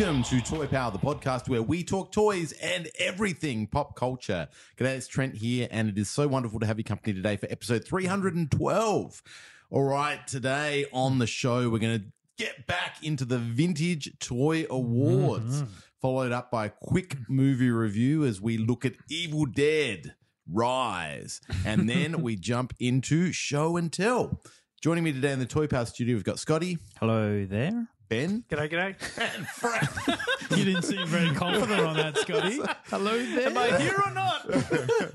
Welcome 0.00 0.22
to 0.22 0.40
Toy 0.40 0.66
Power, 0.66 0.90
the 0.90 0.98
podcast 0.98 1.46
where 1.46 1.62
we 1.62 1.84
talk 1.84 2.10
toys 2.10 2.52
and 2.52 2.88
everything 2.98 3.66
pop 3.66 3.94
culture. 3.96 4.48
G'day, 4.78 4.96
it's 4.96 5.06
Trent 5.06 5.34
here, 5.34 5.68
and 5.70 5.90
it 5.90 5.98
is 5.98 6.08
so 6.08 6.26
wonderful 6.26 6.58
to 6.60 6.66
have 6.66 6.78
your 6.78 6.84
company 6.84 7.12
today 7.12 7.36
for 7.36 7.46
episode 7.50 7.84
312. 7.84 9.22
All 9.68 9.82
right, 9.82 10.26
today 10.26 10.86
on 10.90 11.18
the 11.18 11.26
show, 11.26 11.68
we're 11.68 11.80
going 11.80 11.98
to 11.98 12.06
get 12.38 12.66
back 12.66 12.96
into 13.02 13.26
the 13.26 13.36
Vintage 13.36 14.18
Toy 14.20 14.64
Awards, 14.70 15.60
mm-hmm. 15.60 15.72
followed 16.00 16.32
up 16.32 16.50
by 16.50 16.66
a 16.66 16.70
quick 16.70 17.18
movie 17.28 17.70
review 17.70 18.24
as 18.24 18.40
we 18.40 18.56
look 18.56 18.86
at 18.86 18.94
Evil 19.10 19.44
Dead 19.44 20.14
Rise. 20.50 21.42
And 21.66 21.86
then 21.86 22.22
we 22.22 22.36
jump 22.40 22.72
into 22.80 23.32
show 23.32 23.76
and 23.76 23.92
tell. 23.92 24.40
Joining 24.80 25.04
me 25.04 25.12
today 25.12 25.32
in 25.32 25.40
the 25.40 25.44
Toy 25.44 25.66
Power 25.66 25.84
studio, 25.84 26.14
we've 26.14 26.24
got 26.24 26.38
Scotty, 26.38 26.78
Hello 26.98 27.44
there. 27.44 27.86
Ben, 28.10 28.42
G'day, 28.50 28.68
g'day. 28.68 29.36
and 29.36 29.46
Frank. 29.54 29.88
You 30.58 30.64
didn't 30.64 30.82
seem 30.82 31.06
very 31.06 31.32
confident 31.32 31.80
on 31.80 31.94
that, 31.96 32.18
Scotty. 32.18 32.58
Hello 32.86 33.16
there. 33.24 33.46
Am 33.50 33.56
I 33.56 33.78
here 33.78 33.94
or 34.04 34.12
not? 34.12 34.48
the, 34.48 35.06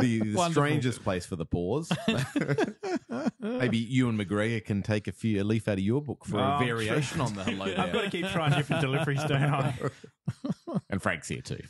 the 0.00 0.20
Wonderful. 0.34 0.50
strangest 0.52 1.04
place 1.04 1.26
for 1.26 1.36
the 1.36 1.44
pause. 1.44 1.92
Maybe 3.40 3.76
you 3.76 4.08
and 4.08 4.18
McGregor 4.18 4.64
can 4.64 4.82
take 4.82 5.06
a 5.06 5.12
few 5.12 5.42
a 5.42 5.44
leaf 5.44 5.68
out 5.68 5.74
of 5.74 5.80
your 5.80 6.00
book 6.00 6.24
for 6.24 6.40
Oh, 6.40 6.56
a 6.56 6.58
variation 6.64 7.20
on 7.20 7.34
the 7.34 7.44
hello 7.44 7.66
I've 7.66 7.92
got 7.92 8.04
to 8.04 8.10
keep 8.10 8.26
trying 8.28 8.52
different 8.52 8.80
deliveries, 8.80 9.22
don't 9.24 9.42
I? 9.42 9.74
And 10.88 11.02
Frank's 11.02 11.28
here 11.28 11.42
too. 11.42 11.60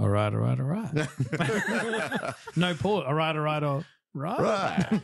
All 0.00 0.08
right, 0.08 0.32
all 0.32 0.40
right, 0.40 0.58
all 0.58 0.66
right. 0.66 0.92
no 2.56 2.74
pause. 2.74 3.04
All 3.06 3.14
right, 3.14 3.36
all 3.36 3.42
right, 3.42 3.62
all 3.62 3.84
right. 4.14 4.40
Right. 4.90 5.00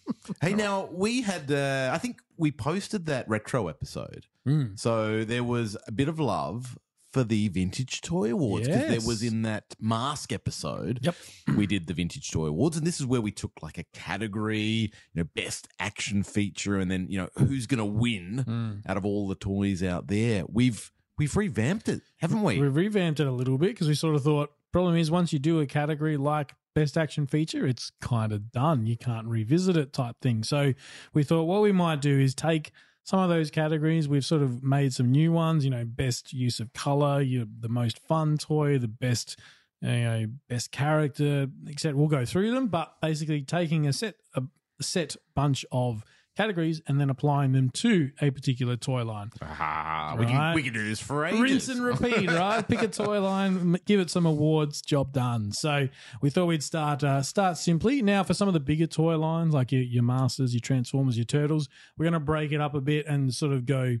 hey, 0.40 0.54
now 0.54 0.88
we 0.92 1.22
had, 1.22 1.50
uh, 1.50 1.90
I 1.92 1.98
think 1.98 2.20
we 2.36 2.50
posted 2.52 3.06
that 3.06 3.28
retro 3.28 3.68
episode. 3.68 4.26
Hmm. 4.44 4.74
So 4.76 5.24
there 5.24 5.44
was 5.44 5.76
a 5.86 5.92
bit 5.92 6.08
of 6.08 6.18
love 6.18 6.78
for 7.12 7.24
the 7.24 7.48
Vintage 7.48 8.02
Toy 8.02 8.30
Awards 8.32 8.68
because 8.68 8.82
Yes. 8.82 8.90
there 8.90 9.06
was 9.08 9.22
in 9.22 9.42
that 9.42 9.74
mask 9.80 10.32
episode. 10.32 11.00
Yep. 11.02 11.14
we 11.56 11.66
did 11.66 11.86
the 11.86 11.94
Vintage 11.94 12.30
Toy 12.30 12.46
Awards, 12.46 12.76
and 12.76 12.86
this 12.86 13.00
is 13.00 13.06
where 13.06 13.20
we 13.22 13.30
took 13.30 13.52
like 13.62 13.78
a 13.78 13.84
category, 13.94 14.60
you 14.60 14.90
know, 15.14 15.24
best 15.34 15.68
action 15.78 16.22
feature, 16.22 16.76
and 16.78 16.90
then 16.90 17.06
you 17.08 17.18
know 17.18 17.28
who's 17.38 17.66
going 17.66 17.78
to 17.78 17.84
win 17.84 18.38
Hmm. 18.46 18.90
out 18.90 18.96
of 18.98 19.06
all 19.06 19.26
the 19.28 19.34
toys 19.34 19.82
out 19.82 20.08
there. 20.08 20.44
We've 20.48 20.90
we've 21.16 21.34
revamped 21.34 21.88
it, 21.88 22.02
haven't 22.18 22.42
we? 22.42 22.60
We've 22.60 22.76
revamped 22.76 23.20
it 23.20 23.26
a 23.26 23.32
little 23.32 23.56
bit 23.58 23.68
because 23.70 23.88
we 23.88 23.94
sort 23.94 24.14
of 24.14 24.22
thought 24.22 24.52
problem 24.70 24.94
is 24.96 25.10
once 25.10 25.32
you 25.32 25.38
do 25.38 25.60
a 25.60 25.66
category 25.66 26.18
like 26.18 26.54
best 26.78 26.96
action 26.96 27.26
feature, 27.26 27.66
it's 27.66 27.90
kind 28.00 28.32
of 28.32 28.52
done. 28.52 28.86
You 28.86 28.96
can't 28.96 29.26
revisit 29.26 29.76
it 29.76 29.92
type 29.92 30.14
thing. 30.22 30.44
So 30.44 30.74
we 31.12 31.24
thought 31.24 31.42
what 31.44 31.60
we 31.60 31.72
might 31.72 32.00
do 32.00 32.20
is 32.20 32.36
take 32.36 32.70
some 33.02 33.18
of 33.18 33.28
those 33.28 33.50
categories. 33.50 34.08
We've 34.08 34.24
sort 34.24 34.42
of 34.42 34.62
made 34.62 34.92
some 34.92 35.10
new 35.10 35.32
ones. 35.32 35.64
You 35.64 35.70
know, 35.70 35.84
best 35.84 36.32
use 36.32 36.60
of 36.60 36.72
color, 36.74 37.20
you 37.20 37.48
the 37.58 37.68
most 37.68 37.98
fun 37.98 38.38
toy, 38.38 38.78
the 38.78 38.86
best. 38.86 39.36
You 39.80 39.88
know, 39.88 40.26
best 40.48 40.72
character, 40.72 41.46
etc. 41.68 41.96
We'll 41.96 42.08
go 42.08 42.24
through 42.24 42.50
them, 42.52 42.66
but 42.66 43.00
basically 43.00 43.42
taking 43.42 43.86
a 43.86 43.92
set 43.92 44.16
a 44.34 44.42
set 44.80 45.14
bunch 45.36 45.64
of 45.70 46.04
categories 46.38 46.80
and 46.86 47.00
then 47.00 47.10
applying 47.10 47.50
them 47.50 47.68
to 47.70 48.10
a 48.22 48.30
particular 48.30 48.76
toy 48.76 49.04
line. 49.04 49.28
Ah, 49.42 50.14
we, 50.16 50.24
can, 50.24 50.54
we 50.54 50.62
can 50.62 50.72
do 50.72 50.86
this 50.88 51.00
for 51.00 51.26
ages. 51.26 51.40
Rinse 51.40 51.68
and 51.68 51.82
repeat, 51.82 52.30
right? 52.44 52.66
Pick 52.66 52.80
a 52.82 52.86
toy 52.88 53.20
line, 53.20 53.76
give 53.86 53.98
it 53.98 54.08
some 54.08 54.24
awards, 54.24 54.80
job 54.80 55.12
done. 55.12 55.50
So 55.50 55.88
we 56.22 56.30
thought 56.30 56.46
we'd 56.46 56.62
start 56.62 57.02
uh, 57.02 57.22
start 57.22 57.58
simply. 57.58 58.02
Now, 58.02 58.22
for 58.22 58.34
some 58.34 58.46
of 58.46 58.54
the 58.54 58.60
bigger 58.60 58.86
toy 58.86 59.18
lines, 59.18 59.52
like 59.52 59.72
your, 59.72 59.82
your 59.82 60.04
Masters, 60.04 60.54
your 60.54 60.60
Transformers, 60.60 61.18
your 61.18 61.24
Turtles, 61.24 61.68
we're 61.98 62.04
going 62.04 62.12
to 62.12 62.20
break 62.20 62.52
it 62.52 62.60
up 62.60 62.74
a 62.74 62.80
bit 62.80 63.06
and 63.06 63.34
sort 63.34 63.52
of 63.52 63.66
go 63.66 63.96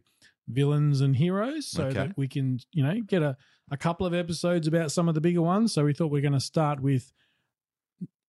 villains 0.46 1.00
and 1.00 1.16
heroes, 1.16 1.66
so 1.66 1.84
Okay. 1.86 1.94
that 1.94 2.16
we 2.16 2.28
can, 2.28 2.60
you 2.72 2.84
know, 2.84 3.00
get 3.04 3.20
a, 3.22 3.36
a 3.70 3.76
couple 3.76 4.06
of 4.06 4.14
episodes 4.14 4.66
about 4.68 4.92
some 4.92 5.08
of 5.08 5.14
the 5.14 5.20
bigger 5.20 5.42
ones. 5.42 5.74
So 5.74 5.84
we 5.84 5.92
thought 5.92 6.12
we 6.12 6.20
are 6.20 6.22
going 6.22 6.32
to 6.34 6.40
start 6.40 6.80
with 6.80 7.12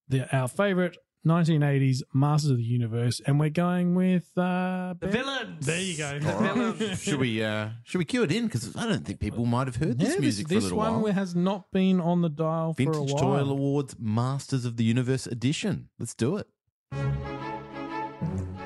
the 0.07 0.27
our 0.35 0.47
favorite 0.47 0.97
1980s 1.27 2.01
Masters 2.13 2.51
of 2.51 2.57
the 2.57 2.63
Universe, 2.63 3.21
and 3.25 3.39
we're 3.39 3.49
going 3.49 3.93
with 3.95 4.29
uh, 4.37 4.93
The 4.99 5.07
Ben- 5.07 5.11
villains. 5.11 5.65
There 5.65 5.81
you 5.81 5.97
go. 5.97 6.19
The 6.19 6.31
villains. 6.75 7.01
should 7.01 7.19
we 7.19 7.43
uh, 7.43 7.69
should 7.83 7.97
we 7.99 8.05
cue 8.05 8.23
it 8.23 8.31
in? 8.31 8.45
Because 8.45 8.75
I 8.75 8.87
don't 8.87 9.05
think 9.05 9.19
people 9.19 9.45
might 9.45 9.67
have 9.67 9.75
heard 9.75 9.99
this 9.99 10.13
Yeah, 10.15 10.19
music 10.21 10.47
this, 10.47 10.53
for 10.53 10.53
a 10.53 10.55
this 10.57 10.63
little 10.65 10.77
one 10.77 11.01
while. 11.01 11.11
has 11.13 11.35
not 11.35 11.71
been 11.71 11.99
on 11.99 12.21
the 12.21 12.29
dial 12.29 12.73
for 12.73 12.83
a 12.83 12.85
while. 12.85 12.93
Vintage 12.93 13.13
while. 13.13 13.43
Toy 13.45 13.49
Awards 13.51 13.95
Masters 13.99 14.65
of 14.65 14.77
the 14.77 14.83
Universe 14.83 15.27
edition. 15.27 15.89
Let's 15.99 16.13
do 16.15 16.37
it. 16.37 16.47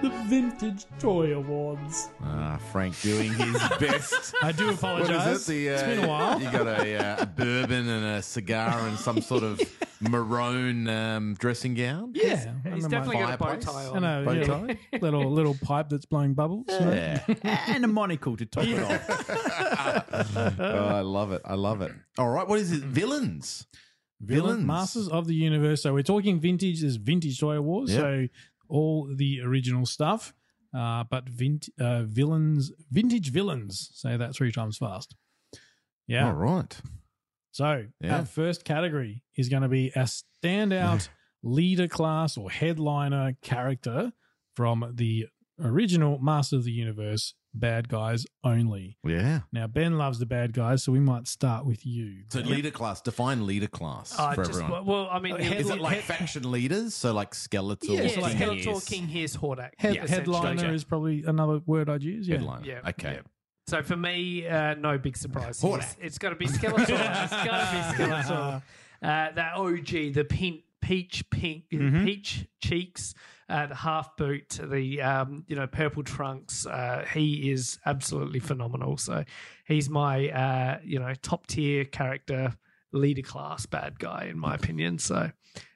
The 0.03 0.09
Vintage 0.27 0.85
Toy 0.99 1.33
Awards. 1.33 2.09
Ah, 2.21 2.59
Frank 2.73 2.99
doing 2.99 3.33
his 3.35 3.53
best. 3.79 4.35
I 4.41 4.51
do 4.51 4.69
apologize. 4.71 5.27
is 5.37 5.49
it? 5.49 5.53
The, 5.53 5.69
uh, 5.69 5.73
it's 5.75 5.83
been 5.83 6.03
a 6.03 6.07
while. 6.09 6.41
You 6.41 6.51
got 6.51 6.67
a, 6.67 6.95
uh, 6.97 7.21
a 7.21 7.25
bourbon 7.25 7.87
and 7.87 8.05
a 8.17 8.21
cigar 8.21 8.79
and 8.85 8.99
some 8.99 9.21
sort 9.21 9.43
of 9.43 9.61
maroon 10.01 10.89
um, 10.89 11.35
dressing 11.35 11.73
gown. 11.73 12.11
yeah, 12.15 12.51
He's 12.73 12.85
definitely 12.85 13.15
got 13.19 13.35
a 13.35 13.37
bow 13.37 13.45
fireplace. 13.45 13.65
tie 13.65 13.83
I 13.85 13.87
on. 13.87 14.01
know, 14.01 14.25
bow 14.25 14.31
yeah. 14.33 14.43
tie. 14.43 14.77
little 15.01 15.31
little 15.31 15.55
pipe 15.63 15.87
that's 15.87 16.05
blowing 16.05 16.33
bubbles. 16.33 16.65
you? 16.67 16.75
Yeah. 16.79 17.21
and 17.67 17.85
a 17.85 17.87
monocle 17.87 18.35
to 18.35 18.45
top 18.45 18.65
it 18.65 18.83
off. 18.83 20.59
oh, 20.59 20.87
I 20.97 20.99
love 20.99 21.31
it. 21.31 21.41
I 21.45 21.53
love 21.55 21.81
it. 21.81 21.93
All 22.17 22.29
right. 22.29 22.45
What 22.45 22.59
is 22.59 22.73
it? 22.73 22.81
Villains. 22.83 23.67
Villains. 24.19 24.65
Masters 24.65 25.07
of 25.07 25.27
the 25.27 25.35
Universe. 25.35 25.81
So 25.81 25.93
we're 25.93 26.03
talking 26.03 26.39
vintage. 26.41 26.81
There's 26.81 26.97
Vintage 26.97 27.39
Toy 27.39 27.55
Awards. 27.55 27.93
Yep. 27.93 28.01
So 28.01 28.27
all 28.73 28.97
the 29.15 29.39
original 29.41 29.85
stuff, 29.85 30.33
uh, 30.75 31.03
but 31.09 31.29
vint, 31.29 31.69
uh, 31.79 32.03
villains, 32.03 32.71
vintage 32.91 33.29
villains. 33.31 33.89
Say 33.93 34.17
that 34.17 34.35
three 34.35 34.51
times 34.51 34.77
fast. 34.77 35.15
Yeah. 36.07 36.27
All 36.27 36.33
right. 36.33 36.75
So 37.51 37.85
Yeah. 38.01 38.17
our 38.17 38.25
first 38.25 38.65
category 38.65 39.23
is 39.37 39.47
going 39.47 39.61
to 39.63 39.69
be 39.69 39.89
a 39.95 40.05
standout 40.09 41.07
leader 41.43 41.87
class 41.87 42.35
or 42.37 42.49
headliner 42.49 43.33
character 43.41 44.11
from 44.55 44.91
the 44.95 45.27
original 45.59 46.17
Master 46.19 46.55
of 46.55 46.63
the 46.63 46.71
Universe 46.71 47.35
bad 47.53 47.87
guys 47.89 48.25
only. 48.43 48.97
Yeah. 49.05 49.41
Now 49.51 49.67
Ben 49.67 49.97
loves 49.97 50.19
the 50.19 50.25
bad 50.25 50.53
guys, 50.53 50.83
so 50.83 50.91
we 50.91 50.99
might 50.99 51.27
start 51.27 51.65
with 51.65 51.85
you. 51.85 52.23
So 52.29 52.39
leader 52.39 52.71
class. 52.71 53.01
Define 53.01 53.45
leader 53.45 53.67
class 53.67 54.13
Uh, 54.17 54.33
for 54.33 54.43
just, 54.45 54.59
everyone. 54.61 54.85
well, 54.85 55.07
I 55.11 55.19
mean, 55.19 55.33
Uh, 55.33 55.37
is 55.37 55.69
it 55.69 55.79
like 55.79 55.95
head- 55.95 56.03
faction 56.03 56.51
leaders? 56.51 56.93
So 56.95 57.13
like 57.13 57.31
Skeletor, 57.31 57.89
Yeah, 57.89 58.07
so 58.07 58.21
like 58.21 58.35
Skeletor, 58.37 58.85
King 58.87 59.01
Gears, 59.07 59.11
Here's 59.13 59.37
Hordak. 59.37 59.71
Head, 59.77 59.95
Yeah, 59.95 60.07
headliner 60.07 60.53
essentially. 60.55 60.75
is 60.75 60.83
probably 60.83 61.23
another 61.25 61.59
word 61.65 61.89
I'd 61.89 62.03
use. 62.03 62.27
Yeah. 62.27 62.37
headliner. 62.37 62.65
Yeah. 62.65 62.89
Okay. 62.89 63.13
yeah. 63.13 63.21
So 63.67 63.81
for 63.81 63.95
me, 63.95 64.45
uh, 64.47 64.73
no 64.75 64.97
big 64.97 65.15
surprise. 65.15 65.61
Hordak. 65.61 65.77
It's, 65.83 65.97
it's 66.01 66.17
got 66.17 66.29
to 66.31 66.35
be 66.35 66.47
Skeletor. 66.47 66.79
it's 67.23 67.31
got 67.31 67.71
to 67.91 67.97
be 67.97 68.03
Skeletor. 68.03 68.61
Uh, 69.03 69.33
that 69.33 69.55
OG, 69.57 70.13
the 70.13 70.23
pink, 70.23 70.61
peach 70.79 71.29
pink, 71.29 71.65
Mhm. 71.73 72.05
peach 72.05 72.45
cheeks, 72.61 73.13
uh, 73.53 73.67
the 73.67 73.75
half 73.75 74.17
boot, 74.17 74.59
the 74.61 75.01
um, 75.01 75.45
you 75.47 75.55
know 75.55 75.67
purple 75.67 76.03
trunks. 76.03 76.65
Uh, 76.65 77.05
he 77.13 77.51
is 77.51 77.77
absolutely 77.85 78.39
phenomenal. 78.39 78.97
So 78.97 79.23
he's 79.67 79.89
my 79.89 80.29
uh, 80.29 80.79
you 80.83 80.99
know 80.99 81.13
top 81.21 81.45
tier 81.45 81.85
character, 81.85 82.55
leader 82.91 83.21
class 83.21 83.67
bad 83.67 83.99
guy 83.99 84.27
in 84.31 84.39
my 84.39 84.55
opinion. 84.55 84.97
So 84.97 85.29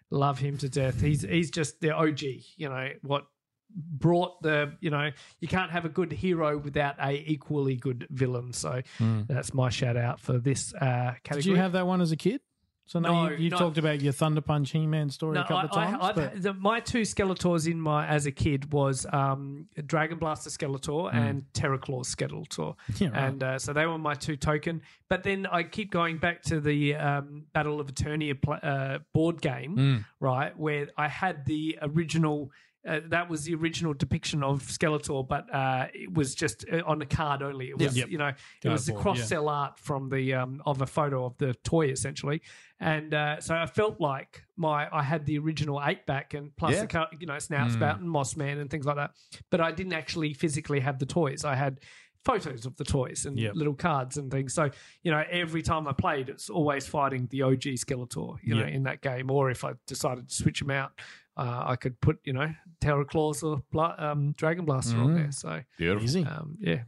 love 0.10 0.40
him 0.40 0.58
to 0.58 0.70
death. 0.70 1.00
He's 1.00 1.22
he's 1.22 1.52
just 1.52 1.80
the 1.80 1.92
OG. 1.92 2.22
You 2.56 2.70
know 2.70 2.90
what 3.04 3.28
brought 3.70 4.42
the 4.42 4.74
you 4.80 4.90
know 4.90 5.12
you 5.40 5.48
can't 5.48 5.70
have 5.70 5.86
a 5.86 5.90
good 5.90 6.12
hero 6.12 6.58
without 6.58 6.96
a 7.02 7.22
equally 7.30 7.76
good 7.76 8.08
villain 8.10 8.54
so 8.54 8.82
that's 9.28 9.54
my 9.54 9.70
shout 9.70 9.98
out 9.98 10.22
for 10.22 10.40
this 10.40 10.74
uh 10.76 11.12
category 11.24 11.42
Did 11.42 11.46
you 11.48 11.56
have 11.58 11.74
that 11.74 11.86
one 11.86 12.00
as 12.00 12.14
a 12.14 12.16
kid? 12.16 12.40
So 12.88 13.00
now 13.00 13.26
No, 13.26 13.30
you, 13.32 13.36
you've 13.44 13.52
no. 13.52 13.58
talked 13.60 13.78
about 13.78 14.02
your 14.02 14.14
Thunder 14.14 14.42
Punch 14.42 14.72
He-Man 14.72 15.10
story 15.10 15.36
no, 15.36 15.42
a 15.42 15.44
couple 15.44 15.66
of 15.70 15.72
times. 15.72 15.98
I, 16.02 16.12
but- 16.14 16.42
the, 16.42 16.54
my 16.54 16.80
two 16.80 17.02
Skeletors 17.02 17.70
in 17.70 17.80
my 17.80 18.08
as 18.08 18.26
a 18.26 18.32
kid 18.32 18.72
was 18.72 19.06
um, 19.12 19.68
Dragon 19.86 20.18
Blaster 20.18 20.50
Skeletor 20.50 21.14
and 21.14 21.44
Terror 21.54 21.78
Claw 21.78 22.04
Skeletor. 22.04 22.76
Yeah, 23.00 23.10
right. 23.10 23.24
and 23.26 23.44
uh, 23.44 23.60
so 23.60 23.74
they 23.74 23.86
were 23.86 23.98
my 23.98 24.14
two 24.16 24.38
token. 24.38 24.82
But 25.10 25.24
then 25.24 25.46
I 25.46 25.64
keep 25.64 25.92
going 25.92 26.18
back 26.18 26.42
to 26.44 26.60
the 26.60 26.96
um, 26.96 27.44
Battle 27.54 27.80
of 27.80 27.94
Eternia 27.94 28.42
pl- 28.42 28.60
uh, 28.64 29.00
board 29.14 29.42
game, 29.42 29.76
Mm. 29.78 30.06
right, 30.20 30.58
where 30.58 30.88
I 30.98 31.08
had 31.10 31.46
the 31.46 31.78
original 31.82 32.52
Uh, 32.88 33.02
that 33.10 33.30
was 33.30 33.44
the 33.44 33.54
original 33.54 33.94
depiction 33.94 34.42
of 34.44 34.64
Skeletor, 34.64 35.28
but 35.28 35.54
uh, 35.54 35.88
it 35.94 36.14
was 36.14 36.34
just 36.36 36.64
uh, 36.72 36.82
on 36.86 37.02
a 37.02 37.06
card 37.06 37.42
only. 37.44 37.70
It 37.70 37.78
was, 37.78 37.98
Yep. 37.98 38.10
you 38.10 38.18
know, 38.18 38.32
it 38.64 38.70
was 38.70 38.86
the 38.86 38.94
cross 38.94 39.30
yeah. 39.30 39.40
art 39.40 39.78
from 39.78 40.08
the 40.10 40.34
um, 40.36 40.62
of 40.66 40.82
a 40.82 40.86
photo 40.88 41.26
of 41.26 41.38
the 41.38 41.54
toy 41.64 41.88
essentially, 41.88 42.42
and 42.80 43.14
uh, 43.14 43.42
so 43.42 43.56
I 43.56 43.66
felt 43.66 44.00
like 44.00 44.44
my 44.56 44.88
I 44.92 45.04
had 45.04 45.26
the 45.26 45.38
original 45.38 45.82
eight 45.84 46.06
back 46.06 46.34
and 46.34 46.56
plus 46.56 46.74
Yeah. 46.76 46.86
the 46.86 47.08
you 47.20 47.28
know 47.28 47.38
Snout 47.40 47.68
Mm. 47.70 47.74
Spout 47.74 48.00
and 48.00 48.10
Moss 48.10 48.38
Man 48.38 48.58
and 48.60 48.70
things 48.70 48.86
like 48.86 48.96
that, 48.96 49.12
but 49.52 49.60
I 49.60 49.72
didn't 49.72 49.94
actually 49.94 50.34
physically 50.34 50.80
have 50.80 50.98
the 51.00 51.06
toys. 51.06 51.44
I 51.44 51.56
had 51.56 51.80
photos 52.24 52.66
of 52.66 52.76
the 52.78 52.84
toys 52.84 53.26
and 53.26 53.38
Yep. 53.40 53.56
little 53.56 53.74
cards 53.76 54.18
and 54.18 54.30
things. 54.32 54.54
So 54.54 54.70
you 55.04 55.12
know, 55.12 55.24
every 55.30 55.62
time 55.62 55.88
I 55.88 55.94
played, 55.94 56.30
it's 56.30 56.50
always 56.50 56.86
fighting 56.88 57.28
the 57.32 57.42
OG 57.44 57.76
Skeletor, 57.78 58.38
you 58.44 58.56
know, 58.56 58.66
Yep. 58.66 58.74
in 58.74 58.84
that 58.84 59.02
game. 59.02 59.30
Or 59.32 59.50
if 59.50 59.64
I 59.64 59.74
decided 59.88 60.28
to 60.30 60.34
switch 60.34 60.60
them 60.60 60.72
out, 60.72 60.92
uh, 61.38 61.64
I 61.68 61.76
could 61.76 62.00
put 62.02 62.20
you 62.24 62.34
know 62.34 62.54
Terror 62.82 63.06
Claws 63.06 63.44
or 63.44 63.64
Bla- 63.72 63.96
um, 63.98 64.34
Dragon 64.38 64.66
Blaster 64.66 64.98
on 64.98 65.10
Mm. 65.10 65.16
there. 65.16 65.32
So 65.32 65.62
Beautiful. 65.78 66.04
Easy. 66.06 66.26
um, 66.26 66.58
yeah, 66.60 66.84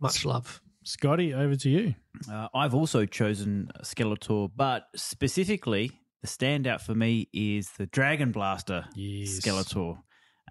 much 0.00 0.24
love. 0.24 0.60
Scotty, 0.84 1.34
over 1.34 1.56
to 1.56 1.68
you. 1.70 1.94
Uh, 2.30 2.48
I've 2.54 2.74
also 2.74 3.04
chosen 3.04 3.70
Skeletor, 3.82 4.50
but 4.56 4.86
specifically, 4.96 5.92
the 6.22 6.26
standout 6.28 6.80
for 6.80 6.94
me 6.94 7.28
is 7.32 7.70
the 7.72 7.86
Dragon 7.86 8.32
Blaster 8.32 8.86
Yes. 8.94 9.40
Skeletor. 9.40 9.98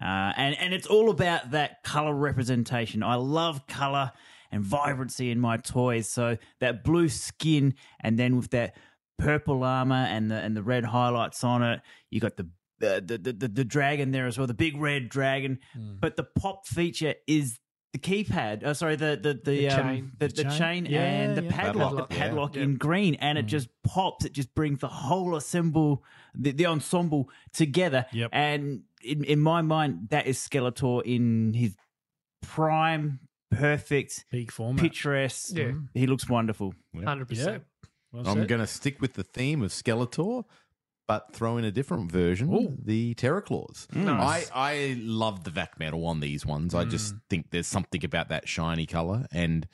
Uh, 0.00 0.32
and, 0.36 0.56
and 0.58 0.72
it's 0.72 0.86
all 0.86 1.10
about 1.10 1.50
that 1.50 1.82
color 1.82 2.14
representation. 2.14 3.02
I 3.02 3.16
love 3.16 3.66
color 3.66 4.12
and 4.50 4.64
vibrancy 4.64 5.30
in 5.30 5.38
my 5.38 5.58
toys. 5.58 6.08
So 6.08 6.38
that 6.60 6.82
blue 6.84 7.08
skin, 7.08 7.74
and 8.02 8.18
then 8.18 8.36
with 8.36 8.50
that 8.50 8.76
purple 9.18 9.62
armor 9.62 9.94
and 10.08 10.30
the 10.30 10.36
and 10.36 10.56
the 10.56 10.62
red 10.62 10.84
highlights 10.84 11.44
on 11.44 11.62
it, 11.62 11.80
you 12.08 12.18
got 12.20 12.36
the 12.38 12.48
the, 12.80 13.18
the 13.22 13.32
the 13.32 13.48
the 13.48 13.64
dragon 13.64 14.10
there 14.10 14.26
as 14.26 14.36
well, 14.38 14.46
the 14.46 14.54
big 14.54 14.76
red 14.76 15.08
dragon. 15.08 15.58
Hmm. 15.74 15.96
But 16.00 16.16
the 16.16 16.24
pop 16.24 16.66
feature 16.66 17.14
is 17.26 17.58
the 17.92 17.98
keypad. 17.98 18.62
Oh, 18.64 18.72
sorry, 18.72 18.96
the 18.96 19.18
the 19.20 19.34
the, 19.34 19.56
The 19.58 19.68
um, 19.68 19.82
chain. 19.82 20.12
the, 20.18 20.28
The 20.28 20.34
the 20.34 20.42
chain? 20.44 20.58
chain, 20.58 20.86
Yeah, 20.86 21.00
and 21.02 21.36
the 21.36 21.42
yeah. 21.44 21.50
padlock, 21.50 21.88
Padlock, 21.90 22.08
the 22.08 22.14
padlock 22.16 22.56
Yeah. 22.56 22.62
in 22.62 22.76
green, 22.76 23.14
and 23.16 23.38
it 23.38 23.42
hmm. 23.42 23.48
just 23.48 23.68
pops. 23.84 24.24
It 24.24 24.32
just 24.32 24.54
brings 24.54 24.80
the 24.80 24.88
whole 24.88 25.36
assemble, 25.36 26.02
the, 26.34 26.52
the 26.52 26.66
ensemble 26.66 27.28
together. 27.52 28.06
Yep. 28.12 28.30
And 28.32 28.82
in, 29.02 29.24
in 29.24 29.40
my 29.40 29.62
mind, 29.62 30.08
that 30.10 30.26
is 30.26 30.38
Skeletor 30.38 31.02
in 31.04 31.52
his 31.54 31.74
prime, 32.42 33.20
perfect, 33.50 34.24
Peak 34.30 34.52
format. 34.52 34.82
picturesque. 34.82 35.56
Yeah. 35.56 35.70
Hmm. 35.72 35.84
He 35.94 36.06
looks 36.06 36.28
wonderful. 36.28 36.74
Hundred 37.04 37.28
percent. 37.28 37.64
Well 38.12 38.26
I'm 38.26 38.46
going 38.48 38.60
to 38.60 38.66
stick 38.66 39.00
with 39.00 39.14
the 39.14 39.22
theme 39.22 39.62
of 39.62 39.70
Skeletor, 39.70 40.44
but 41.10 41.32
throw 41.32 41.56
in 41.56 41.64
a 41.64 41.72
different 41.72 42.12
version, 42.12 42.54
Ooh. 42.54 42.76
the 42.80 43.14
Terror 43.14 43.40
Claws. 43.40 43.88
Mm. 43.92 44.04
Nice. 44.04 44.48
I, 44.54 44.70
I 44.70 44.96
love 45.00 45.42
the 45.42 45.50
vac 45.50 45.76
metal 45.76 46.06
on 46.06 46.20
these 46.20 46.46
ones. 46.46 46.72
I 46.72 46.84
just 46.84 47.16
mm. 47.16 47.20
think 47.28 47.50
there's 47.50 47.66
something 47.66 48.04
about 48.04 48.28
that 48.28 48.46
shiny 48.46 48.86
color, 48.86 49.26
and 49.32 49.66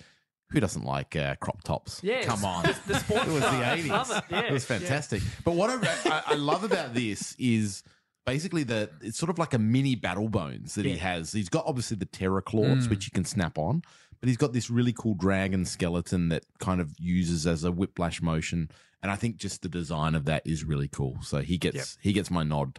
who 0.48 0.60
doesn't 0.60 0.86
like 0.86 1.14
uh, 1.14 1.34
crop 1.34 1.62
tops? 1.62 2.00
Yes. 2.02 2.24
Come 2.24 2.42
on. 2.42 2.64
The 2.86 2.94
sports 3.00 3.26
it 3.26 3.32
was 3.32 3.42
the 3.42 3.48
80s. 3.48 3.88
Love 3.88 4.10
it, 4.12 4.24
yeah. 4.30 4.40
It 4.44 4.52
was 4.52 4.64
fantastic. 4.64 5.22
But 5.44 5.56
what 5.56 5.68
I, 5.68 5.76
I, 6.06 6.22
I 6.28 6.34
love 6.36 6.64
about 6.64 6.94
this 6.94 7.36
is 7.38 7.82
basically 8.24 8.64
the 8.64 8.88
it's 9.02 9.18
sort 9.18 9.28
of 9.28 9.38
like 9.38 9.52
a 9.52 9.58
mini 9.58 9.94
battle 9.94 10.30
bones 10.30 10.74
that 10.76 10.86
he 10.86 10.96
has. 10.96 11.32
He's 11.32 11.50
got 11.50 11.66
obviously 11.66 11.98
the 11.98 12.06
terror 12.06 12.40
claws, 12.40 12.86
mm. 12.86 12.90
which 12.90 13.04
you 13.04 13.10
can 13.10 13.26
snap 13.26 13.58
on, 13.58 13.82
but 14.20 14.28
he's 14.28 14.36
got 14.36 14.52
this 14.52 14.70
really 14.70 14.92
cool 14.92 15.14
dragon 15.14 15.64
skeleton 15.64 16.28
that 16.30 16.44
kind 16.58 16.80
of 16.80 16.92
uses 16.98 17.46
as 17.46 17.64
a 17.64 17.72
whiplash 17.72 18.20
motion. 18.22 18.70
And 19.02 19.10
I 19.12 19.16
think 19.16 19.36
just 19.36 19.62
the 19.62 19.68
design 19.68 20.14
of 20.14 20.24
that 20.24 20.42
is 20.46 20.64
really 20.64 20.88
cool. 20.88 21.18
So 21.22 21.40
he 21.40 21.58
gets 21.58 21.76
Yep. 21.76 21.86
he 22.00 22.12
gets 22.12 22.30
my 22.30 22.42
nod. 22.42 22.78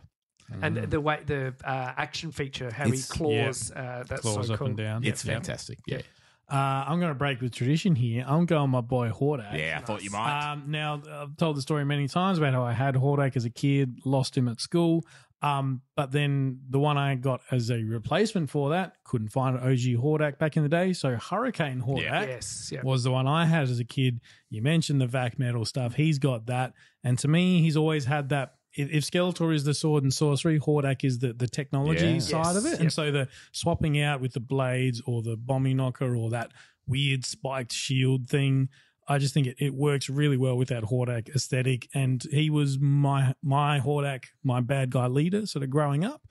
And 0.62 0.78
the 0.78 1.02
way 1.02 1.20
the 1.26 1.54
uh, 1.66 1.94
action 1.98 2.32
feature, 2.32 2.72
how 2.72 2.86
It's- 2.86 3.12
he 3.12 3.18
claws, 3.18 3.72
uh, 3.72 4.04
that's 4.08 4.22
Claws 4.22 4.48
so 4.48 4.54
up 4.54 4.60
cool. 4.60 4.68
and 4.68 4.78
down. 4.78 5.04
It's 5.04 5.24
Yep. 5.26 5.34
fantastic. 5.36 5.80
Yeah. 5.86 6.02
Uh, 6.50 6.86
I'm 6.88 7.00
going 7.02 7.12
to 7.12 7.16
break 7.20 7.42
with 7.42 7.54
tradition 7.54 7.94
here. 7.96 8.24
I'm 8.26 8.46
going 8.46 8.70
my 8.70 8.80
boy 8.80 9.10
Hordak. 9.10 9.58
Yeah, 9.58 9.80
I 9.82 9.86
thought 9.86 10.02
you 10.02 10.10
might. 10.12 10.52
Um, 10.54 10.64
now, 10.72 11.02
I've 11.12 11.36
told 11.36 11.58
the 11.58 11.62
story 11.62 11.84
many 11.84 12.08
times 12.08 12.38
about 12.38 12.54
how 12.54 12.64
I 12.64 12.72
had 12.72 12.96
Hordak 12.96 13.36
as 13.36 13.44
a 13.44 13.50
kid, 13.50 14.00
lost 14.06 14.38
him 14.38 14.48
at 14.48 14.62
school. 14.62 15.06
Um, 15.42 15.82
but 15.96 16.12
then 16.12 16.62
the 16.70 16.80
one 16.80 16.98
I 16.98 17.14
got 17.16 17.42
as 17.52 17.70
a 17.70 17.78
replacement 17.84 18.50
for 18.50 18.72
that, 18.72 18.94
couldn't 19.04 19.28
find 19.30 19.56
an 19.56 19.62
OG 19.62 20.02
Hordak 20.04 20.40
back 20.40 20.58
in 20.58 20.64
the 20.64 20.70
day. 20.70 20.94
So 20.94 21.16
Hurricane 21.16 21.82
Hordak 21.82 22.28
Yes, 22.28 22.72
yeah. 22.74 22.82
was 22.84 23.04
the 23.04 23.12
one 23.12 23.28
I 23.28 23.46
had 23.46 23.64
as 23.64 23.80
a 23.80 23.84
kid. 23.86 24.20
You 24.50 24.62
mentioned 24.64 25.00
the 25.00 25.06
vac 25.08 25.38
metal 25.38 25.64
stuff. 25.64 25.94
He's 25.94 26.18
got 26.18 26.48
that. 26.48 26.74
And 27.04 27.20
to 27.20 27.28
me, 27.28 27.62
he's 27.62 27.78
always 27.78 28.06
had 28.06 28.30
that. 28.30 28.56
If, 28.74 28.90
if 28.92 29.04
Skeletor 29.10 29.54
is 29.54 29.64
the 29.64 29.74
sword 29.76 30.04
and 30.04 30.14
sorcery, 30.14 30.60
Hordak 30.60 31.04
is 31.04 31.20
the, 31.20 31.34
the 31.34 31.48
technology 31.48 32.08
Yeah. 32.14 32.20
side 32.20 32.56
of 32.56 32.66
it. 32.66 32.72
yep. 32.72 32.80
And 32.80 32.94
so 32.94 33.12
the 33.12 33.28
swapping 33.52 34.02
out 34.02 34.22
with 34.22 34.34
the 34.34 34.40
blades 34.40 35.02
or 35.06 35.22
the 35.22 35.38
bombing 35.38 35.78
knocker 35.78 36.16
or 36.16 36.32
that 36.32 36.52
weird 36.88 37.26
spiked 37.26 37.74
shield 37.74 38.28
thing, 38.28 38.70
I 39.08 39.18
just 39.20 39.34
think 39.34 39.48
it, 39.48 39.56
it 39.60 39.74
works 39.74 40.10
really 40.10 40.38
well 40.38 40.58
with 40.58 40.70
that 40.70 40.84
Hordak 40.84 41.34
aesthetic. 41.36 41.88
And 41.94 42.22
he 42.32 42.50
was 42.50 42.78
my 42.80 43.34
my 43.42 43.80
Hordak, 43.80 44.26
my 44.44 44.62
bad 44.62 44.90
guy 44.90 45.08
leader, 45.08 45.46
sort 45.46 45.64
of 45.64 45.70
growing 45.70 46.04
up. 46.04 46.22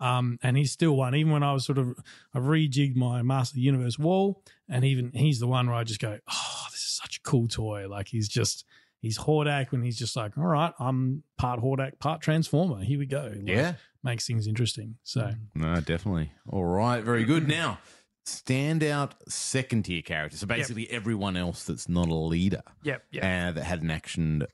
Um, 0.00 0.38
and 0.42 0.56
he's 0.56 0.72
still 0.72 0.96
one. 0.96 1.14
Even 1.14 1.32
when 1.32 1.44
I 1.44 1.52
was 1.52 1.64
sort 1.64 1.78
of, 1.78 1.94
I've 2.34 2.42
rejigged 2.42 2.96
my 2.96 3.22
Master 3.22 3.60
Universe 3.60 3.98
wall, 3.98 4.42
and 4.68 4.84
even 4.84 5.12
he's 5.12 5.38
the 5.38 5.46
one 5.46 5.66
where 5.68 5.76
I 5.76 5.84
just 5.84 6.00
go, 6.00 6.18
oh, 6.30 6.66
this 6.72 6.80
is 6.80 7.00
such 7.02 7.18
a 7.18 7.20
cool 7.22 7.46
toy. 7.46 7.86
Like 7.88 8.08
he's 8.08 8.28
just, 8.28 8.64
he's 8.98 9.16
Hordak 9.18 9.70
when 9.70 9.82
he's 9.82 9.96
just 9.96 10.16
like, 10.16 10.36
all 10.36 10.44
right, 10.46 10.72
I'm 10.80 11.22
part 11.38 11.60
Hordak, 11.60 12.00
part 12.00 12.20
Transformer. 12.20 12.82
Here 12.82 12.98
we 12.98 13.06
go. 13.06 13.32
Like, 13.36 13.46
Yeah. 13.48 13.74
makes 14.02 14.26
things 14.26 14.48
interesting. 14.48 14.96
So 15.04 15.30
No, 15.54 15.76
definitely. 15.76 16.32
All 16.50 16.64
right, 16.64 17.02
very 17.02 17.24
good. 17.24 17.46
Now, 17.46 17.78
standout 18.24 19.12
second 19.28 19.84
tier 19.84 20.02
character. 20.02 20.36
So 20.36 20.46
basically, 20.46 20.90
everyone 20.90 21.36
else 21.36 21.64
that's 21.64 21.88
not 21.88 22.08
a 22.08 22.14
leader 22.14 22.62
Yep, 22.82 23.04
yep. 23.10 23.22
uh, 23.24 23.52
that 23.52 23.64
had 23.64 23.82
an 23.82 23.90
action 23.90 24.44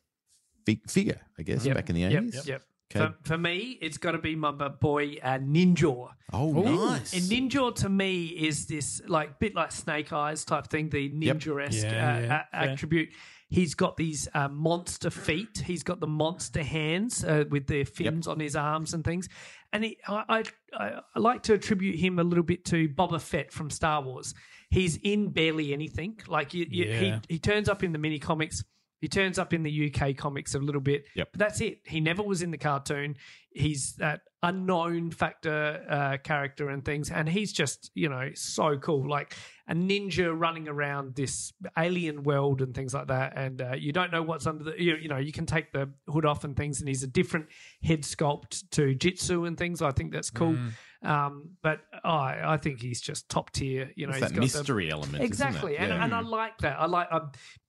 fi- 0.66 0.80
figure, 0.86 1.20
I 1.38 1.42
guess, 1.42 1.64
Yep, 1.64 1.74
back 1.76 1.88
in 1.90 1.94
the 1.96 2.00
Yep, 2.02 2.12
eighties. 2.24 2.46
yep. 2.46 2.62
Okay. 2.92 3.06
For, 3.06 3.14
for 3.22 3.38
me, 3.38 3.78
it's 3.80 3.98
got 3.98 4.12
to 4.12 4.18
be 4.18 4.34
my 4.34 4.50
boy 4.50 5.16
uh, 5.22 5.38
Ninja. 5.38 6.08
Oh, 6.32 6.52
nice. 6.52 7.12
And 7.12 7.22
Ninja 7.22 7.72
to 7.76 7.88
me 7.88 8.26
is 8.26 8.66
this 8.66 9.00
like 9.06 9.38
bit 9.38 9.54
like 9.54 9.70
Snake 9.70 10.12
Eyes 10.12 10.44
type 10.44 10.66
thing, 10.66 10.88
the 10.88 11.08
ninja 11.10 11.64
esque 11.68 11.84
Yeah, 11.84 11.88
uh, 12.16 12.18
yeah, 12.20 12.44
a- 12.52 12.60
fair. 12.64 12.70
attribute. 12.72 13.10
He's 13.50 13.74
got 13.74 13.96
these 13.96 14.28
uh, 14.32 14.48
monster 14.48 15.10
feet. 15.10 15.58
He's 15.66 15.82
got 15.82 15.98
the 15.98 16.06
monster 16.06 16.62
hands 16.62 17.24
uh, 17.24 17.44
with 17.50 17.66
the 17.66 17.82
fins 17.84 18.28
on 18.28 18.38
his 18.38 18.54
arms 18.54 18.94
and 18.94 19.04
things. 19.04 19.28
And 19.72 19.84
he, 19.84 19.98
I, 20.06 20.44
I, 20.72 21.00
I 21.14 21.18
like 21.18 21.42
to 21.44 21.54
attribute 21.54 21.98
him 21.98 22.20
a 22.20 22.24
little 22.24 22.44
bit 22.44 22.64
to 22.66 22.88
Boba 22.88 23.20
Fett 23.20 23.52
from 23.52 23.68
Star 23.68 24.02
Wars. 24.02 24.34
He's 24.70 24.98
in 25.02 25.30
barely 25.30 25.72
anything. 25.72 26.18
Like 26.28 26.54
you, 26.54 26.64
you, 26.70 26.84
Yeah. 26.84 27.00
he, 27.00 27.34
he 27.34 27.38
turns 27.40 27.68
up 27.68 27.82
in 27.82 27.92
the 27.92 27.98
mini 27.98 28.20
comics. 28.20 28.62
He 29.00 29.08
turns 29.08 29.38
up 29.38 29.52
in 29.52 29.62
the 29.62 29.92
UK 29.92 30.16
comics 30.16 30.54
a 30.54 30.58
little 30.58 30.80
bit. 30.80 31.04
Yep. 31.14 31.28
But 31.32 31.38
that's 31.38 31.60
it. 31.60 31.80
He 31.84 32.00
never 32.00 32.22
was 32.22 32.42
in 32.42 32.50
the 32.50 32.58
cartoon. 32.58 33.16
He's 33.50 33.94
that 33.94 34.20
unknown 34.42 35.10
factor 35.10 35.84
uh, 35.88 36.16
character 36.22 36.68
and 36.68 36.84
things. 36.84 37.10
And 37.10 37.28
he's 37.28 37.52
just, 37.52 37.90
you 37.94 38.08
know, 38.08 38.30
so 38.34 38.76
cool. 38.78 39.08
Like 39.08 39.34
a 39.68 39.74
ninja 39.74 40.38
running 40.38 40.68
around 40.68 41.14
this 41.14 41.52
alien 41.78 42.22
world 42.22 42.60
and 42.60 42.74
things 42.74 42.92
like 42.92 43.08
that. 43.08 43.32
And 43.36 43.62
uh, 43.62 43.72
you 43.72 43.92
don't 43.92 44.12
know 44.12 44.22
what's 44.22 44.46
under 44.46 44.64
the, 44.64 44.82
you, 44.82 44.96
you 44.96 45.08
know, 45.08 45.18
you 45.18 45.32
can 45.32 45.46
take 45.46 45.72
the 45.72 45.90
hood 46.08 46.26
off 46.26 46.44
and 46.44 46.56
things. 46.56 46.80
And 46.80 46.88
he's 46.88 47.02
a 47.02 47.08
different 47.08 47.46
head 47.82 48.02
sculpt 48.02 48.70
to 48.72 48.94
Jitsu 48.94 49.46
and 49.46 49.56
things. 49.56 49.80
I 49.80 49.92
think 49.92 50.12
that's 50.12 50.30
cool. 50.30 50.56
Um, 51.02 51.50
but 51.62 51.80
oh, 52.04 52.08
I 52.10 52.54
I 52.54 52.56
think 52.58 52.80
he's 52.80 53.00
just 53.00 53.28
top 53.28 53.50
tier. 53.52 53.90
You 53.96 54.06
know, 54.06 54.10
It's 54.12 54.18
he's 54.18 54.28
that 54.28 54.34
got 54.34 54.34
the- 54.34 54.40
mystery 54.58 54.90
element. 54.90 55.14
isn't 55.14 55.22
it? 55.22 55.26
Exactly, 55.26 55.76
and, 55.78 55.88
Yeah. 55.88 56.04
and 56.04 56.14
I 56.14 56.20
like 56.20 56.58
that. 56.58 56.78
I 56.78 56.86
like. 56.86 57.08
I 57.10 57.20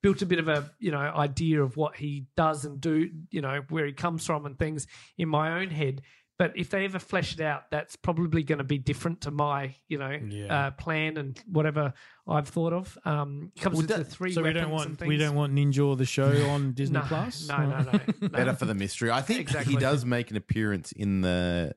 built 0.02 0.20
a 0.22 0.26
bit 0.26 0.38
of 0.38 0.48
a 0.48 0.70
you 0.78 0.90
know 0.90 0.98
idea 0.98 1.62
of 1.62 1.76
what 1.76 1.96
he 1.96 2.26
does 2.36 2.64
and 2.66 2.80
do. 2.80 3.08
You 3.30 3.40
know 3.40 3.62
where 3.70 3.86
he 3.86 3.92
comes 3.92 4.26
from 4.26 4.44
and 4.46 4.58
things 4.58 4.86
in 5.16 5.28
my 5.28 5.60
own 5.62 5.70
head. 5.70 6.02
But 6.38 6.54
if 6.56 6.70
they 6.70 6.84
ever 6.86 6.98
flesh 6.98 7.34
it 7.34 7.40
out, 7.40 7.70
that's 7.70 7.94
probably 7.94 8.42
going 8.42 8.58
to 8.58 8.64
be 8.64 8.76
different 8.78 9.20
to 9.22 9.30
my 9.30 9.76
you 9.88 9.96
know 9.98 10.10
Yeah. 10.10 10.66
uh, 10.66 10.70
plan 10.72 11.16
and 11.16 11.40
whatever 11.46 11.92
I've 12.26 12.48
thought 12.48 12.72
of. 12.72 12.98
Um, 13.04 13.52
it 13.54 13.60
comes 13.62 13.76
with 13.76 13.88
the 13.88 14.02
three 14.04 14.32
so 14.32 14.42
we 14.42 14.52
don't 14.52 14.70
want 14.70 15.00
we 15.06 15.16
don't 15.18 15.36
want 15.36 15.54
Ninja 15.54 15.86
or 15.86 15.94
the 15.96 16.04
show 16.06 16.30
on 16.50 16.72
Disney 16.72 16.94
no, 16.98 17.04
Plus. 17.06 17.48
No, 17.48 17.58
no, 17.58 17.78
no. 17.82 18.00
no. 18.20 18.28
Better 18.28 18.54
for 18.54 18.64
the 18.64 18.74
mystery. 18.74 19.10
I 19.10 19.22
think 19.22 19.40
Exactly. 19.40 19.74
he 19.74 19.78
does 19.78 20.04
make 20.04 20.30
an 20.30 20.36
appearance 20.36 20.90
in 20.92 21.20
the 21.20 21.74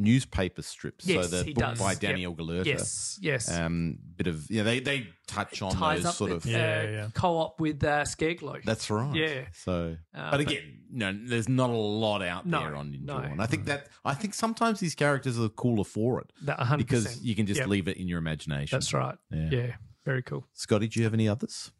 newspaper 0.00 0.62
strips. 0.62 1.06
Yes, 1.06 1.30
so 1.30 1.38
the 1.38 1.44
he 1.44 1.52
book 1.52 1.62
does. 1.64 1.78
by 1.78 1.92
Yep. 1.92 2.00
Daniel 2.00 2.34
Galerta. 2.34 2.64
Yes, 2.66 3.18
yes. 3.20 3.50
Um, 3.50 3.98
bit 4.16 4.26
of 4.26 4.50
yeah, 4.50 4.62
they 4.62 4.80
they 4.80 5.08
touch 5.26 5.62
on 5.62 5.72
Ties 5.72 5.98
those 5.98 6.06
up 6.06 6.14
sort 6.14 6.30
with, 6.32 6.44
of. 6.46 6.50
uh, 6.50 6.56
Yeah, 6.58 6.82
yeah. 6.90 7.08
co-op 7.14 7.60
with 7.60 7.82
uh, 7.84 8.04
Scare 8.04 8.34
Glow. 8.34 8.56
That's 8.64 8.90
right. 8.90 9.14
Yeah. 9.14 9.44
So, 9.52 9.96
Uh, 10.14 10.30
but 10.30 10.38
but- 10.38 10.40
again, 10.40 10.80
no, 10.90 11.16
there's 11.24 11.48
not 11.48 11.70
a 11.70 11.72
lot 11.72 12.22
out 12.22 12.46
No, 12.46 12.60
there 12.60 12.74
on 12.76 12.92
Ninja 12.92 13.02
no. 13.04 13.14
One. 13.16 13.40
I 13.40 13.46
think 13.46 13.66
that 13.66 13.88
I 14.04 14.14
think 14.14 14.34
sometimes 14.34 14.80
these 14.80 14.94
characters 14.94 15.38
are 15.38 15.48
cooler 15.48 15.84
for 15.84 16.20
it 16.20 16.32
That 16.42 16.58
100%. 16.58 16.78
because 16.78 17.22
you 17.22 17.34
can 17.34 17.46
just 17.46 17.60
Yep. 17.60 17.68
leave 17.68 17.88
it 17.88 17.96
in 17.98 18.08
your 18.08 18.18
imagination. 18.18 18.74
That's 18.76 18.92
right. 18.92 19.16
Yeah. 19.30 19.48
Yeah. 19.50 19.74
very 20.04 20.22
cool. 20.22 20.46
Scotty, 20.54 20.88
do 20.88 20.98
you 20.98 21.04
have 21.04 21.14
any 21.14 21.28
others? 21.28 21.70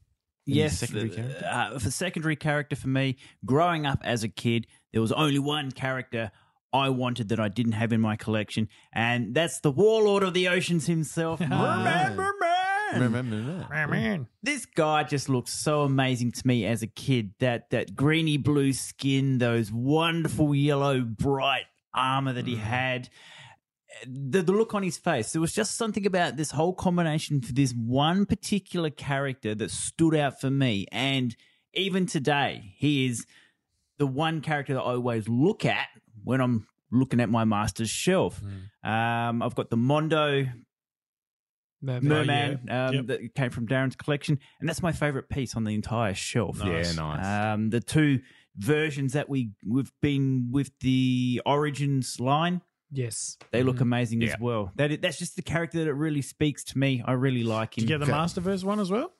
Any 0.47 0.57
Yes, 0.59 0.79
secondary 0.79 1.17
uh, 1.17 1.47
uh, 1.47 1.79
for 1.79 1.91
secondary 1.91 2.35
character 2.37 2.75
for 2.77 2.89
me, 2.89 3.17
growing 3.45 3.87
up 3.87 4.01
as 4.03 4.25
a 4.25 4.29
kid, 4.29 4.67
there 4.93 5.01
was 5.03 5.13
only 5.13 5.39
one 5.39 5.71
character 5.71 6.31
I 6.73 6.89
wanted 6.89 7.29
that 7.31 7.41
I 7.41 7.49
didn't 7.49 7.73
have 7.73 7.93
in 7.93 8.01
my 8.01 8.17
collection, 8.17 8.69
and 8.93 9.35
that's 9.35 9.61
the 9.61 9.71
Warlord 9.71 10.23
of 10.23 10.35
the 10.35 10.49
Oceans 10.49 10.87
himself, 10.87 11.41
Merman. 11.41 12.17
Merman. 12.17 12.51
Remember 12.99 13.41
that? 13.69 13.91
Man, 13.91 14.27
This 14.43 14.67
guy 14.67 15.05
just 15.05 15.29
looks 15.29 15.53
so 15.53 15.83
amazing 15.83 16.33
to 16.33 16.47
me 16.47 16.67
as 16.67 16.83
a 16.83 16.87
kid. 16.87 17.35
That 17.39 17.71
that 17.71 17.95
greeny 17.95 18.37
blue 18.37 18.73
skin, 18.73 19.39
those 19.39 19.71
wonderful 19.71 20.55
yellow 20.55 21.01
bright 21.01 21.67
armor 21.95 22.33
that 22.33 22.47
he 22.47 22.57
mm. 22.57 22.61
had. 22.61 23.09
The, 24.07 24.43
the 24.43 24.53
look 24.53 24.73
on 24.75 24.83
his 24.83 24.97
face. 24.97 25.33
There 25.33 25.41
was 25.41 25.53
just 25.53 25.77
something 25.77 26.07
about 26.07 26.37
this 26.37 26.53
whole 26.53 26.73
combination 26.73 27.43
for 27.43 27.53
this 27.53 27.73
one 27.73 28.25
particular 28.25 28.89
character 28.89 29.55
that 29.55 29.71
stood 29.71 30.15
out 30.15 30.41
for 30.41 30.49
me. 30.49 30.87
And 30.91 31.37
even 31.75 32.07
today, 32.07 32.75
he 32.77 33.07
is 33.07 33.27
the 33.99 34.07
one 34.07 34.41
character 34.41 34.75
that 34.75 34.81
I 34.81 34.95
always 34.95 35.29
look 35.29 35.65
at 35.67 35.89
when 36.25 36.41
I'm 36.41 36.67
looking 36.91 37.21
at 37.21 37.29
my 37.29 37.45
master's 37.45 37.91
shelf. 37.91 38.43
Um, 38.83 39.43
I've 39.43 39.55
got 39.55 39.71
the 39.71 39.77
Mondo 39.77 40.47
Merman. 41.83 42.09
Merman 42.09 42.71
um, 42.71 42.95
Yep. 42.95 43.07
that 43.07 43.35
came 43.35 43.51
from 43.51 43.67
Darren's 43.67 43.97
collection, 43.97 44.39
and 44.61 44.69
that's 44.69 44.83
my 44.83 44.93
favorite 44.93 45.29
piece 45.31 45.55
on 45.57 45.65
the 45.65 45.75
entire 45.75 46.15
shelf. 46.15 46.61
Yeah, 46.65 46.91
nice. 46.93 47.55
Um, 47.55 47.71
the 47.71 47.81
two 47.81 48.21
versions 48.57 49.15
that 49.15 49.29
we 49.31 49.53
we've 49.67 49.93
been 50.03 50.49
with 50.51 50.73
the 50.81 51.41
Origins 51.47 52.21
line, 52.21 52.61
Yes. 52.91 53.39
they 53.51 53.63
look 53.63 53.81
amazing 53.81 54.21
Yeah. 54.21 54.35
as 54.35 54.41
well. 54.41 54.73
That 54.77 55.01
that's 55.01 55.19
just 55.19 55.37
the 55.37 55.43
character 55.43 55.79
that 55.79 55.89
it 55.89 55.95
really 55.95 56.21
speaks 56.23 56.65
to 56.65 56.79
me. 56.79 57.03
I 57.07 57.13
really 57.13 57.45
like 57.45 57.79
him. 57.79 57.83
did 57.87 57.91
you 57.91 57.99
get 57.99 58.05
the 58.07 58.13
Masterverse 58.13 58.63
one 58.65 58.79
as 58.81 58.91
well? 58.91 59.13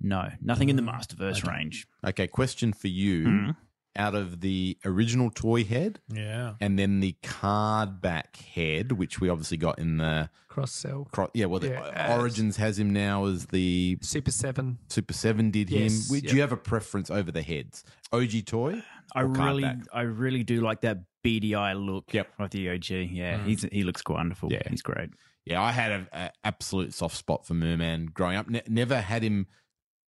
No, 0.00 0.32
nothing 0.40 0.68
in 0.68 0.74
the 0.74 0.82
Masterverse 0.82 1.46
range. 1.46 1.86
Okay, 2.04 2.26
question 2.26 2.72
for 2.72 2.88
you. 2.88 3.24
Mhm. 3.24 3.56
Out 3.94 4.14
of 4.14 4.40
the 4.40 4.78
original 4.86 5.30
toy 5.30 5.64
head 5.64 6.00
Yeah. 6.08 6.54
and 6.62 6.78
then 6.78 7.00
the 7.00 7.14
card 7.22 8.00
back 8.00 8.36
head, 8.36 8.92
which 8.92 9.20
we 9.20 9.28
obviously 9.28 9.58
got 9.58 9.78
in 9.78 9.98
the 9.98 10.30
Cross 10.48 10.72
sell. 10.72 11.08
cro- 11.12 11.30
yeah, 11.34 11.44
well, 11.44 11.60
the 11.60 11.68
Yeah, 11.70 12.16
Origins 12.18 12.56
has 12.56 12.78
him 12.78 12.90
now 12.92 13.26
as 13.26 13.46
the 13.46 13.98
Super 14.00 14.30
7. 14.30 14.78
Super 14.88 15.12
Seven 15.12 15.50
did 15.50 15.68
Yes, 15.68 16.10
him. 16.10 16.20
Do 16.20 16.26
yep. 16.26 16.34
you 16.34 16.40
have 16.40 16.52
a 16.52 16.56
preference 16.56 17.10
over 17.10 17.30
the 17.30 17.42
heads? 17.42 17.84
OG 18.12 18.42
toy? 18.46 18.82
I 19.14 19.20
really, 19.22 19.62
back? 19.62 19.78
I 19.92 20.02
really 20.02 20.42
do 20.42 20.62
like 20.62 20.80
that 20.82 21.00
beady 21.22 21.54
eye 21.54 21.74
look 21.74 22.14
Yep. 22.14 22.28
of 22.38 22.50
the 22.50 22.70
OG. 22.70 22.90
Yeah, 23.12 23.38
mm. 23.40 23.44
he's 23.46 23.62
he 23.70 23.82
looks 23.84 24.02
wonderful. 24.08 24.50
Yeah. 24.50 24.62
he's 24.70 24.80
great. 24.82 25.10
Yeah, 25.44 25.60
I 25.60 25.72
had 25.72 26.06
an 26.12 26.30
absolute 26.44 26.94
soft 26.94 27.16
spot 27.16 27.44
for 27.46 27.52
Merman 27.54 28.06
growing 28.06 28.36
up. 28.36 28.48
Ne- 28.48 28.62
never 28.68 29.00
had 29.00 29.22
him 29.22 29.48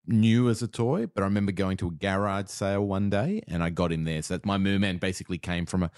new 0.07 0.49
as 0.49 0.63
a 0.63 0.69
toy, 0.69 1.07
but 1.07 1.23
I 1.23 1.27
remember 1.27 1.53
going 1.53 1.77
to 1.79 1.89
a 1.89 1.91
garage 1.91 2.49
sale 2.49 2.85
one 2.87 3.11
day 3.11 3.43
and 3.49 3.63
I 3.63 3.71
got 3.71 3.93
him 3.93 4.05
there. 4.05 4.23
So 4.23 4.35
that 4.35 4.45
my 4.47 4.59
Merman 4.59 4.99
basically 4.99 5.39
came 5.39 5.67
from 5.67 5.85
a. 5.85 5.91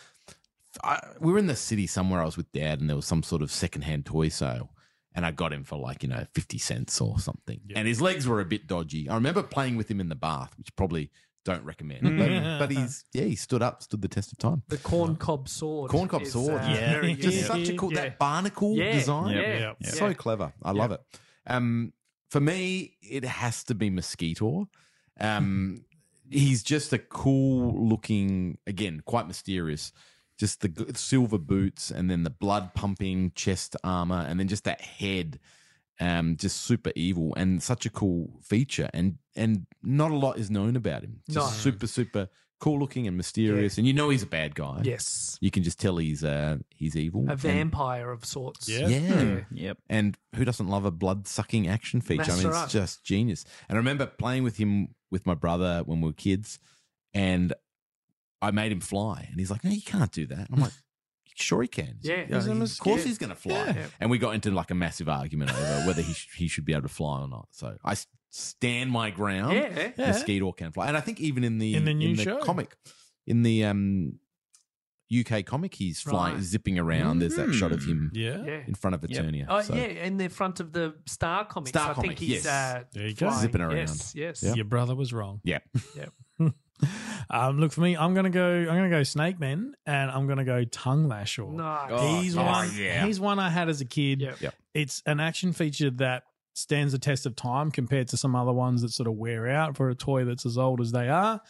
I, 0.85 1.01
we 1.21 1.33
were 1.33 1.39
in 1.39 1.47
the 1.47 1.57
city 1.57 1.87
somewhere. 1.87 2.21
I 2.21 2.25
was 2.27 2.37
with 2.37 2.51
Dad, 2.53 2.81
and 2.81 2.89
there 2.91 2.97
was 2.97 3.07
some 3.07 3.23
sort 3.23 3.41
of 3.43 3.51
secondhand 3.51 4.05
toy 4.05 4.29
sale, 4.29 4.71
and 5.15 5.25
I 5.25 5.31
got 5.31 5.53
him 5.53 5.65
for 5.65 5.79
like 5.79 6.03
you 6.03 6.09
know 6.09 6.27
fifty 6.35 6.59
cents 6.59 7.01
or 7.01 7.19
something. 7.19 7.61
And 7.75 7.89
his 7.89 8.01
legs 8.03 8.29
were 8.29 8.41
a 8.41 8.45
bit 8.45 8.67
dodgy. 8.67 9.09
I 9.09 9.15
remember 9.15 9.43
playing 9.43 9.77
with 9.77 9.91
him 9.91 10.01
in 10.01 10.11
the 10.11 10.15
bath, 10.15 10.53
which 10.59 10.75
probably 10.77 11.11
don't 11.47 11.65
recommend. 11.65 12.03
But, 12.19 12.59
but 12.59 12.71
he's 12.71 13.05
yeah, 13.15 13.25
he 13.25 13.37
stood 13.37 13.63
up, 13.63 13.83
stood 13.83 14.03
the 14.03 14.09
test 14.09 14.33
of 14.33 14.39
time. 14.39 14.65
The 14.69 14.77
corn 14.77 15.17
cob 15.17 15.49
sword. 15.49 15.91
Corn 15.91 16.09
cob 16.09 16.23
is, 16.23 16.33
sword, 16.33 16.61
uh, 16.61 16.69
yeah, 16.69 17.01
just 17.15 17.23
good. 17.23 17.47
such 17.47 17.69
a 17.71 17.77
cool 17.77 17.93
Yeah. 17.95 18.01
that 18.03 18.19
barnacle 18.19 18.77
Yeah, 18.77 18.93
design. 18.93 19.35
Yeah. 19.35 19.73
Yeah. 19.81 19.91
So 19.91 20.13
clever. 20.13 20.53
I 20.63 20.73
love 20.73 20.91
it. 20.93 21.01
Um, 21.47 21.93
for 22.29 22.41
me, 22.41 22.97
it 23.03 23.25
has 23.25 23.65
to 23.65 23.75
be 23.75 23.91
Mosquito. 23.91 24.69
Um, 25.21 25.85
he's 26.31 26.63
just 26.63 26.93
a 26.93 26.99
cool 26.99 27.89
looking, 27.89 28.59
again, 28.67 29.03
quite 29.05 29.27
mysterious. 29.27 29.93
Just 30.39 30.61
the 30.61 30.93
silver 30.95 31.39
boots 31.39 31.91
and 31.91 32.11
then 32.11 32.23
the 32.23 32.31
blood 32.31 32.75
pumping 32.75 33.33
chest 33.35 33.75
armor 33.83 34.25
and 34.29 34.39
then 34.39 34.49
just 34.49 34.65
that 34.65 34.81
head. 34.81 35.39
Um, 35.99 36.37
just 36.37 36.59
super 36.65 36.93
evil 36.95 37.33
and 37.39 37.63
such 37.63 37.87
a 37.87 37.91
cool 37.91 38.39
feature, 38.43 38.91
and 38.93 39.17
and 39.35 39.67
not 39.83 40.11
a 40.11 40.15
lot 40.15 40.37
is 40.39 40.51
known 40.51 40.77
about 40.77 41.03
him. 41.03 41.23
Just 41.31 41.57
No. 41.57 41.59
super 41.71 41.87
super 41.87 42.29
cool 42.59 42.79
looking 42.79 43.07
and 43.07 43.17
mysterious, 43.17 43.77
and 43.79 43.87
you 43.87 43.93
know 43.93 44.09
he's 44.09 44.23
a 44.23 44.27
bad 44.27 44.55
guy. 44.55 44.81
Yes. 44.83 45.39
you 45.41 45.51
can 45.51 45.63
just 45.63 45.79
tell 45.81 45.97
he's 45.99 46.25
uh 46.25 46.57
he's 46.75 46.97
evil. 46.97 47.25
A 47.29 47.33
And- 47.33 47.39
vampire 47.41 48.11
of 48.11 48.25
sorts. 48.25 48.69
Yeah. 48.69 48.89
yeah. 48.89 49.41
Yep. 49.53 49.79
And 49.89 50.17
who 50.35 50.45
doesn't 50.45 50.69
love 50.69 50.85
a 50.85 50.91
blood 50.91 51.27
sucking 51.29 51.69
action 51.69 52.01
feature? 52.01 52.33
I 52.33 52.37
mean, 52.37 52.47
right. 52.49 52.65
it's 52.65 52.73
just 52.73 53.05
genius. 53.05 53.45
And 53.69 53.77
I 53.77 53.79
remember 53.79 54.07
playing 54.07 54.43
with 54.43 54.57
him 54.57 54.89
with 55.11 55.27
my 55.27 55.35
brother 55.35 55.83
when 55.85 56.01
we 56.01 56.09
were 56.09 56.13
kids, 56.15 56.59
and 57.15 57.53
I 58.43 58.51
made 58.51 58.73
him 58.73 58.81
fly. 58.81 59.27
And 59.31 59.39
he's 59.39 59.51
like, 59.51 59.63
No, 59.65 59.71
you 59.71 59.83
can't 59.83 60.13
do 60.13 60.27
that. 60.27 60.49
I'm 60.53 60.61
like, 60.61 60.73
Sure, 61.39 61.61
he 61.61 61.69
can. 61.69 61.99
Yeah. 62.01 62.23
You 62.23 62.27
know, 62.29 62.37
He's 62.37 62.47
he- 62.47 62.53
of 62.53 62.79
course 62.81 63.05
he's 63.05 63.19
going 63.19 63.29
to 63.29 63.37
fly. 63.37 63.53
Yeah. 63.67 63.87
And 64.01 64.11
we 64.11 64.17
got 64.17 64.35
into 64.35 64.51
like 64.51 64.71
a 64.71 64.75
massive 64.75 65.07
argument 65.09 65.51
over 65.53 65.87
whether 65.87 66.01
he, 66.01 66.15
sh- 66.15 66.29
he 66.35 66.49
should 66.49 66.65
be 66.65 66.73
able 66.73 66.83
to 66.85 66.89
fly 66.89 67.21
or 67.21 67.29
not. 67.29 67.49
So 67.51 67.77
I 67.85 67.93
s- 67.93 68.07
stand 68.37 68.91
my 68.91 69.11
ground. 69.11 69.55
Yeah. 69.55 69.91
Yeah. 69.97 70.07
Mosquito 70.09 70.53
can 70.53 70.73
fly. 70.73 70.89
And 70.89 70.97
I 70.97 71.01
think 71.01 71.21
even 71.21 71.45
in 71.45 71.59
the, 71.59 71.75
In 71.75 71.85
the 71.85 71.95
new 71.95 72.15
show. 72.17 72.39
comic, 72.39 72.77
in 73.27 73.43
the 73.43 73.65
um, 73.65 74.19
UK 75.17 75.45
comic, 75.47 75.75
he's 75.75 76.01
flying, 76.01 76.35
Right. 76.35 76.43
zipping 76.43 76.79
around. 76.79 77.21
There's 77.21 77.37
that 77.37 77.53
shot 77.55 77.73
of 77.73 77.85
him 77.85 78.11
Yeah. 78.13 78.43
Yeah. 78.45 78.61
in 78.67 78.75
front 78.75 78.95
of 78.95 79.05
Yep. 79.09 79.25
Eternia. 79.25 79.47
Oh 79.49 79.63
So- 79.63 79.75
yeah, 79.75 79.85
in 79.85 80.17
the 80.17 80.29
front 80.29 80.61
of 80.61 80.73
the 80.73 80.95
Star 81.07 81.45
comics. 81.45 81.71
Star 81.71 81.91
I 81.91 81.95
think 81.95 82.05
comic, 82.05 82.19
he's 82.19 82.45
yes. 82.45 82.47
uh, 82.47 82.83
There 82.93 83.07
you 83.07 83.15
go. 83.15 83.29
flying. 83.29 83.43
Zipping 83.43 83.61
around. 83.61 83.77
Yes, 83.77 84.15
yes. 84.15 84.43
Yep. 84.43 84.57
Your 84.57 84.65
brother 84.65 84.95
was 84.95 85.13
wrong. 85.13 85.41
Yeah. 85.45 85.59
Um, 87.31 87.59
look 87.59 87.73
for 87.73 87.81
me. 87.81 87.97
I'm 87.97 88.13
gonna 88.13 88.29
go. 88.29 88.47
I'm 88.47 88.67
gonna 88.67 88.91
go 88.91 89.03
Snake 89.03 89.41
Man, 89.41 89.73
and 89.87 90.11
I'm 90.11 90.27
gonna 90.27 90.45
go 90.45 90.63
Tongue 90.65 91.09
Lasher. 91.09 91.47
Nice. 91.47 91.89
Oh, 91.91 92.21
he's 92.21 92.37
oh, 92.37 92.43
one. 92.45 92.71
yeah. 92.77 93.07
He's 93.07 93.19
one 93.19 93.39
I 93.39 93.49
had 93.49 93.71
as 93.71 93.81
a 93.81 93.87
kid. 93.87 94.21
Yep. 94.21 94.41
Yep. 94.43 94.55
It's 94.75 95.03
an 95.07 95.19
action 95.19 95.55
feature 95.55 95.91
that 95.93 96.25
stands 96.57 96.93
the 96.93 96.99
test 96.99 97.27
of 97.27 97.37
time 97.37 97.71
compared 97.71 98.09
to 98.09 98.17
some 98.17 98.35
other 98.35 98.53
ones 98.53 98.83
that 98.83 98.91
sort 98.91 99.07
of 99.07 99.15
wear 99.15 99.47
out 99.49 99.77
for 99.77 99.91
a 99.91 99.95
toy 99.95 100.25
that's 100.25 100.47
as 100.47 100.57
old 100.57 100.81
as 100.81 100.91
they 100.93 101.09
are. 101.09 101.41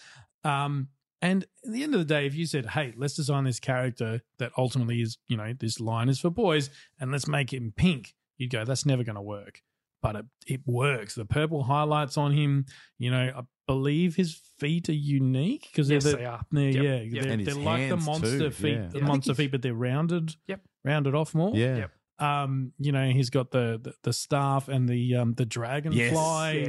Um, 0.45 0.89
and 1.23 1.45
at 1.65 1.73
the 1.73 1.83
end 1.83 1.95
of 1.95 2.01
the 2.01 2.05
day, 2.05 2.27
if 2.27 2.35
you 2.35 2.45
said, 2.47 2.67
"Hey, 2.67 2.93
let's 2.97 3.15
design 3.15 3.45
this 3.45 3.59
character 3.61 4.21
that 4.39 4.53
ultimately 4.59 5.01
is, 5.01 5.17
you 5.29 5.37
know, 5.37 5.53
this 5.59 5.81
line 5.81 6.09
is 6.09 6.21
for 6.21 6.31
boys, 6.31 6.71
and 7.01 7.11
let's 7.11 7.27
make 7.27 7.53
him 7.53 7.73
pink," 7.75 8.15
you'd 8.37 8.51
go, 8.51 8.65
"That's 8.65 8.85
never 8.85 9.03
going 9.05 9.17
to 9.17 9.23
work." 9.23 9.63
But 10.03 10.17
it, 10.17 10.25
it 10.47 10.61
works. 10.67 11.15
The 11.15 11.25
purple 11.25 11.65
highlights 11.65 12.17
on 12.19 12.33
him, 12.33 12.67
you 12.99 13.11
know, 13.11 13.33
I 13.35 13.43
believe 13.67 14.15
his 14.15 14.41
feet 14.59 14.89
are 14.89 14.93
unique 14.93 15.69
because 15.73 15.91
Yes, 15.91 16.05
they're, 16.05 16.13
the- 16.13 16.19
they 16.19 16.25
are. 16.27 16.41
they're- 16.53 16.71
Yep. 16.71 16.85
yeah, 16.85 17.01
Yep. 17.01 17.25
they're, 17.25 17.37
they're 17.39 17.55
like 17.55 17.89
the 17.89 17.97
monster 17.97 18.39
too, 18.39 18.51
feet, 18.51 18.75
yeah. 18.75 18.87
the 18.89 18.99
Yeah. 18.99 19.05
I 19.05 19.09
monster 19.09 19.35
feet, 19.35 19.51
but 19.51 19.63
they're 19.63 19.75
rounded. 19.75 20.37
Yep. 20.49 20.61
rounded 20.85 21.15
off 21.17 21.35
more. 21.35 21.53
Yeah. 21.57 21.77
Yep. 21.79 21.91
Um, 22.19 22.73
you 22.79 22.93
know, 22.93 23.09
he's 23.11 23.29
got 23.31 23.51
the 23.51 23.79
the, 23.83 23.93
the 24.03 24.13
staff 24.13 24.69
and 24.69 24.89
the 24.89 25.17
um 25.17 25.35
the 25.35 25.45
dragonfly 25.45 25.99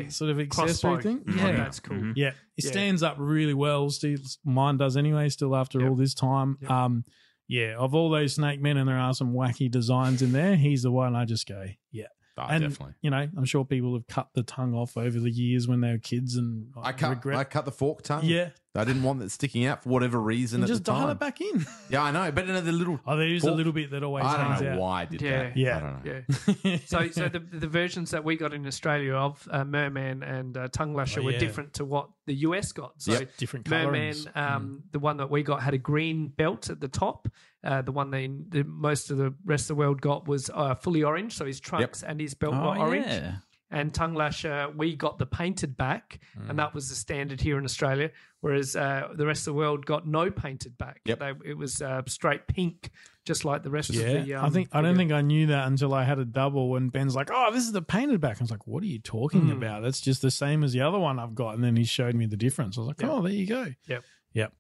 Yeah. 0.04 0.10
sort 0.10 0.30
of 0.32 0.40
accessory 0.40 0.96
Crossbow. 0.96 1.02
thing. 1.02 1.24
Yeah, 1.28 1.48
Yeah. 1.50 1.56
that's 1.58 1.80
cool. 1.80 1.98
Mhm. 1.98 2.14
Yeah, 2.18 2.32
he 2.56 2.64
Yeah. 2.66 2.72
stands 2.72 3.02
up 3.04 3.16
really 3.18 3.54
well. 3.54 3.90
Still, 3.90 4.18
mine 4.44 4.78
does 4.78 4.98
anyway. 4.98 5.30
Still 5.30 5.56
after 5.56 5.80
Yep. 5.80 5.90
all 5.90 5.96
this 5.96 6.14
time. 6.14 6.58
Yep. 6.62 6.70
Um, 6.72 7.04
yeah, 7.48 7.76
of 7.78 7.96
all 7.96 8.10
those 8.10 8.34
snake 8.36 8.62
men, 8.62 8.76
and 8.76 8.90
there 8.90 8.98
are 9.00 9.14
some 9.14 9.32
wacky 9.34 9.72
designs 9.72 10.22
in 10.22 10.34
there. 10.34 10.58
He's 10.58 10.84
the 10.84 10.92
one 10.92 11.16
I 11.16 11.24
just 11.24 11.48
go, 11.48 11.66
yeah. 11.94 12.08
Oh, 12.40 12.46
and 12.50 12.62
definitely. 12.64 12.94
you 13.02 13.10
know, 13.10 13.28
I'm 13.38 13.46
sure 13.46 13.66
people 13.66 13.94
have 13.94 14.08
cut 14.08 14.30
the 14.34 14.44
tongue 14.44 14.74
off 14.74 14.96
over 14.98 15.20
the 15.20 15.32
years 15.32 15.68
when 15.68 15.82
they 15.82 15.92
were 15.92 15.98
kids, 15.98 16.36
and 16.36 16.68
I 16.82 16.92
cut, 16.92 17.10
regret. 17.10 17.38
I 17.38 17.44
cut 17.44 17.66
the 17.66 17.72
fork 17.72 18.04
tongue. 18.04 18.26
yeah, 18.26 18.50
I 18.76 18.84
didn't 18.84 19.04
want 19.04 19.20
that 19.20 19.32
sticking 19.32 19.66
out 19.66 19.84
for 19.84 19.90
whatever 19.90 20.22
reason 20.22 20.58
and 20.62 20.64
at 20.66 20.68
just 20.68 20.86
the 20.86 20.92
dial 20.92 21.02
time. 21.04 21.10
it 21.12 21.20
back 21.20 21.42
in. 21.42 21.66
Yeah, 21.90 22.04
I 22.04 22.12
know, 22.12 22.32
but 22.32 22.46
you 22.48 22.54
know, 22.54 22.62
the 22.62 22.72
little. 22.72 23.00
Oh, 23.08 23.16
there 23.18 23.28
is 23.28 23.44
a 23.44 23.52
little 23.52 23.72
bit 23.74 23.92
that 23.92 24.04
always 24.04 24.26
I 24.26 24.38
don't 24.58 24.64
know 24.66 24.72
out. 24.74 24.80
why 24.80 25.02
I 25.02 25.06
did 25.06 25.22
Yeah. 25.22 25.44
that. 25.44 25.58
Yeah. 25.58 25.78
I 25.78 25.80
don't 25.80 26.06
know. 26.06 26.24
Yeah. 26.64 26.78
so, 26.86 27.08
so 27.10 27.30
the 27.30 27.40
the 27.40 27.68
versions 27.68 28.12
that 28.12 28.24
we 28.24 28.36
got 28.36 28.54
in 28.54 28.68
Australia 28.68 29.14
of 29.14 29.48
uh, 29.50 29.64
Merman 29.64 30.22
and 30.22 30.58
uh, 30.58 30.68
Tongue 30.68 30.94
Lasher 30.94 31.22
Oh, 31.22 31.24
were 31.24 31.32
yeah. 31.32 31.40
different 31.40 31.74
to 31.76 31.86
what 31.86 32.10
the 32.26 32.36
US 32.36 32.72
got. 32.74 33.02
So, 33.02 33.14
Yep. 33.14 33.38
Different 33.38 33.70
Merman, 33.70 33.86
colorings. 34.14 34.28
um, 34.36 34.84
the 34.92 35.00
one 35.00 35.18
that 35.18 35.30
we 35.32 35.44
got 35.44 35.62
had 35.64 35.74
a 35.74 35.78
green 35.80 36.28
belt 36.28 36.70
at 36.70 36.80
the 36.82 36.88
top. 36.90 37.28
Uh, 37.68 37.82
the 37.82 37.92
one 37.92 38.10
they, 38.12 38.28
the 38.28 38.64
most 38.64 39.12
of 39.12 39.18
the 39.18 39.34
rest 39.46 39.64
of 39.66 39.68
the 39.68 39.76
world 39.76 40.00
got 40.02 40.28
was 40.28 40.50
uh, 40.54 40.74
fully 40.76 41.04
orange. 41.04 41.34
So 41.34 41.46
his 41.46 41.60
trunks 41.60 42.02
and 42.02 42.20
his 42.20 42.34
belt 42.34 42.54
Oh, 42.56 42.72
were 42.72 42.78
orange. 42.78 43.06
yeah. 43.08 43.36
And 43.70 43.94
Tongue 43.94 44.14
Lasher, 44.16 44.72
we 44.78 44.96
got 44.96 45.18
the 45.20 45.26
painted 45.26 45.76
back, 45.76 46.20
and 46.48 46.58
that 46.58 46.74
was 46.74 46.88
the 46.88 46.96
standard 46.96 47.42
here 47.42 47.58
in 47.58 47.66
Australia. 47.66 48.12
Whereas 48.40 48.78
uh, 48.78 49.10
the 49.14 49.26
rest 49.26 49.42
of 49.42 49.54
the 49.54 49.58
world 49.58 49.86
got 49.86 50.08
no 50.08 50.32
painted 50.32 50.78
back. 50.78 51.02
Yep. 51.04 51.20
They, 51.20 51.34
it 51.50 51.58
was 51.58 51.82
uh, 51.82 52.04
straight 52.08 52.48
pink, 52.48 52.90
just 53.26 53.44
like 53.44 53.64
the 53.64 53.70
rest 53.70 53.90
Yeah, 53.90 54.06
of 54.06 54.26
the. 54.26 54.34
Um, 54.36 54.46
I 54.46 54.50
think 54.52 54.70
I 54.72 54.82
don't 54.82 54.96
think 54.96 55.12
I 55.12 55.20
knew 55.20 55.48
that 55.48 55.68
until 55.68 55.94
I 55.94 56.06
had 56.06 56.18
a 56.18 56.24
double. 56.24 56.78
And 56.78 56.94
Ben's 56.94 57.14
like, 57.14 57.30
"Oh, 57.30 57.52
this 57.52 57.64
is 57.66 57.74
the 57.74 57.82
painted 57.82 58.22
back." 58.22 58.38
I 58.40 58.44
was 58.44 58.52
like, 58.52 58.66
"What 58.66 58.84
are 58.84 58.88
you 58.88 59.00
talking 59.00 59.48
Hmm. 59.50 59.58
about? 59.58 59.84
That's 59.84 60.00
just 60.00 60.22
the 60.22 60.32
same 60.32 60.64
as 60.64 60.72
the 60.72 60.80
other 60.82 60.98
one 61.00 61.20
I've 61.20 61.36
got." 61.36 61.56
And 61.56 61.62
then 61.62 61.76
he 61.76 61.84
showed 61.84 62.16
me 62.16 62.26
the 62.26 62.38
difference. 62.38 62.78
I 62.78 62.82
was 62.82 62.88
like, 62.88 63.02
Yep. 63.02 63.10
"Oh, 63.12 63.22
there 63.22 63.34
you 63.34 63.48
go." 63.48 63.66
Yep. 63.90 64.04
Yep. 64.32 64.54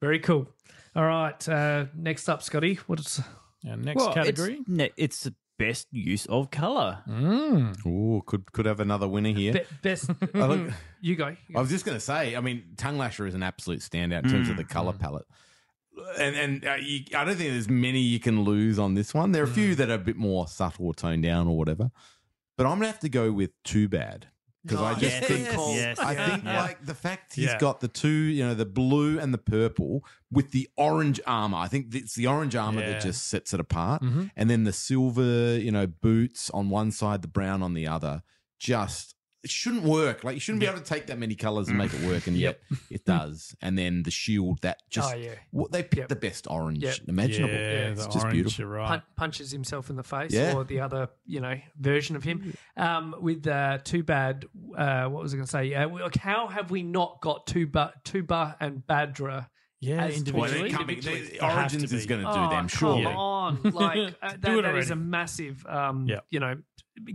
Very 0.00 0.20
cool. 0.20 0.48
All 0.94 1.04
right. 1.04 1.48
Uh, 1.48 1.86
next 1.94 2.28
up, 2.28 2.42
Scotty. 2.42 2.74
What's 2.86 3.20
Our 3.68 3.76
next 3.76 3.96
Well, 3.96 4.12
category. 4.14 4.58
It's, 4.60 4.68
ne- 4.68 4.92
it's 4.96 5.22
the 5.24 5.34
best 5.58 5.86
use 5.92 6.26
of 6.26 6.50
color. 6.50 6.98
Mm. 7.08 7.86
Ooh, 7.86 8.22
could 8.26 8.50
could 8.52 8.66
have 8.66 8.80
another 8.80 9.08
winner 9.08 9.30
here. 9.30 9.52
be- 9.54 9.60
best? 9.82 10.10
Look- 10.34 10.70
you 11.00 11.16
go. 11.16 11.36
I 11.54 11.60
was 11.60 11.70
just 11.70 11.84
going 11.84 11.96
to 11.96 12.00
say, 12.00 12.36
I 12.36 12.40
mean, 12.40 12.64
Tongue 12.76 12.98
Lasher 12.98 13.26
is 13.26 13.34
an 13.34 13.42
absolute 13.42 13.80
standout 13.80 14.24
in 14.24 14.30
terms 14.30 14.48
of 14.48 14.54
Mm, 14.54 14.58
the 14.58 14.64
color 14.64 14.92
palette. 14.92 15.26
and 16.18 16.34
and 16.36 16.66
uh, 16.66 16.74
you, 16.80 17.00
I 17.16 17.24
don't 17.24 17.36
think 17.36 17.50
there's 17.50 17.68
many 17.68 18.00
you 18.00 18.18
can 18.20 18.42
lose 18.44 18.78
on 18.78 18.94
this 18.94 19.12
one. 19.14 19.32
There 19.32 19.42
are 19.42 19.46
a 19.46 19.50
Mm. 19.50 19.54
few 19.54 19.74
that 19.76 19.90
are 19.90 19.94
a 19.94 19.98
bit 19.98 20.16
more 20.16 20.46
subtle 20.48 20.86
or 20.86 20.94
toned 20.94 21.22
down 21.22 21.46
or 21.48 21.56
whatever, 21.56 21.90
but 22.56 22.66
I'm 22.66 22.74
gonna 22.78 22.86
have 22.86 23.00
to 23.00 23.08
go 23.08 23.30
with 23.32 23.50
Two 23.62 23.88
Bad 23.88 24.26
because 24.62 24.80
I 24.80 24.92
just 24.94 25.02
yes, 25.04 25.24
think 25.26 25.44
yes, 25.46 25.74
yes, 25.74 25.98
I 25.98 26.12
yeah. 26.12 26.26
think 26.30 26.44
Yeah. 26.44 26.62
like 26.62 26.86
the 26.86 26.94
fact 26.94 27.34
he's 27.34 27.46
Yeah. 27.46 27.58
got 27.58 27.80
the 27.80 27.88
two, 27.88 28.08
you 28.08 28.44
know, 28.44 28.54
the 28.54 28.64
blue 28.66 29.18
and 29.18 29.34
the 29.34 29.38
purple 29.38 30.04
with 30.30 30.52
the 30.52 30.68
orange 30.76 31.20
armor. 31.26 31.58
I 31.58 31.68
think 31.68 31.94
it's 31.94 32.14
the 32.14 32.26
orange 32.28 32.54
armor 32.54 32.80
Yeah. 32.80 32.90
that 32.92 33.02
just 33.02 33.26
sets 33.26 33.52
it 33.52 33.60
apart, 33.60 34.02
Mhm. 34.02 34.30
and 34.36 34.48
then 34.48 34.64
the 34.64 34.72
silver, 34.72 35.58
you 35.58 35.70
know, 35.72 35.86
boots 35.86 36.48
on 36.50 36.70
one 36.70 36.90
side, 36.92 37.22
the 37.22 37.28
brown 37.28 37.62
on 37.62 37.74
the 37.74 37.86
other. 37.88 38.22
Just 38.58 39.14
it 39.44 39.50
shouldn't 39.50 39.82
work. 39.82 40.22
Like 40.24 40.34
you 40.34 40.40
shouldn't 40.40 40.60
be 40.60 40.66
able 40.66 40.78
to 40.78 40.84
take 40.84 41.06
that 41.08 41.18
many 41.18 41.34
colors 41.34 41.68
and 41.68 41.76
make 41.76 41.92
it 41.92 42.00
work, 42.06 42.26
and 42.28 42.36
yet 42.46 42.60
it 42.90 43.04
does. 43.04 43.54
And 43.60 43.76
then 43.76 44.02
the 44.04 44.10
shield 44.10 44.60
that 44.62 44.78
just 44.90 45.12
Oh, 45.12 45.16
yeah. 45.16 45.34
what 45.50 45.72
they 45.72 45.82
picked 45.82 45.96
Yep. 45.96 46.08
the 46.08 46.16
best 46.16 46.46
orange 46.48 46.82
Yep. 46.82 46.96
imaginable. 47.08 47.52
Yeah, 47.54 47.60
it's 47.90 48.02
the 48.06 48.12
just 48.12 48.24
orange, 48.24 48.32
beautiful. 48.34 48.62
You're 48.64 48.72
right. 48.72 48.88
Pun- 48.88 49.02
punches 49.16 49.50
himself 49.50 49.90
in 49.90 49.96
the 49.96 50.04
face, 50.04 50.32
Yeah. 50.32 50.54
or 50.54 50.64
the 50.64 50.80
other, 50.80 51.08
you 51.26 51.40
know, 51.40 51.54
version 51.78 52.14
of 52.16 52.22
him. 52.24 52.54
Um, 52.76 53.14
with 53.20 53.46
uh, 53.46 53.78
Two 53.82 54.02
Bad. 54.04 54.46
Uh, 54.76 55.06
what 55.06 55.22
was 55.22 55.32
I 55.34 55.36
going 55.36 55.46
to 55.46 55.50
say? 55.50 55.74
Uh, 55.74 55.88
we- 55.88 56.02
like, 56.02 56.16
how 56.16 56.46
have 56.46 56.70
we 56.70 56.82
not 56.82 57.20
got 57.20 57.46
Tuvar, 57.46 57.92
Tuvar 58.04 58.56
and 58.60 58.82
Baddrah? 58.88 59.48
Yeah, 59.80 60.04
as 60.04 60.10
Well, 60.10 60.18
individually. 60.44 60.68
they're 60.70 60.78
coming. 60.78 60.96
individually. 60.96 61.20
they- 61.32 61.38
They 61.38 61.40
Origins 61.40 61.92
is 61.92 62.06
going 62.06 62.20
to 62.20 62.26
do 62.26 62.38
oh, 62.38 62.48
them, 62.50 62.50
come 62.50 62.68
surely. 62.68 63.04
on! 63.06 63.60
Like 63.64 64.14
uh, 64.22 64.36
that, 64.38 64.62
that 64.62 64.76
is 64.76 64.92
a 64.92 64.94
massive, 64.96 65.66
um, 65.66 66.06
Yeah. 66.06 66.20
you 66.30 66.38
know, 66.38 66.54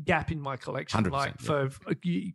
gap 0.06 0.32
in 0.32 0.40
my 0.40 0.58
collection. 0.58 1.04
100%, 1.04 1.12
like 1.12 1.34
yeah. 1.40 1.68
for 1.70 1.70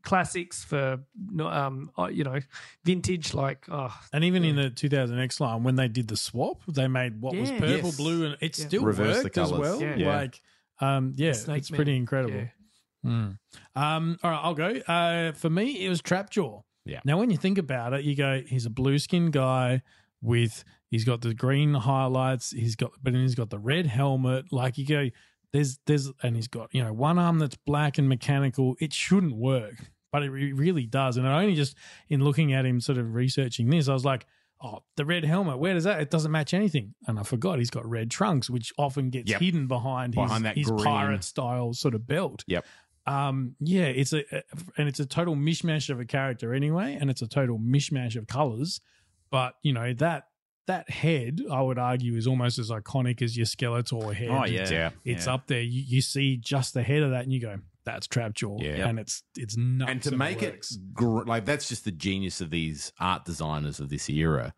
classics, 0.02 0.64
for 0.64 1.00
um, 1.40 1.90
uh, 1.98 2.06
you 2.06 2.24
know, 2.24 2.38
vintage. 2.84 3.34
Like, 3.34 3.66
oh, 3.70 3.94
And 4.12 4.24
even 4.24 4.44
in 4.44 4.56
the 4.56 4.70
2000X 4.70 5.40
line, 5.40 5.62
when 5.62 5.76
they 5.76 5.88
did 5.88 6.08
the 6.08 6.16
swap, 6.16 6.62
they 6.68 6.88
made 6.88 7.20
what 7.20 7.34
was 7.36 7.50
purple, 7.50 7.66
Yes. 7.68 7.96
blue, 7.96 8.24
and 8.26 8.36
it 8.40 8.58
Yeah. 8.58 8.66
still 8.66 8.84
Reverse 8.84 9.18
the 9.18 9.22
worked 9.24 9.38
as 9.38 9.50
colours. 9.50 9.60
well. 9.60 9.80
Yeah. 9.80 9.96
Yeah. 9.96 10.16
Like, 10.16 10.40
um, 10.80 11.12
yeah, 11.16 11.32
Snake 11.32 11.58
it's 11.58 11.70
pretty 11.70 11.96
incredible. 11.96 12.36
Yeah. 12.36 12.48
Mm. 13.04 13.38
Um, 13.74 14.18
all 14.22 14.30
right, 14.30 14.40
I'll 14.42 14.54
go. 14.54 14.68
Uh, 14.86 15.32
for 15.32 15.50
me, 15.50 15.84
it 15.84 15.88
was 15.88 16.00
Trapjaw. 16.02 16.62
Yeah. 16.84 17.00
Now, 17.04 17.18
when 17.18 17.30
you 17.30 17.36
think 17.36 17.58
about 17.58 17.92
it, 17.92 18.04
you 18.04 18.14
go, 18.16 18.42
he's 18.46 18.66
a 18.66 18.70
blue 18.70 18.98
skin 18.98 19.30
guy 19.30 19.82
with, 20.20 20.64
he's 20.88 21.04
got 21.04 21.20
the 21.20 21.34
green 21.34 21.74
highlights, 21.74 22.50
he's 22.52 22.76
got, 22.76 22.92
but 23.02 23.12
then 23.12 23.22
he's 23.22 23.34
got 23.34 23.50
the 23.50 23.58
red 23.58 23.86
helmet. 23.86 24.52
Like 24.52 24.78
you 24.78 24.86
go, 24.86 25.08
there's, 25.52 25.78
there's, 25.86 26.10
and 26.22 26.36
he's 26.36 26.48
got, 26.48 26.68
you 26.74 26.82
know, 26.82 26.92
one 26.92 27.18
arm 27.18 27.38
that's 27.38 27.56
black 27.66 27.98
and 27.98 28.08
mechanical. 28.08 28.74
It 28.80 28.92
shouldn't 28.94 29.34
work, 29.36 29.74
but 30.10 30.22
it 30.22 30.30
re- 30.30 30.52
really 30.52 30.86
does. 30.86 31.16
And 31.16 31.26
I 31.28 31.40
only 31.42 31.54
just, 31.54 31.76
in 32.08 32.22
looking 32.24 32.52
at 32.52 32.64
him, 32.64 32.80
sort 32.80 32.98
of 32.98 33.14
researching 33.14 33.68
this, 33.70 33.88
I 33.88 33.92
was 33.92 34.04
like, 34.04 34.26
oh, 34.64 34.78
the 34.96 35.04
red 35.04 35.24
helmet, 35.24 35.58
where 35.58 35.74
does 35.74 35.84
that? 35.84 36.00
It 36.00 36.10
doesn't 36.10 36.30
match 36.30 36.54
anything. 36.54 36.94
And 37.06 37.18
I 37.18 37.22
forgot 37.24 37.58
he's 37.58 37.70
got 37.70 37.84
red 37.84 38.10
trunks, 38.10 38.48
which 38.48 38.72
often 38.78 39.10
gets 39.10 39.30
Yep. 39.30 39.40
hidden 39.40 39.66
behind, 39.66 40.14
Behind 40.14 40.44
that 40.44 40.56
his, 40.56 40.70
his 40.70 40.82
pirate 40.82 41.24
style 41.24 41.72
sort 41.74 41.94
of 41.94 42.06
belt 42.06 42.44
Yep. 42.46 42.64
um 43.08 43.56
yeah 43.58 43.86
it's 43.86 44.12
a 44.12 44.22
and 44.78 44.88
it's 44.88 45.00
a 45.00 45.06
total 45.06 45.34
mishmash 45.34 45.90
of 45.90 45.98
a 45.98 46.04
character 46.04 46.54
anyway 46.54 46.96
and 47.00 47.10
it's 47.10 47.20
a 47.20 47.26
total 47.26 47.58
mishmash 47.58 48.14
of 48.14 48.28
colors 48.28 48.80
but 49.28 49.54
you 49.64 49.72
know 49.72 49.92
that 49.94 50.28
that 50.66 50.88
head 50.90 51.40
i 51.50 51.60
would 51.60 51.78
argue 51.78 52.14
is 52.16 52.26
almost 52.26 52.58
as 52.58 52.70
iconic 52.70 53.20
as 53.22 53.36
your 53.36 53.46
skeletor 53.46 54.14
head 54.14 54.28
Oh 54.30 54.44
yeah, 54.44 54.68
Yeah. 54.70 54.90
it's 55.04 55.26
Yeah. 55.26 55.34
up 55.34 55.46
there 55.48 55.60
you, 55.60 55.82
you 55.86 56.00
see 56.00 56.36
just 56.36 56.72
the 56.74 56.82
head 56.82 57.02
of 57.02 57.10
that 57.10 57.24
and 57.24 57.32
you 57.32 57.40
go 57.40 57.56
that's 57.84 58.06
trapjaw 58.06 58.62
Yeah. 58.62 58.88
and 58.88 58.98
it's 59.00 59.22
it's 59.36 59.56
nuts 59.56 59.90
and 59.90 60.02
to 60.04 60.16
make 60.16 60.42
it 60.42 60.52
works. 60.54 60.76
gr- 60.92 61.24
like 61.24 61.44
that's 61.44 61.68
just 61.68 61.84
the 61.84 61.90
genius 61.90 62.40
of 62.40 62.50
these 62.50 62.92
art 63.00 63.24
designers 63.24 63.80
of 63.80 63.88
this 63.88 64.08
era. 64.08 64.54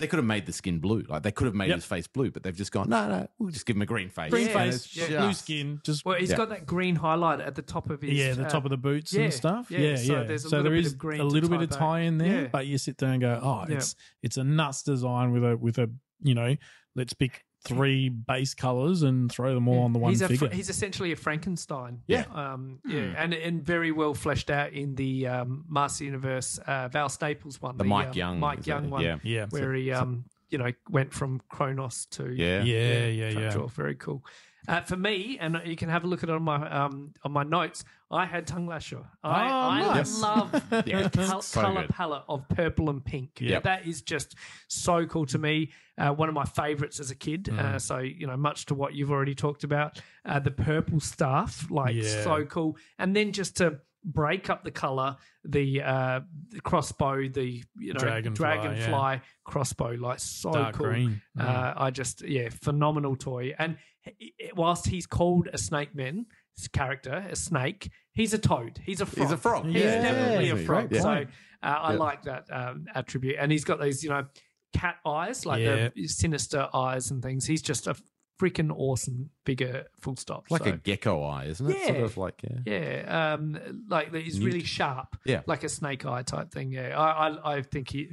They 0.00 0.08
could 0.08 0.16
have 0.16 0.26
made 0.26 0.44
the 0.44 0.52
skin 0.52 0.80
blue, 0.80 1.04
like 1.08 1.22
they 1.22 1.30
could 1.30 1.44
have 1.44 1.54
made 1.54 1.68
Yep. 1.68 1.76
his 1.76 1.84
face 1.84 2.06
blue, 2.08 2.30
but 2.32 2.42
they've 2.42 2.56
just 2.56 2.72
gone 2.72 2.88
no, 2.88 3.08
no, 3.08 3.28
we'll 3.38 3.50
just 3.50 3.64
give 3.64 3.76
him 3.76 3.82
a 3.82 3.86
green 3.86 4.08
face. 4.08 4.30
green 4.30 4.48
Yeah, 4.48 4.52
face 4.52 4.96
yeah. 4.96 5.20
blue 5.20 5.32
skin 5.34 5.80
just 5.84 6.04
well, 6.04 6.16
he's 6.18 6.30
Yeah. 6.30 6.36
got 6.36 6.48
that 6.48 6.66
green 6.66 6.96
highlight 6.96 7.40
at 7.40 7.54
the 7.54 7.62
top 7.62 7.90
of 7.90 8.02
his. 8.02 8.12
yeah, 8.12 8.32
the 8.32 8.44
uh, 8.46 8.48
top 8.50 8.64
of 8.64 8.70
the 8.70 8.76
boots 8.76 9.12
yeah, 9.12 9.22
and 9.24 9.32
stuff. 9.32 9.70
yeah, 9.70 9.78
Yeah, 9.78 9.96
so 9.96 10.12
yeah. 10.14 10.22
there's 10.24 10.44
a 10.44 10.48
so 10.48 10.56
little 10.56 10.70
there 10.72 10.78
bit 10.78 10.86
is 10.86 10.92
of 10.94 10.98
green 10.98 11.20
a 11.20 11.24
little 11.24 11.48
tie 11.48 11.56
bit 11.58 11.70
of 11.72 11.78
tie 11.78 12.00
in 12.00 12.18
there, 12.18 12.42
Yeah. 12.42 12.48
but 12.48 12.66
you 12.66 12.76
sit 12.76 12.98
there 12.98 13.10
and 13.10 13.20
go, 13.20 13.38
oh, 13.40 13.64
Yeah. 13.68 13.76
it's 13.76 13.94
it's 14.22 14.36
a 14.36 14.42
nuts 14.42 14.82
design 14.82 15.32
with 15.32 15.44
a 15.44 15.56
with 15.56 15.78
a 15.78 15.88
you 16.22 16.34
know, 16.34 16.56
let's 16.96 17.12
pick 17.12 17.44
three 17.64 18.08
base 18.08 18.54
colors 18.54 19.02
and 19.02 19.30
throw 19.30 19.54
them 19.54 19.68
all 19.68 19.84
on 19.84 19.92
the 19.92 19.98
one 19.98 20.12
he's 20.12 20.22
a 20.22 20.28
figure. 20.28 20.48
Fr- 20.48 20.54
he's 20.54 20.68
essentially 20.68 21.12
a 21.12 21.16
Frankenstein. 21.16 22.02
Yeah. 22.06 22.24
um, 22.34 22.78
yeah, 22.86 23.14
and 23.16 23.32
and 23.34 23.62
very 23.64 23.90
well 23.90 24.14
fleshed 24.14 24.50
out 24.50 24.72
in 24.72 24.94
the 24.94 25.26
um, 25.26 25.64
Master 25.68 26.04
Universe. 26.04 26.58
Uh, 26.58 26.88
Val 26.88 27.08
Staples 27.08 27.60
one, 27.60 27.76
The 27.76 27.84
Mike 27.84 28.08
um, 28.08 28.12
Young, 28.14 28.40
Mike 28.40 28.66
Young 28.66 28.84
it? 28.86 28.90
one, 28.90 29.02
Yeah. 29.02 29.16
yeah, 29.22 29.46
where 29.50 29.72
he 29.72 29.90
um, 29.92 30.24
you 30.50 30.58
know 30.58 30.70
went 30.90 31.12
from 31.12 31.40
Kronis 31.52 32.08
to 32.10 32.32
yeah, 32.32 32.62
yeah, 32.62 33.06
yeah, 33.06 33.28
yeah. 33.28 33.52
Trapjaw. 33.52 33.70
Very 33.72 33.94
cool. 33.94 34.22
Uh, 34.66 34.80
for 34.80 34.96
me, 34.96 35.36
and 35.40 35.60
you 35.66 35.76
can 35.76 35.88
have 35.90 36.04
a 36.04 36.06
look 36.06 36.22
at 36.22 36.28
it 36.30 36.34
on 36.34 36.42
my 36.42 36.68
um, 36.70 37.12
on 37.22 37.32
my 37.32 37.42
notes. 37.42 37.84
I 38.10 38.24
had 38.26 38.46
tongue 38.46 38.66
lasher. 38.66 39.04
I, 39.22 39.42
Oh, 39.44 39.68
I 39.70 39.80
nice. 39.94 40.20
love 40.20 40.52
Yeah, 40.86 41.08
the 41.08 41.26
col- 41.26 41.42
so 41.42 41.60
color 41.60 41.82
good. 41.82 41.90
palette 41.90 42.22
of 42.28 42.48
purple 42.48 42.88
and 42.90 43.04
pink. 43.04 43.40
Yep. 43.40 43.64
That 43.64 43.86
is 43.86 44.02
just 44.02 44.36
so 44.68 45.04
cool 45.06 45.26
to 45.26 45.38
me. 45.38 45.70
Uh, 45.98 46.10
one 46.12 46.28
of 46.28 46.34
my 46.34 46.44
favorites 46.44 47.00
as 47.00 47.10
a 47.10 47.14
kid. 47.14 47.44
Mm. 47.44 47.58
Uh, 47.58 47.78
so 47.78 47.98
you 47.98 48.26
know, 48.26 48.36
much 48.36 48.66
to 48.66 48.74
what 48.74 48.94
you've 48.94 49.10
already 49.10 49.34
talked 49.34 49.64
about, 49.64 50.00
uh, 50.24 50.38
the 50.38 50.50
purple 50.50 51.00
stuff, 51.00 51.66
like 51.70 51.94
Yeah. 51.96 52.22
so 52.22 52.44
cool. 52.44 52.76
And 52.98 53.14
then 53.16 53.32
just 53.32 53.56
to 53.58 53.80
break 54.04 54.50
up 54.50 54.64
the 54.64 54.70
color, 54.70 55.16
the, 55.44 55.82
uh, 55.82 56.20
the 56.50 56.60
crossbow, 56.60 57.28
the 57.28 57.62
you 57.78 57.92
know 57.94 57.98
Dragonfly, 58.00 58.36
dragonfly 58.44 59.20
crossbow, 59.44 59.90
like 59.92 60.18
so 60.20 60.52
Dark 60.52 60.74
cool. 60.76 60.86
green. 60.88 61.22
Mm. 61.38 61.44
Uh, 61.44 61.74
I 61.76 61.90
just 61.90 62.22
yeah, 62.22 62.48
phenomenal 62.50 63.16
toy. 63.16 63.54
And 63.58 63.76
he- 64.02 64.34
he- 64.38 64.50
whilst 64.54 64.86
he's 64.86 65.06
called 65.06 65.48
a 65.52 65.58
snake 65.58 65.94
man, 65.94 66.26
his 66.56 66.68
character, 66.68 67.26
a 67.30 67.34
snake, 67.36 67.90
he's 68.12 68.34
a 68.34 68.38
toad. 68.38 68.78
He's 68.84 69.00
a 69.00 69.06
frog. 69.06 69.24
He's 69.26 69.32
a 69.32 69.36
frog. 69.36 69.64
He's 69.66 69.82
Yeah, 69.82 70.02
definitely 70.02 70.50
a 70.50 70.56
frog. 70.56 70.92
yeah. 70.92 71.00
So 71.00 71.08
uh, 71.10 71.66
I 71.66 71.92
Yeah. 71.92 71.98
like 71.98 72.22
that 72.24 72.46
um, 72.52 72.84
attribute. 72.94 73.36
And 73.38 73.50
he's 73.50 73.64
got 73.64 73.80
these, 73.80 74.04
you 74.04 74.10
know, 74.10 74.26
cat 74.74 74.96
eyes, 75.06 75.46
like 75.46 75.62
Yeah. 75.62 75.88
the 75.94 76.06
sinister 76.08 76.68
eyes 76.74 77.10
and 77.10 77.22
things. 77.22 77.46
He's 77.46 77.62
just 77.62 77.86
a 77.86 77.94
freaking 78.40 78.70
awesome 78.76 79.30
figure. 79.44 79.86
Full 80.00 80.16
stop. 80.16 80.44
like 80.50 80.64
So, 80.64 80.70
a 80.70 80.76
gecko 80.76 81.22
eye, 81.22 81.44
isn't 81.44 81.70
it? 81.70 81.82
Sort 81.86 81.98
Yeah. 81.98 82.04
of 82.04 82.16
like 82.16 82.42
yeah. 82.42 82.58
yeah, 82.66 83.34
um, 83.34 83.84
like 83.88 84.14
he's 84.14 84.38
Neat. 84.38 84.44
really 84.46 84.64
sharp. 84.64 85.16
Yeah. 85.24 85.42
like 85.46 85.64
a 85.64 85.68
snake 85.68 86.04
eye 86.04 86.22
type 86.22 86.50
thing. 86.50 86.72
Yeah, 86.72 86.98
I 86.98 87.28
I, 87.28 87.56
I 87.56 87.62
think 87.62 87.90
he 87.90 88.08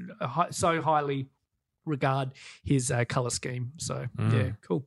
so 0.51 0.81
highly 0.81 1.27
regard 1.86 2.31
his 2.63 2.91
uh, 2.91 3.05
color 3.05 3.29
scheme. 3.31 3.71
So 3.77 4.07
Mm. 4.17 4.34
yeah, 4.34 4.51
cool. 4.62 4.86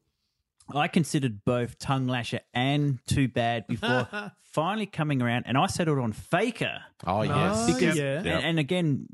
I 0.74 0.88
considered 0.88 1.44
both 1.44 1.78
Tongue 1.78 2.06
Lasher 2.06 2.40
and 2.54 2.98
Two 3.06 3.28
Bad 3.28 3.66
before 3.66 4.08
finally 4.42 4.86
coming 4.86 5.20
around, 5.20 5.44
and 5.46 5.58
I 5.58 5.66
settled 5.66 5.98
on 5.98 6.12
Faker. 6.12 6.80
Oh 7.06 7.22
yes, 7.22 7.66
Because- 7.66 7.98
yeah. 7.98 8.18
And, 8.20 8.28
and 8.28 8.58
again, 8.58 9.06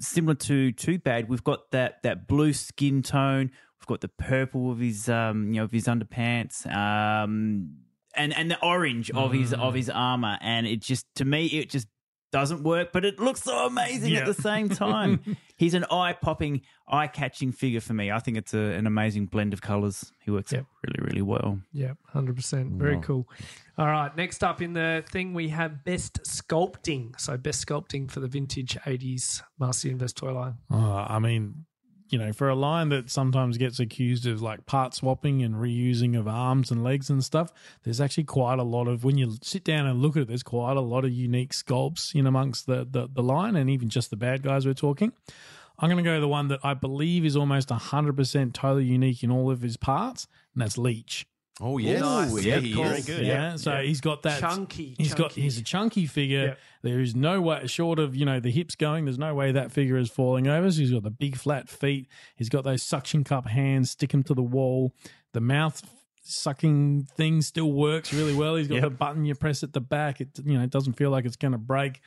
similar 0.00 0.34
to 0.34 0.72
Two 0.72 0.98
Bad, 0.98 1.28
we've 1.28 1.44
got 1.44 1.70
that 1.70 2.02
that 2.02 2.26
blue 2.26 2.52
skin 2.52 3.02
tone. 3.02 3.52
We've 3.88 3.94
got 3.94 4.00
the 4.00 4.08
purple 4.24 4.72
of 4.72 4.78
his 4.80 5.08
um 5.08 5.48
you 5.52 5.60
know 5.60 5.64
of 5.64 5.70
his 5.70 5.84
underpants. 5.86 6.66
Um 6.72 7.76
and 8.14 8.34
and 8.36 8.50
the 8.50 8.60
orange 8.64 9.10
of 9.12 9.32
his 9.32 9.52
of 9.54 9.74
his 9.74 9.88
armor, 9.90 10.38
and 10.40 10.66
it 10.66 10.80
just 10.80 11.06
to 11.16 11.24
me 11.24 11.46
it 11.46 11.70
just 11.70 11.86
doesn't 12.32 12.64
work, 12.64 12.92
but 12.92 13.04
it 13.04 13.20
looks 13.20 13.42
so 13.44 13.66
amazing 13.66 14.12
Yeah. 14.12 14.20
at 14.20 14.26
the 14.26 14.34
same 14.42 14.68
time. 14.84 15.36
He's 15.56 15.74
an 15.74 15.84
eye 15.90 16.12
popping, 16.14 16.62
eye 16.88 17.06
catching 17.06 17.52
figure 17.52 17.80
for 17.80 17.94
me. 17.94 18.10
I 18.10 18.18
think 18.18 18.36
it's 18.36 18.52
a, 18.52 18.58
an 18.58 18.86
amazing 18.86 19.26
blend 19.26 19.52
of 19.52 19.60
colors. 19.62 20.12
He 20.24 20.30
works 20.32 20.50
Yep. 20.52 20.64
really 20.82 21.06
really 21.08 21.22
well. 21.22 21.60
Yeah, 21.72 21.92
hundred 22.08 22.34
percent. 22.36 22.72
Very 22.72 22.98
cool. 23.00 23.28
All 23.78 23.86
right, 23.86 24.14
next 24.16 24.42
up 24.42 24.60
in 24.62 24.72
the 24.72 25.04
thing 25.10 25.34
we 25.34 25.50
have 25.50 25.84
best 25.84 26.20
sculpting. 26.24 27.18
So 27.20 27.36
best 27.36 27.64
sculpting 27.66 28.10
for 28.10 28.20
the 28.20 28.28
vintage 28.28 28.76
'80s 28.84 29.42
Master 29.60 29.88
Universe 29.88 30.12
toy 30.14 30.32
line. 30.32 30.54
Oh, 30.70 31.06
I 31.08 31.18
mean, 31.20 31.66
you 32.08 32.18
know, 32.18 32.32
for 32.32 32.48
a 32.48 32.54
line 32.54 32.88
that 32.90 33.10
sometimes 33.10 33.58
gets 33.58 33.80
accused 33.80 34.26
of 34.26 34.40
like 34.40 34.66
part 34.66 34.94
swapping 34.94 35.42
and 35.42 35.56
reusing 35.56 36.18
of 36.18 36.28
arms 36.28 36.70
and 36.70 36.84
legs 36.84 37.10
and 37.10 37.24
stuff, 37.24 37.52
there's 37.82 38.00
actually 38.00 38.24
quite 38.24 38.58
a 38.58 38.64
lot 38.64 38.88
of 38.88 39.04
when 39.04 39.18
you 39.18 39.36
sit 39.42 39.64
down 39.64 39.86
and 39.86 40.00
look 40.00 40.16
at 40.16 40.22
it, 40.22 40.28
there's 40.28 40.42
quite 40.42 40.76
a 40.76 40.80
lot 40.80 41.04
of 41.04 41.12
unique 41.12 41.52
sculpts 41.52 42.14
in 42.14 42.26
amongst 42.26 42.66
the 42.66 42.86
the, 42.88 43.08
the 43.12 43.22
line 43.22 43.56
and 43.56 43.68
even 43.70 43.88
just 43.88 44.10
the 44.10 44.16
bad 44.16 44.42
guys 44.42 44.66
we're 44.66 44.74
talking. 44.74 45.12
I'm 45.78 45.90
going 45.90 46.02
to 46.02 46.10
go 46.10 46.20
the 46.20 46.28
one 46.28 46.48
that 46.48 46.60
I 46.62 46.72
believe 46.72 47.24
is 47.26 47.36
almost 47.36 47.68
100% 47.68 48.54
totally 48.54 48.86
unique 48.86 49.22
in 49.22 49.30
all 49.30 49.50
of 49.50 49.60
his 49.60 49.76
parts, 49.76 50.26
and 50.54 50.62
that's 50.62 50.78
Leech. 50.78 51.26
Oh 51.60 51.78
yes, 51.78 52.00
Nice. 52.00 52.44
yeah, 52.44 52.54
Yeah, 52.56 52.60
he 52.60 52.72
cool. 52.74 52.84
is. 52.84 53.04
Good. 53.06 53.26
Yeah, 53.26 53.56
so 53.56 53.76
he's 53.82 54.00
got 54.00 54.22
that 54.24 54.40
Chunky, 54.40 54.94
He's 54.98 55.14
got 55.14 55.32
he's 55.32 55.58
a 55.58 55.62
chunky 55.62 56.06
figure. 56.06 56.46
Yeah. 56.46 56.54
There 56.82 57.00
is 57.00 57.14
no 57.16 57.40
way 57.40 57.66
short 57.66 57.98
of 57.98 58.14
you 58.14 58.24
know 58.24 58.40
the 58.40 58.50
hips 58.50 58.74
going. 58.74 59.04
There's 59.06 59.18
no 59.18 59.34
way 59.34 59.52
that 59.52 59.72
figure 59.72 59.96
is 59.96 60.10
falling 60.10 60.46
over. 60.48 60.70
So 60.70 60.80
he's 60.80 60.92
got 60.92 61.02
the 61.02 61.10
big 61.10 61.36
flat 61.36 61.68
feet. 61.68 62.08
He's 62.36 62.48
got 62.48 62.64
those 62.64 62.82
suction 62.82 63.24
cup 63.24 63.46
hands. 63.48 63.90
Stick 63.92 64.12
him 64.12 64.22
to 64.24 64.34
the 64.34 64.42
wall. 64.42 64.92
The 65.32 65.40
mouth 65.40 65.82
sucking 66.28 67.04
thing 67.16 67.40
still 67.42 67.72
works 67.72 68.12
really 68.12 68.34
well. 68.34 68.56
He's 68.56 68.68
got 68.68 68.76
Yep. 68.76 68.82
the 68.84 68.90
button 68.90 69.24
you 69.24 69.34
press 69.34 69.62
at 69.62 69.72
the 69.72 69.80
back. 69.80 70.20
It 70.20 70.28
you 70.44 70.58
know 70.58 70.64
it 70.64 70.70
doesn't 70.70 70.94
feel 70.94 71.10
like 71.10 71.24
it's 71.24 71.36
going 71.36 71.52
to 71.52 71.58
break. 71.58 72.00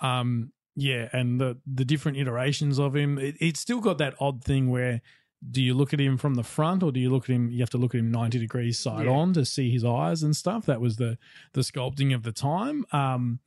Um, 0.00 0.52
yeah, 0.76 1.08
and 1.12 1.40
the 1.40 1.58
the 1.66 1.84
different 1.84 2.18
iterations 2.18 2.78
of 2.78 2.94
him, 2.94 3.18
it, 3.18 3.36
it's 3.40 3.60
still 3.60 3.80
got 3.80 3.98
that 3.98 4.14
odd 4.20 4.42
thing 4.44 4.70
where 4.70 5.00
do 5.48 5.62
you 5.62 5.72
look 5.74 5.94
at 5.94 6.00
him 6.00 6.16
from 6.18 6.34
the 6.34 6.42
front 6.42 6.82
or 6.82 6.92
do 6.92 7.00
you 7.00 7.10
look 7.10 7.24
at 7.24 7.34
him? 7.34 7.50
You 7.50 7.60
have 7.60 7.70
to 7.70 7.78
look 7.78 7.94
at 7.94 7.98
him 8.00 8.10
ninety 8.10 8.38
degrees 8.38 8.78
side 8.78 9.06
Yeah. 9.06 9.12
on 9.12 9.32
to 9.34 9.44
see 9.44 9.70
his 9.70 9.84
eyes 9.84 10.22
and 10.22 10.36
stuff. 10.36 10.66
That 10.66 10.80
was 10.80 10.96
the 10.96 11.16
the 11.54 11.62
sculpting 11.62 12.14
of 12.14 12.22
the 12.24 12.32
time. 12.32 12.84
Um, 12.92 13.40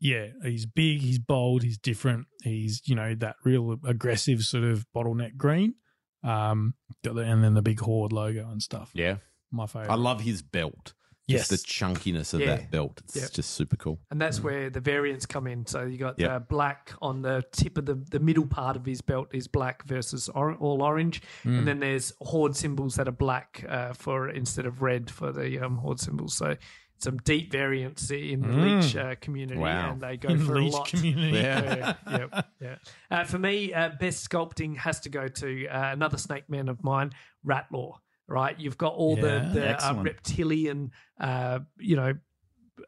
yeah, 0.00 0.28
he's 0.42 0.66
big, 0.66 1.00
he's 1.00 1.18
bold, 1.18 1.62
he's 1.62 1.78
different. 1.78 2.26
He's 2.42 2.82
you 2.86 2.94
know 2.94 3.14
that 3.16 3.36
real 3.44 3.78
aggressive 3.84 4.42
sort 4.44 4.64
of 4.64 4.86
bottleneck 4.94 5.36
green. 5.36 5.74
Um, 6.22 6.74
and 7.04 7.42
then 7.42 7.54
the 7.54 7.62
big 7.62 7.80
horde 7.80 8.12
logo 8.12 8.48
and 8.50 8.62
stuff. 8.62 8.90
Yeah. 8.94 9.16
My 9.50 9.66
favorite. 9.66 9.90
I 9.90 9.94
love 9.96 10.20
his 10.20 10.42
belt. 10.42 10.92
Yes. 11.30 11.48
Just 11.48 11.62
the 11.66 11.68
chunkiness 11.68 12.34
of 12.34 12.40
Yeah. 12.40 12.56
that 12.56 12.70
belt. 12.70 13.00
It's 13.04 13.16
Yep. 13.16 13.30
just 13.32 13.50
super 13.50 13.76
cool. 13.76 13.98
And 14.10 14.20
that's 14.20 14.40
where 14.40 14.70
the 14.70 14.80
variants 14.80 15.26
come 15.26 15.46
in. 15.46 15.66
So 15.66 15.82
you 15.84 15.98
got 15.98 16.18
Yep. 16.18 16.30
uh, 16.30 16.38
black 16.40 16.92
on 17.00 17.22
the 17.22 17.44
tip 17.52 17.78
of 17.78 17.86
the, 17.86 17.94
the 17.94 18.20
middle 18.20 18.46
part 18.46 18.76
of 18.76 18.84
his 18.84 19.00
belt 19.00 19.28
is 19.32 19.46
black 19.48 19.84
versus 19.84 20.28
or, 20.30 20.54
all 20.56 20.82
orange, 20.82 21.22
and 21.44 21.66
then 21.66 21.80
there's 21.80 22.12
horde 22.20 22.56
symbols 22.56 22.94
that 22.96 23.08
are 23.08 23.12
black 23.12 23.64
uh, 23.68 23.92
for 23.92 24.28
instead 24.30 24.66
of 24.66 24.82
red 24.82 25.10
for 25.10 25.32
the 25.32 25.58
um, 25.58 25.76
horde 25.78 26.00
symbols. 26.00 26.34
So 26.36 26.56
some 26.98 27.16
deep 27.18 27.50
variants 27.50 28.10
in 28.10 28.42
the 28.42 28.48
leech 28.52 28.94
uh, 28.94 29.14
community, 29.22 29.58
Wow. 29.58 29.92
and 29.92 30.00
they 30.02 30.18
go 30.18 30.28
In 30.28 30.44
for 30.44 30.60
Leech 30.60 30.74
a 30.74 30.76
lot. 30.76 30.86
community. 30.88 31.38
Yeah. 31.38 31.94
yeah, 32.06 32.24
yeah, 32.30 32.42
yeah. 32.60 32.74
Uh, 33.10 33.24
for 33.24 33.38
me, 33.38 33.72
uh, 33.72 33.88
best 33.98 34.28
sculpting 34.28 34.76
has 34.76 35.00
to 35.00 35.08
go 35.08 35.26
to 35.26 35.66
uh, 35.68 35.92
another 35.92 36.18
snake 36.18 36.50
man 36.50 36.68
of 36.68 36.84
mine, 36.84 37.12
Rattlor. 37.46 37.94
Right, 38.30 38.54
you've 38.60 38.78
got 38.78 38.94
all 38.94 39.16
Yeah, 39.16 39.22
the 39.22 39.60
the 39.60 39.88
uh, 39.88 39.94
reptilian, 39.94 40.92
uh, 41.18 41.58
you 41.78 41.96
know, 41.96 42.14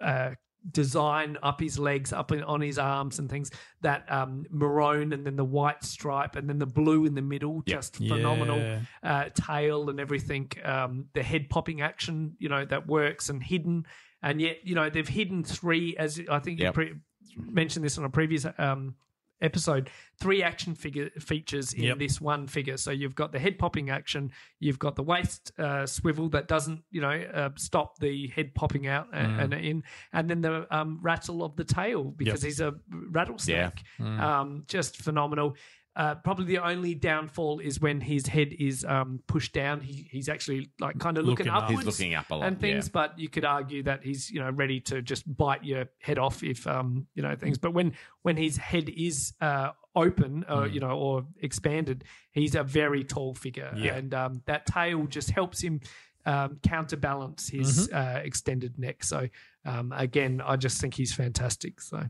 uh, 0.01 0.31
design 0.71 1.37
up 1.43 1.61
his 1.61 1.81
legs, 1.81 2.13
up 2.13 2.31
in, 2.31 2.45
on 2.45 2.61
his 2.61 2.79
arms 2.79 3.19
and 3.19 3.29
things. 3.29 3.51
That 3.81 4.11
um, 4.11 4.45
maroon 4.51 5.13
and 5.13 5.27
then 5.27 5.35
the 5.35 5.45
white 5.45 5.83
stripe 5.83 6.37
and 6.37 6.49
then 6.49 6.61
the 6.61 6.67
blue 6.67 7.07
in 7.07 7.17
the 7.17 7.23
middle, 7.23 7.63
just 7.67 7.97
phenomenal. 7.97 8.59
Yeah. 8.59 8.81
Uh, 9.03 9.31
tail 9.35 9.91
and 9.91 9.99
everything. 9.99 10.49
Um, 10.65 11.07
the 11.13 11.25
head 11.25 11.51
popping 11.51 11.81
action, 11.81 12.37
you 12.39 12.49
know, 12.49 12.65
that 12.65 12.87
works 12.87 13.29
and 13.29 13.43
hidden. 13.43 13.85
And 14.23 14.41
yet, 14.41 14.59
you 14.63 14.77
know, 14.77 14.89
they've 14.91 15.09
hidden 15.09 15.43
three, 15.43 15.97
as 15.97 16.21
I 16.31 16.39
think 16.39 16.61
Yep. 16.61 16.67
you 16.67 16.73
pre- 16.73 16.95
mentioned 17.37 17.85
this 17.85 17.99
on 17.99 18.05
a 18.05 18.11
previous 18.11 18.47
um, 18.59 18.95
episode, 19.43 19.91
three 20.19 20.43
action 20.43 20.75
figure 20.75 21.11
features 21.19 21.73
in 21.75 21.83
Yep. 21.83 21.99
this 21.99 22.21
one 22.21 22.47
figure. 22.47 22.77
So 22.77 22.91
you've 22.91 23.15
got 23.15 23.33
the 23.33 23.39
head 23.39 23.59
popping 23.59 23.91
action, 23.91 24.31
you've 24.61 24.79
got 24.79 24.97
the 24.97 25.03
waist 25.03 25.53
uh, 25.59 25.85
swivel 25.85 26.29
that 26.31 26.49
doesn't, 26.49 26.83
you 26.91 27.01
know, 27.01 27.11
uh, 27.35 27.51
stop 27.57 27.99
the 27.99 28.29
head 28.29 28.55
popping 28.55 28.87
out 28.87 29.09
and, 29.13 29.33
Mm. 29.33 29.43
and 29.43 29.55
in, 29.55 29.83
and 30.13 30.31
then 30.31 30.41
the 30.41 30.67
um, 30.75 30.99
rattle 31.03 31.43
of 31.45 31.57
the 31.57 31.65
tail 31.65 32.05
because 32.05 32.43
he's 32.43 32.61
a 32.61 32.75
rattlesnake. 33.11 33.83
Mm. 34.01 34.21
Um, 34.21 34.65
just 34.69 34.97
phenomenal. 34.97 35.57
Uh, 35.95 36.15
probably 36.15 36.47
the 36.47 36.59
only 36.59 36.95
downfall 36.95 37.59
is 37.59 37.79
when 37.81 38.01
his 38.01 38.27
head 38.27 38.51
is 38.59 38.83
um, 38.87 39.21
pushed 39.27 39.53
down. 39.53 39.81
He, 39.81 40.09
he's 40.11 40.29
actually 40.31 40.71
like 40.81 40.99
kind 40.99 41.19
of 41.19 41.27
looking, 41.27 41.45
Looking 41.47 41.53
up. 41.53 41.65
upwards 41.65 41.85
He's 41.85 42.01
looking 42.01 42.15
up 42.15 42.31
a 42.31 42.35
lot. 42.37 42.47
and 42.47 42.59
things, 42.59 42.87
yeah. 42.87 42.91
but 42.95 43.19
you 43.19 43.29
could 43.29 43.45
argue 43.45 43.83
that 43.83 44.03
he's 44.03 44.31
you 44.31 44.41
know 44.41 44.51
ready 44.51 44.81
to 44.81 45.03
just 45.03 45.25
bite 45.37 45.65
your 45.65 45.85
head 46.01 46.19
off 46.19 46.43
if 46.43 46.67
um 46.67 47.07
you 47.15 47.23
know 47.23 47.37
things. 47.37 47.59
But 47.59 47.75
when 47.75 47.93
when 48.23 48.39
his 48.39 48.57
head 48.57 48.89
is 48.89 49.35
uh 49.43 49.73
open, 49.95 50.45
uh, 50.49 50.61
Mm. 50.63 50.73
you 50.73 50.81
know, 50.81 50.97
or 50.99 51.27
expanded, 51.43 52.05
he's 52.31 52.55
a 52.55 52.63
very 52.63 53.05
tall 53.05 53.35
figure, 53.35 53.71
Yeah. 53.77 53.97
and 53.97 54.15
um, 54.15 54.43
that 54.47 54.65
tail 54.65 55.07
just 55.07 55.31
helps 55.31 55.61
him. 55.61 55.81
Um, 56.25 56.61
counterbalance 56.63 57.49
his 57.49 57.89
Mm-hmm. 57.89 57.97
uh, 57.97 58.21
extended 58.21 58.79
neck. 58.79 59.03
So 59.03 59.29
um, 59.65 59.93
again, 59.93 60.41
I 60.41 60.55
just 60.55 60.81
think 60.81 60.95
he's 60.95 61.13
fantastic. 61.13 61.81
So 61.81 62.05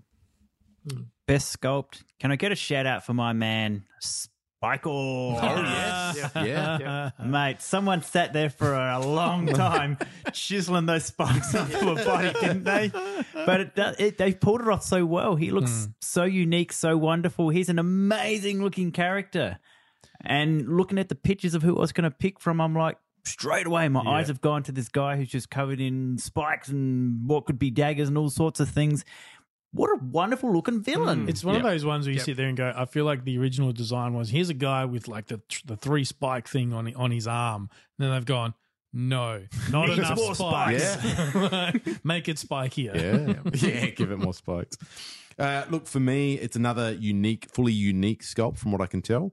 Best 1.32 1.58
sculpt. 1.58 2.02
Can 2.20 2.30
I 2.30 2.36
get 2.36 2.52
a 2.52 2.54
shout 2.54 2.84
out 2.84 3.06
for 3.06 3.14
my 3.14 3.32
man, 3.32 3.84
Spike? 4.00 4.86
Oh, 4.86 5.32
yes. 5.40 6.30
Yeah. 6.34 6.78
yeah. 6.78 7.10
Mate, 7.24 7.62
someone 7.62 8.02
sat 8.02 8.34
there 8.34 8.50
for 8.50 8.74
a 8.74 9.00
long 9.00 9.46
time 9.54 9.96
chiseling 10.34 10.84
those 10.84 11.06
spikes 11.06 11.54
onto 11.54 11.88
a 11.88 11.94
body, 12.04 12.34
didn't 12.38 12.64
they? 12.64 12.92
But 13.32 13.60
it, 13.60 13.72
it, 13.98 14.18
they 14.18 14.34
pulled 14.34 14.60
it 14.60 14.68
off 14.68 14.82
so 14.82 15.06
well. 15.06 15.34
He 15.36 15.50
looks 15.50 15.86
hmm. 15.86 15.92
so 16.02 16.24
unique, 16.24 16.70
so 16.70 16.98
wonderful. 16.98 17.48
He's 17.48 17.70
an 17.70 17.78
amazing 17.78 18.62
looking 18.62 18.92
character. 18.92 19.58
And 20.20 20.68
looking 20.76 20.98
at 20.98 21.08
the 21.08 21.14
pictures 21.14 21.54
of 21.54 21.62
who 21.62 21.78
I 21.78 21.80
was 21.80 21.92
going 21.92 22.04
to 22.04 22.14
pick 22.14 22.40
from, 22.40 22.60
I'm 22.60 22.74
like, 22.74 22.98
straight 23.24 23.66
away, 23.66 23.88
my 23.88 24.02
eyes 24.02 24.28
have 24.28 24.40
gone 24.40 24.62
to 24.64 24.72
this 24.72 24.88
guy 24.88 25.16
who's 25.16 25.28
just 25.28 25.50
covered 25.50 25.80
in 25.80 26.18
spikes 26.18 26.68
and 26.68 27.26
what 27.26 27.46
could 27.46 27.58
be 27.58 27.70
daggers 27.70 28.08
and 28.08 28.18
all 28.18 28.30
sorts 28.30 28.60
of 28.60 28.68
things. 28.68 29.04
What 29.74 29.88
a 29.88 30.04
wonderful 30.04 30.52
looking 30.52 30.82
villain. 30.82 31.28
It's 31.28 31.42
one 31.42 31.56
of 31.56 31.62
those 31.62 31.84
ones 31.84 32.04
where 32.06 32.12
you 32.12 32.18
Yep. 32.18 32.26
sit 32.26 32.36
there 32.36 32.46
and 32.48 32.56
go, 32.56 32.72
I 32.76 32.84
feel 32.84 33.04
like 33.06 33.24
the 33.24 33.38
original 33.38 33.72
design 33.72 34.12
was 34.12 34.28
here's 34.28 34.50
a 34.50 34.54
guy 34.54 34.84
with 34.84 35.08
like 35.08 35.26
the 35.26 35.40
the 35.64 35.76
three 35.76 36.04
spike 36.04 36.46
thing 36.46 36.72
on 36.74 36.94
on 36.94 37.10
his 37.10 37.26
arm. 37.26 37.70
And 37.98 38.04
then 38.06 38.10
they've 38.14 38.24
gone, 38.26 38.52
no, 38.92 39.42
not 39.70 39.88
Needs 39.88 39.98
enough 40.10 40.16
more 40.18 40.34
spikes. 40.34 40.96
Make 42.04 42.28
it 42.28 42.36
spikier. 42.36 42.94
Yeah. 42.94 43.68
yeah, 43.68 43.86
give 43.90 44.10
it 44.10 44.18
more 44.18 44.34
spikes. 44.34 44.76
Uh, 45.38 45.64
look, 45.70 45.86
for 45.86 46.00
me, 46.00 46.34
it's 46.34 46.56
another 46.56 46.92
unique, 46.92 47.48
fully 47.50 47.72
unique 47.72 48.22
sculpt 48.22 48.58
from 48.58 48.70
what 48.72 48.82
I 48.82 48.86
can 48.86 49.00
tell. 49.00 49.32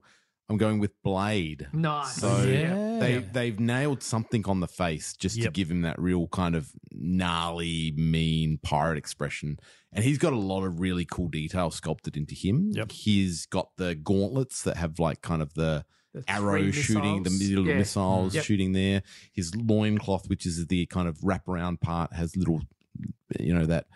I'm 0.50 0.56
going 0.58 0.80
with 0.80 0.90
Blade. 1.04 1.68
nice. 1.72 2.16
So 2.16 2.28
oh, 2.28 2.44
Yeah. 2.44 2.98
they 2.98 3.18
they've 3.18 3.58
nailed 3.60 4.02
something 4.02 4.44
on 4.46 4.58
the 4.60 4.66
face 4.66 5.14
just 5.16 5.40
to 5.40 5.50
give 5.50 5.70
him 5.70 5.82
that 5.82 5.98
real 6.00 6.26
kind 6.28 6.54
of 6.56 6.70
gnarly, 6.92 7.92
mean 7.96 8.58
pirate 8.62 8.98
expression. 8.98 9.58
And 9.92 10.04
he's 10.04 10.18
got 10.18 10.32
a 10.32 10.38
lot 10.38 10.64
of 10.64 10.80
really 10.80 11.04
cool 11.04 11.28
detail 11.28 11.70
sculpted 11.70 12.16
into 12.16 12.34
him. 12.34 12.70
Yep. 12.74 12.92
He's 12.92 13.46
got 13.46 13.68
the 13.76 13.94
gauntlets 13.94 14.62
that 14.62 14.76
have 14.76 14.98
like 14.98 15.22
kind 15.22 15.40
of 15.40 15.54
the 15.54 15.84
The 16.12 16.24
arrow 16.28 16.60
three 16.60 16.72
shooting, 16.72 17.22
the 17.22 17.30
missiles. 17.30 17.48
little 17.50 17.66
Yeah. 17.66 17.78
missiles 17.78 18.26
mm-hmm. 18.30 18.36
Yep. 18.36 18.44
shooting 18.44 18.72
there. 18.72 19.02
His 19.32 19.54
loincloth, 19.54 20.28
which 20.28 20.46
is 20.46 20.66
the 20.66 20.86
kind 20.86 21.06
of 21.08 21.18
wraparound 21.18 21.80
part, 21.80 22.12
has 22.12 22.36
little, 22.36 22.60
you 23.38 23.54
know, 23.54 23.66
that 23.66 23.86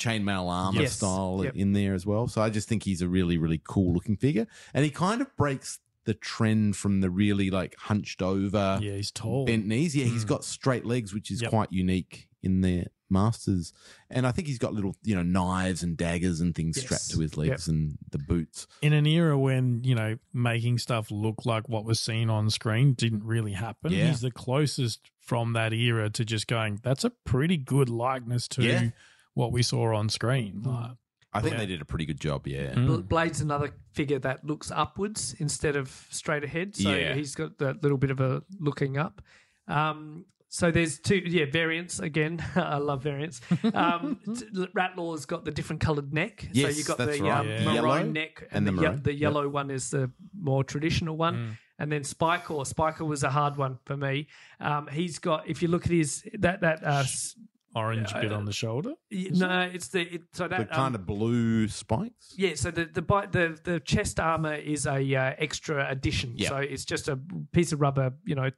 chainmail 0.00 0.48
armor 0.50 0.82
Yes. 0.82 0.96
style 0.96 1.42
Yep. 1.44 1.54
in 1.54 1.72
there 1.74 1.94
as 1.94 2.04
well. 2.04 2.26
So 2.26 2.42
I 2.42 2.50
just 2.50 2.68
think 2.68 2.82
he's 2.82 3.02
a 3.02 3.08
really, 3.08 3.38
really 3.38 3.60
cool 3.62 3.94
looking 3.94 4.16
figure. 4.16 4.48
And 4.74 4.84
he 4.84 4.90
kind 4.90 5.20
of 5.20 5.28
breaks 5.36 5.78
the 6.04 6.14
trend 6.14 6.76
from 6.76 7.00
the 7.00 7.10
really 7.10 7.50
like 7.50 7.74
hunched 7.78 8.22
over 8.22 8.78
Yeah, 8.82 8.92
he's 8.96 9.10
tall. 9.10 9.44
bent 9.46 9.66
knees. 9.66 9.94
Yeah, 9.96 10.04
he's 10.06 10.24
mm. 10.24 10.28
got 10.28 10.44
straight 10.44 10.84
legs, 10.84 11.14
which 11.14 11.30
is 11.30 11.40
Yep. 11.42 11.50
quite 11.50 11.72
unique 11.72 12.28
in 12.42 12.60
the 12.60 12.86
masters. 13.08 13.72
And 14.10 14.26
I 14.26 14.32
think 14.32 14.48
he's 14.48 14.58
got 14.58 14.72
little, 14.74 14.96
you 15.04 15.14
know, 15.14 15.22
knives 15.22 15.82
and 15.82 15.96
daggers 15.96 16.40
and 16.40 16.54
things 16.54 16.76
Yes. 16.78 16.86
strapped 16.86 17.10
to 17.10 17.20
his 17.20 17.36
legs 17.36 17.68
and 17.68 17.98
the 18.10 18.18
boots. 18.18 18.66
in 18.80 18.92
an 18.92 19.06
era 19.06 19.38
when 19.38 19.84
you 19.84 19.94
know 19.94 20.16
making 20.32 20.78
stuff 20.78 21.10
look 21.10 21.44
like 21.44 21.68
what 21.68 21.84
was 21.84 22.00
seen 22.00 22.30
on 22.30 22.48
screen 22.50 22.94
didn't 22.94 23.22
really 23.22 23.52
happen. 23.52 23.92
Yeah. 23.92 24.08
He's 24.08 24.22
the 24.22 24.30
closest 24.30 25.10
from 25.20 25.52
that 25.52 25.72
era 25.72 26.10
to 26.10 26.24
just 26.24 26.46
going. 26.48 26.80
That's 26.82 27.04
a 27.04 27.10
pretty 27.10 27.56
good 27.58 27.88
likeness 27.88 28.48
to 28.48 28.62
Yeah. 28.62 28.90
what 29.34 29.52
we 29.52 29.62
saw 29.62 29.94
on 29.94 30.08
screen. 30.08 30.62
Like, 30.64 30.92
I 31.34 31.40
think 31.40 31.54
Yeah. 31.54 31.60
they 31.60 31.66
did 31.66 31.80
a 31.80 31.84
pretty 31.84 32.04
good 32.06 32.20
job. 32.20 32.46
Yeah. 32.46 32.74
Mm. 32.74 32.86
Bl- 32.86 32.96
Blade's 33.00 33.40
another 33.40 33.70
figure 33.92 34.18
that 34.20 34.44
looks 34.44 34.70
upwards 34.70 35.34
instead 35.38 35.76
of 35.76 35.88
straight 36.10 36.44
ahead. 36.44 36.76
So 36.76 36.94
Yeah. 36.94 37.14
he's 37.14 37.34
got 37.34 37.58
that 37.58 37.82
little 37.82 37.98
bit 37.98 38.10
of 38.10 38.20
a 38.20 38.42
looking 38.60 38.98
up. 38.98 39.22
Um, 39.68 40.26
so 40.48 40.70
there's 40.70 40.98
two, 40.98 41.16
yeah, 41.24 41.46
variants 41.50 41.98
again. 42.00 42.44
I 42.56 42.76
love 42.76 43.02
variants. 43.02 43.40
Um, 43.72 44.18
t- 44.26 44.66
Rattlor's 44.74 45.24
got 45.24 45.44
the 45.46 45.50
different 45.50 45.80
coloured 45.80 46.12
neck. 46.12 46.46
Yes, 46.52 46.72
so 46.72 46.76
you've 46.78 46.86
got 46.86 46.98
that's 46.98 47.16
the 47.18 47.22
right. 47.24 47.40
um, 47.40 47.48
Yeah. 47.48 47.64
maroon 47.64 47.74
Yellow 47.74 48.02
neck, 48.02 48.48
and 48.50 48.68
and, 48.68 48.68
the 48.68 48.72
the, 48.72 48.76
ye- 48.82 48.88
maroon. 48.88 49.02
the 49.02 49.14
yellow 49.14 49.48
one 49.48 49.70
is 49.70 49.90
the 49.90 50.10
more 50.38 50.62
traditional 50.64 51.16
one. 51.16 51.34
Mm. 51.36 51.58
And 51.78 51.90
then 51.90 52.02
Spikor, 52.02 52.64
Spikor 52.66 53.06
was 53.06 53.24
a 53.24 53.30
hard 53.30 53.56
one 53.56 53.78
for 53.86 53.96
me. 53.96 54.28
Um, 54.60 54.86
he's 54.88 55.18
got, 55.18 55.48
if 55.48 55.62
you 55.62 55.68
look 55.68 55.84
at 55.86 55.90
his 55.92 56.22
that 56.38 56.60
that 56.60 56.84
uh, 56.84 57.00
s- 57.00 57.34
orange 57.74 58.12
bit 58.14 58.32
on 58.32 58.44
the 58.44 58.52
shoulder. 58.52 58.94
y- 59.10 59.28
no, 59.32 59.60
it's 59.72 59.88
the 59.88 60.02
it, 60.14 60.22
so 60.32 60.48
that 60.48 60.58
The 60.68 60.74
um, 60.74 60.76
kind 60.82 60.94
of 60.94 61.06
blue 61.06 61.68
spikes. 61.68 62.34
yeah, 62.36 62.54
so 62.54 62.70
the 62.70 62.84
the 62.86 63.02
bi- 63.02 63.26
the, 63.26 63.58
the 63.64 63.80
chest 63.80 64.20
armor 64.20 64.54
is 64.54 64.86
a 64.86 65.14
uh, 65.14 65.34
extra 65.38 65.88
addition. 65.90 66.34
Yeah. 66.36 66.48
So 66.50 66.56
it's 66.56 66.84
just 66.84 67.08
a 67.08 67.18
piece 67.52 67.72
of 67.72 67.80
rubber, 67.80 68.12
you 68.24 68.34
know, 68.34 68.50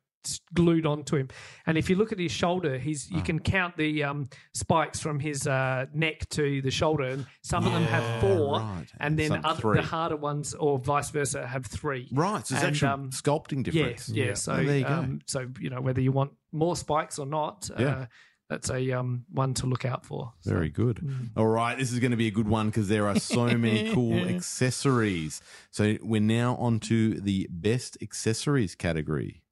glued 0.54 0.86
onto 0.86 1.16
him. 1.16 1.28
And 1.66 1.76
if 1.76 1.90
you 1.90 1.96
look 1.96 2.10
at 2.10 2.18
his 2.18 2.32
shoulder, 2.32 2.78
he's 2.78 3.10
you 3.10 3.20
can 3.20 3.38
count 3.40 3.76
the 3.76 4.04
um, 4.04 4.26
spikes 4.54 4.98
from 4.98 5.20
his 5.20 5.46
uh, 5.46 5.84
neck 5.92 6.26
to 6.30 6.62
the 6.62 6.70
shoulder, 6.70 7.04
and 7.04 7.26
some 7.42 7.66
of 7.66 7.72
them 7.72 7.82
have 7.84 8.20
four, 8.22 8.58
right. 8.60 8.86
and 9.00 9.18
then 9.18 9.28
Some 9.28 9.44
other, 9.44 9.60
three. 9.60 9.76
the 9.76 9.82
harder 9.82 10.16
ones, 10.16 10.54
or 10.54 10.78
vice 10.78 11.10
versa, 11.10 11.46
have 11.46 11.66
three. 11.66 12.08
Right. 12.10 12.46
So 12.46 12.54
there's 12.54 12.64
And, 12.64 12.74
actual 12.74 12.88
um, 12.88 13.10
sculpting 13.10 13.64
difference. 13.64 14.08
Yeah, 14.08 14.24
yeah. 14.28 14.34
So 14.34 14.54
Oh, 14.54 14.64
there 14.64 14.78
you 14.78 14.84
go. 14.84 14.92
um, 14.94 15.18
so 15.26 15.46
you 15.60 15.68
know 15.68 15.82
whether 15.82 16.00
you 16.00 16.10
want 16.12 16.32
more 16.52 16.74
spikes 16.74 17.18
or 17.18 17.26
not, 17.26 17.68
Yeah. 17.78 17.86
uh, 17.86 18.06
that's 18.48 18.70
a 18.70 18.92
um, 18.92 19.24
one 19.32 19.54
to 19.54 19.66
look 19.66 19.84
out 19.84 20.04
for. 20.04 20.32
So- 20.40 20.50
Very 20.50 20.68
good. 20.70 20.96
Mm. 20.96 21.30
All 21.36 21.46
right, 21.46 21.78
this 21.78 21.92
is 21.92 21.98
going 21.98 22.10
to 22.10 22.16
be 22.16 22.26
a 22.28 22.30
good 22.32 22.48
one 22.48 22.66
because 22.70 22.88
there 22.88 23.06
are 23.06 23.18
so 23.18 23.46
many 23.46 23.90
cool 23.94 24.14
accessories. 24.26 25.40
So 25.70 25.96
we're 26.02 26.20
now 26.20 26.56
on 26.56 26.80
to 26.80 27.20
the 27.20 27.46
best 27.50 27.96
accessories 28.02 28.74
category. 28.74 29.42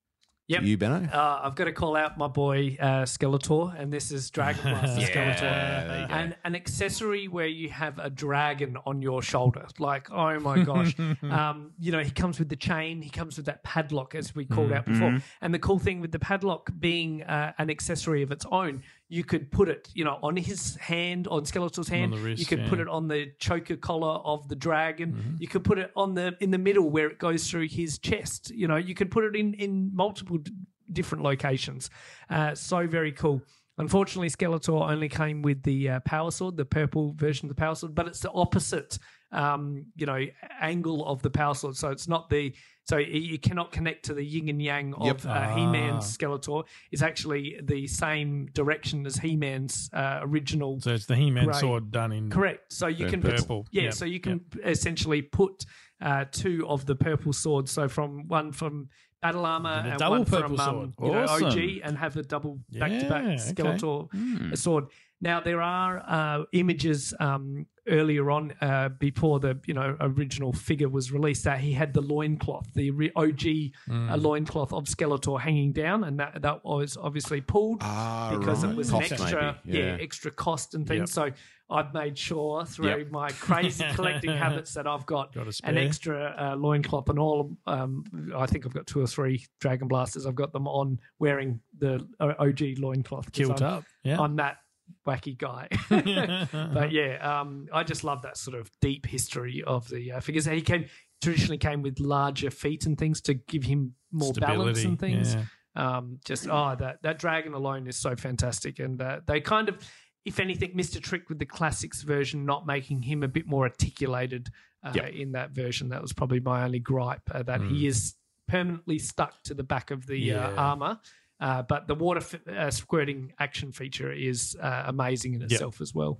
Yep. 0.52 0.62
You, 0.64 0.76
Benno? 0.76 1.08
Uh, 1.10 1.40
I've 1.44 1.54
got 1.54 1.64
to 1.64 1.72
call 1.72 1.96
out 1.96 2.18
my 2.18 2.28
boy 2.28 2.76
uh, 2.78 3.04
Skeletor, 3.04 3.74
and 3.80 3.90
this 3.90 4.10
is 4.10 4.28
Dragon 4.28 4.60
Skeletor, 4.84 5.40
there 5.40 6.00
you 6.02 6.08
go. 6.08 6.14
and 6.14 6.36
an 6.44 6.54
accessory 6.54 7.26
where 7.26 7.46
you 7.46 7.70
have 7.70 7.98
a 7.98 8.10
dragon 8.10 8.76
on 8.84 9.00
your 9.00 9.22
shoulder. 9.22 9.66
Like, 9.78 10.10
oh 10.10 10.38
my 10.40 10.62
gosh, 10.62 10.94
um, 11.22 11.70
you 11.78 11.90
know, 11.90 12.00
he 12.00 12.10
comes 12.10 12.38
with 12.38 12.50
the 12.50 12.56
chain, 12.56 13.00
he 13.00 13.08
comes 13.08 13.38
with 13.38 13.46
that 13.46 13.62
padlock, 13.64 14.14
as 14.14 14.34
we 14.34 14.44
called 14.44 14.72
out 14.72 14.84
before. 14.84 15.22
And 15.40 15.54
the 15.54 15.58
cool 15.58 15.78
thing 15.78 16.00
with 16.00 16.12
the 16.12 16.18
padlock 16.18 16.70
being 16.78 17.22
uh, 17.22 17.52
an 17.56 17.70
accessory 17.70 18.22
of 18.22 18.30
its 18.30 18.44
own, 18.52 18.82
you 19.12 19.24
could 19.24 19.52
put 19.52 19.68
it, 19.68 19.90
you 19.92 20.04
know, 20.04 20.18
on 20.22 20.36
his 20.38 20.74
hand, 20.76 21.28
on 21.28 21.42
Skeletor's 21.42 21.86
hand. 21.86 22.14
the 22.14 22.16
wrist, 22.16 22.40
you 22.40 22.46
could 22.46 22.66
put 22.70 22.80
it 22.80 22.88
on 22.88 23.08
the 23.08 23.30
choker 23.38 23.76
collar 23.76 24.20
of 24.24 24.48
the 24.48 24.56
dragon. 24.56 25.36
You 25.38 25.48
could 25.48 25.64
put 25.64 25.78
it 25.78 25.90
on 25.94 26.14
the 26.14 26.34
in 26.40 26.50
the 26.50 26.56
middle 26.58 26.88
where 26.88 27.08
it 27.08 27.18
goes 27.18 27.50
through 27.50 27.68
his 27.68 27.98
chest. 27.98 28.50
You 28.50 28.68
know, 28.68 28.76
you 28.76 28.94
could 28.94 29.10
put 29.10 29.24
it 29.24 29.36
in 29.36 29.52
in 29.54 29.94
multiple 29.94 30.38
d- 30.38 30.50
different 30.90 31.24
locations. 31.24 31.90
Uh, 32.30 32.54
so 32.54 32.86
very 32.86 33.12
cool. 33.12 33.42
Unfortunately, 33.76 34.30
Skeletor 34.30 34.90
only 34.90 35.10
came 35.10 35.42
with 35.42 35.62
the 35.62 35.90
uh, 35.90 36.00
power 36.00 36.30
sword, 36.30 36.56
the 36.56 36.64
purple 36.64 37.12
version 37.14 37.46
of 37.46 37.54
the 37.54 37.60
power 37.60 37.74
sword, 37.74 37.94
but 37.94 38.06
it's 38.06 38.20
the 38.20 38.30
opposite, 38.32 38.98
um, 39.30 39.86
you 39.96 40.06
know, 40.06 40.24
angle 40.60 41.04
of 41.06 41.20
the 41.20 41.30
power 41.30 41.54
sword. 41.54 41.76
So 41.76 41.90
it's 41.90 42.08
not 42.08 42.30
the 42.30 42.54
so 42.84 42.96
you- 42.98 43.20
you 43.20 43.38
cannot 43.38 43.70
connect 43.72 44.04
to 44.06 44.14
the 44.14 44.24
yin 44.24 44.48
and 44.48 44.60
yang 44.62 44.94
of 44.94 45.06
Yep. 45.06 45.26
uh, 45.26 45.54
He-Man's 45.54 46.04
Ah. 46.04 46.16
Skeletor. 46.18 46.64
It's 46.90 47.02
actually 47.02 47.56
the 47.62 47.86
same 47.86 48.46
direction 48.52 49.06
as 49.06 49.16
He-Man's 49.16 49.88
uh, 49.92 50.20
original 50.22 50.80
So 50.80 50.92
it's 50.92 51.06
the 51.06 51.16
He-Man 51.16 51.44
Grey. 51.44 51.54
sword 51.60 51.90
done 51.90 52.12
in 52.12 52.30
Correct. 52.30 52.72
So 52.72 52.86
you 52.88 52.98
Very 52.98 53.10
can 53.10 53.22
put, 53.22 53.36
purple. 53.36 53.66
yeah, 53.70 53.82
Yep, 53.84 53.94
so 53.94 54.04
you 54.04 54.20
can 54.20 54.40
essentially 54.64 55.22
put 55.22 55.64
uh, 56.00 56.24
two 56.32 56.66
of 56.68 56.84
the 56.86 56.96
purple 56.96 57.32
swords. 57.32 57.70
So 57.70 57.86
from 57.88 58.26
one 58.26 58.50
from 58.52 58.88
Battle 59.20 59.46
Armor 59.46 59.70
And 59.70 59.86
a 59.86 59.90
and, 59.92 59.98
double 60.00 60.16
one 60.16 60.24
purple 60.24 60.56
from 60.56 60.60
um, 60.60 60.92
sword. 60.98 61.08
you 61.08 61.12
know, 61.12 61.46
OG, 61.46 61.80
and 61.84 61.96
have 61.96 62.16
a 62.16 62.24
double 62.24 62.58
back 62.72 62.90
to 62.90 63.08
back 63.08 63.22
Yeah, 63.22 63.34
okay. 63.34 63.52
Skeletor 63.78 64.58
sword. 64.58 64.86
Now 65.22 65.40
there 65.40 65.62
are 65.62 66.02
uh, 66.06 66.44
images 66.52 67.14
um, 67.20 67.66
earlier 67.88 68.30
on 68.30 68.52
uh, 68.60 68.88
before 68.90 69.38
the 69.40 69.58
you 69.66 69.72
know 69.74 69.96
original 70.00 70.52
figure 70.52 70.88
was 70.88 71.12
released 71.12 71.44
that 71.44 71.60
he 71.60 71.72
had 71.72 71.94
the 71.94 72.00
loincloth, 72.00 72.66
the 72.74 72.90
OG 73.16 73.72
uh, 74.12 74.16
loincloth 74.16 74.72
of 74.72 74.84
Skeletor 74.84 75.40
hanging 75.40 75.72
down, 75.72 76.04
and 76.04 76.18
that 76.18 76.42
that 76.42 76.64
was 76.64 76.96
obviously 77.00 77.40
pulled 77.40 77.78
Ah, 77.82 78.36
because 78.36 78.64
right. 78.64 78.72
it 78.72 78.76
was 78.76 78.90
Cost 78.90 79.12
an 79.12 79.20
extra, 79.20 79.58
maybe, 79.64 79.78
yeah. 79.78 79.96
extra 80.00 80.30
cost 80.32 80.74
and 80.74 80.86
things. 80.88 81.12
So 81.12 81.30
I've 81.70 81.94
made 81.94 82.18
sure 82.18 82.66
through 82.66 82.88
Yep. 82.88 83.10
my 83.12 83.30
crazy 83.30 83.84
collecting 83.94 84.36
habits 84.36 84.74
that 84.74 84.86
I've 84.86 85.06
got, 85.06 85.32
Got 85.32 85.46
an 85.64 85.78
extra 85.78 86.34
uh, 86.38 86.56
loincloth 86.56 87.08
and 87.08 87.18
all. 87.18 87.56
Um, 87.66 88.04
I 88.36 88.44
think 88.46 88.66
I've 88.66 88.74
got 88.74 88.86
two 88.86 89.00
or 89.00 89.06
three 89.06 89.46
Dragon 89.60 89.88
Blasters. 89.88 90.26
I've 90.26 90.34
got 90.34 90.52
them 90.52 90.66
on 90.68 90.98
wearing 91.18 91.60
the 91.78 92.06
uh, 92.20 92.34
OG 92.40 92.78
loincloth. 92.78 93.32
kilt 93.32 93.62
I'm, 93.62 93.68
up. 93.74 93.84
Yeah. 94.04 94.20
I'm 94.20 94.36
that 94.36 94.58
wacky 95.06 95.36
guy. 95.36 95.68
but 96.74 96.92
yeah, 96.92 97.40
um, 97.40 97.68
I 97.72 97.82
just 97.84 98.04
love 98.04 98.22
that 98.22 98.36
sort 98.36 98.56
of 98.58 98.70
deep 98.80 99.06
history 99.06 99.62
of 99.66 99.88
the 99.88 100.12
uh, 100.12 100.20
figures. 100.20 100.46
He 100.46 100.62
came 100.62 100.86
traditionally 101.22 101.58
came 101.58 101.82
with 101.82 102.00
larger 102.00 102.50
feet 102.50 102.84
and 102.84 102.98
things 102.98 103.20
to 103.22 103.34
give 103.34 103.62
him 103.62 103.94
more 104.10 104.32
balance 104.34 104.84
and 104.84 104.98
things 104.98 105.36
yeah. 105.36 105.44
um, 105.76 106.18
just 106.24 106.48
oh 106.50 106.74
that 106.78 107.00
that 107.02 107.16
dragon 107.18 107.54
alone 107.54 107.86
is 107.86 107.96
so 107.96 108.16
fantastic 108.16 108.80
and 108.80 109.00
uh, 109.00 109.20
they 109.26 109.40
kind 109.40 109.68
of 109.68 109.78
if 110.24 110.40
anything 110.40 110.72
missed 110.74 110.96
a 110.96 111.00
trick 111.00 111.28
with 111.28 111.38
the 111.38 111.46
classics 111.46 112.02
version 112.02 112.44
not 112.44 112.66
making 112.66 113.00
him 113.02 113.22
a 113.22 113.28
bit 113.28 113.46
more 113.46 113.62
articulated 113.64 114.50
uh, 114.84 114.90
Yep. 114.94 115.12
in 115.14 115.32
that 115.32 115.52
version 115.52 115.90
that 115.90 116.02
was 116.02 116.12
probably 116.12 116.40
my 116.40 116.64
only 116.64 116.80
gripe 116.80 117.22
uh, 117.32 117.44
that 117.44 117.62
he 117.62 117.86
is 117.86 118.14
permanently 118.48 118.98
stuck 118.98 119.40
to 119.44 119.54
the 119.54 119.62
back 119.62 119.92
of 119.92 120.04
the 120.08 120.32
uh, 120.32 120.50
Yeah. 120.50 120.54
armor 120.56 120.98
uh, 121.42 121.62
but 121.72 121.80
the 121.88 121.94
water 121.94 122.20
f- 122.20 122.46
uh, 122.48 122.70
squirting 122.70 123.32
action 123.38 123.72
feature 123.72 124.10
is 124.30 124.56
uh, 124.60 124.84
amazing 124.86 125.34
in 125.34 125.42
itself 125.42 125.80
as 125.80 125.92
well 125.94 126.14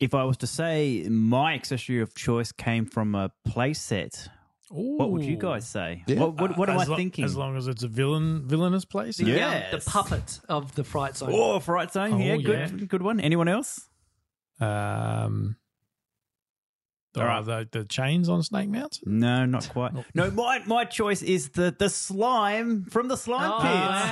If 0.00 0.12
I 0.14 0.22
was 0.30 0.36
to 0.38 0.46
say 0.46 1.06
my 1.10 1.54
accessory 1.54 2.00
of 2.00 2.14
choice 2.14 2.52
came 2.52 2.84
from 2.86 3.14
a 3.14 3.30
playset, 3.52 4.28
what 4.70 5.10
would 5.10 5.24
you 5.24 5.36
guys 5.36 5.64
say? 5.68 6.04
Yeah. 6.06 6.20
What, 6.20 6.30
what, 6.40 6.50
what 6.58 6.68
am 6.70 6.78
I 6.78 6.84
lo- 6.84 6.96
thinking? 6.96 7.24
As 7.24 7.34
long 7.34 7.56
as 7.56 7.66
it's 7.66 7.82
a 7.82 7.88
villain, 7.88 8.46
villainous 8.46 8.84
place. 8.84 9.16
the, 9.16 9.24
Yes. 9.26 9.72
the 9.84 9.90
puppet 9.90 10.28
of 10.48 10.74
the 10.76 10.84
fright 10.84 11.16
zone 11.16 11.30
Oh, 11.32 11.58
Fright 11.58 11.90
Zone. 11.92 12.12
Oh, 12.12 12.18
yeah, 12.18 12.36
good, 12.36 12.70
yeah. 12.80 12.86
good 12.86 13.02
one. 13.02 13.18
Anyone 13.18 13.48
else? 13.48 13.88
Um, 14.60 15.56
All 17.16 17.22
oh, 17.22 17.26
right. 17.26 17.44
the, 17.72 17.78
the 17.78 17.84
chains 17.86 18.28
on 18.28 18.42
Snake 18.42 18.68
Mountain. 18.68 19.18
No, 19.18 19.46
not 19.46 19.68
quite. 19.70 19.92
No, 20.14 20.30
my 20.30 20.62
my 20.66 20.84
choice 20.84 21.22
is 21.22 21.48
the 21.50 21.74
the 21.76 21.88
slime 21.88 22.84
from 22.84 23.08
the 23.08 23.16
slime 23.16 23.50
ah, 23.52 23.56
Oh, 23.56 23.62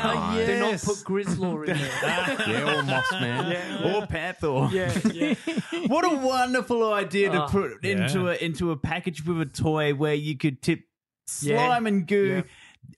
pit. 0.08 0.16
wow. 0.16 0.36
yes. 0.36 0.46
Did 0.46 0.60
not 0.60 0.74
ah, 0.74 0.78
put 0.84 0.96
Grizzlor 1.06 1.68
in 1.68 1.76
there. 1.76 2.48
yeah, 2.48 2.78
or 2.78 2.82
Moss 2.82 3.12
Man. 3.12 3.94
Or 3.94 4.06
Panther. 4.06 4.68
yeah, 4.72 4.98
yeah. 5.12 5.34
What 5.88 6.04
a 6.10 6.16
wonderful 6.16 6.92
idea 6.92 7.30
to 7.30 7.44
Oh, 7.44 7.48
put 7.48 7.72
yeah. 7.84 7.92
into 8.06 8.28
a 8.30 8.34
into 8.34 8.70
a 8.70 8.76
package 8.76 9.24
with 9.24 9.40
a 9.40 9.46
toy 9.46 9.92
where 9.94 10.14
you 10.14 10.36
could 10.36 10.62
tip 10.62 10.80
Yeah. 11.42 11.58
slime 11.66 11.86
and 11.86 12.06
goo 12.06 12.36
Yeah. 12.36 12.42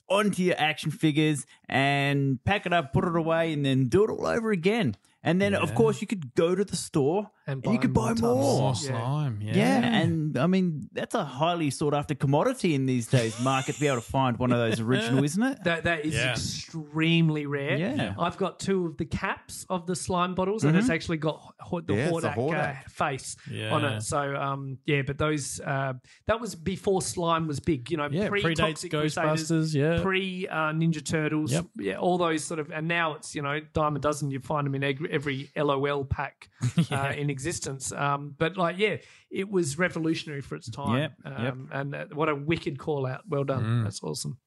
onto 0.09 0.43
your 0.45 0.55
action 0.59 0.91
figures 0.93 1.45
and 1.69 2.43
pack 2.45 2.67
it 2.67 2.73
up, 2.73 2.93
put 2.93 3.05
it 3.05 3.17
away, 3.17 3.53
and 3.53 3.65
then 3.65 3.89
do 3.89 4.05
it 4.05 4.11
all 4.11 4.27
over 4.27 4.53
again. 4.53 4.97
And 5.25 5.41
then, 5.43 5.55
of 5.55 5.75
course, 5.75 6.01
you 6.01 6.07
could 6.07 6.33
go 6.35 6.55
to 6.55 6.65
the 6.65 6.77
store 6.77 7.31
And 7.47 7.65
and, 7.65 7.75
you 7.75 7.81
could 7.81 7.93
buy 7.93 8.15
more 8.15 8.15
tubs. 8.15 8.23
more. 8.23 8.59
More 8.61 8.69
Yeah. 8.69 8.73
slime. 8.73 9.39
Yeah. 9.43 9.57
Yeah. 9.57 10.01
and 10.03 10.39
I 10.39 10.47
mean 10.47 10.89
that's 10.93 11.15
a 11.15 11.25
highly 11.25 11.71
sought 11.71 11.93
after 11.95 12.15
commodity 12.15 12.75
in 12.75 12.87
these 12.87 13.07
days 13.09 13.39
market 13.43 13.75
to 13.75 13.81
be 13.81 13.87
able 13.89 13.97
to 13.97 14.03
find 14.03 14.37
one 14.39 14.53
of 14.53 14.59
those 14.59 14.79
original, 14.81 15.25
isn't 15.25 15.43
it? 15.43 15.65
That 15.65 15.85
that 15.85 16.05
is 16.05 16.15
Yeah. 16.15 16.33
extremely 16.33 17.47
rare. 17.47 17.77
Yeah. 17.77 18.15
I've 18.19 18.37
got 18.37 18.61
two 18.61 18.87
of 18.87 18.97
the 18.97 19.05
caps 19.07 19.67
of 19.69 19.87
the 19.87 19.97
slime 19.97 20.35
bottles, 20.35 20.65
and 20.65 20.77
it's 20.77 20.91
actually 20.91 21.17
got 21.19 21.41
ho- 21.59 21.81
the 21.81 21.95
Yeah, 21.95 22.09
it's 22.11 22.21
the 22.23 22.29
Hordak, 22.31 22.85
uh, 22.87 22.89
face 22.89 23.37
Yeah. 23.51 23.75
on 23.75 23.85
it. 23.85 24.03
So 24.03 24.37
um, 24.37 24.79
yeah, 24.87 25.03
but 25.03 25.19
those 25.19 25.61
uh, 25.61 25.95
that 26.27 26.41
was 26.41 26.55
before 26.55 27.03
slime 27.03 27.47
was 27.49 27.61
big. 27.61 27.91
You 27.91 27.97
know, 27.97 28.09
Yeah, 28.11 28.29
pre 28.29 28.43
predates 28.43 28.57
Toxic 28.57 28.91
Crusaders, 28.93 29.51
Ghostbusters. 29.51 29.75
Yeah. 29.75 30.03
pre 30.03 30.47
uh, 30.49 30.73
Ninja 30.73 31.05
Turtles. 31.05 31.53
Yep. 31.53 31.67
Yeah, 31.79 31.95
all 31.97 32.19
those 32.19 32.45
sort 32.45 32.61
of, 32.61 32.71
and 32.71 32.87
now 32.87 33.15
it's 33.15 33.35
you 33.35 33.43
know 33.43 33.61
dime 33.73 33.97
a 33.97 33.99
dozen. 33.99 34.31
You 34.31 34.41
find 34.41 34.67
them 34.67 34.75
in 34.75 34.85
every, 34.85 35.08
every 35.11 35.51
LOL 35.57 36.05
pack 36.05 36.49
uh, 36.91 37.13
in 37.17 37.31
existence. 37.31 37.93
Um, 37.93 38.35
but 38.39 38.57
like 38.57 38.79
yeah, 38.79 38.97
it 39.31 39.51
was 39.51 39.79
revolutionary 39.79 40.41
for 40.41 40.57
its 40.57 40.71
time. 40.71 40.99
Yep, 40.99 41.13
um, 41.25 41.45
yep. 41.45 41.55
And 41.73 41.95
uh, 41.95 42.05
what 42.13 42.29
a 42.29 42.35
wicked 42.35 42.79
call 42.79 43.07
out. 43.07 43.23
Well 43.29 43.45
done. 43.45 43.65
Mm. 43.65 43.85
That's 43.85 44.03
awesome. 44.03 44.39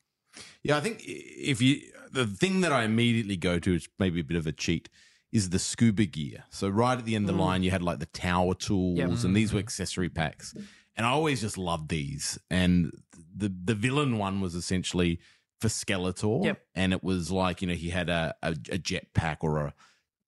Yeah, 0.64 0.78
I 0.78 0.80
think 0.80 1.02
if 1.06 1.62
you 1.62 1.82
the 2.12 2.26
thing 2.26 2.62
that 2.62 2.72
I 2.72 2.84
immediately 2.84 3.38
go 3.38 3.60
to 3.60 3.76
is 3.76 3.88
maybe 4.00 4.20
a 4.20 4.24
bit 4.24 4.38
of 4.38 4.48
a 4.48 4.52
cheat 4.52 4.90
is 5.32 5.50
the 5.50 5.60
scuba 5.60 6.06
gear. 6.06 6.44
So 6.50 6.68
right 6.68 6.98
at 6.98 7.06
the 7.06 7.16
end 7.16 7.30
of 7.30 7.36
the 7.36 7.42
line, 7.42 7.64
you 7.64 7.72
had 7.72 7.82
like 7.82 8.00
the 8.00 8.06
tower 8.08 8.54
tools, 8.54 8.98
Yep. 8.98 9.10
and 9.24 9.36
these 9.36 9.54
were 9.54 9.60
accessory 9.60 10.10
packs. 10.10 10.54
And 10.98 11.06
I 11.06 11.10
always 11.10 11.40
just 11.42 11.58
loved 11.58 11.90
these. 11.90 12.38
And 12.50 12.92
the 13.36 13.54
the 13.64 13.76
villain 13.76 14.18
one 14.18 14.42
was 14.42 14.56
essentially 14.56 15.20
for 15.62 15.68
Skeletor, 15.70 16.44
Yep. 16.46 16.62
and 16.76 16.92
it 16.92 17.04
was 17.04 17.32
like 17.32 17.62
you 17.62 17.68
know 17.68 17.74
he 17.76 17.90
had 17.90 18.10
a 18.10 18.36
a, 18.42 18.56
a 18.72 18.78
jet 18.78 19.08
pack 19.14 19.44
or 19.44 19.58
a 19.60 19.74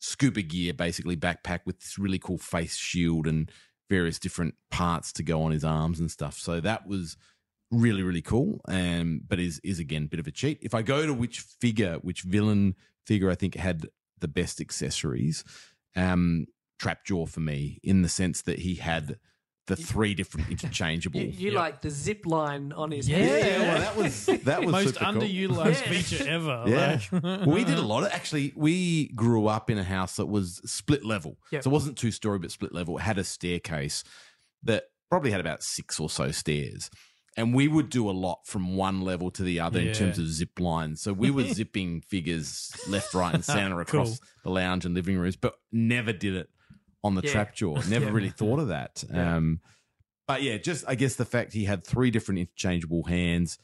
scuba 0.04 0.42
gear 0.42 0.74
basically 0.74 1.16
backpack 1.16 1.62
with 1.66 1.80
this 1.80 1.98
really 1.98 2.20
cool 2.20 2.38
face 2.38 2.76
shield 2.76 3.26
and 3.26 3.50
various 3.90 4.20
different 4.20 4.56
parts 4.70 5.14
to 5.14 5.24
go 5.24 5.42
on 5.42 5.52
his 5.52 5.64
arms 5.64 6.00
and 6.00 6.12
stuff. 6.12 6.38
So 6.38 6.60
that 6.60 6.86
was 6.86 7.16
really 7.72 8.04
really 8.04 8.22
cool 8.22 8.62
um 8.68 9.22
but 9.28 9.40
is 9.40 9.60
is 9.64 9.80
again 9.80 10.04
a 10.04 10.08
bit 10.08 10.20
of 10.20 10.28
a 10.28 10.32
cheat 10.32 10.60
if 10.62 10.76
i 10.76 10.84
go 10.84 11.08
to 11.08 11.14
which 11.14 11.40
figure 11.40 11.96
which 12.04 12.22
villain 12.22 12.76
figure 13.08 13.32
i 13.32 13.36
think 13.36 13.56
had 13.56 13.88
the 14.20 14.28
best 14.28 14.62
accessories 14.62 15.44
um 15.96 16.46
trapjaw 16.80 17.28
for 17.28 17.40
me 17.40 17.80
in 17.82 18.04
the 18.04 18.10
sense 18.10 18.44
that 18.44 18.60
he 18.60 18.76
had 18.76 19.18
the 19.68 19.76
three 19.78 20.14
different 20.14 20.50
interchangeable 20.50 21.22
You, 21.22 21.28
you 21.28 21.52
Yep. 21.52 21.54
like 21.54 21.82
the 21.82 21.90
zip 21.90 22.26
line 22.26 22.74
on 22.74 22.92
his 22.92 23.08
Yeah. 23.08 23.18
head. 23.18 23.62
well, 23.62 23.80
that 23.80 23.96
was 23.96 24.26
that 24.26 24.60
was 24.62 24.66
the 24.66 24.72
Most 24.72 24.94
super 24.96 25.00
cool. 25.06 25.14
underutilized 25.22 25.86
Yeah. 25.86 25.90
feature 26.02 26.28
ever. 26.28 26.64
Yeah. 26.68 27.00
Like- 27.12 27.46
we 27.48 27.64
did 27.64 27.78
a 27.78 27.82
lot 27.82 28.04
of 28.04 28.12
actually. 28.12 28.52
We 28.56 29.08
grew 29.10 29.48
up 29.48 29.70
in 29.70 29.78
a 29.78 29.84
house 29.84 30.18
that 30.18 30.26
was 30.26 30.62
split 30.66 31.06
level, 31.06 31.38
Yep. 31.52 31.64
so 31.64 31.70
it 31.70 31.74
wasn't 31.74 31.98
two 31.98 32.12
story 32.12 32.40
but 32.40 32.52
split 32.52 32.74
level. 32.74 32.98
It 32.98 33.02
had 33.02 33.18
a 33.18 33.24
staircase 33.24 34.04
that 34.64 34.86
probably 35.10 35.32
had 35.32 35.40
about 35.40 35.64
six 35.64 36.00
or 36.00 36.10
so 36.10 36.32
stairs, 36.32 36.90
and 37.38 37.54
we 37.54 37.68
would 37.70 37.90
do 37.90 38.10
a 38.10 38.12
lot 38.12 38.40
from 38.46 38.76
one 38.76 39.02
level 39.02 39.32
to 39.32 39.44
the 39.44 39.60
other 39.62 39.80
Yeah. 39.82 39.90
in 39.90 39.96
terms 39.96 40.20
of 40.20 40.28
zip 40.28 40.60
lines. 40.60 41.02
So 41.02 41.14
we 41.14 41.32
were 41.32 41.44
zipping 41.54 42.02
figures 42.02 42.72
left, 42.88 43.14
right, 43.14 43.34
and 43.34 43.46
center 43.46 43.80
across 43.80 44.20
Cool. 44.20 44.28
the 44.44 44.50
lounge 44.50 44.86
and 44.86 44.94
living 44.94 45.18
rooms, 45.18 45.36
but 45.38 45.56
never 45.72 46.12
did 46.12 46.36
it 46.36 46.50
on 47.04 47.16
the 47.16 47.22
Yeah. 47.24 47.32
trap 47.32 47.56
jaw. 47.56 47.76
Never 47.90 48.06
Yeah. 48.06 48.12
really 48.12 48.30
thought 48.30 48.60
of 48.60 48.70
that. 48.70 49.04
Yeah. 49.12 49.36
Um, 49.38 49.60
but 50.28 50.42
yeah, 50.42 50.58
just 50.58 50.86
I 50.88 50.96
guess 50.96 51.16
the 51.16 51.26
fact 51.26 51.54
he 51.54 51.66
had 51.66 51.84
three 51.86 52.12
different 52.12 52.40
interchangeable 52.40 53.04
hands. 53.04 53.58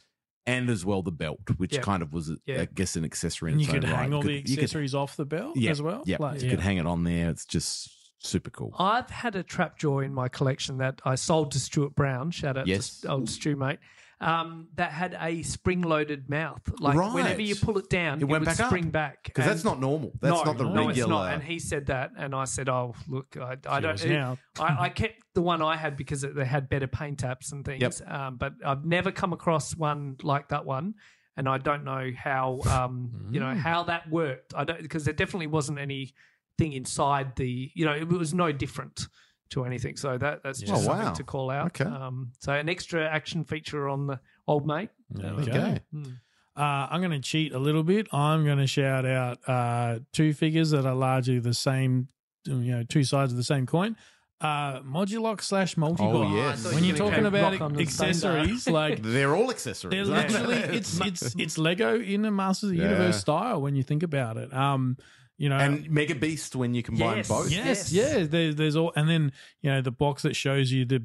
And 0.45 0.67
as 0.69 0.84
well 0.84 1.04
the 1.04 1.12
belt, 1.12 1.41
which 1.58 1.75
Yeah. 1.75 1.82
kind 1.82 2.02
of 2.02 2.12
was, 2.12 2.32
Yeah. 2.47 2.62
I 2.62 2.65
guess, 2.65 2.95
an 2.95 3.06
accessory. 3.06 3.52
In 3.52 3.60
And 3.60 3.62
you 3.62 3.67
its 3.67 3.73
own 3.75 3.82
could 3.82 3.89
right. 3.91 3.99
hang 3.99 4.13
all 4.15 4.21
the 4.23 4.34
you 4.34 4.41
could- 4.41 4.52
accessories 4.63 4.95
off 4.95 5.15
the 5.15 5.25
belt 5.25 5.56
yeah, 5.58 5.69
as 5.69 5.80
well. 5.82 6.02
Yeah, 6.08 6.17
Like, 6.19 6.41
you 6.41 6.49
could 6.49 6.60
hang 6.60 6.78
it 6.78 6.88
on 6.88 7.04
there. 7.04 7.30
It's 7.30 7.45
just 7.45 7.89
super 8.17 8.49
cool. 8.49 8.73
I've 8.80 9.12
had 9.12 9.36
a 9.36 9.43
trap 9.43 9.78
jaw 9.78 9.99
in 9.99 10.12
my 10.12 10.28
collection 10.28 10.78
that 10.80 11.02
I 11.06 11.15
sold 11.15 11.52
to 11.52 11.60
Stuart 11.60 11.93
Brown. 11.93 12.32
Shout 12.32 12.58
out 12.58 12.65
Yes. 12.65 13.02
to 13.02 13.10
old 13.10 13.30
Stu 13.30 13.56
mate. 13.56 13.78
Um, 14.22 14.68
that 14.76 14.92
had 14.92 15.18
a 15.20 15.42
spring-loaded 15.44 16.30
mouth. 16.30 16.62
Like 16.80 16.96
Right. 16.98 17.14
whenever 17.14 17.42
you 17.42 17.56
pull 17.56 17.78
it 17.78 17.90
down, 17.90 18.20
It 18.22 18.26
went 18.26 18.42
would 18.42 18.46
back 18.48 18.60
up. 18.60 18.68
spring 18.68 18.90
back. 18.90 19.24
Because 19.24 19.46
that's 19.46 19.64
not 19.64 19.80
normal. 19.80 20.12
That's 20.20 20.36
no, 20.36 20.44
not 20.44 20.58
the 20.58 20.64
no, 20.66 20.70
regular. 20.88 20.92
it's 20.92 21.08
not. 21.08 21.34
And 21.34 21.42
he 21.44 21.58
said 21.60 21.86
that, 21.88 22.12
and 22.18 22.36
I 22.36 22.44
said, 22.44 22.68
"Oh, 22.68 22.96
look, 23.08 23.38
I, 23.38 23.56
I 23.68 23.80
don't." 23.80 24.06
Now. 24.08 24.38
I, 24.60 24.78
I 24.86 24.90
kept 24.90 25.24
the 25.36 25.42
one 25.42 25.62
I 25.62 25.78
had 25.78 25.96
because 25.96 26.24
it, 26.26 26.36
they 26.36 26.44
had 26.46 26.68
better 26.70 26.88
paint 26.88 27.20
apps 27.24 27.52
and 27.54 27.64
things. 27.64 28.02
Um, 28.06 28.36
but 28.38 28.54
I've 28.66 28.84
never 28.84 29.12
come 29.12 29.32
across 29.32 29.76
one 29.76 30.18
like 30.22 30.50
that 30.50 30.66
one, 30.66 30.96
and 31.38 31.48
I 31.48 31.58
don't 31.58 31.86
know 31.86 32.12
how 32.18 32.60
um, 32.70 33.30
you 33.32 33.40
Mm. 33.40 33.44
know 33.56 33.56
how 33.62 33.84
that 33.84 34.10
worked. 34.10 34.54
I 34.54 34.66
don't 34.66 34.82
because 34.82 35.06
there 35.06 35.14
definitely 35.14 35.48
wasn't 35.48 35.80
anything 35.80 36.74
inside 36.74 37.38
the. 37.38 37.72
You 37.74 37.86
know, 37.86 37.94
it 37.96 38.10
was 38.10 38.34
no 38.34 38.52
different 38.52 39.08
to 39.52 39.66
anything. 39.66 39.96
So 39.98 40.18
that 40.18 40.44
that's 40.44 40.60
just 40.60 40.72
Oh, 40.74 40.78
something 40.78 41.06
wow. 41.08 41.14
to 41.14 41.24
call 41.24 41.50
out. 41.50 41.68
Okay. 41.80 41.86
Um, 41.90 42.32
so 42.40 42.54
an 42.54 42.70
extra 42.70 43.08
action 43.08 43.44
feature 43.44 43.88
on 43.90 44.08
the 44.08 44.20
old 44.48 44.66
mate. 44.68 44.90
There 45.10 45.28
There 45.32 45.36
we 45.36 45.46
you 45.46 45.52
go. 45.52 45.78
go. 45.94 46.10
Uh, 46.56 46.88
I'm 46.92 47.00
going 47.00 47.12
to 47.12 47.20
cheat 47.22 47.54
a 47.54 47.60
little 47.60 47.84
bit. 47.84 48.08
I'm 48.14 48.44
going 48.44 48.58
to 48.58 48.68
shout 48.68 49.06
out 49.06 49.40
uh, 49.48 50.00
two 50.12 50.34
figures 50.34 50.72
that 50.72 50.86
are 50.86 50.94
largely 50.96 51.40
the 51.40 51.54
same, 51.54 52.10
you 52.46 52.54
know, 52.72 52.84
two 52.84 53.04
sides 53.06 53.32
of 53.32 53.38
the 53.38 53.44
same 53.46 53.66
coin. 53.66 53.96
Uh, 54.42 54.80
Modulok 54.82 55.42
slash 55.42 55.76
Multibot. 55.76 56.00
Oh, 56.32 56.36
yes. 56.36 56.66
When 56.74 56.84
you 56.84 56.90
you're 56.94 56.98
talking 56.98 57.26
about 57.26 57.54
rock 57.54 57.62
on 57.62 57.74
the 57.74 57.86
same 57.86 58.06
day. 58.06 58.10
accessories, 58.10 58.68
like 58.70 59.02
They're 59.04 59.36
all 59.36 59.50
accessories. 59.50 59.92
they're 60.08 60.16
literally 60.16 60.56
it's 60.78 61.00
it's 61.02 61.36
it's 61.38 61.58
Lego 61.58 62.00
in 62.00 62.24
a 62.26 62.32
Masters 62.32 62.72
of 62.72 62.76
the 62.78 62.82
Yeah. 62.84 62.90
Universe 62.92 63.20
style 63.20 63.62
when 63.62 63.76
you 63.76 63.84
think 63.84 64.04
about 64.04 64.38
it. 64.38 64.54
Um, 64.54 64.98
you 65.39 65.49
know, 65.49 65.58
and 65.58 65.89
Mega 65.89 66.13
Beast 66.13 66.56
when 66.56 66.75
you 66.75 66.84
combine 66.84 67.17
Yes. 67.17 67.28
both. 67.30 67.49
Yes, 67.52 67.91
Yes. 67.91 67.91
yeah. 68.19 68.25
There's 68.28 68.56
there's 68.56 68.75
all, 68.75 68.91
and 68.95 69.10
then 69.10 69.32
you 69.62 69.71
know 69.71 69.82
the 69.82 69.89
box 69.91 70.21
that 70.21 70.36
shows 70.36 70.71
you 70.71 70.86
the 70.86 71.02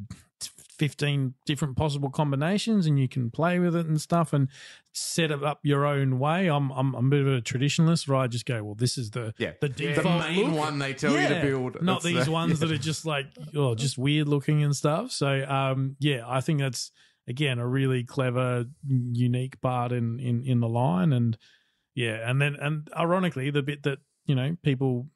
fifteen 0.76 1.34
different 1.46 1.76
possible 1.76 2.10
combinations, 2.10 2.86
and 2.86 2.98
you 2.98 3.08
can 3.08 3.30
play 3.30 3.58
with 3.58 3.76
it 3.76 3.86
and 3.86 4.00
stuff, 4.00 4.32
and 4.32 4.48
set 4.92 5.30
it 5.30 5.42
up 5.42 5.60
your 5.62 5.84
own 5.86 6.18
way. 6.18 6.48
I'm 6.48 6.70
I'm, 6.72 6.94
I'm 6.94 7.06
a 7.06 7.10
bit 7.10 7.20
of 7.20 7.26
a 7.28 7.40
traditionalist, 7.40 8.08
where 8.08 8.18
I 8.18 8.26
just 8.26 8.44
go, 8.44 8.62
well, 8.64 8.74
this 8.74 8.98
is 8.98 9.10
the 9.12 9.34
Yeah. 9.38 9.52
the 9.60 9.68
The 9.68 9.94
default 9.94 10.20
main 10.28 10.50
look. 10.50 10.58
one 10.58 10.78
they 10.78 10.94
tell 10.94 11.12
you 11.12 11.28
to 11.28 11.40
build. 11.40 11.80
not 11.82 12.02
That's 12.02 12.14
these 12.14 12.24
the- 12.26 12.32
ones 12.32 12.60
that 12.60 12.70
are 12.76 12.78
just 12.78 13.06
like 13.06 13.26
oh, 13.54 13.74
just 13.74 13.98
weird 13.98 14.28
looking 14.28 14.62
and 14.62 14.74
stuff. 14.74 15.12
So 15.12 15.44
um, 15.48 15.96
yeah, 16.00 16.22
I 16.26 16.40
think 16.40 16.58
that's 16.60 16.90
again 17.28 17.58
a 17.58 17.66
really 17.66 18.04
clever, 18.04 18.66
unique 18.88 19.60
part 19.60 19.92
in 19.92 20.18
in 20.18 20.42
in 20.44 20.60
the 20.60 20.68
line, 20.68 21.12
and 21.12 21.38
yeah, 21.94 22.28
and 22.28 22.40
then 22.42 22.56
and 22.56 22.88
ironically, 22.96 23.50
the 23.50 23.62
bit 23.62 23.84
that 23.84 23.98
you 24.26 24.34
know 24.34 24.56
people 24.62 25.06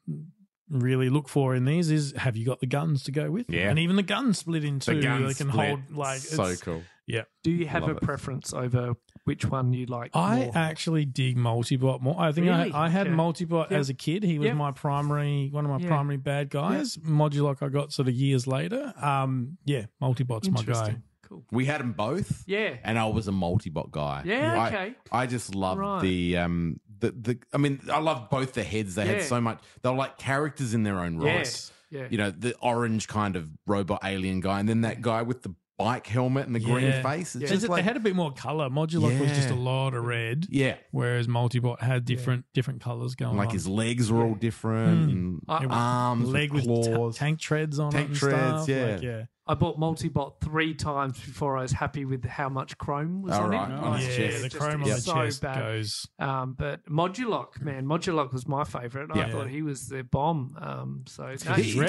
really 0.69 1.09
look 1.09 1.27
for 1.27 1.55
in 1.55 1.65
these 1.65 1.89
is 1.89 2.13
have 2.15 2.37
you 2.37 2.45
got 2.45 2.59
the 2.59 2.67
guns 2.67 3.03
to 3.03 3.11
go 3.11 3.31
with? 3.31 3.49
Yeah. 3.49 3.69
and 3.69 3.79
even 3.79 3.95
the 3.95 4.03
guns 4.03 4.37
split 4.39 4.63
into 4.63 4.91
two. 4.91 4.97
The 4.97 5.03
gun 5.07 5.21
they 5.27 5.33
can 5.33 5.49
split. 5.49 5.67
hold 5.69 5.91
like 5.91 6.19
so 6.19 6.43
it's- 6.43 6.61
cool. 6.61 6.83
Yeah, 7.07 7.23
Do 7.43 7.49
you 7.49 7.65
have 7.65 7.81
Love 7.81 7.91
a 7.93 7.95
it. 7.95 8.01
preference 8.03 8.53
over 8.53 8.93
which 9.23 9.43
one 9.43 9.73
you 9.73 9.87
like? 9.87 10.11
I 10.15 10.43
more? 10.45 10.51
actually 10.55 11.05
dig 11.05 11.37
Multibot 11.37 12.01
more. 12.01 12.15
I 12.19 12.31
think 12.31 12.45
Really? 12.45 12.71
I, 12.71 12.85
I 12.85 12.89
had 12.89 13.07
Okay. 13.07 13.15
Multibot 13.15 13.71
Yep. 13.71 13.79
as 13.79 13.89
a 13.89 13.95
kid. 13.95 14.21
He 14.21 14.37
was 14.37 14.45
Yep. 14.45 14.55
my 14.57 14.71
primary, 14.73 15.49
one 15.51 15.65
of 15.65 15.71
my 15.71 15.79
Yeah. 15.79 15.87
primary 15.87 16.17
bad 16.17 16.51
guys. 16.51 16.97
Modulok 16.97 17.63
I 17.63 17.69
got 17.69 17.91
sort 17.91 18.09
of 18.09 18.13
years 18.13 18.45
later. 18.45 18.93
Um, 19.01 19.57
yeah, 19.65 19.87
Multibot's 19.99 20.51
my 20.51 20.57
guy. 20.57 20.59
Interesting. 20.61 21.03
Cool. 21.23 21.45
We 21.51 21.65
had 21.65 21.81
them 21.81 21.93
both. 21.93 22.43
Yeah. 22.45 22.75
and 22.83 22.99
I 22.99 23.07
was 23.07 23.27
a 23.27 23.31
multi-bot 23.31 23.89
guy. 23.89 24.21
Yeah, 24.25 24.61
I- 24.61 24.67
okay. 24.67 24.95
I, 25.11 25.25
just 25.25 25.55
loved 25.55 25.79
Right. 25.79 26.01
the 26.03 26.37
um 26.37 26.79
the 26.99 27.11
the. 27.11 27.39
I 27.53 27.57
mean, 27.57 27.79
I 27.91 27.99
love 27.99 28.29
both 28.29 28.53
the 28.53 28.63
heads. 28.63 28.95
They 28.95 29.05
Yeah. 29.05 29.13
had 29.13 29.23
so 29.23 29.39
much. 29.41 29.59
They 29.81 29.89
were 29.89 29.95
like 29.95 30.17
characters 30.17 30.73
in 30.73 30.83
their 30.83 30.99
own 30.99 31.17
right. 31.17 31.37
Yes. 31.39 31.71
Yeah. 31.91 32.07
You 32.09 32.17
know, 32.19 32.29
the 32.31 32.55
orange 32.61 33.07
kind 33.07 33.35
of 33.35 33.49
robot 33.65 34.01
alien 34.03 34.41
guy, 34.41 34.59
and 34.59 34.69
then 34.69 34.81
that 34.81 35.01
guy 35.01 35.21
with 35.23 35.41
the 35.43 35.53
bike 35.79 36.05
helmet 36.07 36.45
and 36.45 36.53
the 36.53 36.59
green 36.59 36.83
Yeah. 36.87 37.01
face. 37.01 37.35
It's 37.35 37.43
Yeah. 37.43 37.47
just 37.47 37.61
They 37.61 37.67
like 37.69 37.83
had 37.85 37.95
a 37.95 38.01
bit 38.01 38.13
more 38.13 38.33
color. 38.33 38.69
Modulok 38.69 39.17
was 39.17 39.29
just 39.31 39.49
a 39.49 39.53
Yeah. 39.55 39.59
lot 39.61 39.93
of 39.93 40.03
red, 40.03 40.45
yeah, 40.49 40.75
whereas 40.91 41.27
Multibot 41.27 41.79
had 41.79 42.03
different 42.03 42.43
different 42.53 42.81
colors 42.81 43.15
going 43.15 43.37
like 43.37 43.47
on. 43.47 43.53
his 43.53 43.65
legs 43.65 44.11
were 44.11 44.23
all 44.23 44.35
different, 44.35 45.05
hmm. 45.05 45.09
and 45.09 45.41
I- 45.47 45.65
arms, 45.65 46.27
leg 46.27 46.51
with 46.53 46.65
with 46.67 46.85
ta- 46.85 46.95
claws. 46.95 47.15
tank 47.15 47.39
treads 47.39 47.79
on 47.79 47.91
Tank 47.91 48.05
it 48.05 48.09
and 48.09 48.17
treads, 48.17 48.35
stuff. 48.63 48.67
yeah. 48.69 48.85
Like, 48.85 49.01
yeah. 49.01 49.23
I 49.49 49.55
bought 49.55 49.79
Multibot 49.79 50.39
three 50.41 50.75
times 50.75 51.19
before 51.19 51.57
I 51.57 51.63
was 51.63 51.71
happy 51.71 52.05
with 52.05 52.23
how 52.23 52.49
much 52.49 52.77
chrome 52.77 53.23
was 53.23 53.33
All 53.33 53.45
on 53.45 53.49
right, 53.49 53.69
it. 53.71 53.73
on 53.73 53.91
Like, 53.93 54.01
yeah, 54.03 54.09
the 54.37 54.49
just- 54.49 54.55
chrome 54.57 54.83
on 54.83 54.89
the 54.89 54.95
so 54.97 55.13
chest 55.15 55.41
bad. 55.41 55.59
goes. 55.59 56.07
Um, 56.19 56.53
but 56.53 56.85
Modulok, 56.85 57.59
man, 57.59 57.87
Modulok 57.87 58.31
was 58.31 58.47
my 58.47 58.63
favorite. 58.63 59.09
I 59.11 59.17
Yeah. 59.17 59.31
thought 59.31 59.47
he 59.47 59.63
was 59.63 59.87
the 59.89 60.03
bomb. 60.03 60.55
Um, 60.61 61.03
so 61.07 61.23
no, 61.23 61.29
He- 61.29 61.35
it's 61.35 61.43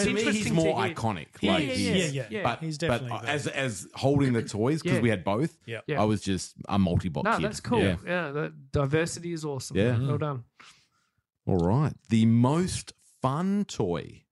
to 0.05 0.11
me, 0.13 0.21
he's 0.23 0.27
interesting 0.27 0.55
more 0.55 0.83
hear. 0.85 0.95
iconic. 0.95 1.27
Yeah, 1.43 1.53
like 1.53 1.67
yeah, 1.67 1.73
he's- 1.75 1.81
yeah, 1.81 1.95
Yeah, 1.95 2.07
yeah, 2.13 2.27
yeah. 2.39 2.43
But 2.45 2.61
He's 2.61 2.79
definitely 2.79 3.19
there. 3.23 3.31
as 3.31 3.47
as 3.47 3.87
holding 3.95 4.33
the 4.33 4.43
toys 4.43 4.81
because 4.83 4.97
Yeah. 4.97 5.03
we 5.03 5.11
had 5.11 5.23
both. 5.23 5.59
Yeah. 5.67 5.81
Yeah. 5.87 6.01
I 6.01 6.05
was 6.05 6.23
just 6.23 6.55
a 6.67 6.79
multi-bot 6.79 7.25
No, 7.25 7.37
kid. 7.37 7.45
that's 7.45 7.61
cool. 7.61 7.81
Yeah. 7.83 7.97
Yeah, 8.07 8.31
the 8.31 8.55
diversity 8.73 9.33
is 9.35 9.45
awesome. 9.45 9.77
Yeah. 9.77 9.99
well 9.99 10.17
done. 10.17 10.45
All 11.47 11.59
right. 11.59 11.93
The 12.09 12.25
most 12.25 12.95
fun 13.21 13.65
toy. 13.67 14.23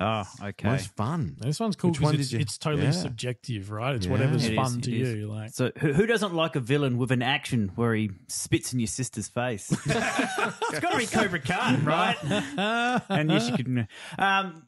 Oh, 0.00 0.24
okay. 0.42 0.68
Most 0.68 0.94
fun. 0.96 1.36
This 1.38 1.60
one's 1.60 1.76
cool 1.76 1.90
Which 1.90 2.00
one 2.00 2.12
because 2.12 2.26
it's, 2.26 2.30
did 2.30 2.36
you- 2.38 2.42
it's 2.42 2.58
totally 2.58 2.84
Yeah. 2.84 2.90
subjective, 2.90 3.70
right? 3.70 3.94
It's 3.94 4.06
Yeah. 4.06 4.12
whatever's 4.12 4.44
It 4.44 4.52
is, 4.52 4.56
fun 4.56 4.78
it 4.78 4.82
to 4.84 4.92
is. 4.96 5.14
you. 5.14 5.26
Like, 5.28 5.52
So 5.52 5.70
who, 5.78 5.92
who 5.92 6.06
doesn't 6.06 6.34
like 6.34 6.56
a 6.56 6.60
villain 6.60 6.98
with 6.98 7.12
an 7.12 7.22
action 7.22 7.70
where 7.76 7.94
he 7.94 8.10
spits 8.28 8.72
in 8.72 8.80
your 8.80 8.88
sister's 8.88 9.28
face? 9.28 9.70
it's 9.86 10.80
got 10.80 10.90
to 10.92 10.98
be 10.98 11.06
Cobra 11.06 11.38
Khan, 11.40 11.84
right? 11.84 12.16
and 13.08 13.30
yes, 13.30 13.48
you 13.50 13.56
can. 13.56 13.88
Um, 14.18 14.66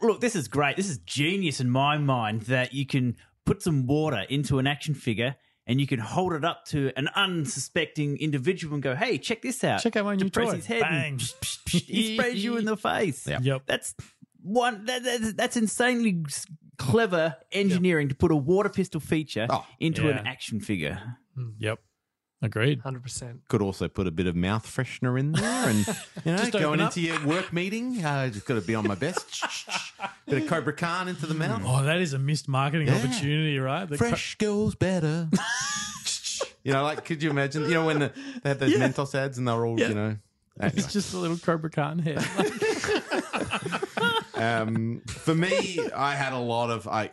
look, 0.00 0.20
this 0.20 0.34
is 0.36 0.48
great. 0.48 0.76
This 0.76 0.88
is 0.88 0.98
genius 0.98 1.60
in 1.60 1.68
my 1.70 1.98
mind 1.98 2.42
that 2.42 2.72
you 2.72 2.86
can 2.86 3.16
put 3.44 3.62
some 3.62 3.86
water 3.86 4.24
into 4.28 4.58
an 4.58 4.66
action 4.66 4.94
figure 4.94 5.36
and 5.66 5.80
you 5.80 5.86
can 5.86 6.00
hold 6.00 6.32
it 6.32 6.44
up 6.44 6.64
to 6.66 6.90
an 6.96 7.08
unsuspecting 7.14 8.16
individual 8.18 8.74
and 8.74 8.82
go, 8.82 8.96
"Hey, 8.96 9.16
check 9.18 9.42
this 9.42 9.62
out! 9.62 9.80
Check 9.80 9.96
out 9.96 10.04
my 10.04 10.16
new 10.16 10.24
Depress 10.24 10.48
toy." 10.48 10.56
his 10.56 10.66
head. 10.66 10.80
Bang. 10.80 11.12
And 11.12 11.22
he 11.72 12.16
sprays 12.16 12.42
you 12.42 12.56
in 12.56 12.64
the 12.64 12.76
face. 12.76 13.28
Yep. 13.28 13.62
That's 13.66 13.94
one. 14.42 14.84
That, 14.86 15.02
that, 15.04 15.34
that's 15.36 15.56
insanely 15.56 16.24
clever 16.78 17.36
engineering 17.52 18.08
to 18.08 18.14
put 18.14 18.30
a 18.32 18.36
water 18.36 18.68
pistol 18.68 19.00
feature 19.00 19.46
Oh, 19.48 19.66
into 19.78 20.02
yeah. 20.04 20.18
an 20.18 20.26
action 20.26 20.60
figure. 20.60 21.00
yep. 21.58 21.78
Agreed. 22.44 22.80
Hundred 22.80 23.04
percent. 23.04 23.42
Could 23.48 23.62
also 23.62 23.86
put 23.86 24.08
a 24.08 24.10
bit 24.10 24.26
of 24.26 24.34
mouth 24.34 24.66
freshener 24.66 25.16
in 25.20 25.30
there, 25.30 25.68
and 25.68 25.86
you 26.24 26.32
know, 26.32 26.38
Just 26.38 26.52
going 26.52 26.80
up. 26.80 26.88
into 26.88 27.00
your 27.00 27.24
work 27.24 27.52
meeting, 27.52 28.04
uh, 28.04 28.30
just 28.30 28.46
got 28.46 28.54
to 28.56 28.60
be 28.60 28.74
on 28.74 28.84
my 28.88 28.96
best. 28.96 29.44
bit 30.26 30.42
of 30.42 30.48
Cobra 30.48 30.72
Khan 30.72 31.06
into 31.06 31.26
the 31.26 31.34
mouth. 31.34 31.62
Oh, 31.64 31.84
that 31.84 32.00
is 32.00 32.14
a 32.14 32.18
missed 32.18 32.48
marketing 32.48 32.88
Yeah. 32.88 32.96
opportunity, 32.96 33.56
right? 33.60 33.88
The 33.88 33.96
Fresh 33.96 34.38
goes 34.38 34.74
better. 34.74 35.28
you 36.64 36.72
know, 36.72 36.82
like 36.82 37.04
could 37.04 37.22
you 37.22 37.30
imagine? 37.30 37.62
You 37.62 37.74
know, 37.74 37.86
when 37.86 38.00
the, 38.00 38.12
they 38.42 38.48
had 38.50 38.58
those 38.58 38.74
Mentos 38.74 39.14
ads 39.14 39.38
and 39.38 39.46
they 39.46 39.52
were 39.52 39.64
all, 39.64 39.78
you 39.78 39.94
know. 39.94 40.16
Anyway. 40.60 40.72
It's 40.76 40.92
just 40.92 41.14
a 41.14 41.18
little 41.18 41.38
Cobra 41.38 41.70
Khan 41.70 42.00
head. 42.00 42.18
Um, 44.42 45.02
for 45.06 45.34
me, 45.34 45.80
I 45.94 46.14
had 46.14 46.32
a 46.32 46.38
lot 46.38 46.70
of 46.70 46.86
I. 46.88 47.10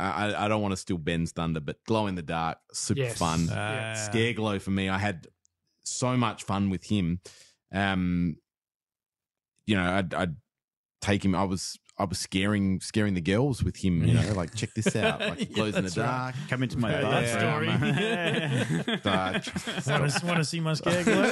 I, 0.00 0.44
I 0.44 0.46
don't 0.46 0.62
want 0.62 0.70
to 0.70 0.76
steal 0.76 0.96
Ben's 0.96 1.32
thunder, 1.32 1.58
but 1.58 1.82
glow 1.84 2.06
in 2.06 2.14
the 2.14 2.22
dark, 2.22 2.58
super 2.72 3.00
Yes. 3.00 3.18
fun. 3.18 3.48
Ah. 3.50 3.94
Scare 3.94 4.32
glow 4.32 4.60
for 4.60 4.70
me. 4.70 4.88
I 4.88 4.96
had 4.96 5.26
so 5.82 6.16
much 6.16 6.44
fun 6.44 6.70
with 6.70 6.84
him. 6.84 7.18
Um, 7.72 8.36
you 9.66 9.74
know, 9.76 9.82
I'd, 9.82 10.14
I'd 10.14 10.36
take 11.00 11.24
him. 11.24 11.34
I 11.34 11.42
was 11.42 11.76
I 12.00 12.04
was 12.04 12.18
scaring 12.18 12.80
scaring 12.80 13.14
the 13.14 13.20
girls 13.20 13.62
with 13.64 13.76
him. 13.76 14.04
You 14.04 14.14
know, 14.14 14.32
like 14.34 14.54
check 14.54 14.72
this 14.74 14.94
out, 14.94 15.20
like 15.20 15.40
it 15.42 15.50
Yeah, 15.50 15.54
glows 15.56 15.68
in 15.76 15.82
the 15.84 15.90
that's 15.90 15.96
right. 15.96 16.06
dark. 16.06 16.34
Come 16.48 16.62
into 16.62 16.78
my 16.78 16.90
Yeah, 17.00 17.02
bathroom. 17.02 19.00
Uh, 19.04 19.40
want 19.98 20.12
to 20.12 20.26
want 20.26 20.38
to 20.38 20.44
see 20.44 20.60
my 20.60 20.74
scare 20.74 21.02
glow? 21.04 21.24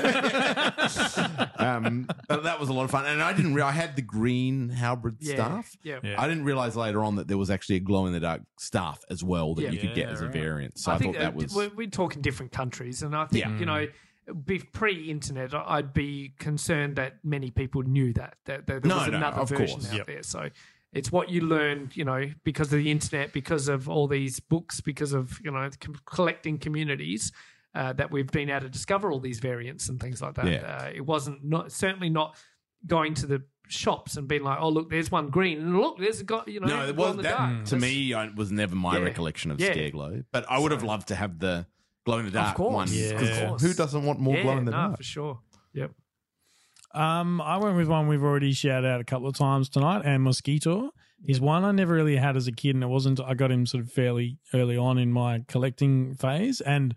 um, 1.59 2.09
but 2.29 2.43
that 2.45 2.59
was 2.61 2.69
a 2.69 2.73
lot 2.73 2.85
of 2.85 2.91
fun, 2.91 3.07
and 3.07 3.23
I 3.23 3.33
didn't. 3.33 3.55
Re- 3.55 3.63
I 3.63 3.71
had 3.73 3.97
the 3.97 4.03
green 4.03 4.69
halberd 4.71 5.17
Yeah. 5.21 5.35
staff. 5.35 5.77
Yeah. 5.83 6.01
Yeah. 6.03 6.21
I 6.21 6.29
didn't 6.29 6.45
realize 6.45 6.77
later 6.77 7.03
on 7.05 7.17
that 7.17 7.29
there 7.29 7.39
was 7.39 7.51
actually 7.51 7.77
a 7.77 7.81
glow 7.81 8.07
in 8.07 8.13
the 8.13 8.21
dark 8.21 8.43
staff 8.59 9.01
as 9.11 9.23
well 9.23 9.55
that 9.55 9.63
Yeah. 9.63 9.71
you 9.71 9.79
could 9.79 9.95
get 9.95 10.07
Yeah, 10.09 10.13
as 10.13 10.21
a 10.21 10.29
variant. 10.29 10.79
So 10.79 10.93
I, 10.93 10.95
I 10.95 10.99
think 10.99 11.15
thought 11.17 11.21
that 11.23 11.33
uh, 11.35 11.37
was 11.37 11.55
we're, 11.55 11.71
we're 11.77 11.87
talking 11.91 12.23
different 12.23 12.53
countries, 12.53 13.03
and 13.03 13.15
I 13.15 13.27
think 13.27 13.45
Yeah. 13.45 13.59
you 13.59 13.67
know, 13.67 13.87
be 13.87 13.93
pre-internet, 14.73 15.55
I'd 15.55 15.93
be 15.93 16.35
concerned 16.39 16.97
that 16.97 17.19
many 17.25 17.51
people 17.51 17.83
knew 17.83 18.13
that 18.15 18.37
that, 18.47 18.67
that 18.67 18.83
there 18.83 18.89
No, 18.89 18.97
was 18.99 19.09
no, 19.09 19.17
another 19.17 19.41
of 19.41 19.49
version 19.49 19.81
course. 19.81 19.91
out 19.91 19.97
Yep. 19.99 20.07
there. 20.07 20.23
So 20.23 20.49
it's 20.93 21.13
what 21.13 21.31
you 21.31 21.43
learn, 21.43 21.91
you 21.95 22.05
know, 22.05 22.31
because 22.45 22.73
of 22.73 22.79
the 22.79 22.91
internet, 22.91 23.33
because 23.33 23.69
of 23.69 23.89
all 23.89 24.07
these 24.09 24.41
books, 24.41 24.81
because 24.81 25.13
of 25.13 25.39
you 25.45 25.51
know 25.51 25.69
com- 25.81 25.97
collecting 26.05 26.59
communities. 26.59 27.33
Uh, 27.75 27.93
that 27.93 28.11
we've 28.11 28.29
been 28.29 28.49
able 28.49 28.61
to 28.63 28.71
discover 28.71 29.13
all 29.13 29.21
these 29.21 29.39
variants 29.39 29.91
and 29.91 30.01
things 30.01 30.23
like 30.23 30.33
that. 30.33 30.47
Yeah. 30.47 30.61
Uh, 30.81 30.91
it 30.95 31.03
wasn't 31.05 31.45
not 31.45 31.71
certainly 31.71 32.09
not 32.09 32.35
going 32.87 33.13
to 33.13 33.27
the 33.27 33.43
shops 33.69 34.17
and 34.17 34.27
being 34.27 34.43
like, 34.43 34.57
"Oh, 34.59 34.71
look, 34.71 34.89
there's 34.89 35.11
one 35.11 35.29
green, 35.29 35.59
and 35.59 35.79
look, 35.79 35.99
there's 35.99 36.23
a 36.23 36.25
guy." 36.25 36.41
You 36.47 36.61
know, 36.61 36.69
no, 36.69 36.89
it 36.89 36.97
glow 36.97 37.09
was 37.09 37.11
in 37.11 37.17
the 37.19 37.23
that 37.25 37.37
dark. 37.37 37.65
to 37.67 37.75
That's- 37.75 37.83
me. 37.83 38.15
I, 38.15 38.29
was 38.29 38.51
never 38.51 38.75
my 38.75 38.97
Yeah. 38.97 39.05
recollection 39.05 39.51
of 39.51 39.61
Yeah. 39.61 39.73
scare 39.73 39.91
glow, 39.91 40.23
but 40.33 40.47
I 40.51 40.59
would 40.59 40.73
have 40.73 40.85
loved 40.85 41.09
to 41.09 41.17
have 41.17 41.39
the 41.39 41.67
glow 42.07 42.19
in 42.19 42.25
the 42.25 42.31
dark 42.31 42.57
course. 42.57 42.73
one. 42.75 42.89
Yeah. 42.91 43.13
'cause 43.19 43.29
Of 43.43 43.49
course. 43.49 43.63
Who 43.63 43.75
doesn't 43.75 44.05
want 44.05 44.19
more 44.21 44.37
yeah, 44.37 44.43
glow 44.43 44.57
in 44.57 44.65
the 44.65 44.71
no, 44.71 44.77
dark? 44.79 44.97
for 44.97 45.03
sure. 45.03 45.41
Yep. 45.75 45.91
Um, 46.95 47.43
I 47.43 47.59
went 47.59 47.77
with 47.77 47.89
one 47.89 48.09
we've 48.09 48.23
already 48.23 48.53
shouted 48.55 48.87
out 48.89 49.01
a 49.01 49.05
couple 49.05 49.29
of 49.29 49.37
times 49.37 49.69
tonight, 49.69 50.03
and 50.07 50.25
Mosquitor. 50.27 50.89
is 51.27 51.41
one 51.41 51.65
I 51.65 51.73
never 51.73 51.93
really 51.95 52.17
had 52.17 52.37
as 52.37 52.47
a 52.47 52.53
kid, 52.53 52.75
and 52.75 52.83
it 52.85 52.87
wasn't. 52.87 53.21
I 53.21 53.35
got 53.35 53.51
him 53.51 53.67
sort 53.67 53.85
of 53.85 53.93
fairly 53.93 54.39
early 54.55 54.77
on 54.79 54.97
in 54.97 55.13
my 55.13 55.45
collecting 55.49 56.15
phase, 56.15 56.61
and 56.63 56.95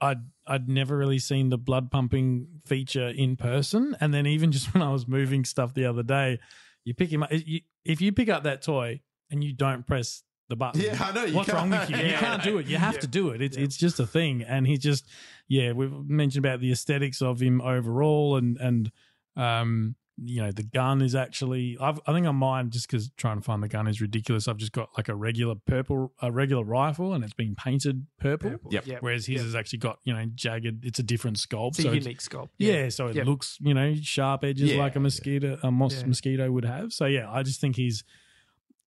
I'd 0.00 0.18
I'd 0.46 0.68
never 0.68 0.96
really 0.96 1.18
seen 1.18 1.48
the 1.48 1.58
blood 1.58 1.90
pumping 1.90 2.46
feature 2.66 3.08
in 3.08 3.36
person. 3.36 3.96
And 4.00 4.12
then 4.14 4.26
even 4.26 4.52
just 4.56 4.72
when 4.74 4.82
I 4.82 4.92
was 4.92 5.08
moving 5.08 5.44
stuff 5.44 5.74
the 5.74 5.86
other 5.86 6.02
day, 6.02 6.38
you 6.84 6.94
pick 6.94 7.10
him 7.12 7.22
up. 7.22 7.30
You, 7.32 7.60
if 7.84 8.00
you 8.00 8.12
pick 8.12 8.28
up 8.28 8.42
that 8.44 8.62
toy 8.62 9.00
and 9.30 9.42
you 9.42 9.52
don't 9.52 9.86
press 9.86 10.22
the 10.50 10.56
button, 10.56 10.80
Yeah, 10.82 10.96
I 11.00 11.12
know, 11.12 11.24
you 11.24 11.34
What's 11.34 11.48
wrong 11.52 11.70
with 11.70 11.88
you? 11.88 11.96
You 11.96 12.02
Yeah. 12.08 12.18
can't 12.20 12.42
do 12.42 12.58
it. 12.58 12.66
You 12.66 12.76
have 12.76 12.98
to 12.98 13.06
do 13.06 13.30
it. 13.30 13.40
It's 13.40 13.56
it's 13.56 13.76
just 13.78 13.98
a 14.00 14.06
thing. 14.06 14.42
And 14.42 14.66
he's 14.66 14.80
just 14.80 15.06
yeah. 15.48 15.72
We've 15.72 15.92
mentioned 16.08 16.44
about 16.44 16.60
the 16.60 16.70
aesthetics 16.72 17.22
of 17.22 17.40
him 17.40 17.60
overall, 17.62 18.36
and 18.36 18.58
and 18.58 18.92
um 19.36 19.94
you 20.22 20.42
know 20.42 20.52
the 20.52 20.62
gun 20.62 21.00
is 21.00 21.14
actually 21.14 21.78
I've, 21.80 21.98
I 22.06 22.12
think 22.12 22.26
on 22.26 22.36
mine 22.36 22.68
just 22.68 22.86
because 22.90 23.10
trying 23.16 23.38
to 23.38 23.42
find 23.42 23.62
the 23.62 23.68
gun 23.68 23.86
is 23.86 24.02
ridiculous. 24.02 24.48
I've 24.48 24.58
just 24.58 24.72
got 24.72 24.90
like 24.98 25.08
a 25.08 25.14
regular 25.14 25.54
purple 25.54 26.12
a 26.20 26.30
regular 26.30 26.62
rifle 26.62 27.14
and 27.14 27.24
it's 27.24 27.32
been 27.32 27.54
painted 27.54 28.06
purple. 28.18 28.56
Yep. 28.70 28.86
Yep. 28.86 29.02
Whereas 29.02 29.24
his 29.24 29.36
Yep. 29.36 29.44
has 29.44 29.54
actually 29.54 29.78
got 29.78 29.98
you 30.04 30.12
know 30.12 30.26
jagged. 30.34 30.84
It's 30.84 30.98
a 30.98 31.02
different 31.02 31.38
sculpt. 31.38 31.70
It's 31.70 31.78
a 31.78 31.82
so 31.84 31.92
unique 31.92 32.18
sculpt. 32.20 32.50
yeah, 32.58 32.90
so 32.90 33.06
it 33.06 33.16
Yep. 33.16 33.26
looks, 33.26 33.56
you 33.62 33.72
know, 33.72 33.94
sharp 34.02 34.44
edges 34.44 34.72
Yeah, 34.72 34.78
like 34.78 34.94
a 34.96 35.00
mosquito, 35.00 35.58
a 35.62 35.70
mos- 35.70 36.00
Yeah. 36.02 36.08
mosquito 36.08 36.50
would 36.52 36.66
have. 36.66 36.92
So 36.92 37.06
yeah, 37.06 37.30
I 37.30 37.42
just 37.42 37.58
think 37.62 37.76
he's 37.76 38.04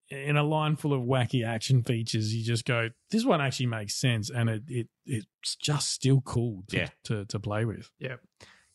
in 0.10 0.38
a 0.38 0.44
line 0.44 0.76
full 0.76 0.94
of 0.94 1.02
wacky 1.02 1.46
action 1.46 1.84
features. 1.84 2.34
You 2.36 2.44
just 2.44 2.66
go, 2.66 2.90
this 3.12 3.26
one 3.26 3.42
actually 3.42 3.68
makes 3.68 3.96
sense, 3.96 4.30
and 4.30 4.50
it, 4.50 4.64
it 4.68 4.88
it's 5.06 5.56
just 5.56 5.92
still 5.92 6.22
cool 6.22 6.64
to 6.70 6.78
Yeah. 6.78 6.90
to, 7.06 7.26
to 7.26 7.40
play 7.40 7.66
with. 7.66 7.90
Yeah. 8.00 8.16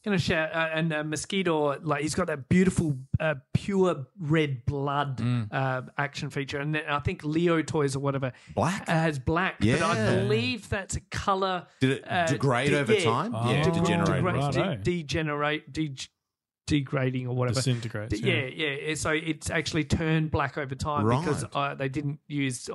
Gonna 0.05 0.19
share 0.19 0.49
uh, 0.57 0.69
and 0.73 0.93
uh, 0.93 1.03
Mosquitor 1.03 1.81
like 1.83 2.03
he's 2.03 2.15
got 2.15 2.29
that 2.29 2.49
beautiful 2.49 2.97
uh, 3.19 3.35
pure 3.53 4.07
red 4.19 4.65
blood 4.65 5.19
Mm. 5.19 5.49
uh, 5.53 5.83
action 5.99 6.31
feature 6.31 6.59
and 6.61 6.73
then 6.75 6.83
I 6.89 7.01
think 7.01 7.25
Leo 7.25 7.63
toys 7.63 7.97
or 7.97 7.99
whatever 7.99 8.33
Black? 8.55 8.85
uh, 8.89 8.93
has 8.93 9.19
black 9.19 9.57
but 9.59 9.83
I 9.83 10.15
believe 10.15 10.69
that's 10.69 10.95
a 10.97 11.01
color 11.11 11.67
Did 11.81 11.91
it 11.91 12.05
uh, 12.11 12.27
degrade 12.27 12.71
de- 12.71 12.79
over 12.79 12.95
yeah, 12.95 13.05
time? 13.05 13.35
Oh, 13.35 13.51
yeah, 13.51 13.63
de- 13.65 13.71
degenerate. 13.73 14.25
degrade. 14.25 14.53
degrade, 14.53 14.83
de- 14.85 15.03
degenerate 15.03 15.73
de- 15.73 15.95
degrading 16.69 17.27
or 17.27 17.35
whatever 17.35 17.57
Disintegrates. 17.57 18.21
yeah, 18.21 18.45
yeah. 18.45 18.95
So 18.95 19.11
it's 19.11 19.51
actually 19.51 19.85
turned 19.85 20.31
black 20.31 20.57
over 20.59 20.75
time 20.75 21.05
because 21.09 21.45
uh, 21.55 21.75
they 21.75 21.89
didn't 21.89 22.21
use 22.29 22.69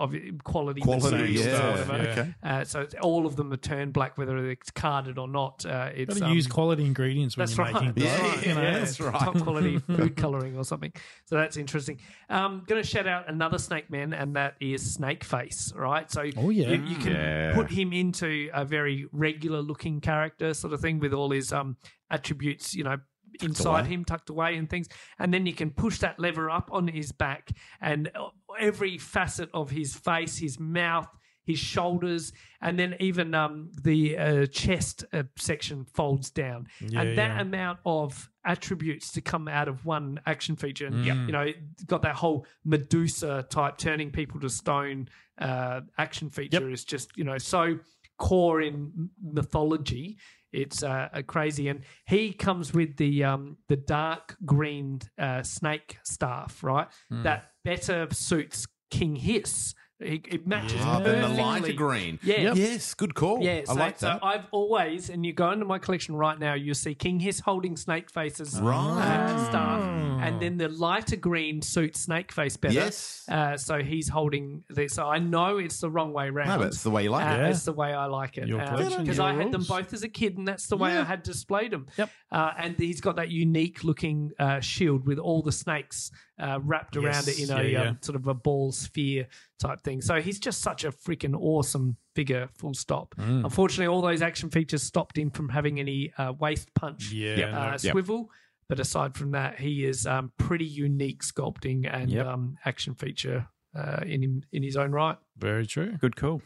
quality, 0.44 0.82
Quality, 0.82 1.16
materials 1.16 1.46
or 1.46 1.50
yeah. 1.50 1.70
whatever. 1.70 1.98
yeah. 2.04 2.10
Okay. 2.12 2.36
Uh, 2.44 2.64
so 2.64 2.82
it's, 2.82 2.96
all 3.02 3.26
of 3.26 3.36
them 3.36 3.54
are 3.54 3.58
turned 3.58 3.94
black, 3.94 4.18
whether 4.18 4.36
it's 4.50 4.72
carded 4.72 5.18
or 5.18 5.28
not. 5.28 5.66
Uh, 5.66 5.90
it's 5.96 6.20
Got 6.20 6.28
to 6.30 6.34
use 6.34 6.48
um, 6.48 6.52
quality 6.52 6.86
ingredients 6.86 7.38
when 7.38 7.46
That's 7.46 7.56
you're 7.58 7.66
right. 7.68 7.74
making 7.74 7.94
That's 8.04 8.06
Yeah, 8.22 8.28
right. 8.36 8.46
you 8.48 8.54
know? 8.56 8.62
Yeah, 8.62 8.80
that's 8.80 9.00
right. 9.00 9.14
Top 9.20 9.40
quality 9.40 9.78
food 9.88 10.16
coloring 10.18 10.58
or 10.58 10.64
something. 10.64 10.92
So 11.26 11.36
that's 11.36 11.56
interesting. 11.56 12.00
Um, 12.30 12.64
going 12.66 12.82
to 12.82 12.88
shout 12.88 13.08
out 13.08 13.30
another 13.30 13.60
Snake 13.60 13.90
Man, 13.92 14.14
and 14.14 14.36
that 14.36 14.56
is 14.60 14.94
Snake 14.96 15.24
Face. 15.24 15.72
Right. 15.76 16.12
So 16.12 16.24
Oh, 16.36 16.50
yeah. 16.50 16.70
you, 16.70 16.84
you 16.84 16.96
can 16.96 17.12
Yeah. 17.14 17.54
put 17.54 17.70
him 17.70 17.94
into 17.94 18.50
a 18.54 18.66
very 18.66 19.06
regular 19.12 19.62
looking 19.62 20.02
character 20.02 20.54
sort 20.56 20.74
of 20.74 20.82
thing 20.82 21.00
with 21.00 21.14
all 21.14 21.30
his 21.32 21.54
um 21.54 21.78
attributes. 22.10 22.74
You 22.74 22.84
know. 22.86 22.98
Inside 23.42 23.82
away. 23.82 23.90
him, 23.90 24.06
tucked 24.06 24.30
away, 24.30 24.56
and 24.58 24.70
things, 24.70 24.88
and 25.20 25.34
then 25.34 25.46
you 25.46 25.54
can 25.54 25.72
push 25.72 26.00
that 26.00 26.20
lever 26.20 26.50
up 26.50 26.70
on 26.72 26.88
his 26.88 27.12
back, 27.12 27.52
and 27.82 28.10
uh, 28.16 28.30
every 28.60 28.98
facet 28.98 29.50
of 29.54 29.72
his 29.72 29.96
face, 29.96 30.38
his 30.38 30.60
mouth, 30.60 31.08
his 31.46 31.60
shoulders, 31.60 32.32
and 32.62 32.78
then 32.80 32.96
even 33.00 33.34
um, 33.36 33.72
the 33.82 34.18
uh, 34.18 34.46
chest 34.46 35.04
uh, 35.14 35.24
section 35.38 35.84
folds 35.86 36.30
down, 36.32 36.68
Yeah, 36.80 37.02
and 37.02 37.18
that 37.18 37.36
yeah. 37.36 37.42
amount 37.42 37.80
of 37.86 38.30
attributes 38.46 39.12
to 39.14 39.22
come 39.22 39.48
out 39.48 39.68
of 39.68 39.86
one 39.86 40.20
action 40.26 40.56
feature, 40.56 40.86
and 40.88 40.96
Mm. 41.06 41.26
you 41.28 41.32
know, 41.32 41.48
got 41.88 42.02
that 42.04 42.16
whole 42.16 42.46
Medusa 42.64 43.46
type 43.50 43.78
turning 43.78 44.12
people 44.12 44.40
to 44.42 44.50
stone 44.50 45.08
uh, 45.40 45.82
action 45.98 46.30
feature 46.30 46.70
is 46.70 46.86
just 46.86 47.18
you 47.18 47.24
know 47.24 47.38
so 47.40 47.80
core 48.18 48.62
in 48.62 49.10
mythology. 49.22 50.18
It's 50.54 50.84
uh, 50.84 51.10
crazy, 51.28 51.68
and 51.68 51.82
he 52.06 52.32
comes 52.32 52.74
with 52.74 52.98
the 52.98 53.24
um, 53.24 53.58
the 53.68 53.76
dark 53.76 54.36
green 54.46 55.02
uh, 55.18 55.44
snake 55.44 55.98
staff, 56.04 56.64
right? 56.64 56.88
Hmm. 57.10 57.24
That 57.24 57.52
better 57.64 58.08
suits 58.12 58.68
King 58.92 59.16
Hiss. 59.16 59.74
It, 60.04 60.26
it 60.28 60.48
matches 60.48 60.80
Ah, 60.82 61.00
then 61.00 61.22
the 61.22 61.42
lighter 61.42 61.74
green. 61.74 62.20
Yeah. 62.24 62.42
Yep. 62.42 62.56
Yes, 62.58 62.94
good 62.94 63.16
call. 63.16 63.42
Yeah, 63.42 63.62
I 63.62 63.64
so, 63.66 63.74
like 63.74 64.00
so 64.00 64.06
that. 64.08 64.20
I've 64.24 64.46
always, 64.52 65.10
and 65.10 65.26
you 65.26 65.34
go 65.34 65.52
into 65.52 65.66
my 65.66 65.80
collection 65.80 66.16
right 66.16 66.38
now, 66.38 66.54
you'll 66.54 66.76
see 66.76 66.94
King 66.96 67.20
Hiss 67.20 67.40
holding 67.40 67.76
Snake 67.78 68.10
Face's 68.12 68.60
Right. 68.60 68.76
uh, 68.78 69.50
staff, 69.50 69.82
and 70.22 70.42
then 70.42 70.58
the 70.58 70.70
lighter 70.70 71.16
green 71.16 71.62
suits 71.62 72.02
Snake 72.02 72.32
Face 72.32 72.58
better. 72.58 72.74
Yes. 72.74 73.26
Uh, 73.30 73.58
so 73.58 73.82
he's 73.82 74.10
holding 74.10 74.64
this. 74.70 74.94
So 74.94 75.08
I 75.08 75.20
know 75.20 75.58
it's 75.58 75.80
the 75.80 75.90
wrong 75.90 76.14
way 76.14 76.30
round. 76.30 76.50
No, 76.50 76.58
but 76.60 76.68
it's 76.68 76.84
the 76.84 76.92
way 76.92 77.04
you 77.04 77.10
like 77.10 77.26
uh, 77.26 77.34
it. 77.34 77.38
Yeah. 77.38 77.50
It's 77.50 77.64
the 77.66 77.74
way 77.74 77.94
I 77.94 78.06
like 78.06 78.38
it. 78.38 78.48
Your 78.48 78.66
collection, 78.66 79.04
Because 79.04 79.18
your 79.18 79.26
I 79.28 79.34
had 79.34 79.52
them 79.52 79.64
both 79.64 79.94
as 79.94 80.04
a 80.04 80.10
kid, 80.10 80.38
and 80.38 80.48
that's 80.48 80.68
the 80.68 80.78
way 80.78 80.98
I 80.98 81.04
had 81.04 81.24
displayed 81.24 81.72
them. 81.72 81.88
Yep. 81.98 82.10
Uh, 82.32 82.52
and 82.58 82.76
he's 82.78 83.02
got 83.02 83.16
that 83.18 83.30
unique 83.30 83.84
looking 83.84 84.32
uh, 84.40 84.60
shield 84.60 85.06
with 85.06 85.20
all 85.20 85.42
the 85.42 85.52
snakes 85.52 86.12
uh, 86.40 86.60
wrapped 86.64 86.98
around 86.98 87.28
it 87.28 87.38
Yes. 87.38 87.50
in 87.50 87.58
a 87.58 87.62
Yeah, 87.64 87.70
yeah. 87.70 87.90
Um, 87.90 87.98
sort 88.02 88.16
of 88.16 88.28
a 88.28 88.34
ball 88.34 88.72
sphere 88.72 89.28
type 89.60 89.82
thing. 89.82 90.02
So 90.02 90.20
he's 90.22 90.40
just 90.40 90.62
such 90.62 90.84
a 90.84 90.92
freaking 90.92 91.36
awesome 91.40 91.96
figure, 92.16 92.50
full 92.56 92.74
stop. 92.74 93.14
Mm. 93.18 93.44
Unfortunately, 93.46 93.88
all 93.88 94.02
those 94.02 94.22
action 94.22 94.50
features 94.50 94.82
stopped 94.84 95.18
him 95.18 95.30
from 95.30 95.50
having 95.50 95.80
any 95.80 96.12
uh, 96.18 96.34
waist 96.40 96.74
punch 96.74 97.12
Yeah, 97.12 97.36
Yep. 97.38 97.52
no, 97.52 97.58
uh, 97.58 97.72
Yep. 97.72 97.92
swivel. 97.92 98.30
But 98.70 98.80
aside 98.80 99.16
from 99.16 99.32
that, 99.32 99.60
he 99.60 99.86
is 99.86 100.08
um, 100.08 100.32
pretty 100.38 100.66
unique 100.66 101.22
sculpting 101.22 101.88
and 101.92 102.10
Yep. 102.10 102.26
um, 102.26 102.58
action 102.66 102.96
feature 102.96 103.48
uh, 103.76 104.02
in 104.06 104.24
him, 104.24 104.44
in 104.52 104.64
his 104.64 104.76
own 104.78 104.92
right. 104.92 105.18
very 105.38 105.66
true. 105.68 105.98
Good 106.00 106.16
call. 106.16 106.42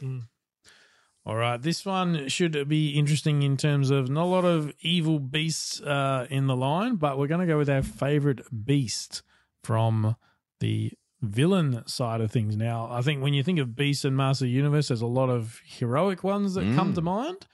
All 1.25 1.35
right, 1.35 1.61
this 1.61 1.85
one 1.85 2.29
should 2.29 2.69
be 2.69 2.91
interesting 2.91 3.43
in 3.43 3.57
terms 3.57 3.89
of 3.89 4.09
not 4.09 4.23
a 4.23 4.25
lot 4.25 4.45
of 4.45 4.71
evil 4.79 5.19
beasts 5.19 5.81
uh, 5.81 6.25
in 6.29 6.47
the 6.47 6.55
line, 6.55 6.95
but 6.95 7.17
we're 7.17 7.27
going 7.27 7.41
to 7.45 7.51
go 7.51 7.57
with 7.57 7.69
our 7.69 7.83
favorite 7.83 8.41
beast 8.65 9.23
from 9.67 10.15
the 10.61 10.91
villain 11.21 11.83
side 11.87 12.21
of 12.21 12.31
things. 12.31 12.55
Now, 12.55 12.87
I 12.89 13.01
think 13.01 13.21
when 13.21 13.33
you 13.33 13.43
think 13.43 13.59
of 13.59 13.75
beasts 13.75 14.05
and 14.05 14.15
Master 14.15 14.45
Universe, 14.45 14.87
there's 14.87 15.01
a 15.01 15.07
lot 15.07 15.29
of 15.29 15.59
heroic 15.65 16.23
ones 16.23 16.53
that 16.53 16.73
come 16.73 16.93
to 16.93 17.01
mind, 17.01 17.47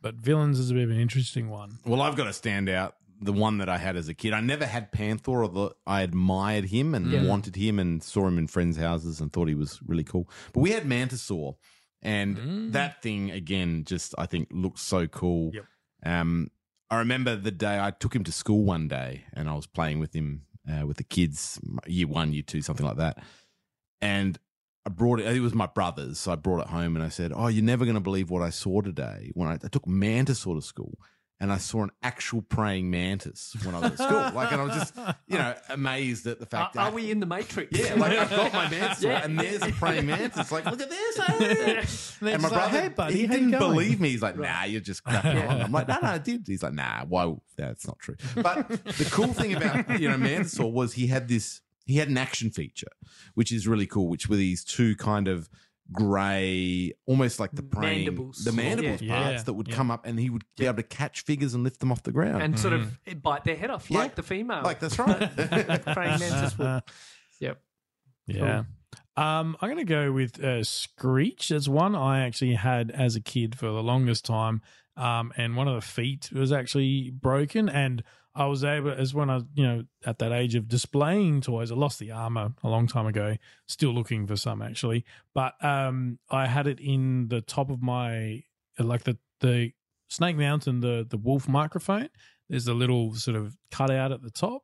but 0.00 0.14
villains 0.14 0.60
is 0.60 0.70
a 0.70 0.74
bit 0.74 0.84
of 0.84 0.90
an 0.90 1.00
interesting 1.00 1.48
one. 1.50 1.78
Well, 1.84 2.00
I've 2.02 2.14
got 2.16 2.24
to 2.24 2.32
stand 2.32 2.68
out 2.68 2.94
the 3.20 3.32
one 3.32 3.58
that 3.58 3.68
I 3.68 3.78
had 3.78 3.96
as 3.96 4.08
a 4.08 4.14
kid. 4.14 4.32
I 4.32 4.40
never 4.40 4.64
had 4.66 4.92
Panthor, 4.92 5.42
although 5.42 5.72
I 5.86 6.02
admired 6.02 6.66
him 6.66 6.94
and 6.94 7.10
Yeah. 7.10 7.24
wanted 7.24 7.56
him 7.56 7.78
and 7.80 8.00
saw 8.02 8.28
him 8.28 8.38
in 8.38 8.46
friends' 8.46 8.76
houses 8.76 9.20
and 9.20 9.32
thought 9.32 9.48
he 9.48 9.54
was 9.56 9.80
really 9.86 10.04
cool. 10.04 10.28
But 10.52 10.60
we 10.60 10.70
had 10.70 10.84
Mantisaur, 10.84 11.54
and 12.02 12.72
that 12.74 13.02
thing 13.02 13.30
again 13.32 13.84
just 13.84 14.14
I 14.16 14.26
think 14.26 14.48
looks 14.52 14.82
so 14.82 15.08
cool. 15.08 15.50
Yep. 15.54 15.64
Um, 16.04 16.50
I 16.90 16.98
remember 16.98 17.34
the 17.34 17.50
day 17.50 17.80
I 17.80 17.90
took 17.90 18.14
him 18.14 18.22
to 18.24 18.32
school 18.32 18.62
one 18.62 18.86
day, 18.86 19.24
and 19.32 19.48
I 19.48 19.54
was 19.54 19.66
playing 19.66 19.98
with 19.98 20.14
him 20.14 20.42
uh, 20.70 20.86
with 20.86 20.96
the 20.96 21.04
kids, 21.04 21.60
year 21.86 22.06
one, 22.06 22.32
year 22.32 22.42
two, 22.42 22.62
something 22.62 22.86
like 22.86 22.96
that, 22.96 23.22
and. 24.00 24.38
I 24.84 24.88
brought 24.88 25.18
it. 25.18 25.26
It 25.26 25.40
was 25.40 25.52
my 25.52 25.66
brother's, 25.66 26.16
so 26.16 26.30
I 26.30 26.36
brought 26.36 26.60
it 26.60 26.68
home 26.68 26.94
and 26.94 27.04
I 27.04 27.08
said, 27.08 27.32
"Oh, 27.34 27.48
you're 27.48 27.64
never 27.64 27.84
going 27.84 27.96
to 27.96 28.00
believe 28.00 28.30
what 28.30 28.42
I 28.42 28.50
saw 28.50 28.82
today." 28.82 29.32
When 29.34 29.48
I, 29.48 29.54
I 29.54 29.66
took 29.66 29.84
Mantisaur 29.84 30.26
to 30.26 30.34
sort 30.36 30.56
of 30.58 30.64
school, 30.64 30.96
and 31.38 31.52
I 31.52 31.58
saw 31.58 31.82
an 31.82 31.90
actual 32.02 32.40
praying 32.42 32.90
mantis 32.90 33.54
when 33.62 33.74
I 33.74 33.80
was 33.80 33.92
at 33.92 33.98
school. 33.98 34.30
Like, 34.34 34.52
and 34.52 34.60
I 34.60 34.64
was 34.64 34.74
just, 34.74 34.96
you 35.26 35.36
know, 35.38 35.54
amazed 35.68 36.26
at 36.26 36.38
the 36.40 36.46
fact 36.46 36.76
are 36.76 36.84
that 36.84 36.92
are 36.92 36.94
we 36.94 37.10
in 37.10 37.20
the 37.20 37.26
Matrix? 37.26 37.78
yeah, 37.78 37.94
like 37.94 38.16
I've 38.18 38.30
got 38.30 38.52
my 38.52 38.68
mantis, 38.70 39.02
Yeah. 39.04 39.22
and 39.24 39.38
there's 39.38 39.62
a 39.62 39.72
praying 39.72 40.06
mantis. 40.06 40.50
Like, 40.50 40.64
look 40.64 40.80
at 40.80 40.88
this. 40.90 41.18
eh? 41.18 41.84
And 42.32 42.42
my 42.42 42.48
like, 42.48 42.52
brother, 42.56 42.80
"Hey, 42.80 42.88
buddy, 42.88 43.14
he 43.18 43.26
didn't 43.26 43.50
believe 43.50 44.00
me. 44.00 44.10
He's 44.10 44.22
like, 44.22 44.38
"Nah, 44.38 44.64
you're 44.64 44.80
just 44.80 45.04
crapping 45.04 45.46
on." 45.48 45.60
I'm 45.62 45.72
like, 45.72 45.88
"No, 45.88 45.98
no, 46.02 46.08
I 46.08 46.18
did." 46.18 46.44
He's 46.46 46.62
like, 46.62 46.72
"Nah, 46.72 47.04
why? 47.04 47.34
That's 47.56 47.86
not 47.86 47.98
true." 47.98 48.16
But 48.34 48.68
the 48.68 49.08
cool 49.12 49.32
thing 49.34 49.54
about 49.54 50.00
you 50.00 50.08
know 50.08 50.16
Mantisaur 50.16 50.72
was 50.72 50.94
he 50.94 51.06
had 51.08 51.28
this. 51.28 51.60
He 51.84 51.98
had 51.98 52.08
an 52.08 52.16
action 52.18 52.50
feature, 52.50 52.88
which 53.34 53.52
is 53.52 53.68
really 53.68 53.86
cool. 53.86 54.08
Which 54.08 54.28
were 54.28 54.36
these 54.36 54.64
two 54.64 54.96
kind 54.96 55.28
of 55.28 55.48
grey, 55.92 56.92
almost 57.06 57.38
like 57.40 57.52
the 57.52 57.62
praying, 57.62 58.04
Mandibles. 58.06 58.44
the 58.44 58.52
mandibles 58.52 59.00
Yeah. 59.02 59.14
parts 59.22 59.32
Yeah. 59.38 59.42
that 59.44 59.52
would 59.54 59.68
Yeah. 59.68 59.74
come 59.76 59.90
up, 59.90 60.06
and 60.06 60.18
he 60.18 60.30
would 60.30 60.44
be 60.56 60.66
able 60.66 60.76
to 60.76 60.82
catch 60.82 61.22
figures 61.22 61.54
and 61.54 61.62
lift 61.64 61.80
them 61.80 61.92
off 61.92 62.02
the 62.02 62.12
ground. 62.12 62.42
and 62.42 62.58
sort 62.58 62.72
of 62.74 62.98
bite 63.22 63.44
their 63.44 63.56
head 63.56 63.70
off 63.70 63.90
Yeah. 63.90 63.98
like 63.98 64.14
the 64.14 64.22
female. 64.22 64.62
like 64.62 64.80
that's 64.80 64.98
right. 64.98 65.18
praying 65.36 66.18
mantis 66.20 66.58
would. 66.58 66.82
Yep. 67.40 67.62
Yeah. 68.26 68.64
Um, 69.18 69.56
I'm 69.60 69.68
going 69.70 69.78
to 69.78 69.84
go 69.84 70.12
with 70.12 70.38
uh, 70.42 70.60
Screeech. 70.62 71.48
That's 71.48 71.68
one 71.68 71.94
I 71.94 72.20
actually 72.26 72.54
had 72.54 72.90
as 72.90 73.16
a 73.16 73.20
kid 73.20 73.54
for 73.58 73.66
the 73.66 73.82
longest 73.82 74.24
time. 74.26 74.60
Um, 74.96 75.32
and 75.36 75.56
one 75.56 75.68
of 75.68 75.74
the 75.74 75.80
feet 75.86 76.30
was 76.32 76.52
actually 76.52 77.10
broken. 77.10 77.68
And 77.68 78.02
I 78.36 78.46
was 78.46 78.64
able, 78.64 78.90
as 78.90 79.14
when 79.14 79.30
I, 79.30 79.40
you 79.54 79.66
know, 79.66 79.84
at 80.04 80.18
that 80.18 80.30
age 80.30 80.54
of 80.54 80.68
displaying 80.68 81.40
toys, 81.40 81.72
I 81.72 81.74
lost 81.74 81.98
the 81.98 82.10
armor 82.10 82.52
a 82.62 82.68
long 82.68 82.86
time 82.86 83.06
ago. 83.06 83.36
Still 83.66 83.92
looking 83.92 84.26
for 84.26 84.36
some 84.36 84.60
actually, 84.60 85.04
but 85.34 85.52
um, 85.64 86.18
I 86.30 86.46
had 86.46 86.66
it 86.66 86.78
in 86.78 87.28
the 87.28 87.40
top 87.40 87.70
of 87.70 87.82
my, 87.82 88.42
like 88.78 89.04
the 89.04 89.18
the 89.40 89.72
Snake 90.08 90.36
Mountain, 90.36 90.80
the 90.80 91.06
the 91.08 91.16
Wolf 91.16 91.48
microphone. 91.48 92.10
There's 92.48 92.68
a 92.68 92.74
little 92.74 93.14
sort 93.14 93.36
of 93.36 93.56
cutout 93.70 94.12
at 94.12 94.22
the 94.22 94.30
top. 94.30 94.62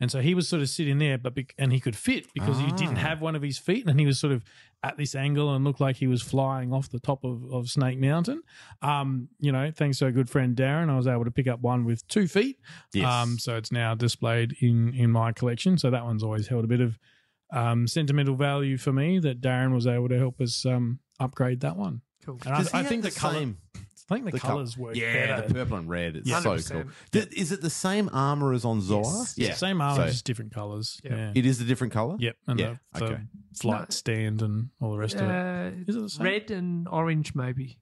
And 0.00 0.10
so 0.12 0.20
he 0.20 0.32
was 0.34 0.46
sort 0.48 0.62
of 0.62 0.68
sitting 0.68 0.98
there, 0.98 1.18
but 1.18 1.34
bec- 1.34 1.54
and 1.58 1.72
he 1.72 1.80
could 1.80 1.96
fit 1.96 2.26
because 2.32 2.58
he 2.60 2.66
didn't 2.72 2.98
Ah. 2.98 3.08
have 3.08 3.20
one 3.20 3.34
of 3.34 3.42
his 3.42 3.58
feet, 3.58 3.86
and 3.86 3.98
he 3.98 4.06
was 4.06 4.18
sort 4.20 4.32
of 4.32 4.44
at 4.84 4.96
this 4.96 5.16
angle 5.16 5.52
and 5.52 5.64
looked 5.64 5.80
like 5.80 5.96
he 5.96 6.06
was 6.06 6.22
flying 6.22 6.72
off 6.72 6.88
the 6.88 7.00
top 7.00 7.24
of, 7.24 7.42
of 7.52 7.68
Snake 7.68 7.98
Mountain. 7.98 8.42
Um, 8.80 9.28
you 9.40 9.50
know, 9.50 9.72
thanks 9.74 9.98
to 9.98 10.04
our 10.04 10.12
good 10.12 10.30
friend 10.30 10.54
Darren, 10.56 10.88
I 10.88 10.96
was 10.96 11.08
able 11.08 11.24
to 11.24 11.32
pick 11.32 11.48
up 11.48 11.60
one 11.60 11.84
with 11.84 12.06
two 12.06 12.28
feet. 12.28 12.60
Yes. 12.94 13.06
Um, 13.12 13.38
so 13.40 13.56
it's 13.56 13.72
now 13.72 13.94
displayed 13.96 14.54
in 14.60 14.94
in 14.94 15.10
my 15.10 15.32
collection. 15.32 15.78
So 15.78 15.90
that 15.90 16.04
one's 16.04 16.22
always 16.22 16.46
held 16.46 16.62
a 16.64 16.68
bit 16.68 16.80
of 16.80 16.96
um, 17.52 17.86
sentimental 17.88 18.36
value 18.36 18.76
for 18.76 18.92
me 18.92 19.18
that 19.20 19.40
Darren 19.40 19.74
was 19.74 19.86
able 19.86 20.08
to 20.10 20.18
help 20.18 20.40
us 20.40 20.64
um, 20.64 21.00
upgrade 21.18 21.60
that 21.60 21.76
one. 21.76 22.02
Cool. 22.24 22.38
And 22.44 22.54
I, 22.54 22.80
I 22.80 22.82
think 22.84 23.02
the, 23.02 23.08
the 23.10 23.18
color, 23.18 23.34
same- 23.34 23.58
I 24.10 24.14
think 24.14 24.24
the, 24.26 24.30
The 24.32 24.40
col- 24.40 24.50
colors 24.52 24.78
work 24.78 24.96
Yeah, 24.96 25.12
better. 25.36 25.48
the 25.48 25.54
purple 25.54 25.76
and 25.76 25.88
red. 25.88 26.16
It's 26.16 26.28
Yeah. 26.28 26.40
so 26.40 26.50
100%. 26.50 26.70
cool. 26.72 26.84
Th- 27.12 27.26
Is 27.32 27.52
it 27.52 27.60
the 27.60 27.68
same 27.70 28.08
armor 28.12 28.52
as 28.54 28.64
on 28.64 28.80
Zoar? 28.80 29.02
Yes. 29.04 29.34
Yeah. 29.36 29.54
Same 29.54 29.80
armor, 29.80 30.04
So 30.04 30.08
just 30.08 30.24
different 30.24 30.52
colors. 30.52 31.00
Yeah. 31.04 31.16
Yeah. 31.16 31.32
it 31.34 31.44
is 31.44 31.60
a 31.60 31.64
different 31.64 31.92
color? 31.92 32.16
Yep. 32.18 32.36
And 32.46 32.58
Yeah, 32.60 32.76
the, 32.94 32.98
the 33.00 33.04
okay. 33.04 33.22
flight 33.54 33.80
No. 33.80 33.86
stand 33.90 34.40
and 34.42 34.70
all 34.80 34.92
the 34.92 34.98
rest 34.98 35.16
of 35.16 35.28
it. 35.28 35.30
Uh, 35.30 35.70
Is 35.86 35.96
it 35.96 36.00
the 36.00 36.08
same? 36.08 36.24
red 36.24 36.50
and 36.50 36.88
orange, 36.88 37.34
maybe. 37.34 37.78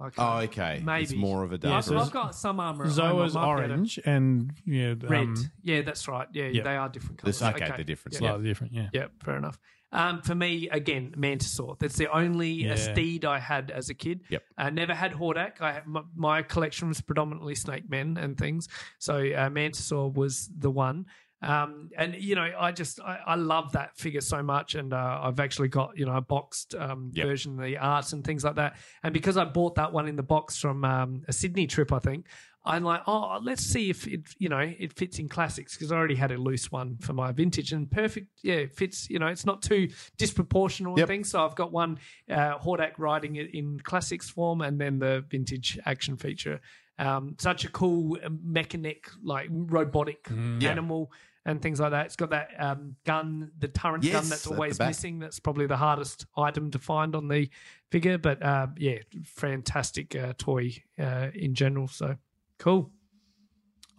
I 0.00 0.10
can't- 0.10 0.18
Oh, 0.18 0.38
okay. 0.44 0.80
Maybe. 0.84 1.02
It's 1.04 1.14
more 1.14 1.42
of 1.44 1.50
a 1.50 1.54
I've, 1.54 1.60
dark 1.60 1.84
so 1.84 1.98
I've 1.98 2.10
got 2.12 2.34
some 2.34 2.60
armor. 2.60 2.84
at 2.84 2.90
home. 2.90 3.06
I 3.06 3.10
Zoar's 3.10 3.34
might 3.34 3.42
be 3.42 3.48
orange 3.48 3.98
and 4.04 4.52
yeah, 4.64 4.94
Red. 5.00 5.20
um, 5.22 5.36
yeah, 5.62 5.82
that's 5.82 6.06
right. 6.06 6.28
Yeah, 6.32 6.46
yeah. 6.48 6.62
they 6.62 6.76
are 6.76 6.88
different 6.88 7.20
This- 7.22 7.40
colors. 7.40 7.54
okay, 7.56 7.66
they're 7.74 7.84
different. 7.84 8.14
Yeah. 8.14 8.18
slightly 8.18 8.44
different. 8.46 8.72
Yeah. 8.74 8.88
Yeah, 8.92 9.06
fair 9.24 9.36
enough. 9.36 9.58
Um, 9.90 10.20
for 10.22 10.34
me, 10.34 10.68
again, 10.68 11.14
Mantisaur. 11.16 11.78
That's 11.78 11.96
the 11.96 12.12
only 12.14 12.50
Yeah. 12.50 12.72
uh, 12.74 12.76
steed 12.76 13.24
I 13.24 13.38
had 13.38 13.70
as 13.70 13.88
a 13.88 13.94
kid. 13.94 14.20
Yep. 14.28 14.42
I 14.58 14.70
never 14.70 14.94
had 14.94 15.12
Hordak. 15.12 15.60
I 15.62 15.80
my, 15.86 16.02
my 16.14 16.42
collection 16.42 16.88
was 16.88 17.00
predominantly 17.00 17.54
Snake 17.54 17.88
Men 17.88 18.16
and 18.18 18.36
things. 18.36 18.68
So 18.98 19.16
uh, 19.16 19.48
Mantisaur 19.48 20.12
was 20.14 20.50
the 20.58 20.70
one. 20.70 21.06
Um, 21.40 21.90
and 21.96 22.16
you 22.16 22.34
know, 22.34 22.50
I 22.58 22.72
just 22.72 23.00
I, 23.00 23.20
I 23.24 23.34
love 23.36 23.72
that 23.72 23.96
figure 23.96 24.20
so 24.20 24.42
much, 24.42 24.74
and 24.74 24.92
uh, 24.92 25.20
I've 25.22 25.38
actually 25.38 25.68
got 25.68 25.96
you 25.96 26.04
know 26.04 26.16
a 26.16 26.20
boxed 26.20 26.74
um, 26.74 27.12
Yep. 27.14 27.26
version 27.26 27.58
of 27.58 27.64
the 27.64 27.78
arts 27.78 28.12
and 28.12 28.24
things 28.24 28.42
like 28.44 28.56
that. 28.56 28.76
And 29.04 29.14
because 29.14 29.36
I 29.36 29.44
bought 29.44 29.76
that 29.76 29.92
one 29.92 30.08
in 30.08 30.16
the 30.16 30.22
box 30.24 30.58
from 30.58 30.84
um, 30.84 31.22
a 31.28 31.32
Sydney 31.32 31.66
trip, 31.68 31.92
I 31.92 32.00
think 32.00 32.26
I'm 32.68 32.84
like, 32.84 33.02
oh, 33.06 33.40
let's 33.42 33.62
see 33.64 33.90
if 33.90 34.06
it 34.06 34.20
you 34.38 34.48
know 34.48 34.58
it 34.58 34.92
fits 34.92 35.18
in 35.18 35.28
classics 35.28 35.74
because 35.74 35.90
I 35.90 35.96
already 35.96 36.14
had 36.14 36.30
a 36.30 36.36
loose 36.38 36.70
one 36.70 36.98
for 36.98 37.12
my 37.14 37.32
vintage 37.32 37.72
and 37.72 37.90
perfect. 37.90 38.28
Yeah, 38.42 38.56
it 38.56 38.74
fits. 38.74 39.08
You 39.10 39.18
know, 39.18 39.26
it's 39.28 39.46
not 39.46 39.62
too 39.62 39.88
disproportional 40.18 40.90
and 40.90 40.98
Yep. 40.98 41.08
things. 41.08 41.30
So 41.30 41.44
I've 41.44 41.54
got 41.56 41.72
one 41.72 41.98
uh, 42.30 42.58
Hordak 42.58 42.92
riding 42.98 43.36
it 43.36 43.54
in 43.54 43.80
classics 43.80 44.28
form, 44.30 44.60
and 44.60 44.80
then 44.80 44.98
the 44.98 45.24
vintage 45.28 45.78
action 45.86 46.16
feature. 46.16 46.60
Um, 47.00 47.36
such 47.38 47.64
a 47.64 47.70
cool 47.70 48.18
uh, 48.24 48.28
mechanic, 48.42 49.08
like 49.22 49.48
robotic 49.50 50.24
Mm. 50.24 50.60
Yeah. 50.62 50.70
animal 50.70 51.12
and 51.46 51.62
things 51.62 51.78
like 51.80 51.92
that. 51.92 52.06
It's 52.06 52.16
got 52.16 52.30
that 52.30 52.48
um, 52.58 52.96
gun, 53.06 53.52
the 53.58 53.68
turret 53.68 54.02
gun 54.02 54.28
that's 54.28 54.46
always 54.48 54.78
missing. 54.80 55.18
That's 55.20 55.38
probably 55.40 55.66
the 55.66 55.76
hardest 55.76 56.26
item 56.36 56.70
to 56.72 56.78
find 56.78 57.14
on 57.14 57.28
the 57.28 57.48
figure. 57.92 58.18
But 58.18 58.42
uh, 58.42 58.66
yeah, 58.76 58.98
fantastic 59.24 60.14
uh, 60.16 60.34
toy 60.36 60.72
uh, 60.98 61.28
in 61.34 61.54
general. 61.54 61.86
So 61.88 62.16
cool. 62.58 62.90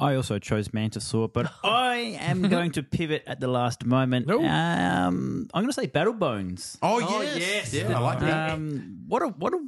I 0.01 0.15
also 0.15 0.39
chose 0.39 0.69
Mantisaur, 0.69 1.31
but 1.33 1.51
I 1.63 2.17
am 2.21 2.43
going 2.43 2.71
to 2.71 2.83
pivot 2.83 3.23
at 3.27 3.41
the 3.41 3.49
last 3.49 3.85
moment. 3.85 4.27
No. 4.27 4.39
Um, 4.39 5.47
I'm 5.53 5.63
going 5.63 5.67
to 5.67 5.73
say 5.73 5.87
Battle 5.87 6.13
Bones. 6.13 6.77
Oh, 6.81 7.01
Oh, 7.03 7.21
yes. 7.21 7.37
yes. 7.37 7.73
Yeah, 7.73 7.97
I 7.97 7.99
like 7.99 8.19
that. 8.21 8.51
Um, 8.51 9.03
what 9.07 9.21
a 9.21 9.27
what 9.27 9.53
a 9.53 9.59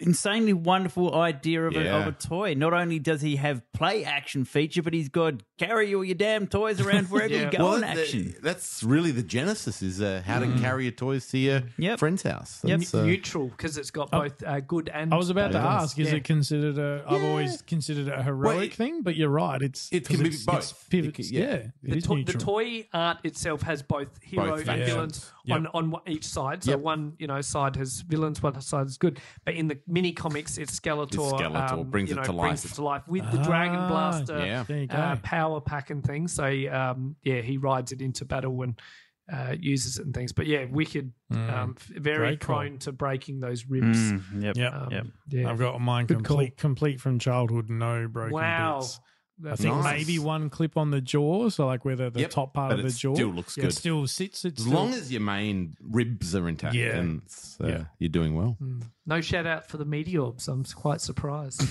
insanely 0.00 0.52
wonderful 0.52 1.14
idea 1.14 1.66
of, 1.66 1.76
a, 1.76 1.82
Yeah. 1.84 1.96
of 2.00 2.06
a 2.06 2.12
toy. 2.12 2.54
Not 2.54 2.72
only 2.72 2.98
does 2.98 3.20
he 3.22 3.36
have 3.36 3.62
play 3.72 4.04
action 4.04 4.44
feature, 4.44 4.82
but 4.82 4.92
he's 4.94 5.08
got 5.08 5.42
carry 5.58 5.94
all 5.94 6.04
your 6.04 6.14
damn 6.14 6.46
toys 6.46 6.80
around 6.80 7.06
wherever 7.10 7.32
Yeah. 7.32 7.50
you 7.50 7.58
go 7.58 7.74
in 7.74 7.80
the- 7.80 7.86
action. 7.88 8.34
that's 8.42 8.82
really 8.82 9.10
the 9.10 9.22
genesis 9.22 9.82
is 9.82 10.00
uh, 10.02 10.22
how 10.26 10.38
to 10.40 10.46
carry 10.58 10.84
your 10.84 10.92
toys 10.92 11.26
to 11.28 11.38
your 11.38 11.62
Yep. 11.78 11.98
friend's 11.98 12.22
house. 12.22 12.60
Yep. 12.64 12.78
That's, 12.80 12.94
uh, 12.94 13.04
Neutral 13.04 13.48
because 13.48 13.76
it's 13.78 13.90
got 13.90 14.10
both 14.10 14.42
uh, 14.44 14.60
good 14.60 14.90
and. 14.92 15.12
I 15.12 15.16
was 15.16 15.30
about 15.30 15.48
to 15.52 15.58
bad 15.58 15.62
guns. 15.64 15.82
ask: 15.84 15.98
Is 15.98 16.10
Yeah. 16.10 16.16
it 16.16 16.24
considered 16.24 16.78
a? 16.78 17.04
I've 17.08 17.24
always 17.24 17.62
considered 17.62 18.08
it 18.08 18.14
a 18.18 18.22
heroic 18.22 18.54
Well, 18.54 18.60
it- 18.64 18.74
thing, 18.74 19.02
but 19.02 19.16
you're 19.16 19.28
right. 19.30 19.62
It's 19.62 19.88
it 19.92 20.06
can 20.06 20.16
'cause 20.16 20.22
be 20.22 20.28
it's- 20.28 20.44
both. 20.44 20.86
it's 20.92 21.06
It 21.06 21.14
can- 21.14 21.24
yeah, 21.26 21.40
yeah. 21.40 21.46
it 21.54 21.72
the, 21.82 21.96
is 21.96 22.02
to- 22.04 22.08
the 22.10 22.14
neutral. 22.16 22.42
toy 22.44 22.88
art 22.92 23.18
itself 23.24 23.62
has 23.62 23.82
both 23.82 24.08
hero 24.22 24.50
Both 24.50 24.58
and 24.60 24.66
factions. 24.66 24.90
villains 24.90 25.32
Yep. 25.44 25.56
on 25.56 25.66
on 25.68 25.90
one- 25.90 26.02
each 26.06 26.24
side. 26.26 26.64
So 26.64 26.72
Yep. 26.72 26.80
one 26.80 27.12
you 27.18 27.26
know 27.26 27.40
side 27.40 27.76
has 27.76 28.00
villains, 28.02 28.42
one 28.42 28.60
side 28.60 28.86
is 28.86 28.98
good. 28.98 29.20
But 29.44 29.54
in 29.54 29.68
the 29.68 29.78
mini 29.86 30.12
comics, 30.12 30.58
it's 30.58 30.78
Skeletor. 30.78 31.06
It's 31.06 31.16
Skeletor, 31.16 31.72
um, 31.72 31.90
brings 31.90 32.10
you 32.10 32.18
it 32.18 32.24
to 32.24 32.32
brings 32.32 32.64
life. 32.64 32.72
it 32.72 32.74
to 32.74 32.82
life 32.82 33.02
with 33.08 33.30
the 33.30 33.38
Dragon 33.38 33.76
Ah, 33.78 33.88
Blaster 33.88 34.44
Yeah. 34.44 34.62
There 34.64 34.78
you 34.78 34.86
go. 34.86 34.96
uh, 34.96 35.16
power 35.22 35.60
pack 35.60 35.90
and 35.90 36.02
things. 36.04 36.32
So 36.32 36.44
um, 36.44 37.16
yeah, 37.22 37.40
he 37.40 37.56
rides 37.58 37.92
it 37.92 38.00
into 38.02 38.24
battle 38.24 38.62
and 38.62 38.80
uh, 39.32 39.54
uses 39.58 39.98
it 39.98 40.04
and 40.06 40.14
things. 40.14 40.32
But 40.32 40.46
yeah, 40.46 40.66
wicked. 40.70 41.12
Um, 41.32 41.76
very. 41.88 42.18
Great 42.18 42.40
call. 42.40 42.56
prone 42.56 42.78
to 42.80 42.92
breaking 42.92 43.40
those 43.40 43.66
ribs. 43.66 43.98
Mm, 44.12 44.42
yep. 44.42 44.56
Yep. 44.56 44.72
Um, 44.74 44.88
Yep. 44.92 45.06
Yeah. 45.30 45.50
I've 45.50 45.58
got 45.58 45.80
mine 45.80 46.06
complete, 46.06 46.56
complete 46.56 47.00
from 47.00 47.18
childhood. 47.18 47.68
No 47.68 48.06
broken 48.08 48.32
wow. 48.34 48.78
bits. 48.80 49.00
I 49.38 49.50
That's 49.50 49.60
think 49.60 49.74
Nice. 49.76 49.98
maybe 49.98 50.18
one 50.18 50.48
clip 50.48 50.78
on 50.78 50.90
the 50.90 51.00
jaw, 51.02 51.50
so 51.50 51.66
like 51.66 51.84
where 51.84 51.94
the, 51.94 52.08
the 52.08 52.20
Yep, 52.20 52.30
top 52.30 52.54
part 52.54 52.70
but 52.70 52.78
of 52.78 52.84
the 52.84 52.88
it 52.88 52.94
jaw 52.96 53.14
still 53.14 53.28
looks 53.28 53.58
it 53.58 53.60
good. 53.60 53.74
still 53.74 54.06
sits. 54.06 54.46
It's 54.46 54.60
as 54.60 54.66
still, 54.66 54.78
long 54.78 54.94
as 54.94 55.12
your 55.12 55.20
main 55.20 55.76
ribs 55.82 56.34
are 56.34 56.48
intact, 56.48 56.74
Yeah. 56.74 56.92
then 56.92 57.20
it's, 57.24 57.60
uh, 57.60 57.66
Yeah. 57.66 57.84
you're 57.98 58.08
doing 58.08 58.34
well. 58.34 58.56
No 59.04 59.20
shout 59.20 59.46
out 59.46 59.68
for 59.68 59.76
the 59.76 59.84
Meteorbs. 59.84 60.48
I'm 60.48 60.64
quite 60.64 61.02
surprised. 61.02 61.60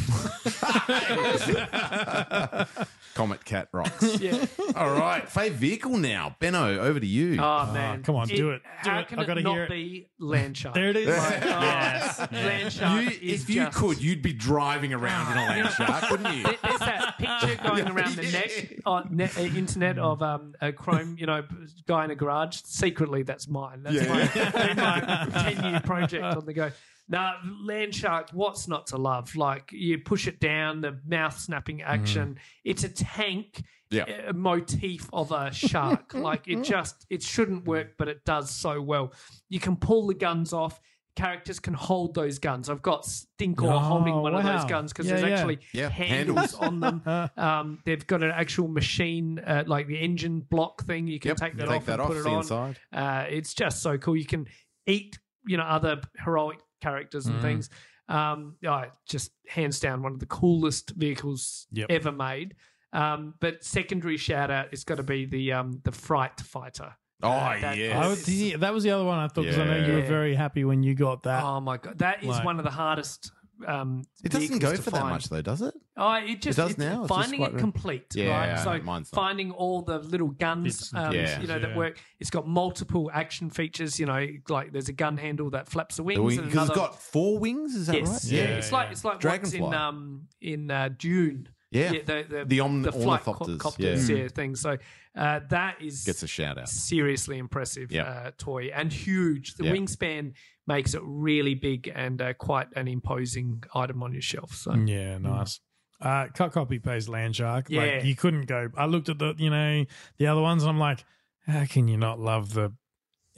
Comet 3.15 3.43
Cat 3.45 3.69
rocks. 3.71 4.03
yeah. 4.19 4.45
All 4.75 4.91
right, 4.93 5.25
fave 5.25 5.51
vehicle 5.51 5.97
now. 5.97 6.35
Benno, 6.39 6.79
over 6.79 6.99
to 6.99 7.05
you. 7.07 7.39
Oh 7.41 7.71
man, 7.73 8.03
come 8.03 8.15
on, 8.15 8.27
do 8.27 8.51
it. 8.51 8.61
Do 8.83 8.89
how 8.91 8.99
it. 8.99 9.07
can 9.07 9.19
I 9.19 9.23
it 9.23 9.25
gotta 9.27 9.41
not 9.41 9.53
hear 9.53 9.63
it. 9.63 9.69
be 9.69 10.09
Landshark? 10.21 10.73
there 10.73 10.89
it 10.89 10.97
is. 10.97 11.07
Like, 11.07 11.41
oh, 11.45 11.61
Yes. 11.61 12.19
Landshark 12.19 13.03
You- 13.03 13.09
is 13.33 13.43
if 13.43 13.49
you 13.49 13.63
just- 13.63 13.77
could, 13.77 14.01
you'd 14.03 14.21
be 14.21 14.33
driving 14.33 14.93
around 14.93 15.31
in 15.31 15.37
a 15.37 15.41
land 15.47 15.69
shark, 15.73 16.11
wouldn't 16.11 16.35
you? 16.35 16.43
There- 16.43 16.57
There's 16.61 16.79
that 16.79 17.17
picture 17.17 17.63
going 17.63 17.87
around 17.87 18.15
the 18.17 18.21
net, 18.31 18.79
on 18.85 19.07
net, 19.15 19.37
uh, 19.37 19.41
internet 19.41 19.97
of 19.97 20.21
um, 20.21 20.53
a 20.61 20.71
chrome, 20.73 21.15
you 21.17 21.25
know, 21.25 21.43
guy 21.87 22.03
in 22.05 22.11
a 22.11 22.15
garage. 22.15 22.59
Secretly, 22.65 23.23
that's 23.23 23.47
mine. 23.47 23.81
That's 23.83 24.07
my, 24.09 24.75
my 24.75 25.43
ten-year 25.53 25.79
project 25.81 26.23
on 26.23 26.45
the 26.45 26.53
go. 26.53 26.71
Now, 27.07 27.35
Landshark, 27.63 28.33
what's 28.33 28.67
not 28.67 28.87
to 28.87 28.97
love? 28.97 29.35
Like 29.35 29.71
you 29.71 29.99
push 29.99 30.27
it 30.27 30.39
down, 30.39 30.81
the 30.81 30.99
mouth 31.07 31.37
snapping 31.39 31.81
action. 31.81 32.37
It's 32.63 32.83
a 32.83 32.89
tank. 32.89 33.63
Yeah. 33.91 34.05
A 34.27 34.33
motif 34.33 35.07
of 35.13 35.31
a 35.31 35.53
shark. 35.53 36.13
like 36.15 36.47
it 36.47 36.63
just, 36.63 37.05
it 37.11 37.21
shouldn't 37.21 37.65
work, 37.65 37.93
but 37.99 38.07
it 38.07 38.25
does 38.25 38.49
so 38.49 38.81
well. 38.81 39.13
You 39.49 39.59
can 39.59 39.75
pull 39.75 40.07
the 40.07 40.15
guns 40.15 40.51
off. 40.53 40.79
Characters 41.15 41.59
can 41.59 41.75
hold 41.75 42.13
those 42.15 42.39
guns. 42.39 42.69
I've 42.69 42.81
got 42.81 43.03
Stinkor 43.03 43.71
Oh, 43.71 43.79
holding 43.79 44.15
one 44.15 44.33
of 44.35 44.43
those 44.43 44.65
guns 44.65 44.91
because 44.91 45.05
Yeah, 45.07 45.17
there's 45.17 45.29
yeah. 45.29 45.35
actually 45.37 45.59
Yeah, 45.71 45.89
handles 45.89 46.37
handles. 46.37 46.53
on 46.59 46.79
them. 46.81 47.29
Um, 47.37 47.79
they've 47.85 48.05
got 48.05 48.23
an 48.23 48.31
actual 48.31 48.67
machine, 48.67 49.39
uh, 49.39 49.63
like 49.67 49.87
the 49.87 49.97
engine 49.97 50.39
block 50.41 50.83
thing. 50.83 51.07
You 51.07 51.19
can 51.19 51.29
Yep, 51.29 51.37
take 51.37 51.57
that 51.57 51.67
take 51.67 51.77
off 51.77 51.85
that 51.85 51.93
and 51.93 52.01
off 52.01 52.07
put 52.09 52.17
it 52.17 52.25
on. 52.25 52.37
inside. 52.39 52.79
Uh, 52.91 53.25
it's 53.29 53.53
just 53.53 53.81
so 53.83 53.97
cool. 53.99 54.17
You 54.17 54.25
can 54.25 54.47
eat, 54.87 55.19
you 55.47 55.55
know, 55.55 55.63
other 55.63 56.01
heroic 56.17 56.59
characters 56.81 57.25
Mm. 57.25 57.31
and 57.31 57.41
things. 57.41 57.69
Um, 58.07 58.55
oh, 58.65 58.83
just 59.09 59.31
hands 59.47 59.79
down 59.79 60.03
one 60.03 60.13
of 60.13 60.19
the 60.19 60.25
coolest 60.27 60.91
vehicles 60.91 61.67
Yep. 61.71 61.87
ever 61.89 62.11
made. 62.11 62.55
Um, 62.93 63.33
but 63.39 63.63
secondary 63.63 64.17
shout 64.17 64.51
out 64.51 64.67
is 64.71 64.83
got 64.83 64.97
to 64.97 65.03
be 65.03 65.25
the 65.25 65.53
um, 65.53 65.81
the 65.83 65.91
Fright 65.91 66.39
Fighter. 66.39 66.95
Oh, 67.23 67.29
that- 67.29 67.77
yes. 67.77 67.95
I 67.95 68.07
would, 68.07 68.27
yeah, 68.27 68.57
that 68.57 68.73
was 68.73 68.83
the 68.83 68.91
other 68.91 69.03
one 69.05 69.17
I 69.19 69.27
thought 69.27 69.43
because 69.43 69.57
I 69.57 69.65
know 69.65 69.87
you 69.87 69.93
were 69.93 70.01
very 70.07 70.35
happy 70.35 70.63
when 70.65 70.83
you 70.83 70.93
got 70.95 71.23
that. 71.23 71.43
Oh 71.43 71.59
my 71.61 71.77
god, 71.77 71.97
that 71.99 72.21
is 72.21 72.29
Like- 72.29 72.45
one 72.45 72.59
of 72.59 72.63
the 72.65 72.71
hardest. 72.71 73.31
Um, 73.65 74.03
It 74.23 74.31
doesn't 74.31 74.59
go 74.59 74.75
to 74.75 74.81
for 74.81 74.89
that 74.91 75.05
much, 75.05 75.29
though, 75.29 75.41
does 75.41 75.61
it? 75.61 75.73
Oh, 75.97 76.13
it 76.13 76.41
just 76.41 76.57
It 76.57 76.61
does 76.61 76.71
it's 76.71 76.79
now? 76.79 77.03
It's 77.05 77.09
just 77.13 77.21
finding 77.21 77.41
it 77.41 77.57
complete, 77.57 78.13
Yeah, 78.15 78.55
right? 78.55 78.59
So 78.63 78.83
mine's 78.83 79.11
not. 79.13 79.17
finding 79.21 79.51
all 79.51 79.81
the 79.81 79.99
little 79.99 80.27
guns, 80.29 80.91
um, 80.93 81.11
pieces, 81.13 81.37
you 81.41 81.47
know, 81.47 81.59
that 81.59 81.75
work. 81.75 81.97
It's 82.19 82.29
got 82.29 82.47
multiple 82.47 83.09
action 83.13 83.49
features. 83.49 83.99
You 83.99 84.07
know, 84.07 84.27
like 84.49 84.71
there's 84.73 84.89
a 84.89 84.93
gun 84.93 85.17
handle 85.17 85.49
that 85.51 85.69
flaps 85.69 85.95
the 85.95 86.03
wings, 86.03 86.19
and 86.37 86.47
Because 86.49 86.69
it's 86.69 86.75
another. 86.75 86.75
got 86.75 87.01
four 87.01 87.39
wings, 87.39 87.75
is 87.75 87.87
that 87.87 87.95
yes, 87.95 88.09
right? 88.09 88.23
yeah, 88.25 88.43
Yeah, 88.43 88.49
it's 88.57 88.71
like 88.71 88.91
it's 88.91 89.05
like 89.05 89.23
what's 89.23 89.53
in 89.53 89.73
um 89.73 90.27
in 90.41 90.69
uh, 90.69 90.89
Dune. 90.97 91.49
Yeah. 91.75 91.91
the 92.05 92.25
the, 92.29 92.45
The 92.45 92.59
omni- 92.61 92.91
flight 92.91 93.21
co- 93.23 93.33
copters, 93.33 94.09
yeah. 94.09 94.15
yeah, 94.17 94.27
thing. 94.29 94.55
So 94.55 94.77
uh, 95.15 95.39
that 95.49 95.81
is 95.81 96.03
Gets 96.03 96.23
a 96.23 96.27
shout 96.27 96.57
out. 96.57 96.69
seriously 96.69 97.37
impressive 97.37 97.91
Yep. 97.91 98.07
uh, 98.07 98.31
toy 98.37 98.71
and 98.73 98.91
huge. 98.91 99.55
The 99.55 99.65
Yep. 99.65 99.75
wingspan 99.75 100.33
makes 100.67 100.93
it 100.93 101.01
really 101.03 101.53
big 101.55 101.91
and 101.93 102.21
uh, 102.21 102.33
quite 102.33 102.67
an 102.75 102.87
imposing 102.87 103.63
item 103.73 104.01
on 104.03 104.13
your 104.13 104.21
shelf. 104.21 104.53
So 104.53 104.73
Yeah, 104.73 105.17
nice. 105.19 105.59
Uh, 106.01 106.27
cut 106.33 106.51
copy 106.51 106.79
paste 106.79 107.07
Landshark. 107.07 107.69
Yeah. 107.69 107.81
Like 107.81 108.03
you 108.05 108.15
couldn't 108.15 108.45
go. 108.47 108.69
I 108.75 108.85
looked 108.85 109.07
at 109.09 109.17
the 109.19 109.33
you 109.37 109.49
know 109.49 109.85
the 110.17 110.27
other 110.27 110.41
ones 110.41 110.63
and 110.63 110.69
I'm 110.71 110.79
like, 110.79 111.05
how 111.47 111.65
can 111.65 111.87
you 111.87 111.97
not 111.97 112.19
love 112.19 112.53
the 112.53 112.73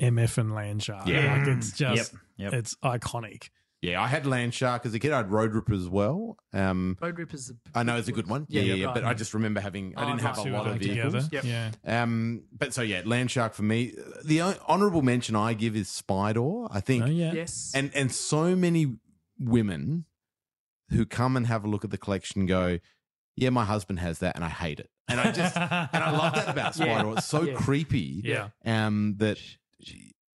MF 0.02 0.38
and 0.40 0.52
Landshark? 0.52 1.06
Yeah. 1.08 1.38
like 1.38 1.48
it's 1.48 1.72
just 1.74 2.14
Yep. 2.14 2.22
Yep. 2.38 2.54
it's 2.54 2.76
iconic. 2.84 3.50
Yeah, 3.82 4.02
I 4.02 4.08
had 4.08 4.26
Land 4.26 4.56
Shark 4.56 4.88
as 4.88 4.94
a 4.96 5.00
kid. 5.00 5.12
I 5.12 5.18
had 5.18 5.32
Road 5.32 5.54
Ripper 5.54 5.74
as 5.76 5.88
well. 5.88 6.38
Um, 6.52 6.98
Road 7.00 7.20
Ripper's. 7.20 7.52
I 7.76 7.84
know 7.84 7.96
it's 7.98 8.08
a 8.08 8.12
good 8.12 8.28
one. 8.28 8.48
Yeah, 8.50 8.64
yeah, 8.64 8.74
yeah. 8.74 8.86
right. 8.88 8.96
but 8.96 9.04
I 9.06 9.14
just 9.14 9.36
remember 9.36 9.60
having. 9.62 9.94
I 9.96 10.04
Oh, 10.04 10.08
didn't 10.08 10.22
have 10.22 10.38
a 10.40 10.50
lot 10.50 10.66
of 10.68 10.78
vehicles. 10.78 11.14
together. 11.26 11.30
Yep. 11.32 11.74
Yeah. 11.86 12.02
Um, 12.04 12.44
but 12.58 12.74
so 12.74 12.82
yeah, 12.82 13.04
Land 13.06 13.30
Shark 13.30 13.54
for 13.54 13.62
me. 13.64 13.94
The 14.26 14.42
honourable 14.42 15.04
mention 15.04 15.36
I 15.36 15.54
give 15.54 15.76
is 15.76 15.88
Spydor. 15.90 16.68
I 16.72 16.80
think, 16.80 17.04
Oh, 17.04 17.08
yeah. 17.08 17.34
Yes. 17.34 17.72
and 17.76 17.92
and 17.94 18.12
so 18.12 18.56
many 18.56 18.98
women 19.40 20.06
who 20.90 21.06
come 21.06 21.38
and 21.38 21.46
have 21.46 21.64
a 21.64 21.68
look 21.68 21.84
at 21.84 21.92
the 21.92 21.98
collection 22.00 22.48
go, 22.48 22.80
yeah, 23.36 23.52
my 23.52 23.66
husband 23.66 24.00
has 24.00 24.18
that, 24.20 24.36
and 24.36 24.44
I 24.44 24.50
hate 24.50 24.80
it, 24.80 24.90
and 25.08 25.20
I 25.20 25.32
just 25.32 25.56
and 25.56 26.04
I 26.04 26.10
love 26.12 26.34
that 26.34 26.50
about 26.50 26.76
Yeah. 26.80 27.12
It's 27.14 27.28
so 27.28 27.44
Yeah. 27.44 27.54
creepy. 27.54 28.22
Yeah. 28.26 28.48
Um, 28.66 29.16
that. 29.18 29.38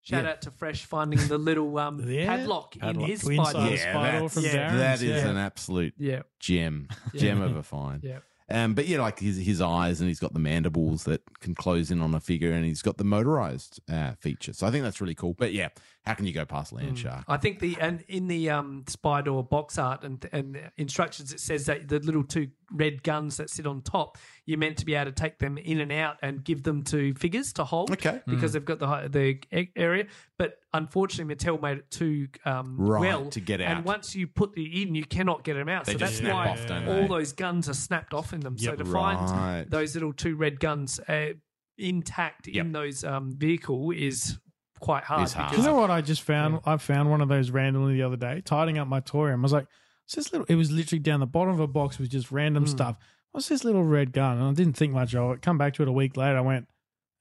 Shout 0.03 0.23
yeah. 0.23 0.31
out 0.31 0.41
to 0.43 0.51
Fresh 0.51 0.85
finding 0.85 1.19
the 1.27 1.37
little 1.37 1.77
um, 1.77 1.99
Yeah. 2.09 2.25
padlock, 2.37 2.75
Padlock 2.79 3.03
in 3.03 3.09
his 3.11 3.21
to 3.21 3.29
inside 3.31 3.51
spider. 3.51 3.65
the 3.69 3.75
Yeah, 3.75 3.91
spider 3.91 4.11
that's- 4.11 4.33
from 4.33 4.43
yeah, 4.43 4.51
Darren's. 4.51 4.77
That 4.79 4.93
is 4.95 5.23
yeah. 5.23 5.29
an 5.29 5.37
absolute 5.37 5.93
Yeah. 5.97 6.21
gem, 6.39 6.87
Yeah. 7.13 7.21
gem 7.21 7.41
of 7.41 7.55
a 7.57 7.63
find. 7.63 8.03
Yeah. 8.03 8.19
Um, 8.49 8.73
but 8.73 8.85
yeah, 8.85 8.99
like 8.99 9.19
his 9.19 9.37
his 9.37 9.61
eyes 9.61 10.01
and 10.01 10.09
he's 10.09 10.19
got 10.19 10.33
the 10.33 10.39
mandibles 10.39 11.05
that 11.05 11.21
can 11.39 11.55
close 11.55 11.89
in 11.89 12.01
on 12.01 12.13
a 12.13 12.19
figure, 12.19 12.51
and 12.51 12.65
he's 12.65 12.81
got 12.81 12.97
the 12.97 13.05
motorized 13.05 13.79
uh, 13.89 14.11
feature. 14.19 14.51
So 14.51 14.67
I 14.67 14.71
think 14.71 14.83
that's 14.83 14.99
really 14.99 15.15
cool. 15.15 15.33
But 15.35 15.53
yeah, 15.53 15.69
how 16.05 16.15
can 16.15 16.25
you 16.25 16.33
go 16.33 16.43
past 16.43 16.73
Land 16.73 16.99
Shark? 16.99 17.23
I 17.29 17.37
think 17.37 17.59
the 17.59 17.77
and 17.79 18.03
in 18.09 18.27
the 18.27 18.49
um 18.49 18.83
Spydor 18.87 19.49
box 19.49 19.77
art 19.77 20.03
and 20.03 20.27
and 20.33 20.59
instructions 20.75 21.31
it 21.31 21.39
says 21.39 21.65
that 21.67 21.87
the 21.87 21.99
little 21.99 22.25
two 22.25 22.49
red 22.73 23.03
guns 23.03 23.37
that 23.37 23.49
sit 23.49 23.67
on 23.67 23.81
top, 23.81 24.17
you're 24.45 24.57
meant 24.57 24.77
to 24.77 24.85
be 24.85 24.95
able 24.95 25.11
to 25.11 25.11
take 25.11 25.39
them 25.39 25.57
in 25.57 25.79
and 25.81 25.91
out 25.91 26.17
and 26.21 26.43
give 26.43 26.63
them 26.63 26.83
to 26.85 27.13
figures 27.15 27.53
to 27.53 27.63
hold. 27.63 27.91
Okay. 27.91 28.21
Because 28.27 28.53
they've 28.53 28.63
got 28.65 28.79
the 28.79 29.07
the 29.51 29.67
area, 29.75 30.07
but 30.37 30.55
unfortunately 30.73 31.35
Mattel 31.35 31.61
made 31.61 31.79
it 31.79 31.91
too 31.91 32.27
um, 32.45 32.75
Right, 32.79 33.01
well 33.01 33.25
to 33.31 33.39
get 33.39 33.61
out. 33.61 33.77
And 33.77 33.85
once 33.85 34.15
you 34.15 34.27
put 34.27 34.53
the 34.53 34.81
in, 34.81 34.95
you 34.95 35.03
cannot 35.05 35.43
get 35.43 35.55
them 35.55 35.69
out. 35.69 35.85
They 35.85 35.93
so 35.93 35.97
just 35.99 36.13
that's 36.13 36.19
snap 36.21 36.33
why 36.33 36.47
off, 36.49 36.65
don't 36.67 36.87
all 36.87 37.01
they? 37.01 37.07
those 37.07 37.33
guns 37.33 37.67
are 37.69 37.73
snapped 37.73 38.13
off 38.13 38.33
in 38.33 38.39
them. 38.39 38.57
so 38.57 38.75
to 38.75 38.83
Right. 38.83 39.15
find 39.17 39.69
those 39.69 39.93
little 39.95 40.13
two 40.13 40.35
red 40.35 40.59
guns 40.59 40.99
uh, 41.07 41.33
intact 41.77 42.47
Yep. 42.47 42.65
in 42.65 42.71
those 42.71 43.03
um, 43.03 43.35
vehicle 43.37 43.91
is 43.91 44.37
quite 44.79 45.03
hard. 45.03 45.29
Hard. 45.31 45.57
You 45.57 45.63
know 45.63 45.75
what 45.75 45.91
I 45.91 46.01
just 46.01 46.21
found? 46.21 46.59
I 46.65 46.77
found 46.77 47.09
one 47.09 47.21
of 47.21 47.29
those 47.29 47.51
randomly 47.51 47.93
the 47.95 48.03
other 48.03 48.17
day, 48.17 48.41
tidying 48.43 48.77
up 48.77 48.87
my 48.87 48.99
toy 48.99 49.25
room. 49.27 49.41
I 49.41 49.43
was 49.43 49.53
like, 49.53 49.67
"What's 50.05 50.15
this 50.15 50.31
little?" 50.31 50.45
It 50.49 50.55
was 50.55 50.71
literally 50.71 50.99
down 50.99 51.19
the 51.19 51.25
bottom 51.27 51.53
of 51.53 51.59
a 51.59 51.67
box 51.67 51.97
with 51.99 52.09
just 52.09 52.31
random 52.31 52.67
stuff. 52.67 52.97
What's 53.31 53.47
this 53.47 53.63
little 53.63 53.83
red 53.83 54.11
gun? 54.11 54.37
And 54.37 54.45
I 54.47 54.53
didn't 54.53 54.75
think 54.77 54.93
much 54.93 55.15
of 55.15 55.31
it. 55.31 55.41
Come 55.41 55.57
back 55.57 55.73
to 55.75 55.83
it 55.83 55.87
a 55.87 55.91
week 55.91 56.17
later. 56.17 56.37
I 56.37 56.41
went, 56.41 56.67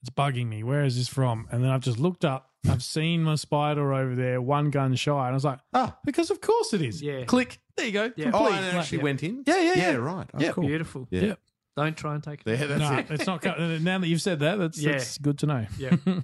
"It's 0.03 0.11
bugging 0.11 0.49
me. 0.49 0.63
Where 0.63 0.85
is 0.85 0.97
this 0.97 1.09
from?" 1.09 1.47
And 1.53 1.63
then 1.63 1.71
I've 1.71 1.83
just 1.83 1.99
looked 1.99 2.25
up. 2.25 2.51
I've 2.69 2.83
seen 2.83 3.23
my 3.23 3.37
spider 3.37 3.95
over 3.95 4.15
there, 4.15 4.41
one 4.43 4.71
gun 4.71 4.95
shy, 4.95 5.13
and 5.13 5.29
I 5.29 5.33
was 5.33 5.45
like, 5.45 5.61
Ah. 5.73 5.97
because 6.05 6.31
of 6.31 6.41
course 6.41 6.75
it 6.75 6.83
is." 6.83 7.01
Yeah. 7.01 7.25
Click. 7.25 7.59
There 7.77 7.87
you 7.87 7.93
go. 7.93 8.13
Yeah. 8.17 8.31
Oh, 8.35 8.39
Complete. 8.39 8.57
and 8.57 8.65
it 8.65 8.69
Like- 8.69 8.77
actually 8.83 8.99
went 8.99 9.23
in. 9.23 9.45
Yeah, 9.47 9.61
yeah, 9.63 9.75
yeah. 9.77 9.93
right. 9.95 10.29
Oh, 10.35 10.41
Yeah. 10.41 10.53
cool. 10.53 10.67
Beautiful. 10.67 11.07
Yeah. 11.11 11.21
Yeah. 11.23 11.35
Don't 11.77 11.97
try 11.97 12.15
and 12.15 12.23
take 12.23 12.43
it. 12.45 12.59
Yeah, 12.59 12.67
that's 12.67 12.81
no, 12.81 12.99
it. 12.99 13.07
it's 13.11 13.27
not. 13.27 13.43
Now 13.83 13.99
that 13.99 14.07
you've 14.09 14.21
said 14.21 14.41
that, 14.41 14.59
that's, 14.59 14.79
Yeah. 14.79 14.93
that's 14.93 15.17
good 15.19 15.39
to 15.39 15.47
know. 15.47 15.67
Yeah. 15.79 15.97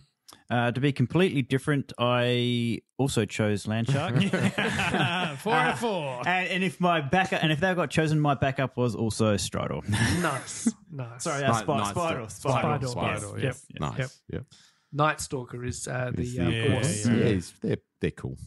Uh, 0.49 0.71
to 0.71 0.81
be 0.81 0.93
completely 0.93 1.43
different, 1.43 1.93
I 1.99 2.81
also 2.99 3.25
chose 3.25 3.67
Land 3.67 3.91
Shark. 3.91 4.15
four 5.41 5.53
out 5.55 5.73
of 5.73 5.79
four. 5.81 6.23
And, 6.27 6.49
and 6.49 6.65
if 6.65 6.81
my 6.81 7.01
backup, 7.01 7.43
and 7.43 7.51
if 7.51 7.59
they 7.61 7.75
got 7.75 7.91
chosen, 7.91 8.21
my 8.21 8.35
backup 8.35 8.77
was 8.77 8.95
also 8.95 9.35
Stridor. 9.35 9.89
nice. 10.23 10.73
Nice. 10.93 11.25
Sorry, 11.25 11.43
Nice- 11.43 11.51
that's 11.51 11.59
Spy, 11.65 11.77
nice 11.79 11.91
Spider. 11.91 12.29
stuff. 12.29 12.53
Spider. 12.53 12.87
Spydor, 12.87 12.95
Spydor, 12.95 13.43
yes. 13.43 13.43
yep. 13.43 13.57
Yep. 13.69 13.81
Nice. 13.81 13.99
Yep. 13.99 14.11
Yep. 14.33 14.45
Night 14.93 15.21
Stalker 15.21 15.65
is 15.65 15.89
uh, 15.89 16.11
the 16.15 16.23
It's 16.23 16.39
uh, 16.39 16.43
Yeah, 16.43 16.69
horse. 16.73 17.07
yeah, 17.07 17.13
yeah. 17.13 17.25
it's- 17.25 17.53
they're 17.63 17.77
they're 18.01 18.11
cool. 18.13 18.39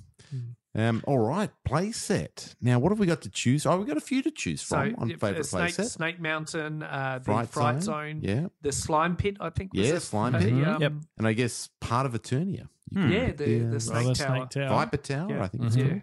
Um, 0.76 1.04
all 1.08 1.18
right, 1.18 1.50
play 1.66 1.92
set. 1.92 2.56
Now, 2.62 2.78
what 2.78 2.92
have 2.92 3.00
we 3.00 3.08
got 3.08 3.24
to 3.24 3.30
choose? 3.30 3.66
Oh, 3.66 3.76
we've 3.78 3.88
got 3.88 3.98
a 3.98 4.02
few 4.02 4.22
to 4.22 4.30
choose 4.30 4.62
So 4.62 4.76
from 4.78 4.96
on 5.00 5.10
yeah, 5.10 5.16
favorite 5.18 5.48
play 5.50 5.62
Snake, 5.70 5.74
set. 5.74 5.88
Snake 5.88 6.20
Mountain, 6.22 6.84
uh, 6.84 7.18
the 7.20 7.26
Fright 7.26 7.50
Fright, 7.50 7.82
Zone. 7.84 8.22
Zone, 8.22 8.22
Yeah. 8.24 8.48
the 8.62 8.72
Slime 8.72 9.16
Pit, 9.16 9.38
I 9.40 9.50
think. 9.50 9.74
Was 9.74 9.88
Yeah, 9.88 9.96
it? 9.96 10.00
Slime 10.02 10.36
Uh, 10.36 10.40
Pit. 10.40 10.48
the, 10.50 10.62
Mhm. 10.62 10.68
um, 10.76 10.82
Yep. 10.82 10.94
And 11.18 11.28
I 11.28 11.34
guess 11.34 11.70
part 11.82 12.06
of 12.06 12.14
Eternia. 12.14 12.68
Hmm. 12.94 13.12
Yeah, 13.12 13.32
the, 13.32 13.50
Yeah. 13.50 13.70
the 13.70 13.76
Oh, 13.76 13.80
Snake 13.80 14.08
the 14.08 14.14
Tower. 14.14 14.36
Snake 14.38 14.50
Tower. 14.52 14.70
Viper 14.70 14.98
Tower, 14.98 15.30
Yeah. 15.32 15.44
I 15.44 15.48
think. 15.48 15.64
it's 15.66 15.76
Mhm. 15.76 15.80
called. 15.90 16.02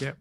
Yeah. 0.00 0.06
Yep. 0.06 0.18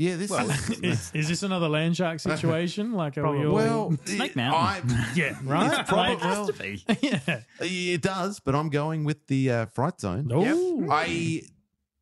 Yeah, 0.00 0.16
this 0.16 0.30
Well, 0.30 0.50
is. 0.50 0.70
is, 0.82 1.10
is 1.14 1.28
this 1.28 1.42
another 1.42 1.68
land 1.68 1.96
shark 1.96 2.20
situation? 2.20 2.92
Like, 2.92 3.16
are 3.18 3.32
we 3.32 3.46
all? 3.46 3.54
well, 3.54 3.96
Snake 4.04 4.36
I, 4.36 4.80
Mountain. 4.82 4.96
yeah, 5.16 5.36
right. 5.42 5.86
probably 5.86 6.14
Like, 6.16 6.22
well. 6.22 6.50
be. 6.52 6.84
yeah. 7.02 7.40
it 7.60 8.02
does, 8.02 8.40
but 8.40 8.54
I'm 8.54 8.68
going 8.68 9.04
with 9.04 9.26
the 9.26 9.50
uh, 9.50 9.66
Fright 9.66 9.98
Zone. 10.00 10.30
Ooh. 10.32 10.86
I 10.90 11.42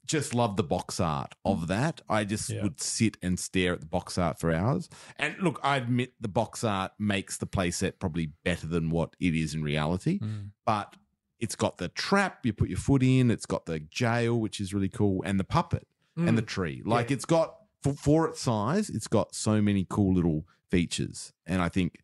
just 0.07 0.35
love 0.35 0.57
the 0.57 0.63
box 0.63 1.01
art 1.01 1.35
of 1.45 1.67
that. 1.69 2.01
I 2.09 2.25
just 2.25 2.49
Yeah. 2.51 2.63
would 2.63 2.81
sit 2.81 3.17
and 3.23 3.39
stare 3.39 3.73
at 3.75 3.81
the 3.81 3.87
box 3.87 4.17
art 4.19 4.39
for 4.39 4.53
hours. 4.53 4.89
And 5.19 5.37
look, 5.41 5.59
I 5.63 5.77
admit 5.77 6.15
the 6.21 6.29
box 6.29 6.63
art 6.65 6.93
makes 6.99 7.37
the 7.37 7.47
playset 7.47 7.99
probably 7.99 8.33
better 8.45 8.67
than 8.67 8.91
what 8.91 9.15
it 9.21 9.35
is 9.35 9.55
in 9.55 9.63
reality, 9.63 10.19
Mm. 10.21 10.51
but 10.65 10.97
it's 11.39 11.57
got 11.57 11.77
the 11.79 11.89
trap 11.89 12.47
you 12.47 12.53
put 12.53 12.69
your 12.71 12.79
foot 12.79 13.03
in, 13.03 13.31
it's 13.31 13.47
got 13.47 13.67
the 13.67 13.81
jail, 13.81 14.41
which 14.41 14.61
is 14.61 14.73
really 14.73 14.89
cool, 14.89 15.23
and 15.25 15.39
the 15.39 15.45
puppet 15.45 15.87
and 16.17 16.39
the 16.39 16.43
tree. 16.43 16.81
Like 16.85 17.11
Yeah. 17.11 17.15
it's 17.17 17.27
got 17.27 17.57
for, 17.83 17.93
for 17.93 18.27
its 18.29 18.41
size, 18.41 18.89
it's 18.89 19.07
got 19.09 19.35
so 19.35 19.61
many 19.61 19.87
cool 19.89 20.15
little 20.15 20.47
features. 20.71 21.33
And 21.45 21.61
I 21.61 21.69
think 21.69 21.99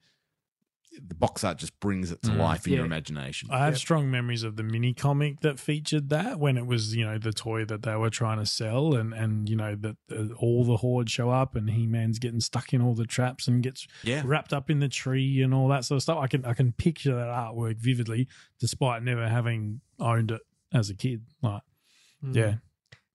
the 1.01 1.15
box 1.15 1.43
art 1.43 1.57
just 1.59 1.79
brings 1.81 2.11
it 2.13 2.21
to 2.23 2.31
Mm. 2.31 2.39
life 2.39 2.67
in 2.67 2.75
your 2.75 2.85
imagination. 2.85 3.49
I 3.51 3.65
have 3.65 3.75
Yep. 3.75 3.79
strong 3.79 4.11
memories 4.11 4.43
of 4.43 4.57
the 4.57 4.63
mini 4.63 4.93
comic 4.93 5.41
that 5.41 5.59
featured 5.59 6.11
that 6.11 6.39
when 6.39 6.59
it 6.59 6.67
was, 6.67 6.95
you 6.95 7.05
know, 7.05 7.17
the 7.19 7.33
toy 7.33 7.65
that 7.65 7.83
they 7.83 7.97
were 7.97 8.11
trying 8.11 8.39
to 8.39 8.47
sell, 8.47 8.95
and 8.95 9.15
and 9.15 9.49
you 9.49 9.57
know 9.57 9.75
that 9.77 9.97
uh, 10.11 10.35
all 10.37 10.65
the 10.65 10.77
horde 10.79 11.09
show 11.11 11.31
up, 11.31 11.55
and 11.57 11.71
He 11.71 11.87
Man's 11.87 12.19
getting 12.19 12.41
stuck 12.41 12.75
in 12.75 12.83
all 12.83 12.95
the 12.95 13.07
traps 13.07 13.49
and 13.49 13.63
gets 13.63 13.87
yeah. 14.05 14.23
wrapped 14.25 14.53
up 14.53 14.69
in 14.69 14.81
the 14.81 14.89
tree 14.89 15.41
and 15.43 15.55
all 15.55 15.69
that 15.69 15.85
sort 15.87 15.97
of 15.97 16.03
stuff. 16.03 16.19
I 16.19 16.27
can 16.27 16.45
I 16.45 16.53
can 16.53 16.73
picture 16.73 17.15
that 17.15 17.29
artwork 17.29 17.79
vividly, 17.79 18.29
despite 18.61 19.03
never 19.03 19.29
having 19.29 19.81
owned 19.99 20.31
it 20.31 20.43
as 20.73 20.91
a 20.91 20.95
kid. 20.95 21.23
Like, 21.43 21.63
Mm. 22.25 22.37
yeah, 22.37 22.55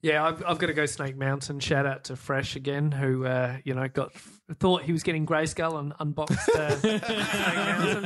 Yeah, 0.01 0.23
I've, 0.23 0.43
I've 0.45 0.59
got 0.59 0.67
to 0.67 0.73
go 0.73 0.85
Snake 0.85 1.17
Mountain. 1.17 1.59
Shout 1.59 1.87
out 1.87 2.03
to 2.05 2.15
Fresh 2.15 2.55
again, 2.55 2.91
who 2.91 3.25
uh, 3.25 3.57
you 3.63 3.73
know 3.73 3.87
got 3.87 4.13
thought 4.59 4.83
he 4.83 4.91
was 4.91 5.01
getting 5.03 5.25
grayscale 5.25 5.79
and 5.79 5.93
unboxed 5.99 6.49
uh, 6.49 6.75
Snake 6.79 7.01
Mountain. 7.03 8.05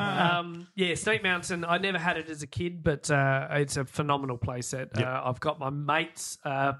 Um, 0.00 0.66
yeah, 0.76 0.94
Snake 0.94 1.22
Mountain. 1.22 1.64
I 1.64 1.78
never 1.78 1.98
had 1.98 2.16
it 2.18 2.30
as 2.30 2.42
a 2.42 2.46
kid, 2.46 2.82
but 2.84 3.10
uh, 3.10 3.48
it's 3.50 3.76
a 3.76 3.84
phenomenal 3.84 4.38
playset. 4.38 4.96
Uh, 5.00 5.22
I've 5.24 5.40
got 5.40 5.58
my 5.58 5.70
mate's 5.70 6.38
uh, 6.44 6.74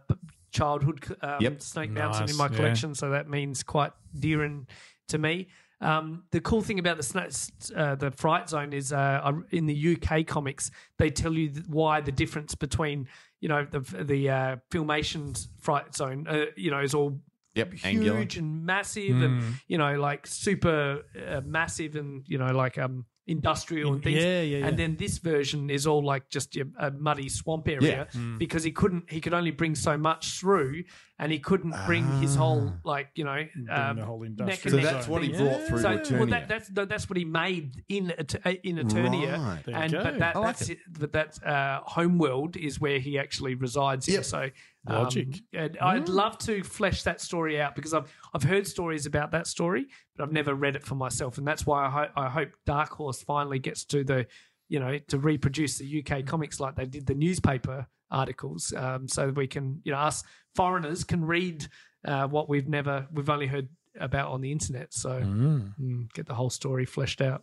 childhood 0.53 1.05
um, 1.21 1.39
Yep. 1.41 1.61
Snake 1.61 1.91
Mountain 1.91 2.23
in 2.23 2.27
Nice, 2.29 2.39
my 2.39 2.47
yeah. 2.47 2.57
collection, 2.57 2.95
so 2.95 3.11
that 3.11 3.29
means 3.29 3.63
quite 3.65 3.93
dear 4.19 4.43
and 4.45 4.67
to 5.09 5.19
me. 5.19 5.49
Um, 5.81 6.23
the 6.31 6.41
cool 6.41 6.63
thing 6.63 6.79
about 6.79 6.97
the 6.97 7.03
sna- 7.03 7.77
uh, 7.77 7.95
the 7.97 8.11
Fright 8.13 8.49
Zone 8.49 8.73
is 8.73 8.93
uh, 8.93 9.33
in 9.51 9.67
the 9.67 9.97
UK 9.97 10.27
comics 10.27 10.71
they 10.99 11.11
tell 11.11 11.35
you 11.35 11.51
why 11.67 12.01
the 12.01 12.13
difference 12.13 12.55
between 12.55 13.07
you 13.45 13.49
know 13.53 13.67
the 13.71 13.81
the 14.13 14.31
uh, 14.31 14.57
Filmation's 14.71 15.49
Fright 15.61 15.95
Zone 15.95 16.27
uh, 16.27 16.47
you 16.57 16.71
know 16.71 16.81
is 16.81 16.95
all 16.95 17.21
Yep. 17.55 17.75
Angular. 17.85 18.19
huge 18.19 18.37
and 18.39 18.65
massive 18.67 19.23
and 19.23 19.61
you 19.69 19.79
know 19.79 19.95
like 20.01 20.27
super 20.27 21.03
uh, 21.29 21.41
massive 21.45 21.95
and 21.95 22.25
you 22.27 22.39
know 22.39 22.53
like 22.53 22.79
um 22.79 23.05
industrial 23.27 23.95
and 23.95 24.03
things 24.03 24.23
Yeah, 24.23 24.43
yeah, 24.43 24.59
yeah. 24.59 24.67
and 24.67 24.79
then 24.79 24.97
this 24.97 25.17
version 25.19 25.71
is 25.71 25.87
all 25.87 26.05
like 26.05 26.29
just 26.29 26.57
a, 26.57 26.67
a 26.79 26.91
muddy 26.91 27.29
swamp 27.31 27.69
area 27.69 28.07
Mm. 28.13 28.39
because 28.39 28.63
he 28.65 28.71
couldn't 28.71 29.11
he 29.11 29.21
could 29.21 29.33
only 29.33 29.51
bring 29.51 29.75
so 29.75 29.97
much 29.97 30.39
through 30.39 30.85
and 31.19 31.33
he 31.33 31.39
couldn't 31.39 31.75
bring 31.87 32.07
his 32.21 32.35
whole 32.37 32.73
like 32.85 33.09
you 33.15 33.25
know 33.25 33.47
um, 33.71 33.97
the 33.97 34.05
whole 34.05 34.21
neck 34.21 34.29
industrial 34.65 34.77
and 34.77 34.85
So 34.85 34.91
neck 34.91 34.95
that's 34.95 35.09
what 35.09 35.23
he 35.23 35.33
thing. 35.33 35.39
brought 35.47 35.63
through 35.67 35.79
so, 35.81 35.99
to 35.99 36.19
well, 36.19 36.27
that, 36.27 36.49
that's 36.49 36.69
that's 36.69 37.09
what 37.09 37.17
he 37.17 37.25
made 37.25 37.83
in 37.89 38.13
Et- 38.19 38.47
uh, 38.47 38.51
in 38.63 38.77
Eternia, 38.77 39.39
Right. 39.39 39.75
And 39.75 39.93
but 39.93 40.19
that 40.19 40.37
I 40.37 40.39
like 40.41 40.57
that's 40.59 40.69
it. 40.69 40.79
but 40.99 41.13
that 41.13 41.43
uh, 41.47 41.81
homeworld 41.87 42.57
is 42.57 42.79
where 42.79 42.99
he 42.99 43.19
actually 43.19 43.55
resides. 43.55 44.07
in. 44.09 44.15
Yep. 44.15 44.25
So 44.25 44.51
Logic. 44.89 45.27
um, 45.29 45.61
and 45.61 45.79
I'd 45.81 46.09
love 46.09 46.37
to 46.39 46.63
flesh 46.63 47.03
that 47.05 47.21
story 47.21 47.61
out 47.61 47.75
because 47.75 47.95
I've 47.95 48.13
I've 48.35 48.43
heard 48.43 48.67
stories 48.67 49.07
about 49.07 49.31
that 49.33 49.47
story, 49.47 49.87
but 50.17 50.25
I've 50.25 50.33
never 50.33 50.55
read 50.55 50.77
it 50.77 50.85
for 50.85 50.95
myself, 50.95 51.39
and 51.39 51.47
that's 51.47 51.65
why 51.67 51.87
I, 51.87 51.91
ho- 51.91 52.13
I 52.17 52.29
hope 52.29 52.51
Dark 52.67 52.91
Horse 52.91 53.23
finally 53.23 53.59
gets 53.59 53.85
to 53.87 54.05
the 54.05 54.27
you 54.69 54.81
know 54.81 54.99
to 55.09 55.19
reproduce 55.19 55.79
the 55.79 56.05
UK 56.07 56.27
comics 56.27 56.61
like 56.61 56.75
they 56.77 56.87
did 56.87 57.07
the 57.07 57.15
newspaper 57.15 57.87
articles, 58.11 58.73
um, 58.77 59.09
so 59.09 59.27
that 59.27 59.37
we 59.37 59.47
can 59.47 59.81
you 59.85 59.93
know 59.93 59.99
us 59.99 60.23
foreigners 60.55 61.03
can 61.05 61.25
read 61.25 61.67
uh, 62.07 62.27
what 62.29 62.49
we've 62.49 62.69
never 62.69 63.07
we've 63.13 63.31
only 63.31 63.47
heard 63.47 63.69
about 63.99 64.31
on 64.33 64.41
the 64.41 64.53
internet. 64.53 64.93
So 64.93 65.11
Mm. 65.21 65.73
mm, 65.81 66.13
get 66.13 66.27
the 66.27 66.35
whole 66.35 66.51
story 66.51 66.85
fleshed 66.85 67.21
out. 67.23 67.43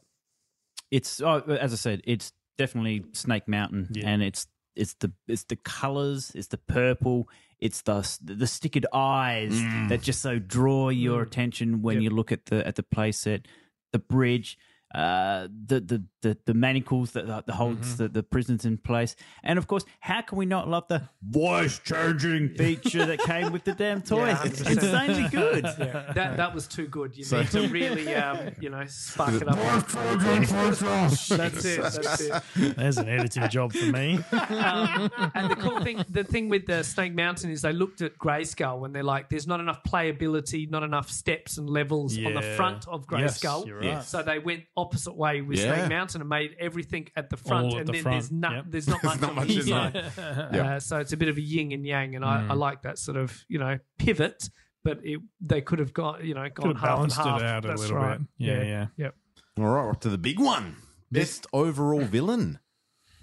It's 0.92 1.22
oh, 1.22 1.40
as 1.48 1.74
I 1.74 1.78
said, 1.78 2.02
it's 2.04 2.34
definitely 2.58 3.06
Snake 3.14 3.48
Mountain, 3.48 3.88
Yeah. 3.94 4.10
and 4.10 4.22
it's 4.22 4.48
it's 4.76 4.94
the 4.96 5.12
it's 5.28 5.44
the 5.46 5.56
colors, 5.56 6.32
it's 6.36 6.48
the 6.48 6.58
purple, 6.58 7.28
it's 7.60 7.82
the 7.82 8.02
the 8.24 8.46
stickered 8.46 8.86
eyes 8.94 9.54
mm. 9.54 9.90
that 9.90 10.02
just 10.02 10.22
so 10.22 10.40
draw 10.40 10.90
your 10.90 11.24
mm. 11.24 11.28
attention 11.28 11.82
when 11.82 11.96
Yep. 11.96 12.04
you 12.04 12.10
look 12.10 12.32
at 12.32 12.46
the 12.46 12.66
at 12.66 12.76
the 12.76 12.84
playset, 12.84 13.46
the 13.92 14.00
bridge. 14.00 14.58
Uh, 14.94 15.48
the, 15.66 15.80
the 15.80 16.04
the 16.22 16.38
the 16.46 16.54
manacles 16.54 17.12
that 17.12 17.28
that 17.28 17.50
holds 17.50 17.98
the, 17.98 18.08
the 18.08 18.24
prisoners 18.24 18.66
in 18.66 18.78
place, 18.78 19.16
and 19.44 19.58
of 19.58 19.68
course, 19.68 19.86
how 20.02 20.22
can 20.22 20.38
we 20.38 20.46
not 20.46 20.68
love 20.68 20.88
the 20.88 21.08
voice 21.22 21.80
changing 21.80 22.50
feature 22.58 23.06
that 23.06 23.20
came 23.20 23.52
with 23.52 23.64
the 23.64 23.74
damn 23.74 24.02
toy? 24.02 24.28
Yeah, 24.28 24.44
it's 24.46 24.62
insanely 24.62 25.30
good. 25.30 25.66
Yeah, 25.82 26.12
that 26.14 26.38
that 26.38 26.54
was 26.54 26.68
too 26.68 26.88
good. 26.88 27.16
You 27.18 27.26
need 27.38 27.50
to 27.52 27.68
really, 27.70 28.14
um, 28.14 28.52
you 28.60 28.70
know, 28.70 28.86
spark 28.86 29.34
it 29.34 29.48
up. 29.48 29.58
That's 31.30 31.66
it. 31.66 31.82
That's 31.82 32.22
it. 32.22 32.76
There's 32.76 32.98
an 32.98 33.10
editing 33.10 33.50
job 33.50 33.74
for 33.74 33.86
me. 33.86 34.20
Um, 34.32 35.10
and 35.34 35.50
the 35.50 35.56
cool 35.58 35.80
thing, 35.82 36.04
the 36.10 36.24
thing 36.24 36.50
with 36.50 36.66
the 36.68 36.84
Snake 36.84 37.14
Mountain 37.16 37.50
is 37.52 37.62
they 37.62 37.74
looked 37.74 38.02
at 38.02 38.18
Grayskull 38.18 38.86
and 38.86 38.94
they're 38.94 39.04
like, 39.04 39.30
"There's 39.30 39.48
not 39.48 39.60
enough 39.60 39.84
playability, 39.84 40.70
not 40.70 40.84
enough 40.84 41.10
steps 41.10 41.58
and 41.58 41.70
levels 41.70 42.18
on 42.18 42.34
the 42.34 42.42
front 42.56 42.88
of 42.88 43.06
Yes, 43.12 43.68
you're 43.68 43.80
right. 43.80 44.04
So 44.04 44.22
they 44.24 44.40
went 44.40 44.64
opposite 44.82 45.16
way 45.16 45.42
with 45.42 45.58
Yeah. 45.60 45.76
Snake 45.76 45.90
Mountain 45.90 46.22
and 46.22 46.30
made 46.30 46.56
everything 46.60 47.08
at 47.16 47.30
the 47.30 47.38
front, 47.38 47.68
All 47.68 47.74
at 47.76 47.80
and 47.80 47.88
the 47.88 47.92
then 47.94 48.02
front, 48.04 48.16
there's 48.16 48.32
not 48.32 48.52
yep. 48.54 48.66
there's 48.68 48.88
not 48.88 49.04
much, 49.10 49.22
not 49.22 49.36
much 49.36 49.50
inside. 49.50 49.94
there. 49.94 50.50
Yeah. 50.54 50.62
Uh, 50.76 50.80
so 50.80 50.98
it's 50.98 51.14
a 51.14 51.18
bit 51.18 51.30
of 51.30 51.38
a 51.38 51.42
yin 51.42 51.72
and 51.72 51.86
yang, 51.86 52.16
and 52.16 52.24
I, 52.26 52.48
I 52.50 52.54
like 52.54 52.82
that 52.84 52.98
sort 52.98 53.18
of 53.18 53.44
you 53.48 53.60
know 53.60 53.78
pivot. 53.98 54.50
But 54.84 55.00
it, 55.04 55.20
they 55.42 55.62
could 55.62 55.78
have 55.80 55.94
got 55.94 56.24
you 56.24 56.34
know 56.34 56.48
gone 56.54 56.74
Could 56.74 56.78
have 56.78 56.90
half 56.90 57.00
and 57.04 57.14
balanced 57.16 57.18
half. 57.18 57.42
it 57.42 57.46
out 57.48 57.66
a 57.66 57.76
little 57.76 57.96
right. 57.98 58.18
bit. 58.18 58.28
Yeah, 58.40 58.64
yeah. 58.64 58.86
Yep. 58.98 59.16
All 59.60 59.66
right, 59.66 59.84
we're 59.86 59.92
up 59.92 60.02
to 60.02 60.10
the 60.10 60.18
big 60.18 60.40
one. 60.40 60.76
Best 61.12 61.46
overall 61.54 62.02
villain. 62.02 62.58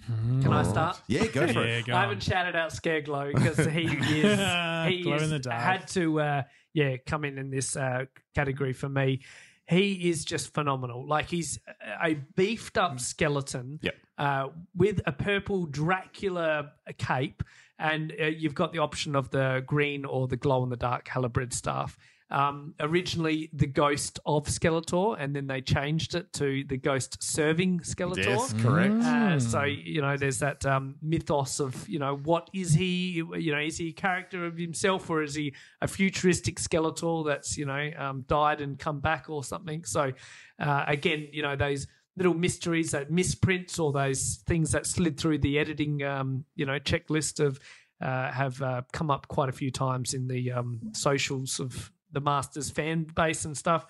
Can 0.07 0.53
I 0.53 0.63
start? 0.63 1.01
Yeah, 1.07 1.27
go 1.27 1.47
for 1.49 1.61
Yeah, 1.67 1.79
it. 1.79 1.87
go 1.87 1.95
I 1.95 2.01
haven't 2.03 2.23
shouted 2.23 2.57
out 2.57 2.71
Scareglow 2.71 3.35
because 3.35 3.59
he 3.67 3.83
is 3.85 4.89
he 4.89 5.03
Glow 5.03 5.17
is, 5.17 5.23
in 5.23 5.31
the 5.31 5.39
dark. 5.39 5.61
had 5.61 5.87
to 5.89 6.21
uh, 6.21 6.43
yeah 6.73 6.97
come 7.07 7.25
in 7.25 7.37
in 7.39 7.51
this 7.51 7.77
uh, 7.77 8.05
category 8.35 8.73
for 8.73 8.89
me. 8.89 9.21
He 9.69 10.09
is 10.09 10.25
just 10.25 10.55
phenomenal. 10.55 11.07
Like 11.07 11.29
he's 11.29 11.59
a 12.03 12.15
beefed 12.37 12.79
up 12.79 12.99
skeleton 13.01 13.79
Yep. 13.83 13.95
uh, 14.17 14.49
with 14.75 15.01
a 15.07 15.13
purple 15.13 15.67
Dracula 15.67 16.73
cape, 16.97 17.43
and 17.79 18.13
uh, 18.21 18.25
you've 18.27 18.55
got 18.55 18.73
the 18.73 18.79
option 18.79 19.15
of 19.15 19.31
the 19.31 19.63
green 19.67 20.05
or 20.05 20.27
the 20.27 20.37
glow 20.37 20.63
in 20.65 20.71
the 20.71 20.77
dark 20.77 21.09
halberd 21.09 21.53
staff. 21.53 21.99
Um, 22.31 22.75
originally, 22.79 23.49
the 23.55 23.67
ghost 23.67 24.21
of 24.27 24.47
Skeletor, 24.47 25.17
and 25.19 25.35
then 25.35 25.47
they 25.47 25.63
changed 25.63 26.15
it 26.15 26.33
to 26.35 26.63
the 26.65 26.77
ghost 26.77 27.23
serving 27.23 27.81
Skeletor. 27.81 28.27
Yes, 28.27 28.53
correct. 28.61 29.03
Uh, 29.03 29.41
so 29.41 29.63
you 29.63 30.03
know, 30.03 30.17
there's 30.17 30.41
that 30.41 30.67
um, 30.67 30.97
mythos 31.01 31.59
of 31.59 31.89
you 31.89 31.99
know, 31.99 32.17
what 32.17 32.51
is 32.53 32.75
he? 32.75 33.13
You 33.13 33.53
know, 33.53 33.61
is 33.61 33.79
he 33.79 33.89
a 33.89 33.93
character 33.93 34.45
of 34.45 34.59
himself, 34.59 35.09
or 35.09 35.23
is 35.23 35.35
he 35.35 35.55
a 35.81 35.89
futuristic 35.89 36.57
Skeletor 36.57 37.27
that's 37.27 37.57
you 37.57 37.65
know 37.65 37.91
um, 37.97 38.25
died 38.29 38.61
and 38.61 38.79
come 38.79 39.01
back 39.01 39.31
or 39.31 39.43
something? 39.43 39.85
So 39.85 40.13
uh, 40.59 40.85
again, 40.87 41.29
you 41.33 41.43
know, 41.43 41.57
those 41.57 41.87
little 42.17 42.35
mysteries, 42.35 42.91
that 42.91 43.11
misprints, 43.11 43.79
or 43.79 43.93
those 43.93 44.43
things 44.47 44.73
that 44.73 44.87
slid 44.87 45.19
through 45.19 45.39
the 45.39 45.59
editing, 45.59 46.03
um, 46.03 46.45
you 46.57 46.67
know, 46.67 46.79
checklist 46.79 47.41
of 47.41 47.59
uh, 48.03 48.31
have 48.33 48.61
uh, 48.61 48.83
come 48.93 49.11
up 49.11 49.29
quite 49.29 49.49
a 49.49 49.53
few 49.53 49.71
times 49.71 50.15
in 50.15 50.29
the 50.29 50.53
um, 50.53 50.81
socials 50.93 51.59
of 51.59 51.91
the 52.13 52.21
Masters 52.21 52.71
fan 52.71 53.05
base 53.15 53.45
and 53.45 53.57
stuff. 53.57 53.87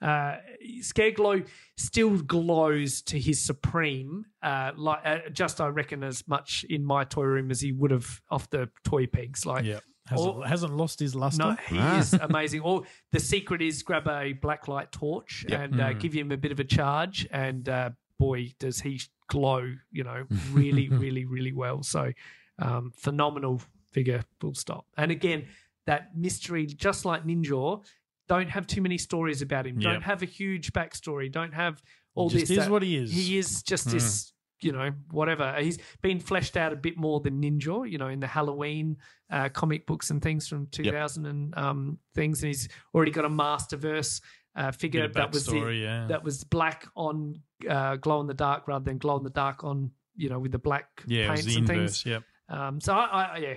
Uh, 0.00 0.36
Scareglow 0.80 1.46
still 1.76 2.16
glows 2.22 3.02
to 3.02 3.18
his 3.20 3.40
supreme, 3.40 4.24
uh, 4.42 4.72
like 4.76 5.00
uh, 5.04 5.18
just 5.32 5.60
I 5.60 5.68
reckon 5.68 6.02
as 6.02 6.26
much 6.26 6.64
in 6.68 6.84
my 6.84 7.04
toy 7.04 7.22
room 7.24 7.50
as 7.50 7.60
he 7.60 7.70
would 7.72 7.90
have 7.92 8.20
off 8.30 8.50
the 8.50 8.68
toy 8.84 9.06
pegs. 9.06 9.46
Like, 9.46 9.64
Yeah. 9.64 9.80
Hasn't, 10.08 10.34
Or- 10.36 10.44
hasn't 10.46 10.76
lost 10.76 10.98
his 10.98 11.14
luster. 11.14 11.44
no, 11.44 11.56
he 11.68 11.78
Ah. 11.78 12.00
is 12.00 12.12
amazing. 12.14 12.62
Or 12.62 12.82
the 13.12 13.20
secret 13.20 13.62
is 13.62 13.84
grab 13.84 14.08
a 14.08 14.32
black 14.32 14.66
light 14.66 14.90
torch 14.90 15.46
and 15.48 15.80
uh, 15.80 15.92
give 15.92 16.12
him 16.12 16.32
a 16.32 16.36
bit 16.36 16.50
of 16.50 16.58
a 16.58 16.64
charge, 16.64 17.28
and 17.30 17.68
uh, 17.68 17.90
boy, 18.18 18.52
does 18.58 18.80
he 18.80 19.00
glow! 19.28 19.72
You 19.92 20.02
know, 20.02 20.24
really, 20.50 20.88
really, 21.04 21.24
really 21.24 21.52
well. 21.52 21.84
So, 21.84 22.12
um, 22.58 22.90
phenomenal 22.96 23.62
figure. 23.92 24.24
Full 24.40 24.54
stop. 24.54 24.86
And 24.96 25.12
again, 25.12 25.46
that 25.86 26.16
mystery, 26.16 26.66
just 26.66 27.04
like 27.04 27.24
Ninja, 27.24 27.82
don't 28.28 28.48
have 28.48 28.66
too 28.66 28.80
many 28.80 28.98
stories 28.98 29.42
about 29.42 29.66
him. 29.66 29.80
Yep. 29.80 29.92
Don't 29.92 30.02
have 30.02 30.22
a 30.22 30.26
huge 30.26 30.72
backstory. 30.72 31.30
Don't 31.30 31.52
have 31.54 31.82
all 32.14 32.28
Just 32.28 32.48
this. 32.48 32.58
is 32.58 32.68
what 32.68 32.82
he 32.82 32.96
is. 32.96 33.12
He 33.12 33.38
is 33.38 33.62
just 33.62 33.90
this. 33.90 34.32
You 34.60 34.70
know, 34.70 34.92
whatever. 35.10 35.56
He's 35.58 35.78
been 36.02 36.20
fleshed 36.20 36.56
out 36.56 36.72
a 36.72 36.76
bit 36.76 36.96
more 36.96 37.18
than 37.18 37.42
Ninja. 37.42 37.90
You 37.90 37.98
know, 37.98 38.06
in 38.06 38.20
the 38.20 38.28
Halloween 38.28 38.96
uh, 39.28 39.48
comic 39.48 39.86
books 39.86 40.10
and 40.10 40.22
things 40.22 40.46
from 40.46 40.68
2000 40.70 41.26
and 41.26 41.58
um, 41.58 41.98
things, 42.14 42.42
and 42.42 42.46
he's 42.46 42.68
already 42.94 43.10
got 43.10 43.24
a 43.24 43.28
Masterverse 43.28 44.20
uh, 44.54 44.70
figure 44.70 45.08
that 45.08 45.32
was 45.32 45.46
the, 45.46 45.58
yeah. 45.58 46.06
that 46.06 46.22
was 46.22 46.44
black 46.44 46.86
on 46.94 47.40
uh, 47.68 47.96
glow 47.96 48.20
in 48.20 48.26
the 48.26 48.34
dark 48.34 48.68
rather 48.68 48.84
than 48.84 48.98
glow 48.98 49.16
in 49.16 49.24
the 49.24 49.30
dark 49.30 49.64
on 49.64 49.90
you 50.14 50.28
know 50.28 50.38
with 50.38 50.52
the 50.52 50.58
black 50.58 50.86
yeah, 51.06 51.28
paints 51.28 51.44
the 51.44 51.56
and 51.56 51.70
inverse. 51.70 52.02
things. 52.02 52.06
Yep. 52.06 52.22
Um, 52.48 52.80
so 52.80 52.94
I, 52.94 53.22
I 53.22 53.36
yeah, 53.38 53.54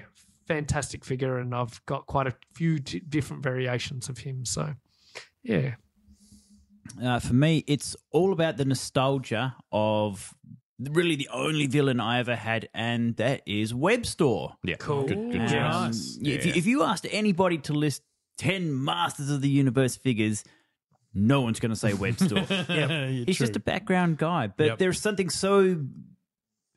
fantastic 0.47 1.03
figure, 1.05 1.37
and 1.37 1.53
I've 1.55 1.83
got 1.85 2.05
quite 2.07 2.27
a 2.27 2.35
few 2.53 2.79
t- 2.79 2.99
different 2.99 3.43
variations 3.43 4.09
of 4.09 4.19
him. 4.19 4.45
So 4.45 4.75
yeah, 5.43 5.75
Uh, 7.01 7.19
for 7.19 7.33
me, 7.33 7.63
it's 7.67 7.95
all 8.11 8.31
about 8.31 8.57
the 8.57 8.65
nostalgia 8.65 9.55
of 9.71 10.33
really 10.79 11.15
the 11.15 11.29
only 11.33 11.67
villain 11.67 11.99
I 11.99 12.19
ever 12.19 12.35
had, 12.35 12.69
and 12.73 13.15
that 13.17 13.41
is 13.45 13.73
Webstor. 13.73 14.53
Yeah, 14.63 14.75
Cool. 14.77 15.05
Good, 15.07 15.31
good 15.31 15.41
Yeah. 15.41 15.47
choice. 15.47 15.75
Um, 15.75 15.83
Nice. 15.87 16.17
If, 16.21 16.45
you, 16.45 16.53
if 16.55 16.65
you 16.65 16.83
asked 16.83 17.07
anybody 17.11 17.57
to 17.59 17.73
list 17.73 18.03
10 18.37 18.83
Masters 18.83 19.29
of 19.29 19.41
the 19.41 19.49
Universe 19.49 19.95
figures, 19.95 20.43
no 21.13 21.39
one's 21.41 21.59
going 21.61 21.69
to 21.71 21.75
say 21.77 21.93
Webstor. 21.93 22.45
Yeah, 22.69 23.07
he's 23.25 23.37
just 23.37 23.55
a 23.55 23.59
background 23.61 24.17
guy, 24.17 24.47
but 24.47 24.65
Yep. 24.65 24.77
there's 24.79 24.99
something 25.01 25.29
so 25.29 25.81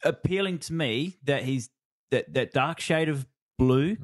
appealing 0.05 0.59
to 0.61 0.73
me 0.73 1.16
that 1.25 1.43
he's 1.43 1.71
that, 2.11 2.33
that 2.35 2.53
dark 2.53 2.81
shade 2.81 3.09
of 3.09 3.27
blue, 3.59 3.96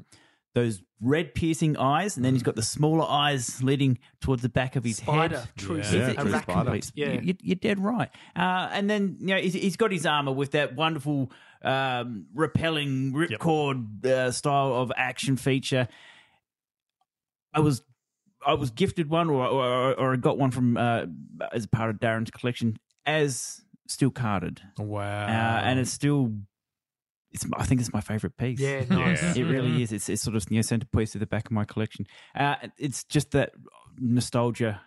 those 0.53 0.81
red 1.01 1.33
piercing 1.35 1.75
eyes, 1.77 2.15
and 2.15 2.25
then 2.25 2.33
he's 2.33 2.43
got 2.43 2.55
the 2.55 2.61
smaller 2.61 3.05
eyes 3.07 3.61
leading 3.63 3.97
towards 4.21 4.41
the 4.41 4.49
back 4.49 4.75
of 4.75 4.83
his 4.83 4.97
spider, 4.97 5.39
head. 5.39 5.49
true, 5.57 5.77
Yeah. 5.77 5.81
spider. 5.83 6.05
Yeah, 6.13 6.13
true 6.21 6.39
spider. 6.39 6.79
Yeah, 6.93 7.21
You- 7.21 7.35
You're 7.41 7.55
dead 7.55 7.79
right. 7.79 8.09
Uh, 8.35 8.69
and 8.71 8.89
then 8.89 9.17
you 9.19 9.27
know 9.27 9.37
he's, 9.37 9.53
he's 9.53 9.77
got 9.77 9.91
his 9.91 10.05
armor 10.05 10.31
with 10.31 10.51
that 10.51 10.75
wonderful 10.75 11.31
um, 11.63 12.27
repelling 12.33 13.11
ripcord 13.13 14.05
uh, 14.05 14.31
style 14.31 14.75
of 14.75 14.91
action 14.95 15.35
feature. 15.37 15.87
I 17.53 17.59
was 17.59 17.81
I 18.45 18.53
was 18.53 18.69
gifted 18.69 19.09
one, 19.09 19.29
or 19.29 19.45
or, 19.45 19.93
or 19.99 20.13
I 20.13 20.15
got 20.17 20.37
one 20.37 20.51
from 20.51 20.77
uh, 20.77 21.05
as 21.51 21.65
part 21.67 21.89
of 21.89 21.97
Darren's 21.97 22.29
collection 22.31 22.77
as 23.05 23.61
still 23.87 24.11
carded, 24.11 24.61
Wow. 24.77 25.01
uh, 25.25 25.61
and 25.63 25.79
it's 25.79 25.91
still. 25.91 26.31
It's, 27.35 27.45
I 27.57 27.65
think 27.65 27.79
it's 27.81 27.93
my 27.93 28.01
favorite 28.01 28.35
piece. 28.37 28.59
yeah, 28.59 28.83
nice. 28.89 29.35
It 29.35 29.43
really 29.43 29.83
is. 29.83 29.91
It's, 29.91 30.09
it's 30.09 30.21
sort 30.23 30.35
of 30.35 30.43
you 30.49 30.57
know, 30.57 30.61
centerpiece 30.63 31.15
at 31.15 31.19
the 31.19 31.27
back 31.27 31.45
of 31.45 31.51
my 31.51 31.65
collection. 31.65 32.05
Uh, 32.35 32.55
it's 32.77 33.03
just 33.03 33.31
that 33.31 33.51
nostalgia, 33.99 34.81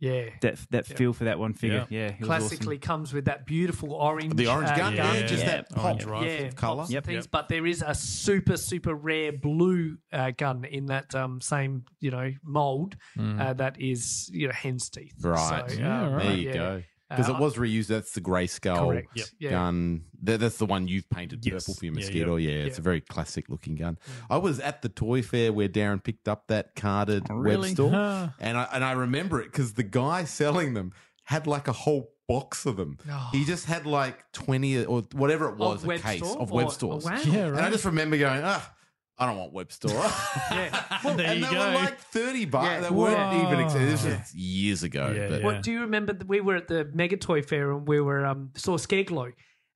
Yeah. 0.00 0.30
that 0.40 0.58
that 0.70 0.86
feel 0.86 1.12
for 1.12 1.24
that 1.24 1.38
one 1.38 1.52
figure. 1.54 1.86
Yeah, 1.90 2.06
it 2.08 2.20
was 2.20 2.26
Classically 2.26 2.78
comes 2.78 3.12
with 3.12 3.26
that 3.26 3.44
beautiful 3.46 3.92
orange. 3.92 4.34
The 4.34 4.46
orange 4.48 4.70
uh, 4.70 4.76
gun, 4.76 4.96
yeah, 4.96 5.14
Yeah. 5.14 5.26
just 5.26 5.44
Yeah. 5.44 5.50
that 5.56 5.70
pop 5.70 5.84
Orange 5.84 6.04
rifle. 6.04 6.26
yeah, 6.26 6.38
of 6.48 6.56
colour. 6.56 6.86
Yep. 6.88 7.04
things, 7.04 7.24
Yep. 7.24 7.30
but 7.30 7.48
there 7.48 7.66
is 7.66 7.84
a 7.86 7.94
super 7.94 8.56
super 8.56 8.94
rare 8.94 9.32
blue 9.32 9.98
uh, 10.12 10.30
gun 10.36 10.64
in 10.64 10.86
that 10.86 11.14
um, 11.14 11.40
same 11.40 11.84
you 12.00 12.10
know 12.10 12.32
mold 12.42 12.96
uh, 13.18 13.52
that 13.54 13.80
is 13.80 14.30
you 14.32 14.46
know 14.48 14.54
hen's 14.54 14.88
teeth. 14.90 15.14
Right. 15.20 15.70
So, 15.70 15.78
Yeah, 15.78 16.06
um, 16.06 16.12
right. 16.14 16.22
There 16.24 16.36
you 16.36 16.48
yeah. 16.48 16.54
go. 16.54 16.82
Because 17.10 17.28
Uh, 17.28 17.34
it 17.34 17.40
was 17.40 17.56
reused. 17.56 17.88
That's 17.88 18.12
the 18.12 18.20
Grayskull 18.20 19.02
Yep. 19.14 19.26
Yeah. 19.38 19.50
gun. 19.50 20.02
That, 20.22 20.38
that's 20.40 20.58
the 20.58 20.66
one 20.66 20.86
you've 20.88 21.10
painted 21.10 21.44
Yes. 21.44 21.64
purple 21.64 21.74
for 21.74 21.84
your 21.86 21.94
Yeah, 21.94 22.00
Mosquitor. 22.08 22.42
Yeah, 22.42 22.50
it's 22.50 22.76
Yeah. 22.78 22.80
a 22.80 22.84
very 22.84 23.00
classic 23.00 23.48
looking 23.48 23.74
gun. 23.74 23.98
I 24.30 24.36
was 24.38 24.60
at 24.60 24.82
the 24.82 24.88
toy 24.88 25.20
fair 25.22 25.52
where 25.52 25.68
Darren 25.68 26.02
picked 26.02 26.28
up 26.28 26.46
that 26.46 26.74
carded 26.76 27.28
web 27.28 27.38
really? 27.38 27.70
store, 27.74 27.90
Huh. 27.90 28.28
and 28.38 28.56
I 28.56 28.68
and 28.72 28.84
I 28.84 28.92
remember 28.92 29.40
it 29.40 29.46
because 29.50 29.74
the 29.74 29.82
guy 29.82 30.24
selling 30.24 30.74
them 30.74 30.92
had 31.24 31.46
like 31.46 31.66
a 31.68 31.72
whole 31.72 32.12
box 32.28 32.64
of 32.64 32.76
them. 32.76 32.96
He 33.32 33.44
just 33.44 33.66
had 33.66 33.86
like 33.86 34.30
twenty 34.32 34.84
or 34.84 35.02
whatever 35.12 35.48
it 35.48 35.56
was, 35.56 35.82
Of 35.82 35.90
a 35.90 35.98
case 35.98 36.20
store? 36.20 36.38
of 36.40 36.52
Or- 36.52 36.56
web 36.58 36.66
oh, 36.68 36.70
stores. 36.70 37.04
wow. 37.04 37.18
Yeah, 37.24 37.46
And 37.48 37.58
I 37.60 37.70
just 37.70 37.84
remember 37.84 38.16
going, 38.18 38.42
ah. 38.44 38.72
I 39.20 39.26
don't 39.26 39.36
want 39.36 39.52
Webstor. 39.54 39.90
Yeah. 40.50 41.14
there 41.14 41.26
and 41.26 41.40
you 41.40 41.46
they 41.46 41.52
go. 41.52 41.58
were 41.68 41.74
like 41.74 41.98
30 41.98 42.44
bucks. 42.46 42.64
Yeah. 42.66 42.80
They 42.80 42.90
weren't 42.90 43.18
Whoa. 43.18 43.46
even 43.46 43.60
expensive. 43.60 44.10
This 44.10 44.18
was 44.20 44.34
years 44.34 44.82
ago. 44.82 45.12
Yeah, 45.14 45.28
but 45.28 45.38
yeah. 45.40 45.44
What 45.46 45.62
do 45.62 45.70
you 45.72 45.80
remember? 45.82 46.12
That 46.14 46.26
we 46.26 46.40
were 46.40 46.56
at 46.56 46.66
the 46.68 46.90
Mega 46.94 47.16
Toy 47.18 47.42
Fair 47.42 47.70
and 47.72 47.86
we 47.86 48.00
were 48.00 48.24
um, 48.24 48.50
saw 48.56 48.76
Scareglow, 48.78 49.32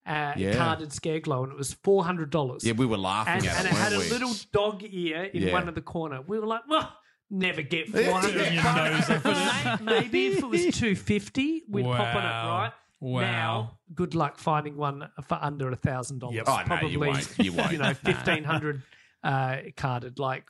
uh, 0.06 0.32
Yeah. 0.36 0.54
carded 0.56 0.88
Scareglow, 0.90 1.44
and 1.44 1.52
it 1.52 1.58
was 1.58 1.74
four 1.74 2.04
hundred 2.04 2.30
dollars. 2.30 2.64
Yeah, 2.64 2.72
we 2.72 2.86
were 2.86 2.96
laughing 2.96 3.34
and, 3.34 3.46
at 3.46 3.56
and 3.58 3.66
it, 3.66 3.72
it 3.72 3.76
had 3.76 3.92
a 3.92 3.98
little 3.98 4.32
dog 4.52 4.82
ear 4.82 5.24
in 5.24 5.42
Yeah. 5.44 5.52
one 5.52 5.68
of 5.68 5.74
the 5.74 5.82
corner. 5.82 6.20
We 6.26 6.38
were 6.40 6.46
like, 6.46 6.62
well, 6.68 6.90
never 7.30 7.62
get 7.62 7.88
four 7.90 8.02
hundred. 8.02 8.44
Turn 8.44 8.54
your 8.54 8.62
nose 8.62 9.10
up 9.10 9.26
at 9.26 9.80
it. 9.80 9.84
Maybe 9.84 10.26
if 10.28 10.38
it 10.38 10.46
was 10.48 10.66
two 10.78 10.96
fifty, 10.96 11.62
we'd 11.68 11.84
pop 11.84 12.14
on 12.16 12.22
it, 12.24 12.26
Wow. 12.26 12.58
right? 12.58 12.72
Wow. 13.00 13.20
Now, 13.20 13.78
good 13.94 14.14
luck 14.14 14.38
finding 14.38 14.76
one 14.78 15.10
for 15.28 15.38
under 15.42 15.70
a 15.70 15.76
thousand 15.76 16.20
dollars. 16.20 16.36
Yep. 16.36 16.44
Oh, 16.48 16.56
no, 16.56 16.64
Probably, 16.64 16.90
you 16.90 17.00
won't. 17.00 17.38
You 17.38 17.52
won't. 17.52 17.78
know, 17.78 17.92
fifteen 17.92 18.44
hundred 18.44 18.82
uh, 19.24 19.56
carded. 19.76 20.18
Like 20.20 20.44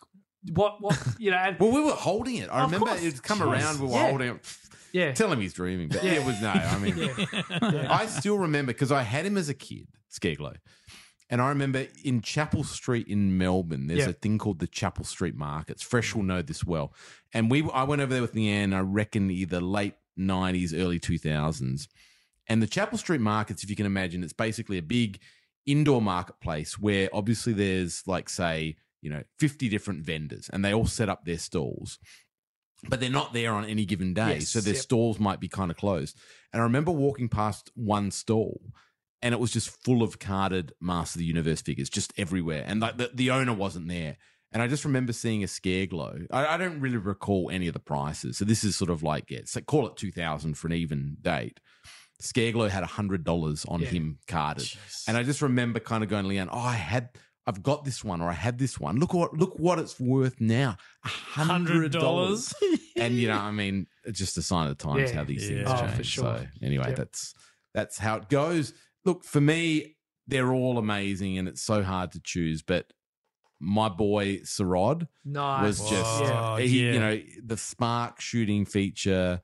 what? 0.52 0.80
What? 0.82 0.98
You 1.18 1.30
know? 1.30 1.38
And, 1.38 1.56
Well, 1.60 1.72
we 1.72 1.80
were 1.82 1.92
holding 1.92 2.36
it. 2.36 2.50
I 2.50 2.60
Of 2.64 2.72
remember 2.72 2.86
course. 2.88 3.02
it's 3.02 3.20
come 3.20 3.38
Jeez. 3.38 3.52
around. 3.52 3.80
We 3.80 3.86
were 3.86 3.92
Yeah. 3.92 4.08
holding 4.10 4.28
it. 4.36 4.56
Yeah. 4.92 5.12
tell 5.12 5.32
him 5.32 5.40
he's 5.40 5.54
dreaming. 5.54 5.88
But 5.88 6.04
it 6.04 6.24
was 6.24 6.40
no. 6.40 6.50
I 6.50 6.78
mean, 6.80 7.10
I 7.88 8.06
still 8.06 8.38
remember 8.38 8.72
because 8.72 8.92
I 8.92 9.02
had 9.02 9.26
him 9.26 9.36
as 9.36 9.48
a 9.48 9.54
kid, 9.54 9.88
Scareglow. 10.12 10.54
And 11.30 11.40
I 11.42 11.48
remember 11.48 11.86
in 12.04 12.20
Chapel 12.20 12.62
Street 12.62 13.08
in 13.08 13.36
Melbourne, 13.38 13.86
there's 13.88 14.00
Yeah. 14.00 14.10
a 14.10 14.12
thing 14.12 14.38
called 14.38 14.58
the 14.60 14.66
Chapel 14.68 15.04
Street 15.04 15.34
Markets. 15.34 15.82
Fresh 15.82 16.14
will 16.14 16.22
know 16.22 16.42
this 16.42 16.62
well. 16.64 16.92
And 17.32 17.50
we, 17.50 17.68
I 17.72 17.82
went 17.84 18.02
over 18.02 18.12
there 18.12 18.22
with 18.22 18.34
Leanne. 18.34 18.72
I 18.74 18.80
reckon 18.80 19.30
either 19.30 19.60
late 19.60 19.94
'90s, 20.18 20.72
early 20.78 21.00
2000s. 21.00 21.88
And 22.46 22.62
the 22.62 22.66
Chapel 22.68 22.98
Street 22.98 23.20
Markets, 23.22 23.64
if 23.64 23.70
you 23.70 23.74
can 23.76 23.86
imagine, 23.86 24.22
it's 24.22 24.32
basically 24.34 24.78
a 24.78 24.82
big 24.82 25.18
indoor 25.66 26.02
marketplace 26.02 26.78
where 26.78 27.08
obviously 27.12 27.52
there's 27.52 28.02
like 28.06 28.28
say 28.28 28.76
you 29.00 29.10
know 29.10 29.22
50 29.38 29.68
different 29.68 30.04
vendors, 30.04 30.48
and 30.52 30.64
they 30.64 30.74
all 30.74 30.86
set 30.86 31.08
up 31.08 31.24
their 31.24 31.38
stalls. 31.38 31.98
But 32.86 33.00
they're 33.00 33.08
not 33.08 33.32
there 33.32 33.52
on 33.52 33.64
any 33.64 33.86
given 33.86 34.12
day, 34.12 34.34
Yes, 34.34 34.50
so 34.50 34.60
their 34.60 34.74
yep. 34.74 34.82
stalls 34.82 35.18
might 35.18 35.40
be 35.40 35.48
kind 35.48 35.70
of 35.70 35.76
closed. 35.78 36.18
And 36.52 36.60
I 36.60 36.64
remember 36.64 36.90
walking 36.90 37.30
past 37.30 37.70
one 37.74 38.10
stall, 38.10 38.60
and 39.22 39.32
it 39.32 39.40
was 39.40 39.52
just 39.52 39.82
full 39.84 40.02
of 40.02 40.18
carded 40.18 40.74
Master 40.82 41.16
of 41.16 41.20
the 41.20 41.24
Universe 41.24 41.62
figures, 41.62 41.88
just 41.88 42.12
everywhere. 42.18 42.62
And 42.66 42.80
like 42.80 42.98
the, 42.98 43.10
the 43.14 43.30
owner 43.30 43.54
wasn't 43.54 43.88
there. 43.88 44.18
And 44.52 44.62
I 44.62 44.68
just 44.68 44.84
remember 44.84 45.12
seeing 45.12 45.42
a 45.42 45.48
scare 45.48 45.86
glow. 45.86 46.16
I, 46.30 46.46
I 46.46 46.56
don't 46.58 46.78
really 46.78 46.98
recall 46.98 47.50
any 47.50 47.66
of 47.66 47.72
the 47.72 47.80
prices. 47.80 48.36
So 48.38 48.44
this 48.44 48.62
is 48.62 48.76
sort 48.76 48.90
of 48.90 49.02
like, 49.02 49.30
yeah, 49.30 49.40
so 49.46 49.60
call 49.62 49.86
it 49.86 49.96
2000 49.96 50.54
for 50.54 50.66
an 50.68 50.74
even 50.74 51.16
date. 51.22 51.58
Scareglow 52.24 52.68
had 52.70 52.82
$100 52.84 53.64
on 53.70 53.80
Yeah. 53.80 53.88
him 53.88 54.18
carded. 54.26 54.68
And 55.06 55.16
I 55.16 55.22
just 55.22 55.42
remember 55.42 55.78
kind 55.80 56.02
of 56.02 56.10
going, 56.10 56.24
Leanne, 56.26 56.48
oh, 56.50 56.58
I 56.58 56.74
had, 56.74 57.10
I've 57.46 57.62
got 57.62 57.84
this 57.84 58.02
one 58.02 58.20
or 58.22 58.30
I 58.30 58.34
had 58.34 58.58
this 58.58 58.80
one. 58.80 58.96
Look 58.98 59.12
what, 59.14 59.34
look 59.34 59.58
what 59.58 59.78
it's 59.78 60.00
worth 60.00 60.40
now. 60.40 60.76
$100. 61.06 61.90
$100. 61.90 62.54
and 62.96 63.14
you 63.18 63.28
know, 63.28 63.38
I 63.38 63.50
mean, 63.50 63.86
it's 64.04 64.18
just 64.18 64.38
a 64.38 64.42
sign 64.42 64.68
of 64.70 64.76
the 64.78 64.82
times 64.84 65.10
Yeah. 65.10 65.16
how 65.16 65.24
these 65.24 65.46
things 65.46 65.64
Oh, 65.68 65.76
change. 65.86 66.06
sure. 66.06 66.38
So 66.38 66.46
anyway, 66.62 66.88
Yeah. 66.90 66.94
that's 66.94 67.34
that's 67.74 67.98
how 67.98 68.16
it 68.16 68.28
goes. 68.28 68.72
Look, 69.04 69.24
for 69.24 69.40
me, 69.40 69.96
they're 70.26 70.52
all 70.52 70.78
amazing, 70.78 71.36
and 71.38 71.48
it's 71.48 71.60
so 71.62 71.82
hard 71.82 72.12
to 72.12 72.20
choose. 72.20 72.62
But 72.62 72.92
my 73.60 73.88
boy 73.88 74.38
Saurod 74.38 75.06
Nice. 75.24 75.62
was 75.80 75.90
just 75.90 76.22
Whoa, 76.22 76.56
he, 76.60 76.86
yeah. 76.86 76.92
you 76.92 77.00
know 77.00 77.20
the 77.44 77.56
spark 77.56 78.20
shooting 78.20 78.64
feature, 78.64 79.40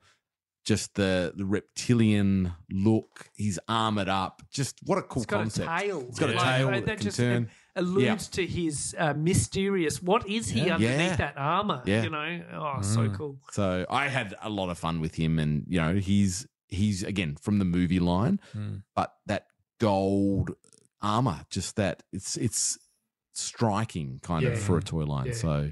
just 0.65 0.95
the 0.95 1.33
the 1.35 1.45
reptilian 1.45 2.53
look. 2.71 3.29
He's 3.35 3.57
armored 3.67 4.09
up. 4.09 4.41
Just 4.51 4.79
what 4.85 4.97
a 4.97 5.01
cool 5.01 5.23
It's 5.23 5.29
got 5.31 5.41
concept. 5.41 5.69
a 5.69 5.79
tail. 5.79 6.05
It's 6.09 6.19
got 6.19 6.29
a 6.29 6.33
Like, 6.33 6.57
tail 6.57 6.71
that 6.71 6.85
that 6.85 6.97
can 6.97 7.03
just 7.03 7.17
turn. 7.17 7.49
alludes 7.75 8.27
to 8.29 8.45
his 8.45 8.95
uh, 8.97 9.13
mysterious. 9.13 10.01
What 10.01 10.27
is 10.29 10.49
he 10.49 10.65
Yeah. 10.67 10.75
underneath 10.75 10.99
Yeah. 11.11 11.15
that 11.17 11.33
armor? 11.37 11.81
Yeah. 11.85 12.03
You 12.03 12.09
know, 12.11 12.43
oh, 12.53 12.81
so 12.81 13.07
Mm. 13.09 13.15
cool. 13.17 13.39
So 13.51 13.85
I 13.89 14.07
had 14.09 14.35
a 14.41 14.49
lot 14.49 14.69
of 14.69 14.77
fun 14.77 14.99
with 15.01 15.15
him, 15.15 15.39
and 15.39 15.65
you 15.67 15.79
know, 15.81 15.95
he's 15.95 16.45
he's 16.69 17.03
again 17.03 17.35
from 17.35 17.59
the 17.59 17.65
movie 17.65 17.99
line, 17.99 18.39
Mm. 18.55 18.83
but 18.95 19.13
that 19.25 19.47
gold 19.79 20.51
armor, 21.01 21.45
just 21.49 21.75
that 21.75 22.03
it's 22.13 22.37
it's 22.37 22.77
striking 23.33 24.19
kind 24.21 24.43
Yeah. 24.43 24.51
of 24.51 24.59
for 24.59 24.77
a 24.77 24.81
toy 24.83 25.03
line. 25.05 25.27
Yeah. 25.27 25.33
So 25.33 25.71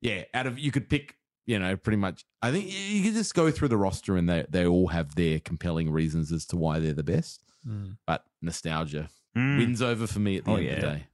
yeah, 0.00 0.24
out 0.32 0.46
of 0.46 0.58
you 0.58 0.70
could 0.70 0.88
pick, 0.88 1.16
you 1.48 1.58
know, 1.58 1.76
pretty 1.76 1.96
much. 1.96 2.24
I 2.42 2.52
think 2.52 2.66
you 2.70 3.02
can 3.02 3.14
just 3.14 3.34
go 3.34 3.50
through 3.50 3.68
the 3.68 3.76
roster, 3.76 4.16
and 4.16 4.28
they 4.28 4.44
they 4.48 4.64
all 4.66 4.88
have 4.88 5.14
their 5.16 5.40
compelling 5.40 5.90
reasons 5.90 6.30
as 6.30 6.46
to 6.46 6.56
why 6.56 6.78
they're 6.78 6.92
the 6.92 7.02
best. 7.02 7.42
Mm. 7.66 7.96
But 8.06 8.24
nostalgia 8.40 9.08
Mm. 9.36 9.58
wins 9.58 9.82
over 9.82 10.06
for 10.06 10.20
me 10.20 10.36
at 10.38 10.44
the 10.44 10.50
Oh, 10.52 10.56
end 10.56 10.68
of 10.68 10.74
the 10.76 10.80
day. 10.80 11.06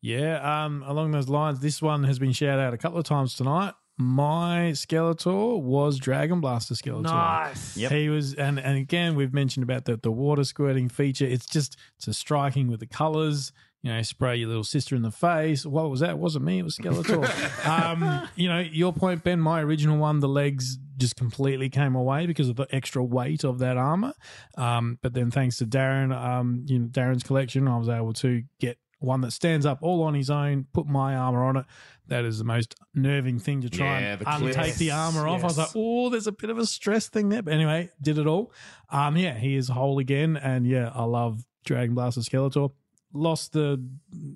Yeah, 0.00 0.64
um, 0.64 0.82
along 0.86 1.12
those 1.12 1.28
lines, 1.28 1.60
this 1.60 1.80
one 1.80 2.04
has 2.04 2.18
been 2.18 2.32
shouted 2.32 2.60
out 2.60 2.74
a 2.74 2.78
couple 2.78 2.98
of 2.98 3.04
times 3.04 3.34
tonight. 3.36 3.72
My 3.96 4.72
Skeletor 4.74 5.60
was 5.62 5.98
Dragon 5.98 6.40
Blaster 6.40 6.74
Skeletor. 6.74 7.04
Nice. 7.04 7.76
Yep. 7.76 7.92
He 7.92 8.08
was, 8.08 8.34
and 8.34 8.58
and 8.58 8.76
again, 8.76 9.14
we've 9.14 9.32
mentioned 9.32 9.62
about 9.64 9.84
the 9.84 9.96
the 9.96 10.10
water 10.12 10.44
squirting 10.44 10.88
feature. 10.88 11.24
It's 11.26 11.46
just 11.46 11.76
it's 11.96 12.08
a 12.08 12.14
striking 12.14 12.68
with 12.68 12.80
the 12.80 12.86
colors. 12.86 13.52
You 13.84 13.92
know, 13.92 14.00
spray 14.00 14.36
your 14.36 14.48
little 14.48 14.64
sister 14.64 14.96
in 14.96 15.02
the 15.02 15.10
face. 15.10 15.66
What 15.66 15.90
was 15.90 16.00
that? 16.00 16.08
It 16.08 16.18
wasn't 16.18 16.46
me. 16.46 16.58
It 16.58 16.62
was 16.62 16.78
Skeletor. 16.78 17.66
um, 17.68 18.26
you 18.34 18.48
know, 18.48 18.60
your 18.60 18.94
point, 18.94 19.22
Ben. 19.22 19.38
My 19.38 19.60
original 19.60 19.98
one, 19.98 20.20
the 20.20 20.28
legs 20.28 20.78
just 20.96 21.16
completely 21.16 21.68
came 21.68 21.94
away 21.94 22.24
because 22.24 22.48
of 22.48 22.56
the 22.56 22.66
extra 22.74 23.04
weight 23.04 23.44
of 23.44 23.58
that 23.58 23.76
armor. 23.76 24.14
Um, 24.56 24.98
but 25.02 25.12
then, 25.12 25.30
thanks 25.30 25.58
to 25.58 25.66
Darren, 25.66 26.16
um, 26.16 26.64
you 26.66 26.78
know, 26.78 26.86
Darren's 26.86 27.22
collection, 27.22 27.68
I 27.68 27.76
was 27.76 27.90
able 27.90 28.14
to 28.14 28.44
get 28.58 28.78
one 29.00 29.20
that 29.20 29.32
stands 29.32 29.66
up 29.66 29.80
all 29.82 30.02
on 30.02 30.14
his 30.14 30.30
own. 30.30 30.66
Put 30.72 30.86
my 30.86 31.14
armor 31.14 31.44
on 31.44 31.58
it. 31.58 31.66
That 32.06 32.24
is 32.24 32.38
the 32.38 32.44
most 32.44 32.74
nerving 32.94 33.38
thing 33.38 33.60
to 33.60 33.68
try 33.68 34.00
Yeah, 34.00 34.12
and 34.12 34.44
untake 34.44 34.78
the 34.78 34.92
armor 34.92 35.28
off. 35.28 35.42
I 35.42 35.46
was 35.46 35.58
like, 35.58 35.68
oh, 35.76 36.08
there's 36.08 36.26
a 36.26 36.32
bit 36.32 36.48
of 36.48 36.56
a 36.56 36.64
stress 36.64 37.10
thing 37.10 37.28
there. 37.28 37.42
But 37.42 37.52
anyway, 37.52 37.90
did 38.00 38.16
it 38.16 38.26
all. 38.26 38.50
Um, 38.88 39.18
yeah, 39.18 39.34
he 39.34 39.56
is 39.56 39.68
whole 39.68 39.98
again, 39.98 40.38
and 40.38 40.66
yeah, 40.66 40.90
I 40.94 41.04
love 41.04 41.44
Dragon 41.66 41.94
Blaster 41.94 42.22
Skeletor. 42.22 42.70
Lost 43.16 43.52
the, 43.52 43.80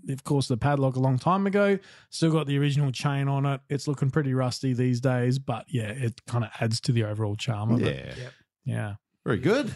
of 0.08 0.22
course, 0.24 0.46
the 0.48 0.56
padlock 0.56 0.94
a 0.94 1.00
long 1.00 1.18
time 1.18 1.46
ago. 1.48 1.78
Still 2.10 2.30
got 2.30 2.46
the 2.46 2.56
original 2.58 2.92
chain 2.92 3.26
on 3.26 3.44
it. 3.44 3.60
It's 3.68 3.88
looking 3.88 4.08
pretty 4.10 4.32
rusty 4.34 4.72
these 4.72 5.00
days, 5.00 5.38
but 5.40 5.64
yeah, 5.68 5.88
it 5.90 6.24
kind 6.26 6.44
of 6.44 6.50
adds 6.60 6.80
to 6.82 6.92
the 6.92 7.02
overall 7.04 7.34
charm 7.34 7.72
of 7.72 7.82
it. 7.82 7.96
Yeah, 7.96 8.14
Yep. 8.22 8.32
Yeah. 8.64 8.94
very 9.24 9.38
good. 9.38 9.74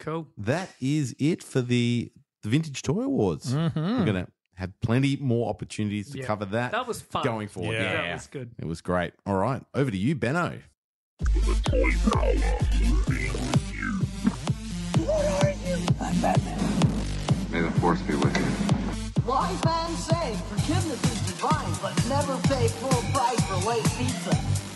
Cool. 0.00 0.26
That 0.36 0.70
is 0.80 1.14
it 1.18 1.42
for 1.42 1.60
the 1.62 2.10
the 2.42 2.48
Vintage 2.48 2.82
Toy 2.82 3.02
Awards. 3.02 3.52
Mhm. 3.54 3.98
We're 3.98 4.04
gonna 4.06 4.28
have 4.54 4.72
plenty 4.80 5.16
more 5.16 5.48
opportunities 5.50 6.10
to 6.10 6.18
Yeah. 6.18 6.24
cover 6.26 6.46
that, 6.46 6.72
That 6.72 6.88
was 6.88 7.00
fun. 7.02 7.22
going 7.22 7.48
forward. 7.48 7.74
Yeah. 7.74 7.82
Yeah, 7.82 8.02
That 8.02 8.12
was 8.14 8.26
good. 8.26 8.50
it 8.58 8.64
was 8.64 8.80
great. 8.80 9.12
All 9.26 9.36
right, 9.36 9.62
over 9.74 9.90
to 9.90 9.96
you, 9.96 10.14
Benno. 10.16 10.58
May 17.50 17.60
the 17.62 17.70
force 17.80 18.00
be 18.02 18.14
with 18.14 18.36
you. 18.38 18.39
Wise 19.30 19.64
man 19.64 19.90
say 19.94 20.34
forgiveness 20.48 21.04
is 21.04 21.20
divine, 21.34 21.72
but 21.80 21.94
never 22.08 22.36
pay 22.48 22.66
full 22.66 23.00
price 23.12 23.40
for 23.46 23.68
late 23.68 23.84
pizza. 23.96 24.30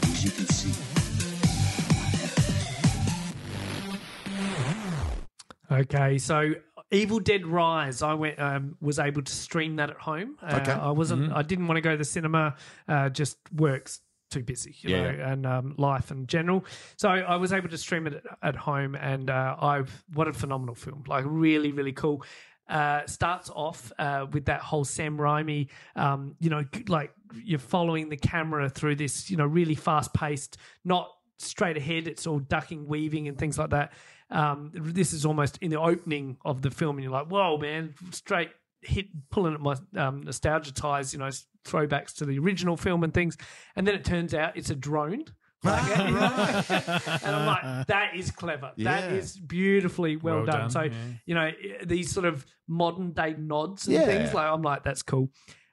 As 0.05 0.25
you 0.25 0.31
can 0.31 0.47
see, 0.47 0.73
Okay, 5.73 6.19
so 6.19 6.53
Evil 6.93 7.19
Dead 7.19 7.45
Rise, 7.45 8.01
I 8.01 8.15
went 8.15 8.39
um, 8.39 8.77
was 8.81 9.01
able 9.01 9.23
to 9.23 9.33
stream 9.33 9.75
that 9.77 9.91
at 9.91 9.97
home. 9.97 10.37
Uh, 10.41 10.61
Okay. 10.63 10.71
I 10.71 10.91
wasn't. 10.93 11.33
I 11.33 11.43
didn't 11.43 11.67
want 11.67 11.79
to 11.79 11.81
go 11.83 11.91
to 11.91 11.97
the 11.97 12.05
cinema. 12.05 12.55
Uh, 12.87 13.09
just 13.09 13.39
works 13.53 14.03
too 14.31 14.45
busy, 14.45 14.77
you 14.83 14.91
Yeah, 14.91 15.11
know, 15.11 15.25
and 15.25 15.47
um, 15.47 15.75
life 15.79 16.13
in 16.13 16.29
general. 16.29 16.65
So 16.97 17.09
I 17.09 17.35
was 17.37 17.53
able 17.53 17.71
to 17.71 17.79
stream 17.79 18.07
it 18.07 18.15
at, 18.15 18.25
at 18.43 18.57
home, 18.57 18.95
and 18.95 19.31
uh, 19.31 19.57
I've 19.61 20.05
what 20.13 20.29
a 20.29 20.33
phenomenal 20.33 20.77
film! 20.77 21.03
Like 21.09 21.25
really, 21.27 21.73
really 21.73 21.93
cool. 21.93 22.23
Uh, 22.67 23.07
starts 23.07 23.51
off 23.51 23.93
uh, 23.99 24.25
with 24.33 24.47
that 24.47 24.61
whole 24.61 24.85
Sam 24.85 25.19
Raimi, 25.19 25.69
um, 25.97 26.35
you 26.41 26.49
know, 26.49 26.65
like 26.89 27.13
you're 27.45 27.59
following 27.59 28.09
the 28.09 28.17
camera 28.17 28.71
through 28.71 28.97
this, 28.97 29.31
you 29.31 29.37
know, 29.37 29.45
really 29.45 29.75
fast 29.75 30.15
paced, 30.15 30.57
not 30.83 31.11
straight 31.39 31.77
ahead. 31.77 32.09
It's 32.09 32.27
all 32.27 32.39
ducking, 32.39 32.87
weaving, 32.87 33.29
and 33.29 33.37
things 33.37 33.59
like 33.59 33.71
that. 33.71 33.93
Um, 34.31 34.71
this 34.75 35.13
is 35.13 35.27
almost 35.27 35.59
in 35.59 35.71
the 35.71 35.81
opening 35.81 36.39
of 36.45 36.63
the 36.63 36.71
film, 36.71 36.97
and 36.97 37.05
you're 37.05 37.13
like, 37.13 37.27
"Whoa, 37.27 37.59
man!" 37.59 37.95
Straight 38.13 38.51
hit, 38.81 39.07
pulling 39.31 39.55
at 39.55 39.61
my 39.61 39.77
um, 39.97 40.23
nostalgia 40.23 40.73
ties, 40.73 41.13
you 41.13 41.19
know, 41.19 41.31
throwbacks 41.65 42.15
to 42.17 42.25
the 42.25 42.39
original 42.39 42.77
film 42.77 43.05
and 43.05 43.13
things. 43.13 43.37
And 43.77 43.87
then 43.87 43.95
it 43.95 44.05
turns 44.05 44.35
out 44.35 44.57
it's 44.57 44.71
a 44.71 44.75
drone. 44.75 45.25
Like, 45.65 45.99
and 45.99 47.37
I'm 47.37 47.47
like, 47.47 47.87
that 47.89 48.15
is 48.17 48.31
clever. 48.31 48.73
That 48.79 49.11
Yeah. 49.11 49.17
is 49.17 49.37
beautifully 49.39 50.17
well, 50.17 50.37
Well 50.37 50.47
done. 50.47 50.61
done, 50.61 50.71
So, 50.71 50.83
yeah. 50.83 50.93
you 51.27 51.35
know, 51.35 51.51
these 51.85 52.13
sort 52.13 52.27
of 52.27 52.45
modern 52.69 53.13
day 53.13 53.35
nods 53.39 53.87
and 53.87 53.95
Yeah. 53.95 54.05
things. 54.07 54.35
Like, 54.35 54.47
I'm 54.47 54.63
like, 54.63 54.85
that's 54.85 55.03
cool. 55.03 55.31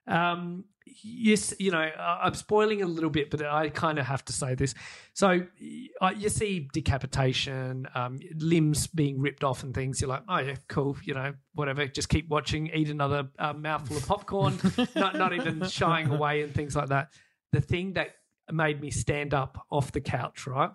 Um, 0.07 0.65
yes, 1.03 1.53
you 1.59 1.71
know, 1.71 1.77
I- 1.79 2.21
I'm 2.23 2.33
spoiling 2.33 2.81
a 2.81 2.85
little 2.87 3.09
bit, 3.09 3.29
but 3.29 3.43
I 3.45 3.69
kind 3.69 3.99
of 3.99 4.05
have 4.07 4.25
to 4.25 4.33
say 4.33 4.55
this. 4.55 4.73
So, 5.13 5.41
you 5.59 6.29
see 6.29 6.67
decapitation, 6.73 7.87
um, 7.95 8.19
limbs 8.35 8.87
being 8.87 9.19
ripped 9.19 9.43
off, 9.43 9.63
and 9.63 9.73
things. 9.73 10.01
You're 10.01 10.09
like, 10.09 10.23
oh 10.27 10.39
yeah, 10.39 10.55
cool. 10.67 10.97
You 11.03 11.13
know, 11.13 11.33
whatever. 11.53 11.85
Just 11.87 12.09
keep 12.09 12.29
watching. 12.29 12.67
Eat 12.73 12.89
another 12.89 13.29
uh, 13.37 13.53
mouthful 13.53 13.97
of 13.97 14.07
popcorn. 14.07 14.57
not 14.95 15.15
not 15.15 15.33
even 15.33 15.67
shying 15.67 16.09
away 16.09 16.41
and 16.41 16.53
things 16.53 16.75
like 16.75 16.89
that. 16.89 17.09
The 17.51 17.61
thing 17.61 17.93
that 17.93 18.15
made 18.53 18.81
me 18.81 18.91
stand 18.91 19.33
up 19.33 19.65
off 19.71 19.91
the 19.91 20.01
couch, 20.01 20.47
right? 20.47 20.71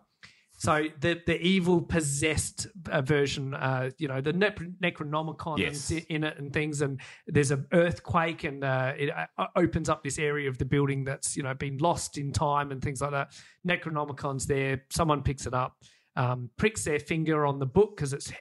So 0.58 0.86
the 1.00 1.20
the 1.26 1.38
evil 1.38 1.82
possessed 1.82 2.66
uh, 2.90 3.02
version, 3.02 3.52
uh, 3.52 3.90
you 3.98 4.08
know, 4.08 4.22
the 4.22 4.32
ne- 4.32 4.50
Necronomicon 4.82 5.58
Yes. 5.58 5.90
in 5.90 6.24
it 6.24 6.38
and 6.38 6.50
things, 6.50 6.80
and 6.80 6.98
there's 7.26 7.50
an 7.50 7.66
earthquake, 7.72 8.44
and 8.44 8.64
uh, 8.64 8.94
it 8.96 9.10
uh, 9.10 9.46
opens 9.54 9.90
up 9.90 10.02
this 10.02 10.18
area 10.18 10.48
of 10.48 10.56
the 10.56 10.64
building 10.64 11.04
that's 11.04 11.36
you 11.36 11.42
know 11.42 11.52
been 11.52 11.76
lost 11.76 12.16
in 12.16 12.32
time 12.32 12.72
and 12.72 12.80
things 12.80 13.02
like 13.02 13.10
that. 13.10 13.32
Necronomicon's 13.68 14.46
there. 14.46 14.82
Someone 14.88 15.22
picks 15.22 15.46
it 15.46 15.52
up, 15.52 15.76
um, 16.16 16.48
pricks 16.56 16.84
their 16.84 17.00
finger 17.00 17.44
on 17.44 17.58
the 17.58 17.66
book 17.66 17.94
because 17.94 18.14
it's 18.14 18.32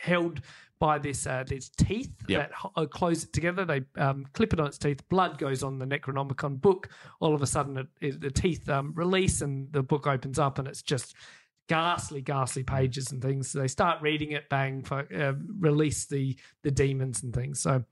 held 0.00 0.40
by 0.78 0.98
this 0.98 1.26
uh, 1.26 1.44
these 1.46 1.68
teeth 1.70 2.12
Yep. 2.28 2.40
that 2.40 2.52
ho- 2.54 2.72
uh, 2.76 2.86
close 2.86 3.24
it 3.24 3.32
together. 3.32 3.64
They 3.64 3.82
um, 3.96 4.26
clip 4.32 4.52
it 4.52 4.60
on 4.60 4.66
its 4.66 4.78
teeth. 4.78 5.06
Blood 5.08 5.38
goes 5.38 5.62
on 5.62 5.78
the 5.78 5.86
Necronomicon 5.86 6.60
book. 6.60 6.88
All 7.20 7.34
of 7.34 7.42
a 7.42 7.46
sudden, 7.46 7.76
it, 7.78 7.86
it, 8.00 8.20
the 8.20 8.30
teeth 8.30 8.68
um, 8.68 8.92
release 8.94 9.40
and 9.40 9.72
the 9.72 9.82
book 9.82 10.06
opens 10.06 10.38
up, 10.38 10.58
and 10.58 10.68
it's 10.68 10.82
just 10.82 11.14
ghastly, 11.68 12.20
ghastly 12.22 12.62
pages 12.62 13.12
and 13.12 13.20
things. 13.20 13.50
So 13.50 13.58
they 13.60 13.68
start 13.68 14.00
reading 14.00 14.32
it, 14.32 14.48
bang, 14.48 14.82
for, 14.82 15.06
uh, 15.14 15.32
release 15.58 16.06
the 16.06 16.36
the 16.62 16.70
demons 16.70 17.22
and 17.22 17.34
things. 17.34 17.60
So. 17.60 17.84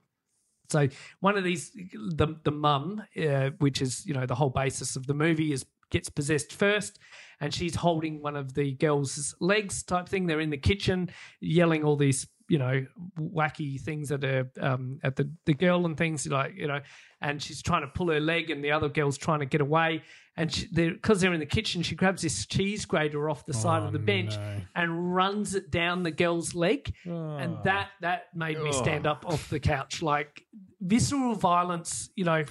So 0.69 0.89
one 1.21 1.39
of 1.39 1.45
these, 1.45 1.71
the 1.95 2.35
the 2.43 2.51
mum, 2.51 3.01
uh, 3.17 3.51
which 3.59 3.81
is 3.81 4.05
you 4.05 4.15
know 4.15 4.27
the 4.27 4.35
whole 4.35 4.51
basis 4.51 4.97
of 4.97 5.07
the 5.07 5.15
movie, 5.15 5.53
is 5.53 5.65
gets 5.91 6.09
possessed 6.09 6.53
first, 6.53 6.99
and 7.41 7.55
she's 7.55 7.77
holding 7.77 8.21
one 8.21 8.35
of 8.35 8.53
the 8.55 8.73
girl's 8.73 9.33
legs 9.41 9.85
type 9.85 10.09
thing. 10.09 10.27
They're 10.27 10.41
in 10.41 10.51
the 10.51 10.57
kitchen, 10.57 11.11
yelling 11.41 11.85
all 11.85 11.95
these 11.95 12.27
you 12.49 12.59
know 12.59 12.87
wacky 13.19 13.81
things 13.81 14.13
at 14.13 14.23
her 14.23 14.49
um, 14.61 14.99
at 15.03 15.17
the 15.17 15.31
the 15.47 15.55
girl 15.55 15.85
and 15.87 15.97
things 15.97 16.27
like 16.27 16.55
you 16.57 16.67
know, 16.69 16.81
and 17.21 17.43
she's 17.43 17.63
trying 17.63 17.83
to 17.83 17.89
pull 17.89 18.09
her 18.11 18.21
leg, 18.21 18.51
and 18.51 18.63
the 18.65 18.71
other 18.73 18.89
girl's 18.89 19.19
trying 19.19 19.41
to 19.41 19.47
get 19.47 19.61
away. 19.61 20.03
And 20.39 20.51
because 20.51 20.71
they're, 20.73 20.95
'cause 20.99 21.21
they're 21.23 21.33
in 21.33 21.41
the 21.41 21.47
kitchen, 21.47 21.83
she 21.83 21.95
grabs 21.95 22.21
this 22.21 22.45
cheese 22.47 22.85
grater 22.85 23.31
off 23.31 23.47
the 23.47 23.55
side 23.55 23.83
Oh, 23.83 23.87
of 23.87 23.93
the 23.95 23.99
bench 23.99 24.37
no. 24.37 24.61
and 24.75 25.15
runs 25.15 25.55
it 25.55 25.71
down 25.71 26.03
the 26.03 26.11
girl's 26.11 26.55
leg, 26.55 26.93
Oh. 27.09 27.37
and 27.39 27.57
that 27.65 27.89
that 28.03 28.25
made 28.35 28.61
me 28.63 28.71
stand 28.73 29.07
up 29.07 29.25
off 29.27 29.49
the 29.49 29.59
couch. 29.61 30.03
Like 30.03 30.45
visceral 30.83 31.35
violence, 31.37 32.11
you 32.17 32.25
know, 32.25 32.45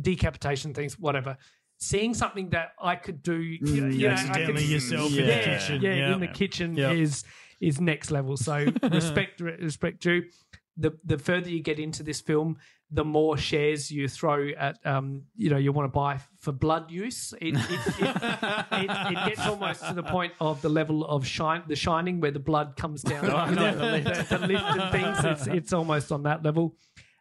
decapitation 0.00 0.74
things, 0.74 0.98
whatever. 0.98 1.36
Seeing 1.78 2.14
something 2.14 2.50
that 2.50 2.72
I 2.80 2.94
could 2.96 3.22
do, 3.22 3.34
you 3.40 3.80
know, 3.80 3.88
you 3.88 4.06
know, 4.06 4.10
I 4.10 4.12
accidentally 4.12 4.62
could- 4.62 4.70
yourself 4.70 5.10
in 5.10 5.16
the 5.16 5.22
yeah, 5.32 5.44
kitchen. 5.58 5.82
yeah, 5.82 5.94
Yeah. 5.94 6.14
in 6.14 6.20
the 6.20 6.28
kitchen 6.28 6.76
Yeah. 6.76 6.92
is 6.92 7.24
is 7.62 7.80
next 7.80 8.10
level. 8.10 8.36
So 8.36 8.66
respect 8.90 9.40
respect 9.40 10.02
due. 10.02 10.24
The 10.76 10.92
the 11.04 11.18
further 11.18 11.48
you 11.50 11.60
get 11.62 11.78
into 11.78 12.02
this 12.02 12.20
film, 12.20 12.56
the 12.90 13.04
more 13.04 13.36
shares 13.36 13.90
you 13.90 14.08
throw 14.08 14.48
at 14.58 14.78
um 14.86 15.22
you 15.36 15.50
know 15.50 15.58
you 15.58 15.70
want 15.72 15.86
to 15.90 15.94
buy 15.94 16.18
for 16.38 16.52
blood 16.52 16.90
use. 16.90 17.32
It 17.40 17.54
it, 17.56 17.80
it, 17.98 18.16
it, 18.72 18.90
it 19.12 19.18
gets 19.28 19.46
almost 19.46 19.86
to 19.86 19.94
the 19.94 20.02
point 20.02 20.32
of 20.40 20.60
the 20.62 20.68
level 20.70 21.04
of 21.04 21.26
shine 21.26 21.62
the 21.68 21.76
shining 21.76 22.20
where 22.20 22.30
the 22.30 22.40
blood 22.40 22.76
comes 22.76 23.02
down, 23.02 23.24
you 23.50 23.56
know, 23.56 24.00
the, 24.00 24.26
the 24.30 24.38
lift 24.46 24.64
and 24.64 24.92
things. 24.92 25.24
It's 25.24 25.46
it's 25.46 25.72
almost 25.72 26.10
on 26.10 26.22
that 26.24 26.42
level. 26.42 26.74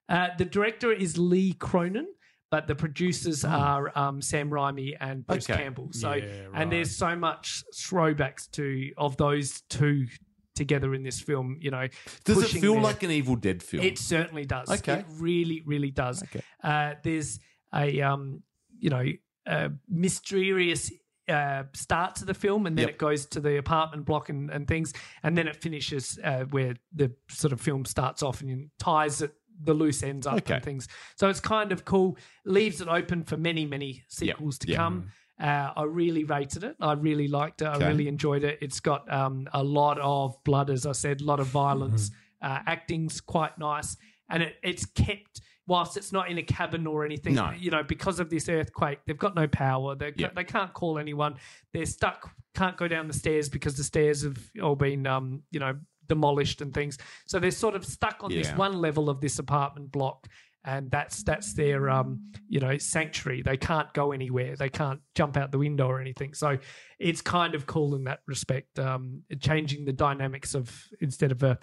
Uh, 0.10 0.30
the 0.38 0.46
director 0.46 0.92
is 0.92 1.18
Lee 1.18 1.54
Cronin. 1.54 2.08
But 2.50 2.68
the 2.68 2.76
producers 2.76 3.46
are 3.46 3.98
um, 3.98 4.22
Sam 4.22 4.50
Raimi 4.50 4.98
and 5.00 5.26
Bruce 5.26 5.50
Okay. 5.50 5.64
Campbell. 5.64 5.88
So, 5.94 6.12
Yeah, 6.12 6.26
right. 6.26 6.50
and 6.56 6.70
there's 6.70 6.94
so 6.94 7.16
much 7.16 7.64
throwbacks 7.74 8.52
to 8.52 8.92
of 8.98 9.16
those 9.16 9.62
two 9.70 10.08
together 10.56 10.93
in 10.93 11.04
this 11.04 11.20
film. 11.20 11.58
You 11.62 11.72
know, 11.72 11.88
Does 12.26 12.43
it 12.43 12.60
feel 12.60 12.74
their- 12.74 12.82
like 12.84 13.04
an 13.04 13.12
Evil 13.12 13.36
Dead 13.36 13.62
film? 13.64 13.84
it 13.84 13.97
certainly 13.97 14.45
does. 14.45 14.70
Okay. 14.70 14.99
It 14.99 15.06
really, 15.18 15.62
really 15.66 15.91
does. 15.91 16.24
Okay. 16.24 16.41
Uh, 16.64 16.93
there's 17.04 17.39
a 17.74 18.02
um, 18.02 18.43
you 18.80 18.89
know, 18.89 19.06
a 19.45 19.72
mysterious 19.88 20.91
uh, 21.30 21.64
start 21.74 22.16
to 22.16 22.26
the 22.26 22.34
film, 22.34 22.66
and 22.66 22.78
then 22.78 22.84
Yep. 22.88 22.89
it 22.95 22.97
goes 22.97 23.26
to 23.28 23.39
the 23.39 23.58
apartment 23.58 24.06
block 24.06 24.30
and, 24.30 24.49
and 24.49 24.68
things, 24.68 24.91
and 25.24 25.38
then 25.38 25.47
it 25.47 25.56
finishes 25.56 26.20
uh, 26.24 26.45
where 26.49 26.74
the 26.93 27.12
sort 27.30 27.54
of 27.54 27.62
film 27.62 27.86
starts 27.86 28.22
off 28.24 28.41
and 28.41 28.70
ties 28.80 29.22
it 29.22 29.34
the 29.64 29.74
loose 29.76 30.02
ends 30.02 30.26
up 30.26 30.38
Okay. 30.38 30.56
and 30.56 30.64
things. 30.64 30.88
So 31.18 31.30
it's 31.30 31.39
kind 31.39 31.72
of 31.72 31.86
cool. 31.86 32.18
Leaves 32.45 32.82
it 32.82 32.88
open 32.88 33.24
for 33.24 33.38
many, 33.38 33.64
many 33.68 34.04
sequels 34.08 34.58
to 34.60 34.68
yeah. 34.72 34.78
come. 34.78 35.10
Uh, 35.42 35.74
I 35.76 35.84
really 35.84 36.24
rated 36.24 36.64
it. 36.64 36.76
I 36.80 36.94
really 36.94 37.28
liked 37.28 37.62
it. 37.64 37.66
I 37.66 37.78
really 37.88 38.08
enjoyed 38.08 38.44
it. 38.44 38.60
It's 38.62 38.80
got 38.80 39.12
um, 39.12 39.48
a 39.54 39.64
lot 39.64 39.98
of 40.00 40.36
blood, 40.44 40.70
as 40.70 40.86
I 40.86 40.92
said, 40.92 41.22
a 41.22 41.24
lot 41.24 41.39
of 41.39 41.48
violence. 41.48 42.12
Uh, 42.42 42.60
acting's 42.68 43.20
quite 43.22 43.58
nice, 43.58 43.98
and 44.30 44.44
it, 44.44 44.56
it's 44.64 44.86
kept. 44.86 45.42
Whilst 45.68 45.96
it's 45.96 46.12
not 46.12 46.30
in 46.30 46.38
a 46.38 46.44
cabin 46.44 46.86
or 46.86 47.06
anything, 47.06 47.36
No. 47.36 47.52
you 47.58 47.72
know, 47.72 47.82
because 47.84 48.20
of 48.20 48.30
this 48.30 48.50
earthquake, 48.50 49.00
they've 49.06 49.18
got 49.18 49.36
no 49.36 49.48
power. 49.48 49.96
They 49.96 50.12
Yeah. 50.18 50.30
they 50.36 50.44
can't 50.44 50.74
call 50.74 50.98
anyone. 51.00 51.36
They're 51.72 51.86
stuck. 51.86 52.30
Can't 52.56 52.76
go 52.78 52.88
down 52.88 53.08
the 53.08 53.14
stairs 53.14 53.48
because 53.48 53.78
the 53.78 53.84
stairs 53.84 54.24
have 54.24 54.38
all 54.62 54.76
been, 54.76 55.08
um, 55.08 55.44
you 55.52 55.60
know, 55.60 55.78
demolished 56.08 56.62
and 56.62 56.74
things. 56.74 56.98
So 57.26 57.39
they're 57.39 57.52
sort 57.52 57.76
of 57.76 57.86
stuck 57.86 58.24
on 58.24 58.32
this 58.32 58.52
one 58.52 58.74
level 58.82 59.10
of 59.10 59.22
this 59.22 59.39
apartment 59.39 59.92
block, 59.92 60.28
and 60.64 60.91
that's 60.91 61.24
that's 61.24 61.53
their 61.53 61.89
um, 61.89 62.32
you 62.47 62.59
know 62.59 62.78
sanctuary. 62.78 63.41
They 63.41 63.57
can't 63.57 63.91
go 63.93 64.12
anywhere. 64.12 64.55
They 64.55 64.70
can't 64.70 65.01
jump 65.16 65.38
out 65.38 65.51
the 65.51 65.57
window 65.57 65.88
or 65.88 65.99
anything. 65.99 66.34
So 66.34 66.57
it's 66.99 67.22
kind 67.22 67.55
of 67.55 67.66
cool 67.66 67.95
in 67.95 68.03
that 68.05 68.20
respect, 68.28 68.78
um, 68.80 69.24
changing 69.39 69.86
the 69.86 69.93
dynamics 69.93 70.53
of 70.55 70.72
instead 70.99 71.32
of 71.32 71.43
a 71.43 71.57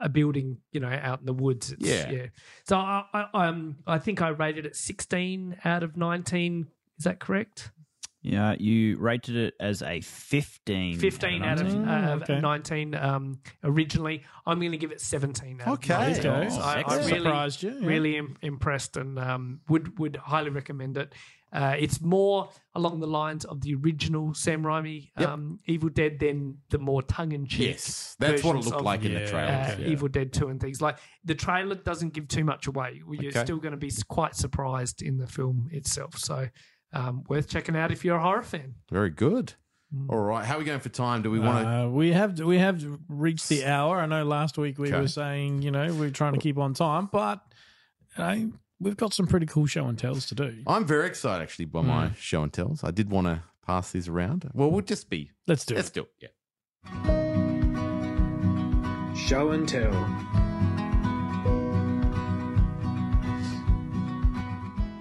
a 0.00 0.08
building, 0.08 0.58
you 0.72 0.80
know, 0.80 0.88
out 0.88 1.20
in 1.20 1.26
the 1.26 1.32
woods. 1.32 1.70
It's, 1.72 1.86
Yeah. 2.10 2.26
So 2.66 2.76
I, 2.76 3.04
I 3.12 3.46
um 3.46 3.76
I 3.86 3.98
think 3.98 4.20
I 4.20 4.28
rated 4.28 4.66
it 4.66 4.76
sixteen 4.76 5.56
out 5.64 5.82
of 5.82 5.96
nineteen. 5.96 6.66
Is 6.98 7.04
that 7.04 7.20
correct? 7.20 7.70
Yeah, 8.22 8.54
you 8.58 8.98
rated 8.98 9.34
it 9.36 9.54
as 9.58 9.82
a 9.82 10.00
15. 10.00 10.98
15 10.98 11.42
out 11.42 11.60
of, 11.60 11.66
Mm, 11.66 11.88
uh, 11.88 12.12
of 12.14 12.22
okay. 12.22 12.40
19 12.40 12.94
um, 12.94 13.40
originally. 13.64 14.22
I'm 14.46 14.60
going 14.60 14.70
to 14.72 14.78
give 14.78 14.92
it 14.92 15.00
17 15.00 15.60
out 15.60 15.68
Okay. 15.74 15.94
of 15.94 16.00
19. 16.24 16.26
Okay. 16.30 16.50
So 16.50 16.60
I, 16.60 16.84
I 16.86 16.96
really, 16.98 17.08
Surprised 17.18 17.62
you, 17.64 17.70
yeah. 17.80 17.86
really 17.86 18.16
im- 18.16 18.36
impressed 18.42 18.96
and 18.96 19.18
um, 19.18 19.60
would, 19.68 19.98
would 19.98 20.16
highly 20.16 20.50
recommend 20.50 20.96
it. 20.98 21.12
Uh, 21.52 21.74
it's 21.78 22.00
more 22.00 22.48
along 22.76 22.98
the 23.00 23.06
lines 23.06 23.44
of 23.44 23.60
the 23.60 23.74
original 23.74 24.32
Sam 24.32 24.62
Raimi 24.62 25.10
Yep. 25.18 25.28
um, 25.28 25.58
Evil 25.66 25.90
Dead 25.90 26.18
than 26.18 26.56
the 26.70 26.78
more 26.78 27.02
tongue-in-cheek 27.02 27.68
yes, 27.72 28.16
that's 28.18 28.42
what 28.42 28.56
it 28.56 28.64
looked 28.64 28.76
of, 28.78 28.82
like 28.82 29.04
in 29.04 29.12
the 29.12 29.26
trailer. 29.26 29.50
uh, 29.52 29.72
okay. 29.72 29.84
Evil 29.86 30.08
Dead 30.08 30.32
2 30.32 30.48
and 30.48 30.58
things 30.58 30.80
like 30.80 30.96
the 31.26 31.34
trailer 31.34 31.74
doesn't 31.74 32.14
give 32.14 32.26
too 32.28 32.42
much 32.44 32.68
away. 32.68 33.02
You're 33.10 33.28
Okay. 33.30 33.44
still 33.44 33.58
going 33.58 33.72
to 33.72 33.76
be 33.76 33.92
quite 34.08 34.34
surprised 34.34 35.02
in 35.02 35.18
the 35.18 35.26
film 35.26 35.68
itself. 35.72 36.16
So 36.16 36.48
um, 36.92 37.24
worth 37.28 37.48
checking 37.48 37.76
out 37.76 37.90
if 37.90 38.04
you're 38.04 38.16
a 38.16 38.22
horror 38.22 38.42
fan. 38.42 38.74
Very 38.90 39.10
good. 39.10 39.54
Mm. 39.94 40.06
All 40.10 40.18
right, 40.20 40.44
how 40.44 40.56
are 40.56 40.58
we 40.58 40.64
going 40.64 40.80
for 40.80 40.88
time? 40.88 41.22
Do 41.22 41.30
we 41.30 41.38
want 41.38 41.64
to? 41.64 41.70
Uh, 41.70 41.88
we 41.88 42.12
have 42.12 42.38
we 42.40 42.58
have 42.58 42.82
reached 43.08 43.48
the 43.48 43.66
hour. 43.66 43.98
I 44.00 44.06
know 44.06 44.24
last 44.24 44.56
week 44.58 44.78
we 44.78 44.88
Okay. 44.88 45.00
were 45.00 45.08
saying 45.08 45.62
you 45.62 45.70
know 45.70 45.92
we're 45.94 46.10
trying 46.10 46.32
to 46.34 46.40
keep 46.40 46.56
on 46.58 46.72
time, 46.74 47.08
but 47.12 47.40
you 48.18 48.24
know, 48.24 48.52
we've 48.80 48.96
got 48.96 49.12
some 49.12 49.26
pretty 49.26 49.46
cool 49.46 49.66
show 49.66 49.86
and 49.86 49.98
tells 49.98 50.26
to 50.26 50.34
do. 50.34 50.62
I'm 50.66 50.86
very 50.86 51.06
excited 51.06 51.42
actually 51.42 51.66
by 51.66 51.82
my 51.82 52.06
Hmm. 52.08 52.14
show 52.14 52.42
and 52.42 52.52
tells. 52.52 52.82
I 52.84 52.90
did 52.90 53.10
want 53.10 53.26
to 53.26 53.42
pass 53.66 53.92
these 53.92 54.08
around. 54.08 54.48
Well, 54.54 54.70
we'll 54.70 54.80
just 54.82 55.10
be. 55.10 55.30
Let's 55.46 55.64
do 55.66 55.74
Let's 55.74 55.88
it. 55.88 55.94
do 55.94 56.00
it. 56.20 56.30
Yeah. 56.84 57.22
Show 59.14 59.50
and 59.52 59.68
tell. 59.68 59.92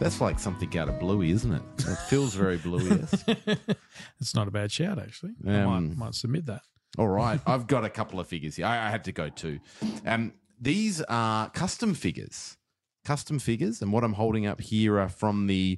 That's 0.01 0.19
like 0.19 0.39
something 0.39 0.75
out 0.79 0.89
of 0.89 0.99
Bluey, 0.99 1.29
isn't 1.29 1.53
it? 1.53 1.61
It 1.77 1.95
feels 2.09 2.33
very 2.33 2.57
Bluey. 2.57 3.03
it's 4.19 4.33
not 4.33 4.47
a 4.47 4.51
bad 4.51 4.71
shout 4.71 4.97
actually. 4.97 5.33
I 5.47 5.59
Um, 5.61 5.89
might, 5.89 5.97
might 5.97 6.15
submit 6.15 6.47
that. 6.47 6.63
All 6.97 7.07
right, 7.07 7.39
I've 7.45 7.67
got 7.67 7.85
a 7.85 7.89
couple 7.89 8.19
of 8.19 8.25
figures 8.27 8.55
here. 8.55 8.65
I, 8.65 8.87
I 8.87 8.89
had 8.89 9.03
to 9.05 9.11
go 9.11 9.29
too. 9.29 9.59
Um, 10.05 10.33
these 10.59 11.01
are 11.03 11.49
custom 11.51 11.93
figures, 11.93 12.57
custom 13.05 13.37
figures, 13.37 13.81
and 13.83 13.93
what 13.93 14.03
I'm 14.03 14.13
holding 14.13 14.47
up 14.47 14.59
here 14.59 14.99
are 14.99 15.07
from 15.07 15.45
the 15.45 15.77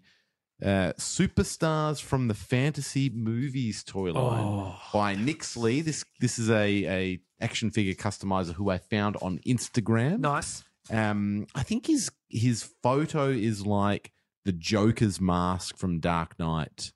uh, 0.64 0.94
superstars 0.98 2.02
from 2.02 2.30
the 2.30 2.34
fantasy 2.34 3.10
movies 3.10 3.84
toy 3.84 4.14
line 4.14 4.42
Oh. 4.46 4.76
by 4.94 5.16
Nix 5.16 5.58
Lee. 5.58 5.82
This 5.82 6.06
this 6.22 6.40
is 6.40 6.50
a 6.50 6.86
a 6.86 7.20
action 7.42 7.72
figure 7.72 7.94
customizer 7.94 8.54
who 8.54 8.70
I 8.70 8.78
found 8.78 9.18
on 9.22 9.40
Instagram. 9.46 10.20
Nice. 10.20 10.64
Um, 10.90 11.46
I 11.54 11.64
think 11.64 11.88
his 11.88 12.10
his 12.30 12.64
photo 12.82 13.28
is 13.30 13.66
like 13.66 14.13
the 14.46 14.52
Joker's 14.52 15.20
mask 15.22 15.78
from 15.78 16.00
Dark 16.00 16.38
Knight. 16.40 16.92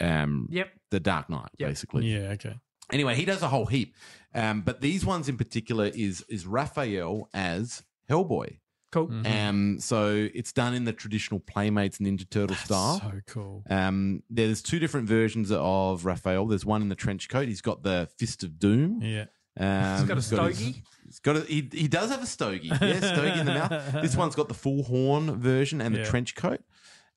Um, 0.00 0.48
Yep. 0.50 0.70
the 0.90 1.00
Dark 1.00 1.28
Knight, 1.30 1.50
Yep. 1.58 1.68
basically. 1.70 2.06
Yeah. 2.12 2.30
Okay. 2.32 2.54
Anyway, 2.92 3.14
he 3.16 3.24
does 3.24 3.42
a 3.42 3.48
whole 3.48 3.66
heap. 3.66 3.94
Um, 4.34 4.62
but 4.62 4.80
these 4.80 5.04
ones 5.04 5.28
in 5.28 5.36
particular 5.36 5.86
is 5.94 6.24
is 6.28 6.46
Raphael 6.46 7.28
as 7.34 7.82
Hellboy. 8.08 8.58
Cool. 8.92 9.08
Mhm. 9.08 9.26
Um, 9.48 9.80
so 9.80 10.28
it's 10.32 10.52
done 10.52 10.72
in 10.72 10.84
the 10.84 10.92
traditional 10.92 11.40
Playmates 11.40 11.98
Ninja 11.98 12.28
Turtle 12.30 12.56
style. 12.56 13.00
So 13.00 13.20
cool. 13.26 13.64
Um, 13.68 14.22
there's 14.30 14.62
two 14.62 14.78
different 14.78 15.08
versions 15.08 15.50
of 15.50 16.04
Raphael. 16.04 16.46
There's 16.46 16.64
one 16.64 16.80
in 16.82 16.88
the 16.88 16.94
trench 16.94 17.28
coat. 17.28 17.48
He's 17.48 17.60
got 17.60 17.82
the 17.82 18.08
Fist 18.18 18.44
of 18.44 18.58
Doom. 18.58 19.00
Yeah. 19.02 19.26
Um, 19.58 19.98
He's 19.98 20.08
got 20.08 20.12
a 20.12 20.14
his- 20.16 20.26
stogie. 20.26 20.82
He's 21.16 21.20
got 21.20 21.36
a, 21.36 21.40
he, 21.40 21.66
he 21.72 21.88
does 21.88 22.10
have 22.10 22.22
a 22.22 22.26
stogie. 22.26 22.68
Yeah, 22.68 22.98
stogie 23.14 23.40
in 23.40 23.46
the 23.46 23.54
mouth. 23.54 24.02
This 24.02 24.14
one's 24.16 24.34
got 24.34 24.48
the 24.48 24.54
full 24.54 24.82
horn 24.82 25.40
version 25.40 25.80
and 25.80 25.94
the 25.94 26.00
Yeah. 26.00 26.04
trench 26.04 26.34
coat. 26.34 26.60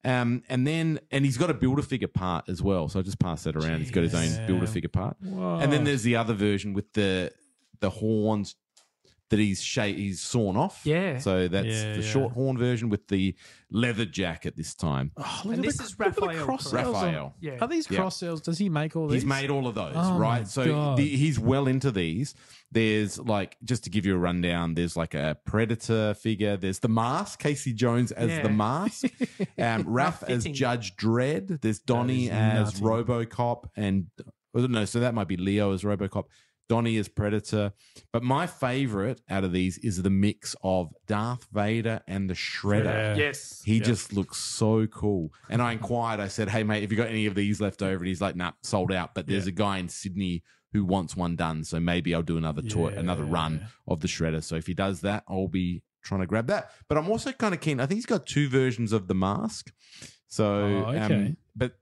Um, 0.05 0.43
and 0.47 0.65
then 0.65 0.99
and 1.11 1.25
he's 1.25 1.37
got 1.37 1.49
a 1.49 1.53
builder 1.53 1.81
figure 1.81 2.07
part 2.07 2.47
as 2.47 2.61
well. 2.61 2.87
So 2.87 2.99
I 2.99 3.01
just 3.03 3.19
pass 3.19 3.43
that 3.43 3.57
around. 3.57 3.79
He's 3.81 3.91
got 3.91 4.03
his 4.03 4.15
own 4.15 4.23
Jeez. 4.23 4.47
builder 4.47 4.67
figure 4.67 4.87
part. 4.89 5.17
And 5.21 5.71
then 5.73 5.83
there's 5.83 6.03
the 6.03 6.15
other 6.15 6.33
version 6.33 6.73
with 6.73 6.93
the 6.93 7.31
the 7.81 7.89
horns 7.89 8.55
that 9.29 9.37
he's 9.39 9.61
sha- 9.61 9.83
he's 9.83 10.21
sawn 10.21 10.55
off. 10.57 10.81
Yeah. 10.85 11.19
So 11.19 11.47
that's 11.49 11.67
Yeah, 11.67 11.93
the 11.95 12.01
yeah. 12.01 12.09
short 12.09 12.33
horn 12.33 12.57
version 12.57 12.89
with 12.89 13.07
the 13.09 13.35
leather 13.69 14.05
jacket 14.05 14.55
this 14.57 14.73
time. 14.73 15.11
Oh, 15.17 15.41
look 15.45 15.53
And 15.55 15.63
this 15.63 15.77
the- 15.77 15.83
is 15.83 15.99
look 15.99 16.07
at 16.07 16.15
the 16.15 16.21
Raphael, 16.21 16.45
cross 16.45 16.71
correct? 16.71 16.85
sales 16.85 16.95
on- 16.95 17.03
Raphael. 17.05 17.35
Yeah. 17.39 17.57
Are 17.61 17.67
these 17.67 17.87
Yeah. 17.91 17.97
cross 17.99 18.17
sales? 18.17 18.41
Does 18.41 18.57
he 18.57 18.69
make 18.69 18.95
all 18.95 19.07
these? 19.07 19.21
He's 19.21 19.29
made 19.29 19.49
all 19.51 19.67
of 19.67 19.75
those, 19.75 19.93
Oh 19.95 20.13
my 20.13 20.17
right? 20.17 20.47
So 20.47 20.65
God. 20.65 20.97
the, 20.97 21.07
he's 21.07 21.37
well 21.39 21.67
into 21.67 21.91
these. 21.91 22.33
There's 22.71 23.17
like 23.19 23.57
just 23.63 23.83
to 23.85 23.89
give 23.89 24.05
you 24.05 24.15
a 24.15 24.17
rundown. 24.19 24.75
There's 24.75 24.95
like 24.95 25.15
a 25.15 25.37
predator 25.45 26.13
figure. 26.13 26.55
There's 26.55 26.79
the 26.79 26.87
mask, 26.87 27.39
Casey 27.39 27.73
Jones 27.73 28.11
as 28.11 28.29
Yeah. 28.29 28.43
the 28.43 28.49
mask, 28.49 29.05
um, 29.57 29.83
Raph 29.85 30.23
as. 30.29 30.45
Judge 30.45 30.95
Dredd. 30.95 31.61
There's 31.61 31.79
Donnie 31.79 32.25
is 32.25 32.31
as 32.31 32.81
nutty. 32.81 33.03
RoboCop, 33.03 33.69
and 33.75 34.07
no, 34.53 34.85
so 34.85 34.99
that 34.99 35.13
might 35.13 35.27
be 35.27 35.37
Leo 35.37 35.73
as 35.73 35.83
RoboCop, 35.83 36.25
Donnie 36.67 36.97
as 36.97 37.07
Predator. 37.07 37.73
But 38.13 38.21
my 38.21 38.45
favorite 38.45 39.21
out 39.29 39.43
of 39.43 39.51
these 39.51 39.79
is 39.79 40.01
the 40.03 40.09
mix 40.11 40.55
of 40.63 40.93
Darth 41.07 41.47
Vader 41.51 42.01
and 42.07 42.29
the 42.29 42.35
Shredder. 42.35 42.83
Yeah. 42.85 43.15
Yes. 43.15 43.63
He 43.65 43.77
Yeah. 43.77 43.83
just 43.85 44.13
looks 44.13 44.37
so 44.37 44.85
cool. 44.85 45.31
And 45.49 45.61
I 45.63 45.71
inquired, 45.71 46.19
I 46.19 46.27
said, 46.27 46.49
Hey, 46.49 46.63
mate, 46.63 46.81
have 46.81 46.91
you 46.91 46.97
got 46.97 47.07
any 47.09 47.25
of 47.25 47.33
these 47.33 47.59
left 47.59 47.81
over? 47.81 47.97
And 47.97 48.07
he's 48.07 48.21
like, 48.21 48.35
Nah, 48.35 48.51
sold 48.61 48.91
out. 48.91 49.15
But 49.15 49.25
there's 49.25 49.47
Yeah. 49.47 49.53
a 49.53 49.55
guy 49.55 49.77
in 49.79 49.89
Sydney 49.89 50.43
who 50.73 50.85
wants 50.85 51.15
one 51.15 51.35
done. 51.35 51.63
So 51.63 51.79
maybe 51.79 52.13
I'll 52.13 52.21
do 52.21 52.37
another 52.37 52.61
tour, 52.61 52.91
another 52.91 53.23
run 53.23 53.67
of 53.87 54.01
the 54.01 54.07
Shredder. 54.07 54.43
So 54.43 54.55
if 54.55 54.67
he 54.67 54.73
does 54.73 55.01
that, 55.01 55.23
I'll 55.27 55.47
be 55.47 55.83
trying 56.03 56.21
to 56.21 56.27
grab 56.27 56.47
that. 56.47 56.71
But 56.87 56.97
I'm 56.97 57.09
also 57.09 57.31
kind 57.31 57.53
of 57.53 57.59
keen. 57.61 57.79
I 57.79 57.85
think 57.85 57.97
he's 57.97 58.05
got 58.05 58.25
two 58.25 58.49
versions 58.49 58.91
of 58.93 59.07
the 59.07 59.15
mask. 59.15 59.71
So, 60.27 60.45
Oh, 60.45 60.89
okay. 60.91 60.99
um, 61.15 61.37
but 61.55 61.73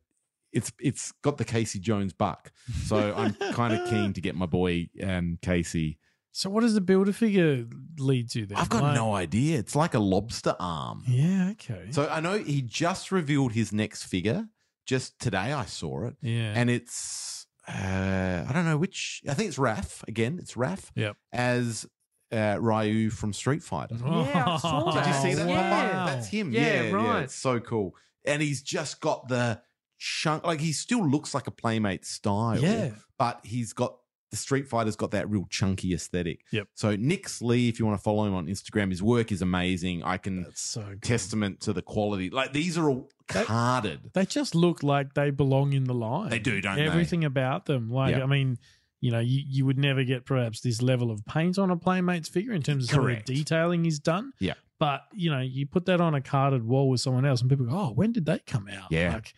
it's 0.54 0.72
it's 0.80 1.12
got 1.22 1.38
the 1.38 1.44
Casey 1.46 1.80
Jones 1.80 2.14
buck. 2.14 2.52
So 2.86 3.14
I'm 3.16 3.34
kind 3.54 3.74
of 3.74 3.90
keen 3.90 4.14
to 4.14 4.22
get 4.22 4.36
my 4.36 4.46
boy 4.46 4.90
um, 5.04 5.38
Casey. 5.42 6.00
So 6.32 6.50
what 6.50 6.62
does 6.62 6.74
the 6.76 6.82
builder 6.82 7.12
figure 7.14 7.66
lead 8.00 8.30
to 8.32 8.46
then? 8.46 8.58
I've 8.58 8.70
got 8.70 8.84
Like- 8.84 8.96
no 8.96 9.14
idea. 9.14 9.58
It's 9.60 9.76
like 9.76 9.96
a 9.96 10.00
lobster 10.00 10.56
arm. 10.60 11.04
Yeah, 11.08 11.50
okay. 11.54 11.88
So 11.92 12.08
I 12.08 12.20
know 12.22 12.38
he 12.38 12.62
just 12.62 13.12
revealed 13.12 13.52
his 13.54 13.74
next 13.74 14.04
figure. 14.04 14.48
Just 14.86 15.20
today, 15.20 15.52
I 15.52 15.66
saw 15.66 16.06
it, 16.08 16.16
yeah. 16.22 16.54
and 16.56 16.70
it's 16.70 17.37
uh, 17.68 18.46
I 18.48 18.52
don't 18.54 18.66
know 18.66 18.78
which. 18.78 19.22
I 19.28 19.34
think 19.34 19.50
it's 19.50 19.58
Raf 19.60 20.04
again. 20.08 20.38
It's 20.42 20.56
Raf 20.56 20.92
Yep. 20.96 21.18
as 21.34 21.86
uh, 22.32 22.58
Ryu 22.60 23.10
from 23.10 23.34
Street 23.34 23.64
Fighter. 23.64 23.96
Yeah, 24.04 24.44
I 24.48 24.58
saw 24.58 24.92
Did 24.92 25.06
you 25.08 25.14
see 25.14 25.34
that? 25.36 25.48
Yeah. 25.50 25.70
pop-up? 25.92 26.08
That's 26.16 26.28
him. 26.28 26.52
Yeah, 26.52 26.84
Yeah, 26.84 26.92
right. 26.92 27.24
It's 27.24 27.36
so 27.36 27.60
cool. 27.60 27.96
And 28.26 28.42
he's 28.42 28.62
just 28.62 29.00
got 29.02 29.28
the 29.28 29.62
chunk. 29.98 30.46
Like 30.46 30.60
he 30.60 30.72
still 30.74 31.06
looks 31.08 31.34
like 31.34 31.48
a 31.48 31.52
Playmate 31.52 32.06
style. 32.06 32.58
Yeah. 32.60 32.92
But 33.18 33.40
he's 33.44 33.74
got 33.74 33.98
the 34.30 34.38
Street 34.38 34.68
Fighter's 34.68 34.96
got 34.96 35.12
that 35.12 35.30
real 35.30 35.46
chunky 35.50 35.94
aesthetic. 35.94 36.42
Yep. 36.52 36.68
So 36.76 36.96
Nick's 36.96 37.42
Lee, 37.42 37.70
if 37.70 37.80
you 37.80 37.86
want 37.86 37.98
to 37.98 38.04
follow 38.04 38.26
him 38.26 38.34
on 38.34 38.48
Instagram, 38.48 38.90
his 38.90 39.02
work 39.02 39.32
is 39.32 39.42
amazing. 39.42 40.04
I 40.04 40.18
can 40.18 40.44
That's 40.44 40.62
so 40.62 40.82
good. 40.82 41.02
testament 41.02 41.62
to 41.62 41.74
the 41.74 41.82
quality. 41.82 42.30
Like 42.30 42.52
these 42.54 42.78
are 42.78 42.90
all 42.90 43.10
That- 43.34 43.46
carded. 43.46 44.12
They 44.14 44.26
just 44.26 44.54
look 44.56 44.84
like 44.84 45.14
they 45.14 45.30
belong 45.30 45.74
in 45.74 45.86
the 45.86 45.94
line. 45.94 46.30
They 46.30 46.40
do, 46.40 46.60
don't 46.62 46.76
they? 46.76 46.86
Everything 46.86 47.24
about 47.24 47.66
them. 47.66 47.90
Like, 47.90 48.16
Yeah. 48.18 48.24
I 48.24 48.26
mean, 48.26 48.58
you 49.00 49.12
know, 49.12 49.20
you, 49.20 49.42
you 49.48 49.66
would 49.66 49.78
never 49.78 50.04
get 50.04 50.26
perhaps 50.26 50.60
this 50.62 50.82
level 50.82 51.12
of 51.12 51.24
paint 51.26 51.58
on 51.60 51.70
a 51.72 51.78
Playmate's 51.78 52.28
figure 52.30 52.52
in 52.54 52.64
terms 52.64 52.86
of 52.86 52.90
some 52.90 53.08
of 53.08 53.26
the 53.26 53.34
detailing 53.36 53.84
he's 53.84 54.00
done. 54.00 54.34
Yeah. 54.40 54.56
But, 54.80 55.02
you 55.14 55.30
know, 55.32 55.40
you 55.40 55.66
put 55.68 55.86
that 55.86 56.02
on 56.02 56.16
a 56.16 56.22
carded 56.22 56.64
wall 56.64 56.90
with 56.90 57.00
someone 57.02 57.26
else 57.26 57.42
and 57.42 57.50
people 57.50 57.66
go, 57.66 57.78
oh, 57.78 57.92
when 57.94 58.12
did 58.12 58.26
they 58.26 58.40
come 58.40 58.68
out? 58.68 58.92
Yeah. 58.92 59.14
Like, 59.14 59.34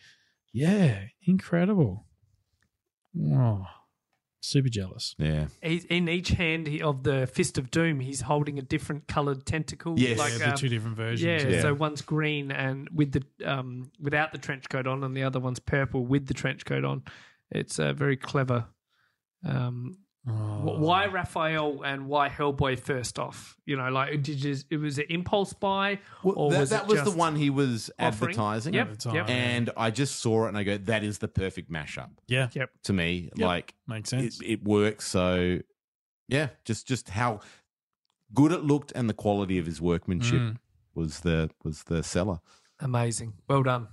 yeah, 0.52 1.04
incredible. 1.22 2.06
Oh, 3.32 3.66
super 4.40 4.68
jealous. 4.68 5.14
Yeah. 5.18 5.46
He's 5.62 5.84
in 5.84 6.08
each 6.08 6.30
hand 6.30 6.66
he- 6.66 6.82
of 6.82 7.02
the 7.02 7.26
Fist 7.26 7.58
of 7.58 7.70
Doom. 7.70 8.00
He's 8.00 8.22
holding 8.22 8.58
a 8.58 8.62
different 8.62 9.06
coloured 9.06 9.44
tentacle. 9.46 9.98
Yes. 9.98 10.18
like 10.18 10.32
yeah, 10.32 10.38
the 10.38 10.50
um, 10.50 10.56
two 10.56 10.68
different 10.68 10.96
versions. 10.96 11.44
yeah, 11.44 11.48
Yeah. 11.50 11.62
So 11.62 11.74
one's 11.74 12.02
green 12.02 12.50
and 12.50 12.88
with 12.92 13.12
the 13.12 13.22
um 13.44 13.90
without 14.00 14.32
the 14.32 14.38
trench 14.38 14.68
coat 14.68 14.86
on, 14.86 15.04
and 15.04 15.16
the 15.16 15.22
other 15.22 15.40
one's 15.40 15.60
purple 15.60 16.04
with 16.04 16.26
the 16.26 16.34
trench 16.34 16.64
coat 16.64 16.84
on. 16.84 17.02
It's 17.50 17.78
uh, 17.78 17.92
very 17.92 18.16
clever. 18.16 18.66
Um, 19.44 19.98
Oh. 20.28 20.32
why 20.78 21.06
Raphael 21.06 21.82
and 21.82 22.06
why 22.06 22.28
Hellboy 22.28 22.78
first 22.78 23.18
off? 23.18 23.56
You 23.64 23.76
know, 23.78 23.88
like 23.90 24.22
did 24.22 24.44
you? 24.44 24.54
It 24.70 24.76
was 24.76 24.98
an 24.98 25.06
impulse 25.08 25.54
buy, 25.54 25.98
or 26.22 26.50
that 26.50 26.60
was 26.60 26.70
that 26.70 26.82
it 26.82 26.88
was 26.88 27.02
the 27.04 27.10
one 27.18 27.36
he 27.36 27.48
was 27.48 27.90
offering? 27.98 28.30
advertising. 28.30 28.74
Yep, 28.74 28.86
At 28.86 28.92
the 28.92 28.96
time, 29.08 29.14
yep. 29.14 29.30
And 29.30 29.70
I 29.78 29.90
just 29.90 30.16
saw 30.20 30.44
it 30.44 30.48
and 30.48 30.58
I 30.58 30.62
go, 30.64 30.76
that 30.76 31.02
is 31.04 31.18
the 31.18 31.28
perfect 31.28 31.70
mashup 31.72 32.10
Yeah, 32.28 32.48
Yep. 32.52 32.70
to 32.84 32.92
me. 32.92 33.30
Yep. 33.36 33.46
Like 33.46 33.74
makes 33.86 34.12
it, 34.12 34.20
sense. 34.34 34.40
it 34.44 34.62
works. 34.62 35.06
So 35.08 35.60
yeah, 36.28 36.48
just 36.66 36.86
just 36.86 37.08
how 37.08 37.40
good 38.34 38.52
it 38.52 38.62
looked 38.62 38.92
and 38.94 39.08
the 39.08 39.14
quality 39.14 39.58
of 39.58 39.64
his 39.64 39.80
workmanship 39.80 40.38
Mm. 40.40 40.56
was 40.94 41.20
the 41.20 41.48
was 41.64 41.84
the 41.84 42.02
seller. 42.02 42.40
Amazing. 42.78 43.32
Well 43.48 43.62
done. 43.62 43.88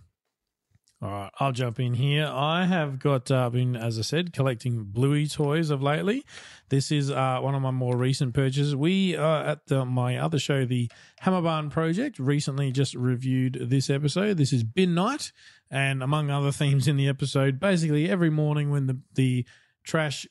All 1.00 1.12
right, 1.12 1.32
I'll 1.40 1.52
jump 1.52 1.80
in 1.80 1.94
here. 1.94 2.26
I 2.26 2.66
have 2.66 2.98
got 2.98 3.30
uh, 3.30 3.52
been, 3.52 3.76
as 3.76 4.00
I 4.00 4.02
said, 4.02 4.34
collecting 4.34 4.84
Bluey 4.84 5.28
toys 5.28 5.70
of 5.70 5.84
lately. 5.84 6.26
This 6.70 6.92
is 6.92 7.12
uh, 7.12 7.38
one 7.40 7.54
of 7.54 7.62
my 7.62 7.70
more 7.70 7.96
recent 7.96 8.34
purchases. 8.34 8.76
We 8.76 9.16
uh, 9.16 9.52
at 9.52 9.68
the, 9.68 9.86
my 9.86 10.18
other 10.18 10.40
show, 10.40 10.66
the 10.66 10.90
Hammerbarn 11.22 11.70
Project, 11.70 12.18
recently 12.18 12.72
just 12.72 12.96
reviewed 12.96 13.68
this 13.70 13.92
episode. 13.92 14.38
This 14.38 14.52
is 14.52 14.64
Bin 14.64 14.96
Night, 14.96 15.32
and 15.70 16.02
among 16.02 16.32
other 16.32 16.52
themes 16.52 16.88
in 16.88 16.98
the 16.98 17.08
episode, 17.08 17.60
basically 17.60 18.10
every 18.10 18.32
morning 18.32 18.72
when 18.72 18.88
the 18.88 19.00
the 19.14 19.46
trash 19.84 20.26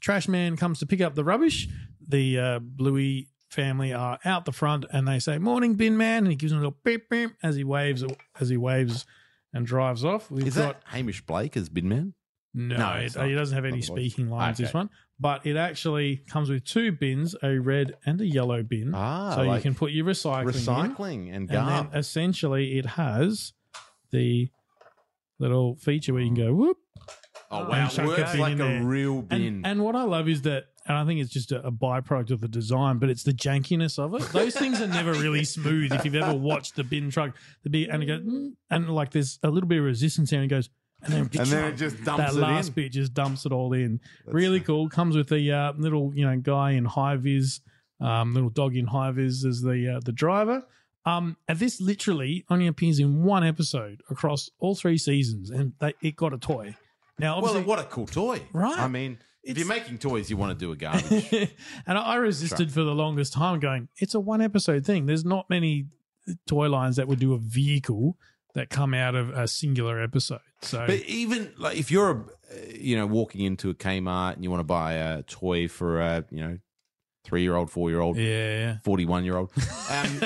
trash 0.00 0.26
man 0.26 0.56
comes 0.56 0.80
to 0.80 0.86
pick 0.86 1.00
up 1.00 1.14
the 1.14 1.24
rubbish, 1.24 1.68
the 2.08 2.38
uh, 2.40 2.58
Bluey 2.60 3.28
family 3.50 3.92
are 3.92 4.18
out 4.24 4.44
the 4.46 4.52
front 4.52 4.84
and 4.92 5.06
they 5.06 5.20
say 5.20 5.38
"Morning, 5.38 5.74
Bin 5.74 5.96
Man," 5.96 6.24
and 6.24 6.28
he 6.28 6.34
gives 6.34 6.50
them 6.50 6.58
a 6.58 6.62
little 6.62 6.78
beep 6.82 7.08
beep 7.08 7.30
as 7.40 7.54
he 7.54 7.62
waves 7.62 8.04
as 8.40 8.48
he 8.48 8.56
waves 8.56 9.06
and 9.58 9.66
drives 9.66 10.04
off. 10.04 10.30
We've 10.30 10.46
Is 10.46 10.56
got 10.56 10.80
that 10.80 10.82
Hamish 10.96 11.20
Blake 11.26 11.56
as 11.56 11.68
Binman? 11.68 12.14
no, 12.54 12.76
No, 12.78 12.92
it, 12.94 13.04
it's 13.04 13.16
not. 13.16 13.26
he 13.28 13.34
doesn't 13.34 13.54
have 13.54 13.64
any 13.66 13.78
Not 13.78 13.82
the 13.82 13.86
voice. 13.88 13.96
speaking 14.12 14.30
lines. 14.30 14.58
This 14.58 14.70
Okay. 14.70 14.78
one, 14.78 14.90
but 15.20 15.44
it 15.46 15.56
actually 15.56 16.16
comes 16.28 16.48
with 16.48 16.64
two 16.64 16.92
bins: 16.92 17.36
a 17.42 17.58
red 17.58 17.94
and 18.06 18.20
a 18.20 18.26
yellow 18.26 18.62
bin. 18.62 18.92
Ah, 18.94 19.34
so 19.34 19.42
you 19.42 19.48
like 19.48 19.62
can 19.62 19.74
put 19.74 19.92
your 19.92 20.06
recycling, 20.06 20.42
in. 20.42 20.46
Recycling 20.94 21.26
and 21.28 21.34
and 21.36 21.48
garb. 21.50 21.90
then 21.92 21.98
essentially 21.98 22.78
it 22.78 22.86
has 22.86 23.52
the 24.10 24.48
little 25.38 25.76
feature 25.76 26.12
where 26.14 26.22
you 26.22 26.28
can 26.34 26.46
go 26.46 26.54
whoop. 26.54 26.78
oh 27.50 27.68
wow, 27.68 27.86
it 27.86 27.90
chuck 27.90 28.04
a 28.06 28.08
works 28.08 28.32
bin 28.32 28.40
like 28.40 28.52
in 28.52 28.60
a 28.60 28.64
there. 28.64 28.82
real 28.82 29.22
bin. 29.22 29.42
And, 29.42 29.66
and 29.66 29.84
what 29.84 29.94
I 29.96 30.02
love 30.04 30.28
is 30.28 30.42
that, 30.42 30.64
and 30.88 30.96
I 30.96 31.04
think 31.04 31.20
it's 31.20 31.30
just 31.30 31.52
a, 31.52 31.64
a 31.66 31.70
byproduct 31.70 32.30
of 32.30 32.40
the 32.40 32.48
design, 32.48 32.98
but 32.98 33.10
it's 33.10 33.22
the 33.22 33.32
jankiness 33.32 33.98
of 33.98 34.14
it. 34.14 34.22
Those 34.32 34.56
things 34.56 34.80
are 34.80 34.86
never 34.86 35.12
really 35.12 35.44
smooth. 35.44 35.92
If 35.92 36.04
you've 36.04 36.14
ever 36.14 36.34
watched 36.34 36.76
the 36.76 36.84
bin 36.84 37.10
truck, 37.10 37.36
the 37.62 37.70
big 37.70 37.88
and 37.90 38.02
it 38.02 38.06
goes, 38.06 38.22
mm, 38.22 38.52
and 38.70 38.88
like 38.88 39.10
there's 39.10 39.38
a 39.42 39.50
little 39.50 39.68
bit 39.68 39.78
of 39.78 39.84
resistance 39.84 40.30
here, 40.30 40.40
and 40.40 40.50
it 40.50 40.54
goes, 40.54 40.70
and 41.02 41.12
then, 41.12 41.20
and 41.38 41.48
then 41.50 41.64
it 41.72 41.76
just 41.76 42.02
dumps 42.04 42.32
that 42.32 42.38
it 42.38 42.40
last 42.40 42.68
in. 42.68 42.72
bit 42.74 42.92
just 42.92 43.12
dumps 43.14 43.44
it 43.44 43.52
all 43.52 43.72
in. 43.74 44.00
really 44.24 44.60
cool. 44.60 44.88
Comes 44.88 45.14
with 45.14 45.28
the 45.28 45.52
uh, 45.52 45.72
little 45.76 46.10
you 46.14 46.24
know 46.24 46.36
guy 46.38 46.70
in 46.70 46.86
high 46.86 47.16
vis, 47.16 47.60
um, 48.00 48.32
little 48.34 48.50
dog 48.50 48.74
in 48.74 48.86
high 48.86 49.10
vis 49.10 49.44
as 49.44 49.60
the 49.60 49.96
uh, 49.96 50.00
the 50.04 50.12
driver. 50.12 50.64
Um, 51.04 51.36
and 51.46 51.58
this 51.58 51.80
literally 51.80 52.44
only 52.50 52.66
appears 52.66 52.98
in 52.98 53.22
one 53.24 53.44
episode 53.44 54.02
across 54.10 54.50
all 54.58 54.74
three 54.74 54.98
seasons, 54.98 55.50
and 55.50 55.72
they, 55.80 55.94
it 56.02 56.16
got 56.16 56.32
a 56.34 56.38
toy. 56.38 56.76
Now, 57.18 57.40
Well, 57.40 57.62
what 57.62 57.78
a 57.78 57.84
cool 57.84 58.06
toy. 58.06 58.42
Right. 58.52 58.78
I 58.78 58.88
mean, 58.88 59.18
if 59.42 59.56
you're 59.56 59.66
making 59.66 59.98
toys, 59.98 60.30
you 60.30 60.36
want 60.36 60.58
to 60.58 60.64
do 60.64 60.72
a 60.72 60.76
garbage. 60.76 61.32
and 61.86 61.98
I 61.98 62.16
resisted 62.16 62.72
for 62.72 62.82
the 62.82 62.94
longest 62.94 63.32
time, 63.32 63.60
going, 63.60 63.88
it's 63.96 64.14
a 64.14 64.20
one 64.20 64.42
episode 64.42 64.84
thing. 64.84 65.06
There's 65.06 65.24
not 65.24 65.48
many 65.48 65.86
toy 66.46 66.68
lines 66.68 66.96
that 66.96 67.08
would 67.08 67.18
do 67.18 67.34
a 67.34 67.38
vehicle 67.38 68.16
that 68.54 68.70
come 68.70 68.94
out 68.94 69.14
of 69.14 69.30
a 69.30 69.46
singular 69.46 70.02
episode. 70.02 70.40
So 70.62 70.84
But 70.86 71.02
even 71.02 71.52
like 71.56 71.76
if 71.76 71.90
you're 71.90 72.10
a, 72.10 72.16
uh, 72.16 72.26
you 72.74 72.96
know 72.96 73.06
walking 73.06 73.42
into 73.44 73.70
a 73.70 73.74
Kmart 73.74 74.34
and 74.34 74.44
you 74.44 74.50
want 74.50 74.60
to 74.60 74.64
buy 74.64 74.94
a 74.94 75.22
toy 75.22 75.68
for 75.68 76.00
a 76.00 76.24
you 76.30 76.40
know 76.40 76.58
three 77.24 77.42
year 77.42 77.54
old, 77.54 77.70
four 77.70 77.90
year 77.90 78.00
old, 78.00 78.16
yeah, 78.16 78.78
forty 78.84 79.06
one 79.06 79.24
year 79.24 79.36
old, 79.36 79.50
um, 79.90 80.20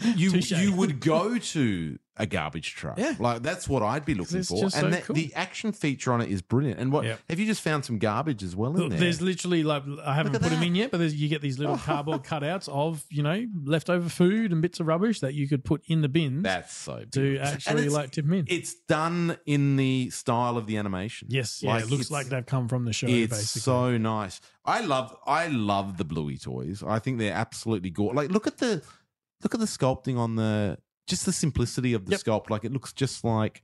you 0.16 0.30
Touche. 0.30 0.52
you 0.52 0.72
would 0.74 1.00
go 1.00 1.38
to 1.38 1.98
a 2.16 2.26
garbage 2.26 2.74
truck. 2.74 2.98
Yeah. 2.98 3.14
like 3.18 3.42
that's 3.42 3.68
what 3.68 3.82
I'd 3.82 4.04
be 4.04 4.14
looking 4.14 4.42
for. 4.44 4.62
And 4.64 4.72
so 4.72 4.88
that, 4.88 5.04
cool. 5.04 5.16
the 5.16 5.32
action 5.34 5.72
feature 5.72 6.12
on 6.12 6.20
it 6.20 6.30
is 6.30 6.42
brilliant. 6.42 6.78
And 6.78 6.92
what 6.92 7.04
Yep. 7.04 7.20
have 7.28 7.40
you 7.40 7.46
just 7.46 7.60
found 7.60 7.84
some 7.84 7.98
garbage 7.98 8.42
as 8.42 8.54
well 8.54 8.70
in 8.70 8.76
Look, 8.76 8.90
there? 8.90 9.00
There's 9.00 9.20
literally 9.20 9.64
like 9.64 9.82
I 10.04 10.14
haven't 10.14 10.32
put 10.32 10.44
at 10.44 10.50
them 10.50 10.62
in 10.62 10.74
yet, 10.74 10.90
but 10.92 10.98
there's, 10.98 11.14
you 11.14 11.28
get 11.28 11.42
these 11.42 11.58
little 11.58 11.74
oh. 11.74 11.82
cardboard 11.84 12.22
cutouts 12.22 12.68
of 12.68 13.04
you 13.10 13.22
know 13.22 13.44
leftover 13.64 14.08
food 14.08 14.52
and 14.52 14.62
bits 14.62 14.78
of 14.78 14.86
rubbish 14.86 15.20
that 15.20 15.34
you 15.34 15.48
could 15.48 15.64
put 15.64 15.82
in 15.86 16.02
the 16.02 16.08
bins 16.08 16.44
that's 16.44 16.74
so 16.74 16.98
to 16.98 17.20
beautiful. 17.20 17.46
And 17.46 17.54
actually 17.54 17.88
like 17.88 18.12
tip 18.12 18.24
them 18.24 18.34
in. 18.34 18.44
It's 18.48 18.74
done 18.74 19.36
in 19.46 19.76
the 19.76 20.10
style 20.10 20.56
of 20.56 20.66
the 20.66 20.76
animation. 20.76 21.28
yes, 21.30 21.62
yeah, 21.62 21.78
it 21.78 21.90
looks 21.90 22.10
like 22.10 22.26
they've 22.26 22.46
come 22.46 22.68
from 22.68 22.84
the 22.84 22.92
show. 22.92 23.08
It's 23.08 23.36
basically, 23.36 23.60
so 23.60 23.98
nice. 23.98 24.40
I 24.64 24.80
love 24.80 25.16
I 25.26 25.48
love 25.48 25.96
the 25.96 26.04
Bluey 26.04 26.38
toys. 26.38 26.82
I 26.86 27.00
think 27.00 27.18
they're 27.18 27.34
absolutely 27.34 27.90
gorgeous. 27.90 28.16
Like 28.16 28.30
look 28.30 28.46
at 28.46 28.58
the 28.58 28.82
look 29.42 29.54
at 29.54 29.60
the 29.60 29.66
sculpting 29.66 30.16
on 30.16 30.36
the 30.36 30.78
just 31.06 31.26
the 31.26 31.32
simplicity 31.32 31.92
of 31.94 32.06
the 32.06 32.12
Yep. 32.12 32.20
sculpt. 32.20 32.50
Like 32.50 32.64
it 32.64 32.72
looks 32.72 32.92
just 32.92 33.24
like 33.24 33.62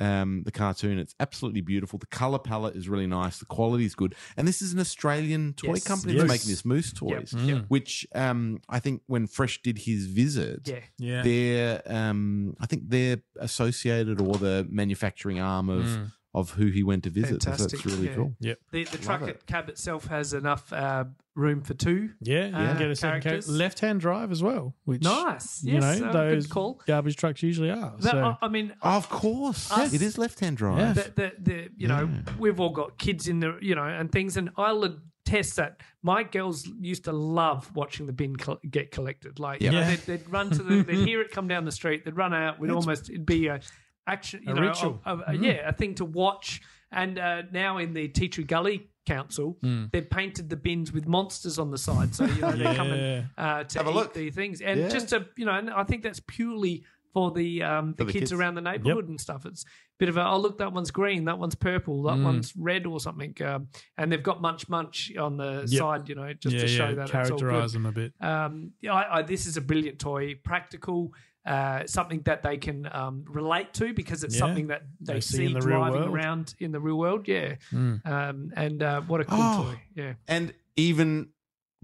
um 0.00 0.42
the 0.44 0.50
cartoon. 0.50 0.98
It's 0.98 1.14
absolutely 1.20 1.60
beautiful. 1.60 2.00
The 2.00 2.06
color 2.06 2.40
palette 2.40 2.74
is 2.74 2.88
really 2.88 3.06
nice. 3.06 3.38
The 3.38 3.44
quality 3.44 3.84
is 3.84 3.94
good. 3.94 4.16
And 4.36 4.48
this 4.48 4.60
is 4.60 4.72
an 4.72 4.80
Australian 4.80 5.52
toy 5.54 5.74
Yes. 5.74 5.84
company 5.84 6.14
Yes. 6.14 6.22
that's 6.22 6.32
making 6.32 6.50
this 6.50 6.64
Moose 6.64 6.92
toys. 6.92 7.30
Mm. 7.32 7.66
Which 7.68 8.04
um 8.12 8.60
I 8.68 8.80
think 8.80 9.02
when 9.06 9.28
Fresh 9.28 9.62
did 9.62 9.78
his 9.78 10.06
visit, 10.06 10.66
Yeah. 10.66 10.80
yeah, 10.98 11.22
they're 11.22 11.82
um 11.86 12.56
I 12.58 12.66
think 12.66 12.88
they're 12.88 13.22
associated 13.38 14.20
or 14.20 14.34
the 14.34 14.66
manufacturing 14.68 15.38
arm 15.38 15.68
of 15.68 15.84
Mm. 15.84 16.12
Of 16.34 16.50
who 16.50 16.66
he 16.66 16.82
went 16.82 17.04
to 17.04 17.10
visit. 17.10 17.42
So 17.42 17.50
Fantastic, 17.50 17.82
That's 17.82 17.94
really 17.96 18.08
yeah. 18.08 18.14
cool. 18.14 18.34
Yep. 18.40 18.58
The, 18.72 18.84
the 18.84 18.98
truck 18.98 19.22
it. 19.22 19.46
cab 19.46 19.68
itself 19.68 20.06
has 20.06 20.34
enough 20.34 20.72
uh, 20.72 21.04
room 21.36 21.62
for 21.62 21.74
two. 21.74 22.10
Yeah, 22.20 22.46
you 22.48 22.54
Uh, 22.54 22.68
can 22.70 22.78
get 22.78 22.90
a 22.90 22.96
second 22.96 23.22
characters. 23.22 23.48
left 23.48 23.78
hand 23.80 24.00
drive 24.00 24.32
as 24.32 24.42
well, 24.42 24.74
which 24.84 25.02
Nice. 25.02 25.62
you 25.62 25.74
Yes, 25.74 26.00
know 26.00 26.08
uh, 26.08 26.12
those 26.12 26.46
good 26.46 26.52
call. 26.52 26.80
garbage 26.86 27.16
trucks 27.16 27.42
usually 27.42 27.70
are. 27.70 27.94
That- 28.00 28.10
so 28.10 28.18
I, 28.42 28.46
I 28.46 28.48
mean, 28.48 28.74
Of 28.82 29.08
course, 29.08 29.70
Us- 29.70 29.92
it 29.94 30.02
is 30.02 30.18
left-hand 30.18 30.56
drive. 30.56 30.78
Yeah. 30.78 30.92
the, 30.94 31.10
the, 31.14 31.32
the 31.38 31.68
you 31.76 31.86
know 31.88 32.08
we've 32.38 32.58
all 32.58 32.70
got 32.70 32.98
kids 32.98 33.28
in 33.28 33.38
the 33.40 33.56
you 33.60 33.74
know 33.76 33.84
and 33.84 34.10
things 34.10 34.36
and 34.36 34.50
I'll 34.56 34.82
attest 34.84 35.56
that 35.56 35.80
my 36.02 36.22
girls 36.24 36.66
used 36.80 37.04
to 37.04 37.12
love 37.12 37.70
watching 37.74 38.06
the 38.06 38.12
bin 38.12 38.36
col- 38.36 38.58
get 38.70 38.90
collected 38.90 39.38
like 39.38 39.62
you 39.62 39.70
know, 39.70 39.78
Yeah. 39.80 39.90
they'd, 39.96 40.00
they'd 40.00 40.28
run 40.30 40.50
to 40.50 40.62
the 40.62 40.82
they'd 40.82 41.06
hear 41.06 41.20
it 41.22 41.30
come 41.30 41.48
down 41.48 41.64
the 41.64 41.72
street 41.72 42.04
they'd 42.04 42.16
run 42.16 42.34
out 42.34 42.58
we'd 42.60 42.70
almost 42.70 43.08
it'd 43.08 43.24
be 43.24 43.46
a 43.46 43.60
action 44.06 44.42
you 44.44 44.52
A 44.52 44.54
know 44.54 44.62
ritual. 44.62 45.00
a- 45.04 45.18
a- 45.28 45.34
yeah 45.34 45.68
a 45.68 45.72
thing 45.72 45.94
to 45.96 46.04
watch 46.04 46.60
and 46.92 47.18
uh, 47.18 47.42
now 47.52 47.78
in 47.78 47.92
the 47.92 48.06
Tea 48.08 48.28
Tree 48.28 48.44
Gully 48.44 48.88
Council, 49.04 49.58
they've 49.92 50.08
painted 50.08 50.48
the 50.48 50.56
bins 50.56 50.92
with 50.92 51.06
monsters 51.08 51.58
on 51.58 51.70
the 51.70 51.76
side, 51.78 52.14
so 52.14 52.24
you 52.24 52.40
know 52.40 52.52
they're 52.52 52.74
coming 52.74 53.24
uh, 53.36 53.64
to 53.64 53.78
Have 53.78 53.86
a 53.88 53.90
eat 53.90 53.94
look. 53.94 54.14
the 54.14 54.30
things, 54.30 54.60
and 54.62 54.80
Yeah. 54.80 54.88
just 54.88 55.08
to 55.10 55.26
you 55.36 55.44
know, 55.44 55.52
and 55.52 55.70
I 55.70 55.82
think 55.84 56.02
that's 56.04 56.20
purely 56.20 56.84
for 57.12 57.30
the 57.32 57.62
um, 57.64 57.92
the, 57.92 57.98
For 57.98 58.04
the 58.04 58.12
kids, 58.12 58.22
kids. 58.30 58.32
around 58.32 58.54
the 58.54 58.60
neighbourhood 58.62 59.08
and 59.08 59.20
stuff. 59.20 59.44
It's 59.44 59.64
a 59.64 59.66
bit 59.98 60.08
of 60.08 60.16
a 60.16 60.26
oh 60.26 60.38
look, 60.38 60.58
that 60.58 60.72
one's 60.72 60.90
green, 60.92 61.24
that 61.26 61.38
one's 61.38 61.54
purple, 61.56 62.04
that 62.04 62.14
Mm. 62.16 62.24
one's 62.24 62.54
red 62.56 62.86
or 62.86 62.98
something, 63.00 63.34
um, 63.42 63.68
and 63.98 64.10
they've 64.12 64.22
got 64.22 64.40
munch 64.40 64.68
munch 64.68 65.12
on 65.16 65.36
the 65.36 65.66
Yep. 65.68 65.78
side, 65.80 66.08
you 66.08 66.14
know, 66.14 66.32
just 66.32 66.54
yeah, 66.54 66.62
to 66.62 66.68
show 66.68 66.88
yeah, 66.90 66.94
that 66.94 67.02
it's 67.10 67.14
all 67.14 67.20
good. 67.22 67.28
characterize 67.40 67.72
them 67.72 67.86
a 67.86 67.92
bit. 67.92 68.12
Um, 68.20 68.70
yeah, 68.80 68.94
I, 68.94 69.18
I, 69.18 69.22
this 69.22 69.46
is 69.46 69.56
a 69.56 69.60
brilliant 69.60 69.98
toy, 69.98 70.36
practical, 70.44 71.12
uh, 71.46 71.86
something 71.86 72.20
that 72.22 72.42
they 72.42 72.56
can 72.56 72.88
um, 72.92 73.24
relate 73.28 73.72
to 73.74 73.92
because 73.92 74.24
it's 74.24 74.34
Yeah. 74.34 74.38
something 74.40 74.68
that 74.68 74.82
they, 75.00 75.14
They 75.14 75.20
see, 75.20 75.36
see 75.38 75.44
in 75.46 75.52
the 75.54 75.60
real 75.60 75.78
driving 75.78 76.00
world. 76.00 76.14
around 76.14 76.54
in 76.58 76.72
the 76.72 76.80
real 76.80 76.96
world. 76.98 77.28
Yeah, 77.28 77.56
Mm. 77.72 78.06
um, 78.06 78.52
and 78.56 78.82
uh, 78.82 79.00
what 79.02 79.20
a 79.20 79.24
cool 79.24 79.38
Oh. 79.40 79.62
toy. 79.72 79.80
Yeah, 79.94 80.14
and 80.28 80.54
even 80.76 81.28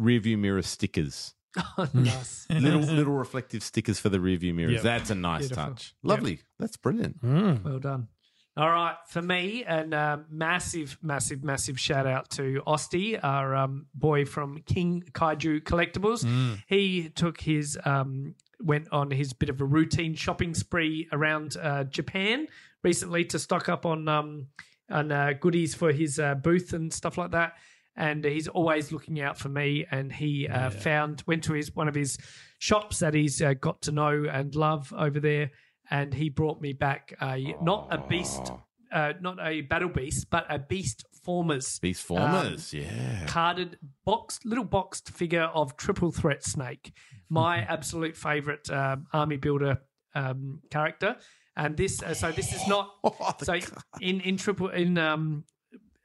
rearview 0.01 0.39
mirror 0.39 0.63
stickers. 0.63 1.35
nice. 1.95 2.47
little 2.49 2.81
little 2.81 3.13
reflective 3.15 3.63
stickers 3.63 3.99
for 3.99 4.09
the 4.09 4.19
rearview 4.19 4.55
mirrors. 4.55 4.75
Yep. 4.75 4.83
That's 4.83 5.11
a 5.11 5.15
nice 5.15 5.49
Beautiful. 5.49 5.65
touch. 5.65 5.95
Lovely. 6.03 6.41
That's 6.59 6.77
brilliant. 6.77 7.21
Mm. 7.23 7.65
Well 7.65 7.79
done. 7.81 8.09
All 8.57 8.69
right, 8.69 8.97
for 9.07 9.23
me, 9.23 9.65
and 9.65 9.95
uh, 9.95 10.19
massive, 10.29 10.99
massive, 11.03 11.43
massive 11.45 11.79
shout 11.79 12.07
out 12.07 12.29
to 12.31 12.63
Osti, 12.67 13.19
our 13.23 13.55
um, 13.55 13.87
boy 13.95 14.25
from 14.25 14.59
King 14.67 15.05
Kaiju 15.13 15.63
Collectibles. 15.63 16.27
He 16.67 17.11
took 17.11 17.41
his 17.41 17.79
um, 17.85 18.35
went 18.63 18.89
on 18.93 19.11
his 19.11 19.33
bit 19.33 19.49
of 19.49 19.61
a 19.61 19.65
routine 19.65 20.15
shopping 20.15 20.55
spree 20.55 21.09
around 21.13 21.57
uh, 21.57 21.85
Japan 21.85 22.47
recently 22.83 23.25
to 23.27 23.39
stock 23.39 23.69
up 23.69 23.87
on 23.87 24.09
um, 24.09 24.47
on 24.91 25.13
uh, 25.13 25.33
goodies 25.39 25.75
for 25.75 25.93
his 25.93 26.19
uh, 26.19 26.35
booth 26.35 26.73
and 26.73 26.93
stuff 26.93 27.19
like 27.19 27.31
that. 27.33 27.55
And 27.97 28.25
he's 28.25 28.49
always 28.49 28.93
looking 28.93 29.21
out 29.21 29.39
for 29.39 29.49
me. 29.49 29.87
And 29.91 30.13
he 30.13 30.49
uh, 30.49 30.71
found 30.71 31.23
went 31.27 31.45
to 31.45 31.53
his 31.53 31.75
one 31.75 31.89
of 31.89 31.95
his 31.95 32.19
shops 32.59 33.01
that 33.01 33.15
he's 33.15 33.43
uh, 33.43 33.55
got 33.55 33.83
to 33.83 33.93
know 33.93 34.25
and 34.31 34.55
love 34.55 34.93
over 34.97 35.21
there. 35.21 35.51
And 35.91 36.15
he 36.15 36.29
brought 36.29 36.61
me 36.61 36.73
back 36.73 37.15
a 37.21 37.55
not 37.61 37.89
a 37.91 37.99
beast, 37.99 38.53
uh, 38.93 39.15
not 39.21 39.39
a 39.41 39.63
battle 39.63 39.89
beast, 39.89 40.29
but 40.31 40.47
a 40.49 40.59
beast 40.59 41.05
formers 41.25 41.79
Beast 41.79 42.03
formers. 42.03 42.73
Um, 42.73 42.81
yeah. 42.81 43.27
carded 43.27 43.79
box, 44.05 44.41
little 44.45 44.65
boxed 44.65 45.11
figure 45.11 45.51
of 45.55 45.77
triple 45.77 46.13
threat 46.13 46.45
snake, 46.45 46.93
my 47.31 47.59
absolute 47.61 48.17
favorite 48.17 48.69
um, 48.71 49.07
army 49.13 49.37
builder 49.37 49.81
um, 50.15 50.61
character. 50.71 51.17
And 51.57 51.77
this, 51.77 52.03
uh, 52.03 52.15
so 52.15 52.31
this 52.33 52.53
is 52.53 52.67
not 52.67 52.91
Oh, 53.05 53.35
so 53.43 53.55
in 54.01 54.21
in 54.21 54.37
triple 54.37 54.69
in 54.69 54.99
um, 54.99 55.45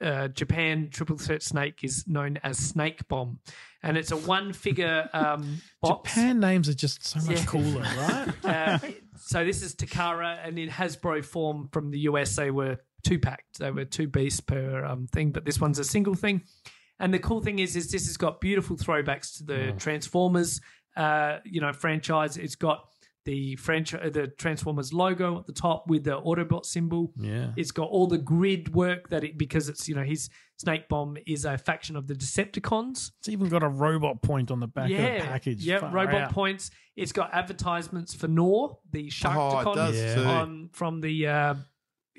uh, 0.02 0.28
Japan, 0.30 0.90
triple 0.92 1.18
threat 1.18 1.42
snake 1.42 1.84
is 1.84 2.06
known 2.08 2.38
as 2.44 2.58
snake 2.58 3.08
bomb, 3.08 3.40
and 3.82 3.98
it's 3.98 4.12
a 4.12 4.18
one 4.18 4.54
figure 4.54 5.10
um, 5.14 5.62
box. 5.82 6.14
Japan 6.14 6.40
names 6.40 6.68
are 6.70 6.74
just 6.74 7.06
so 7.06 7.20
much 7.22 7.40
Yeah. 7.40 7.46
cooler, 7.46 7.82
right? 7.82 8.28
Uh, 8.46 8.80
so 9.18 9.44
this 9.46 9.62
is 9.64 9.74
Takara, 9.76 10.38
and 10.46 10.60
in 10.60 10.70
Hasbro 10.70 11.24
form 11.24 11.70
from 11.72 11.90
the 11.92 12.00
US, 12.00 12.36
they 12.36 12.52
were 12.52 12.78
two 13.04 13.18
packed. 13.20 13.60
They 13.60 13.72
were 13.72 13.86
two 13.86 14.08
beasts 14.08 14.42
per 14.42 14.84
um, 14.84 15.08
thing, 15.08 15.32
but 15.32 15.46
this 15.46 15.60
one's 15.62 15.80
a 15.80 15.84
single 15.84 16.16
thing. 16.16 16.42
And 17.00 17.14
the 17.14 17.20
cool 17.20 17.42
thing 17.42 17.60
is, 17.60 17.76
is 17.76 17.92
this 17.92 18.08
has 18.08 18.18
got 18.18 18.40
beautiful 18.42 18.76
throwbacks 18.78 19.38
to 19.38 19.44
the 19.44 19.74
Transformers, 19.78 20.60
uh, 20.96 21.40
you 21.46 21.62
know, 21.62 21.74
franchise. 21.74 22.38
It's 22.38 22.56
got 22.56 22.88
the 23.26 23.56
franchise, 23.56 24.12
the 24.14 24.28
Transformers 24.28 24.94
logo 24.94 25.40
at 25.40 25.48
the 25.48 25.54
top 25.54 25.88
with 25.88 26.04
the 26.04 26.22
Autobot 26.22 26.64
symbol. 26.66 27.12
Yeah. 27.20 27.48
It's 27.56 27.72
got 27.72 27.90
all 27.90 28.06
the 28.08 28.20
grid 28.20 28.74
work 28.76 29.10
that 29.10 29.24
it 29.24 29.36
because 29.38 29.68
it's 29.68 29.90
you 29.90 29.96
know 29.96 30.04
his 30.04 30.30
Snake 30.58 30.88
Bomb 30.90 31.18
is 31.26 31.44
a 31.44 31.58
faction 31.58 31.96
of 31.96 32.06
the 32.08 32.14
Decepticons 32.14 33.12
It's 33.20 33.28
even 33.30 33.50
got 33.50 33.64
a 33.64 33.68
robot 33.68 34.22
point 34.22 34.52
on 34.52 34.60
the 34.60 34.68
back 34.68 34.92
of 34.92 34.98
the 34.98 35.20
package. 35.26 35.64
yeah, 35.66 35.80
Far 35.80 35.92
robot 35.92 36.22
out. 36.22 36.32
points. 36.34 36.70
It's 36.96 37.12
got 37.12 37.34
advertisements 37.34 38.14
for 38.14 38.28
Gnaw, 38.28 38.76
the 38.92 39.08
Sharkticon 39.10 39.66
Oh, 39.68 39.76
does 39.76 39.98
Yeah. 39.98 40.30
on 40.42 40.70
from 40.72 41.02
the 41.02 41.28
uh, 41.28 41.56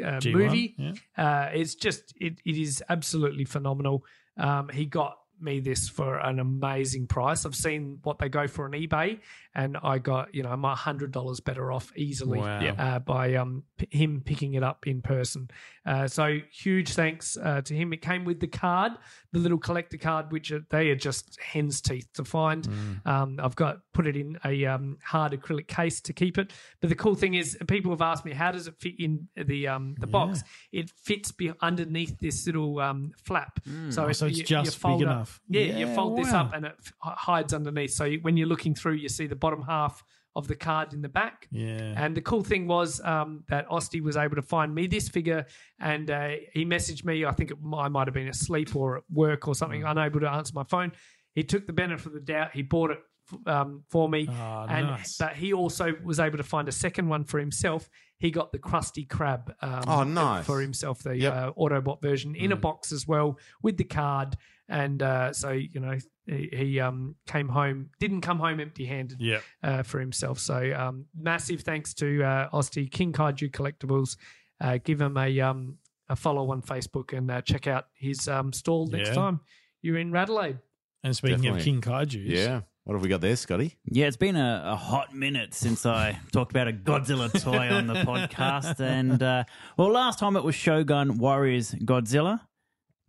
uh, 0.04 0.20
movie. 0.26 0.74
yeah. 0.76 0.92
Uh, 1.16 1.50
it's 1.54 1.76
just 1.76 2.12
it, 2.20 2.40
it 2.44 2.56
is 2.56 2.82
absolutely 2.88 3.44
phenomenal. 3.44 4.04
Um, 4.36 4.68
he 4.70 4.84
got 4.86 5.16
me 5.40 5.60
this 5.60 5.88
for 5.88 6.18
an 6.18 6.38
amazing 6.38 7.06
price. 7.06 7.44
I've 7.44 7.54
seen 7.54 7.98
what 8.02 8.18
they 8.18 8.28
go 8.28 8.46
for 8.46 8.64
on 8.64 8.72
eBay, 8.72 9.20
and 9.54 9.76
I 9.82 9.98
got 9.98 10.34
you 10.34 10.42
know 10.42 10.56
my 10.56 10.74
hundred 10.74 11.12
dollars 11.12 11.40
better 11.40 11.70
off 11.72 11.92
easily 11.96 12.38
Wow. 12.38 12.60
Uh, 12.78 12.98
by 12.98 13.34
um 13.34 13.64
p- 13.78 13.88
him 13.90 14.22
picking 14.24 14.54
it 14.54 14.62
up 14.62 14.86
in 14.86 15.02
person. 15.02 15.50
Uh, 15.84 16.08
so 16.08 16.38
huge 16.50 16.94
thanks 16.94 17.36
uh, 17.36 17.60
to 17.62 17.74
him. 17.74 17.92
It 17.92 18.02
came 18.02 18.24
with 18.24 18.40
the 18.40 18.48
card, 18.48 18.92
the 19.36 19.42
little 19.42 19.58
collector 19.58 19.96
card, 19.98 20.32
which 20.32 20.50
are, 20.50 20.60
they 20.70 20.88
are 20.90 20.96
just 20.96 21.38
hen's 21.40 21.80
teeth 21.80 22.08
to 22.14 22.24
find. 22.24 22.64
Mm. 22.66 23.06
Um, 23.06 23.40
I've 23.42 23.54
got 23.56 23.80
put 23.92 24.06
it 24.06 24.16
in 24.16 24.38
a 24.44 24.64
um, 24.66 24.98
hard 25.04 25.32
acrylic 25.32 25.66
case 25.68 26.00
to 26.02 26.12
keep 26.12 26.38
it. 26.38 26.52
But 26.80 26.88
the 26.90 26.96
cool 26.96 27.14
thing 27.14 27.34
is, 27.34 27.56
people 27.68 27.90
have 27.92 28.02
asked 28.02 28.24
me 28.24 28.32
how 28.32 28.50
does 28.52 28.66
it 28.66 28.74
fit 28.78 28.94
in 28.98 29.28
the 29.36 29.68
um, 29.68 29.94
the 30.00 30.06
box. 30.06 30.42
It 30.72 30.90
fits 30.90 31.32
be- 31.32 31.52
underneath 31.60 32.18
this 32.18 32.46
little 32.46 32.78
um, 32.80 33.12
flap. 33.22 33.60
So, 33.90 34.06
Oh, 34.06 34.12
so 34.12 34.26
it's 34.26 34.38
you, 34.38 34.44
just 34.44 34.82
you 34.82 34.88
big 34.90 34.94
up- 35.06 35.12
enough. 35.14 35.40
Yeah, 35.48 35.62
you 35.62 35.86
Yeah, 35.86 35.94
fold 35.94 36.18
this 36.18 36.32
up 36.32 36.52
and 36.54 36.66
it 36.66 36.74
f- 36.78 36.92
hides 37.02 37.52
underneath. 37.52 37.92
So 37.92 38.04
you- 38.04 38.20
when 38.22 38.36
you're 38.36 38.48
looking 38.48 38.74
through, 38.74 38.94
you 38.94 39.08
see 39.08 39.26
the 39.26 39.36
bottom 39.36 39.62
half 39.62 40.02
of 40.36 40.46
the 40.46 40.54
card 40.54 40.92
in 40.92 41.00
the 41.02 41.08
back. 41.08 41.48
Yeah. 41.50 41.94
And 41.96 42.16
the 42.16 42.20
cool 42.20 42.42
thing 42.44 42.68
was 42.68 43.00
um, 43.00 43.42
that 43.48 43.66
Osti 43.68 44.00
was 44.02 44.16
able 44.16 44.36
to 44.36 44.42
find 44.42 44.72
me 44.74 44.86
this 44.86 45.08
figure, 45.08 45.46
and 45.80 46.10
uh, 46.10 46.28
he 46.52 46.64
messaged 46.64 47.04
me. 47.04 47.24
I 47.24 47.32
think 47.32 47.50
it, 47.50 47.56
I 47.74 47.88
might 47.88 48.06
have 48.06 48.14
been 48.14 48.28
asleep 48.28 48.76
or 48.76 48.98
at 48.98 49.02
work 49.10 49.48
or 49.48 49.54
something, 49.54 49.82
Mm. 49.82 49.90
unable 49.92 50.20
to 50.20 50.30
answer 50.30 50.52
my 50.54 50.64
phone. 50.64 50.92
He 51.34 51.42
took 51.42 51.66
the 51.66 51.72
benefit 51.72 52.06
of 52.06 52.12
the 52.12 52.20
doubt. 52.20 52.50
He 52.52 52.62
bought 52.62 52.90
it 52.92 52.98
f- 53.32 53.46
um, 53.46 53.82
for 53.90 54.08
me, 54.08 54.28
Oh, 54.30 54.66
and 54.68 54.86
nice. 54.88 55.16
but 55.18 55.32
he 55.34 55.52
also 55.52 55.92
was 56.04 56.20
able 56.20 56.36
to 56.36 56.44
find 56.44 56.68
a 56.68 56.72
second 56.72 57.08
one 57.08 57.24
for 57.24 57.38
himself. 57.40 57.88
He 58.18 58.30
got 58.30 58.52
the 58.52 58.58
Krusty 58.58 59.06
Krab. 59.06 59.52
Um, 59.62 59.82
Oh, 59.88 60.02
nice. 60.04 60.46
for 60.46 60.60
himself, 60.60 61.02
the 61.02 61.16
Yep. 61.16 61.32
uh, 61.34 61.52
Autobot 61.54 62.00
version 62.02 62.34
in 62.34 62.50
Mm. 62.50 62.54
a 62.54 62.56
box 62.56 62.92
as 62.92 63.06
well 63.06 63.38
with 63.62 63.76
the 63.76 63.84
card. 63.84 64.36
And 64.68 65.02
uh, 65.02 65.32
so 65.32 65.50
you 65.50 65.80
know, 65.80 65.96
he, 66.26 66.48
he 66.52 66.80
um, 66.80 67.14
came 67.26 67.48
home, 67.48 67.90
didn't 68.00 68.20
come 68.20 68.38
home 68.38 68.60
empty-handed 68.60 69.20
Yeah. 69.20 69.38
uh, 69.62 69.82
for 69.82 70.00
himself. 70.00 70.38
So 70.38 70.72
um, 70.76 71.06
massive 71.16 71.62
thanks 71.62 71.94
to 71.94 72.22
uh, 72.24 72.48
Osti 72.52 72.90
King 72.90 73.12
Kaiju 73.12 73.50
Collectibles. 73.52 74.16
Uh, 74.60 74.78
give 74.82 75.00
him 75.00 75.16
a 75.16 75.40
um, 75.40 75.78
a 76.08 76.16
follow 76.16 76.50
on 76.50 76.62
Facebook 76.62 77.16
and 77.16 77.30
uh, 77.30 77.42
check 77.42 77.66
out 77.66 77.86
his 77.94 78.26
um, 78.28 78.52
stall 78.52 78.86
next 78.86 79.08
Yeah. 79.08 79.14
time 79.14 79.40
you're 79.82 79.98
in 79.98 80.10
Radelaide. 80.12 80.58
And 81.04 81.14
speaking 81.16 81.38
Definitely. 81.42 81.58
of 81.60 81.64
King 81.64 81.80
Kaiju, 81.80 82.22
Yeah. 82.26 82.60
What 82.84 82.94
have 82.94 83.02
we 83.02 83.08
got 83.08 83.20
there, 83.20 83.34
Scotty? 83.34 83.74
Yeah, 83.84 84.06
it's 84.06 84.16
been 84.16 84.36
a, 84.36 84.62
a 84.64 84.76
hot 84.76 85.12
minute 85.12 85.54
since 85.54 85.84
I 85.84 86.20
talked 86.32 86.52
about 86.52 86.68
a 86.68 86.72
Godzilla 86.72 87.28
toy 87.42 87.68
on 87.68 87.88
the 87.88 87.94
podcast. 88.04 88.78
And, 88.78 89.20
uh, 89.20 89.42
well, 89.76 89.90
last 89.90 90.20
time 90.20 90.36
it 90.36 90.44
was 90.44 90.54
Shogun 90.54 91.18
Warriors 91.18 91.72
Godzilla, 91.72 92.42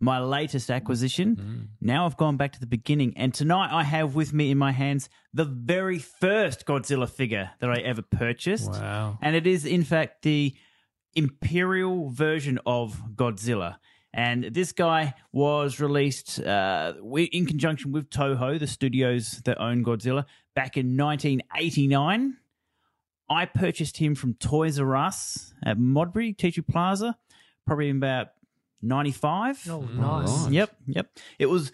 my 0.00 0.20
latest 0.20 0.70
acquisition. 0.70 1.70
Now 1.80 2.06
I've 2.06 2.16
gone 2.16 2.36
back 2.36 2.52
to 2.52 2.60
the 2.60 2.66
beginning. 2.66 3.14
And 3.16 3.34
tonight 3.34 3.70
I 3.72 3.82
have 3.82 4.14
with 4.14 4.32
me 4.32 4.50
in 4.50 4.58
my 4.58 4.72
hands 4.72 5.08
the 5.32 5.44
very 5.44 5.98
first 5.98 6.66
Godzilla 6.66 7.08
figure 7.08 7.50
that 7.60 7.70
I 7.70 7.80
ever 7.80 8.02
purchased. 8.02 8.70
Wow. 8.70 9.18
And 9.20 9.34
it 9.34 9.46
is, 9.46 9.64
in 9.64 9.84
fact, 9.84 10.22
the 10.22 10.54
Imperial 11.14 12.10
version 12.10 12.60
of 12.64 13.02
Godzilla. 13.14 13.76
And 14.14 14.44
this 14.44 14.72
guy 14.72 15.14
was 15.32 15.80
released 15.80 16.40
uh, 16.40 16.94
in 17.14 17.46
conjunction 17.46 17.92
with 17.92 18.08
Toho, 18.08 18.58
the 18.58 18.66
studios 18.66 19.42
that 19.44 19.60
own 19.60 19.84
Godzilla, 19.84 20.24
back 20.54 20.76
in 20.76 20.96
1989. 20.96 22.36
I 23.30 23.44
purchased 23.44 23.98
him 23.98 24.14
from 24.14 24.34
Toys 24.34 24.80
R 24.80 24.96
Us 24.96 25.52
at 25.62 25.78
Modbury, 25.78 26.32
Tea 26.32 26.50
Tree 26.50 26.62
Plaza, 26.62 27.18
probably 27.66 27.90
about 27.90 28.28
95. 28.82 29.68
Oh, 29.70 29.80
nice. 29.80 30.28
right. 30.44 30.52
Yep, 30.52 30.76
yep. 30.86 31.10
It 31.38 31.46
was 31.46 31.72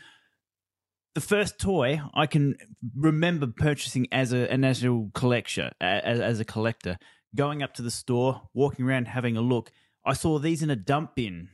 the 1.15 1.21
first 1.21 1.59
toy 1.61 2.01
I 2.15 2.27
can 2.27 2.57
remember 2.97 3.47
purchasing 3.47 4.07
as 4.11 4.33
a, 4.33 4.51
an 4.53 4.65
actual 4.65 5.11
collector, 5.15 5.71
as, 5.81 6.21
as 6.21 6.41
a 6.41 6.45
collector, 6.45 6.99
going 7.37 7.63
up 7.63 7.75
to 7.75 7.83
the 7.83 7.91
store, 7.91 8.43
walking 8.55 8.85
around, 8.85 9.07
having 9.09 9.37
a 9.37 9.41
look. 9.41 9.71
I 10.05 10.13
saw 10.15 10.39
these 10.39 10.63
in 10.63 10.71
a 10.71 10.77
dump 10.77 11.15
bin. 11.15 11.49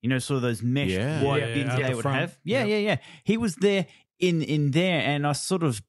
You 0.00 0.10
know, 0.10 0.18
sort 0.18 0.36
of 0.36 0.42
those 0.42 0.62
mesh 0.62 0.90
Yeah. 0.90 1.22
white 1.22 1.40
Yeah, 1.40 1.54
bins 1.54 1.70
out 1.70 1.76
they 1.82 1.88
the 1.90 1.96
would 1.96 2.02
front. 2.02 2.18
have. 2.20 2.38
Yeah, 2.44 2.64
Yep. 2.64 2.68
yeah, 2.68 2.76
yeah. 2.76 2.96
He 3.24 3.36
was 3.38 3.56
there 3.56 3.86
in 4.20 4.42
in 4.42 4.70
there, 4.72 5.00
and 5.00 5.26
I 5.26 5.32
sort 5.32 5.62
of 5.62 5.80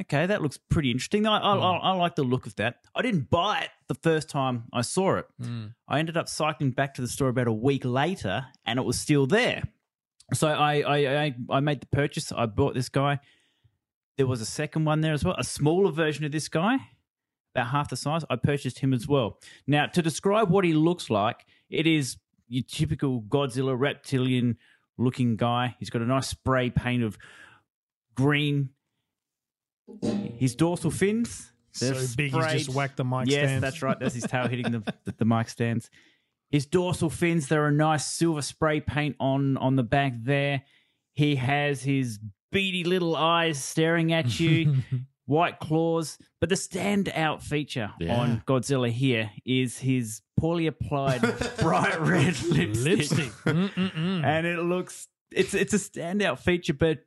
okay, 0.00 0.26
that 0.26 0.42
looks 0.42 0.58
pretty 0.58 0.90
interesting. 0.90 1.26
I 1.26 1.38
I, 1.38 1.56
hmm. 1.56 1.62
I, 1.62 1.76
I 1.76 1.92
like 1.92 2.14
the 2.14 2.22
look 2.22 2.46
of 2.46 2.56
that. 2.56 2.76
I 2.94 3.02
didn't 3.02 3.30
buy 3.30 3.60
it 3.60 3.70
the 3.88 3.94
first 3.94 4.28
time 4.28 4.64
I 4.72 4.82
saw 4.82 5.16
it. 5.16 5.26
Hmm. 5.40 5.66
I 5.88 5.98
ended 5.98 6.16
up 6.16 6.28
cycling 6.28 6.70
back 6.70 6.94
to 6.94 7.02
the 7.02 7.08
store 7.08 7.28
about 7.28 7.48
a 7.48 7.52
week 7.52 7.84
later, 7.84 8.46
and 8.64 8.78
it 8.78 8.82
was 8.82 8.98
still 8.98 9.26
there. 9.26 9.62
So 10.32 10.48
I 10.48 10.80
I 10.80 11.24
I, 11.24 11.34
I 11.50 11.60
made 11.60 11.80
the 11.80 11.86
purchase. 11.86 12.32
I 12.32 12.46
bought 12.46 12.74
this 12.74 12.88
guy. 12.88 13.20
There 14.18 14.26
was 14.26 14.40
a 14.40 14.46
second 14.46 14.84
one 14.84 15.00
there 15.00 15.14
as 15.14 15.24
well, 15.24 15.34
a 15.38 15.44
smaller 15.44 15.90
version 15.90 16.24
of 16.24 16.32
this 16.32 16.48
guy, 16.48 16.76
about 17.54 17.68
half 17.68 17.88
the 17.88 17.96
size. 17.96 18.24
I 18.28 18.36
purchased 18.36 18.78
him 18.78 18.92
as 18.92 19.08
well. 19.08 19.38
Now, 19.66 19.86
to 19.86 20.02
describe 20.02 20.50
what 20.50 20.64
he 20.64 20.74
looks 20.74 21.08
like, 21.08 21.46
it 21.70 21.86
is 21.86 22.18
your 22.48 22.62
typical 22.68 23.22
Godzilla 23.22 23.78
reptilian 23.78 24.58
looking 24.98 25.36
guy. 25.36 25.74
He's 25.78 25.88
got 25.88 26.02
a 26.02 26.06
nice 26.06 26.28
spray 26.28 26.68
paint 26.68 27.02
of 27.02 27.16
green. 28.14 28.70
His 30.38 30.54
dorsal 30.54 30.90
fins. 30.90 31.50
So 31.72 31.94
big, 32.16 32.32
he's 32.34 32.46
just 32.66 32.68
whacked 32.74 32.98
the 32.98 33.04
mic 33.04 33.28
Yes, 33.28 33.48
stands. 33.48 33.62
that's 33.62 33.82
right. 33.82 33.98
That's 33.98 34.14
his 34.14 34.24
tail 34.24 34.46
hitting 34.48 34.70
the, 34.72 34.80
the, 35.04 35.14
the 35.18 35.24
mic 35.24 35.48
stands. 35.48 35.88
His 36.50 36.66
dorsal 36.66 37.08
fins, 37.08 37.48
they're 37.48 37.66
a 37.68 37.72
nice 37.72 38.04
silver 38.04 38.42
spray 38.42 38.80
paint 38.80 39.16
on 39.18 39.56
on 39.56 39.76
the 39.76 39.82
back 39.82 40.12
there. 40.22 40.62
He 41.14 41.36
has 41.36 41.82
his 41.82 42.18
beady 42.50 42.84
little 42.84 43.16
eyes 43.16 43.62
staring 43.62 44.12
at 44.12 44.38
you, 44.38 44.76
white 45.24 45.60
claws. 45.60 46.18
But 46.40 46.50
the 46.50 46.56
standout 46.56 47.40
feature 47.42 47.90
Yeah. 47.98 48.16
on 48.20 48.42
Godzilla 48.46 48.90
here 48.90 49.30
is 49.46 49.78
his 49.78 50.20
poorly 50.38 50.66
applied 50.66 51.22
bright 51.58 51.98
red 52.00 52.38
lipstick. 52.42 52.76
Lipstick. 52.84 53.32
And 53.46 54.46
it 54.46 54.58
looks 54.58 55.08
it's 55.34 55.54
it's 55.54 55.72
a 55.72 55.78
standout 55.78 56.38
feature, 56.40 56.74
but 56.74 56.98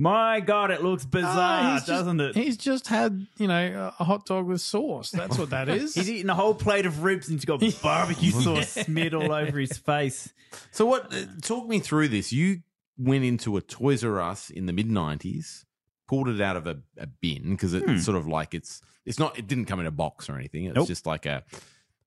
my 0.00 0.40
god, 0.40 0.70
it 0.70 0.82
looks 0.82 1.04
bizarre, 1.04 1.34
Ah, 1.36 1.72
he's 1.74 1.80
just- 1.82 1.86
doesn't 1.88 2.20
it? 2.20 2.34
He's 2.34 2.56
just 2.56 2.88
had, 2.88 3.26
you 3.36 3.46
know, 3.46 3.92
a 3.98 4.04
hot 4.04 4.24
dog 4.26 4.46
with 4.46 4.60
sauce. 4.62 5.10
That's 5.10 5.36
what 5.38 5.50
that 5.50 5.68
is. 5.68 5.94
He's 5.96 6.08
eating 6.10 6.30
a 6.30 6.34
whole 6.34 6.54
plate 6.54 6.86
of 6.86 7.02
ribs 7.04 7.28
and 7.28 7.36
he's 7.38 7.44
got 7.44 7.60
barbecue 7.82 8.30
sauce 8.30 8.70
smeared 8.70 9.12
all 9.14 9.30
over 9.32 9.58
his 9.58 9.76
face. 9.76 10.32
So 10.70 10.86
what? 10.86 11.12
uh, 11.14 11.26
Talk 11.42 11.68
me 11.68 11.80
through 11.80 12.08
this. 12.08 12.32
You 12.32 12.62
went 12.96 13.24
into 13.24 13.56
a 13.56 13.60
Toys 13.60 14.02
R 14.02 14.20
Us 14.20 14.48
in 14.50 14.64
the 14.66 14.72
mid 14.72 14.88
'90s, 14.88 15.64
pulled 16.08 16.28
it 16.28 16.40
out 16.40 16.56
of 16.56 16.66
a, 16.66 16.78
a 16.98 17.06
bin 17.06 17.50
because 17.50 17.74
it's 17.74 17.84
Hmm. 17.86 17.98
sort 17.98 18.16
of 18.16 18.26
like 18.26 18.54
it's 18.54 18.80
it's 19.04 19.18
not. 19.18 19.38
It 19.38 19.46
didn't 19.46 19.66
come 19.66 19.80
in 19.80 19.86
a 19.86 19.90
box 19.90 20.28
or 20.30 20.36
anything. 20.36 20.64
It's 20.64 20.74
Nope. 20.76 20.88
just 20.88 21.06
like 21.06 21.26
a 21.26 21.44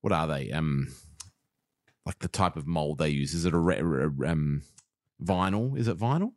what 0.02 0.12
are 0.12 0.28
they? 0.28 0.52
Um, 0.52 0.90
like 2.06 2.20
the 2.20 2.28
type 2.28 2.56
of 2.58 2.68
mold 2.68 2.98
they 2.98 3.10
use. 3.10 3.34
Is 3.34 3.46
it 3.46 3.54
a 3.54 3.58
re- 3.58 3.82
re- 3.82 4.28
um 4.28 4.64
vinyl? 5.24 5.78
Is 5.78 5.88
it 5.88 5.98
vinyl? 5.98 6.34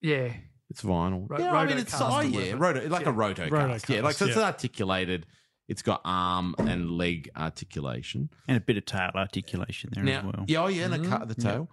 Yeah. 0.00 0.32
It's 0.72 0.80
vinyl. 0.80 1.28
Ro- 1.28 1.38
yeah, 1.38 1.52
I 1.52 1.66
mean 1.66 1.76
it's 1.76 1.94
rotocast 1.94 2.34
oh 2.34 2.38
or 2.38 2.42
yeah, 2.42 2.54
roto 2.56 2.88
like 2.88 3.04
a 3.04 3.12
roto 3.12 3.46
Rotocast, 3.46 3.94
Yeah, 3.94 4.00
like 4.00 4.16
so 4.16 4.24
it's 4.24 4.36
yeah. 4.36 4.44
articulated. 4.44 5.26
It's 5.68 5.82
got 5.82 6.00
arm 6.02 6.54
and 6.56 6.92
leg 6.92 7.28
articulation. 7.36 8.30
And 8.48 8.56
a 8.56 8.60
bit 8.60 8.78
of 8.78 8.86
tail 8.86 9.10
articulation 9.14 9.90
there 9.92 10.02
Now, 10.02 10.18
as 10.20 10.24
well. 10.24 10.44
yeah, 10.48 10.62
oh 10.62 10.68
yeah, 10.68 10.86
and 10.86 10.94
a 10.94 11.06
cut 11.06 11.20
of 11.20 11.28
the 11.28 11.34
mm-hmm. 11.34 11.46
tail. 11.48 11.70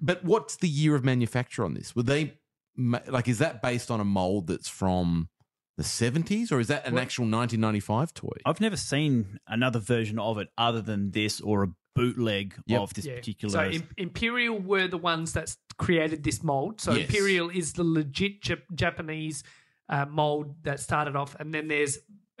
But 0.00 0.24
what's 0.24 0.56
the 0.56 0.68
year 0.68 0.96
of 0.96 1.04
manufacture 1.04 1.64
on 1.64 1.74
this? 1.74 1.94
Were 1.94 2.02
they 2.02 2.34
like? 2.76 3.28
Is 3.28 3.38
that 3.38 3.62
based 3.62 3.88
on 3.88 4.00
a 4.00 4.04
mold 4.04 4.48
that's 4.48 4.68
from 4.68 5.28
the 5.76 5.84
seventies, 5.84 6.50
or 6.50 6.58
is 6.58 6.66
that 6.66 6.88
an 6.88 6.98
actual 6.98 7.26
nineteen 7.26 7.60
ninety 7.60 7.78
five 7.78 8.12
toy? 8.12 8.36
I've 8.44 8.60
never 8.60 8.76
seen 8.76 9.38
another 9.46 9.78
version 9.78 10.18
of 10.18 10.38
it 10.38 10.48
other 10.58 10.80
than 10.82 11.12
this 11.12 11.40
or 11.40 11.62
a 11.62 11.68
bootleg 11.94 12.54
Yep. 12.66 12.80
of 12.80 12.94
this 12.94 13.06
Yeah. 13.06 13.16
particular. 13.16 13.52
So 13.52 13.70
Im- 13.70 13.88
Imperial 13.96 14.58
were 14.58 14.88
the 14.88 14.98
ones 14.98 15.32
that 15.34 15.56
created 15.78 16.22
this 16.24 16.42
mold. 16.42 16.80
So 16.80 16.92
Yes. 16.92 17.08
Imperial 17.08 17.48
is 17.50 17.72
the 17.72 17.84
legit 17.84 18.42
Jap- 18.42 18.74
Japanese 18.74 19.42
uh, 19.88 20.06
mold 20.06 20.54
that 20.62 20.78
started 20.78 21.16
off, 21.16 21.34
and 21.40 21.52
then 21.52 21.66
there's 21.68 21.98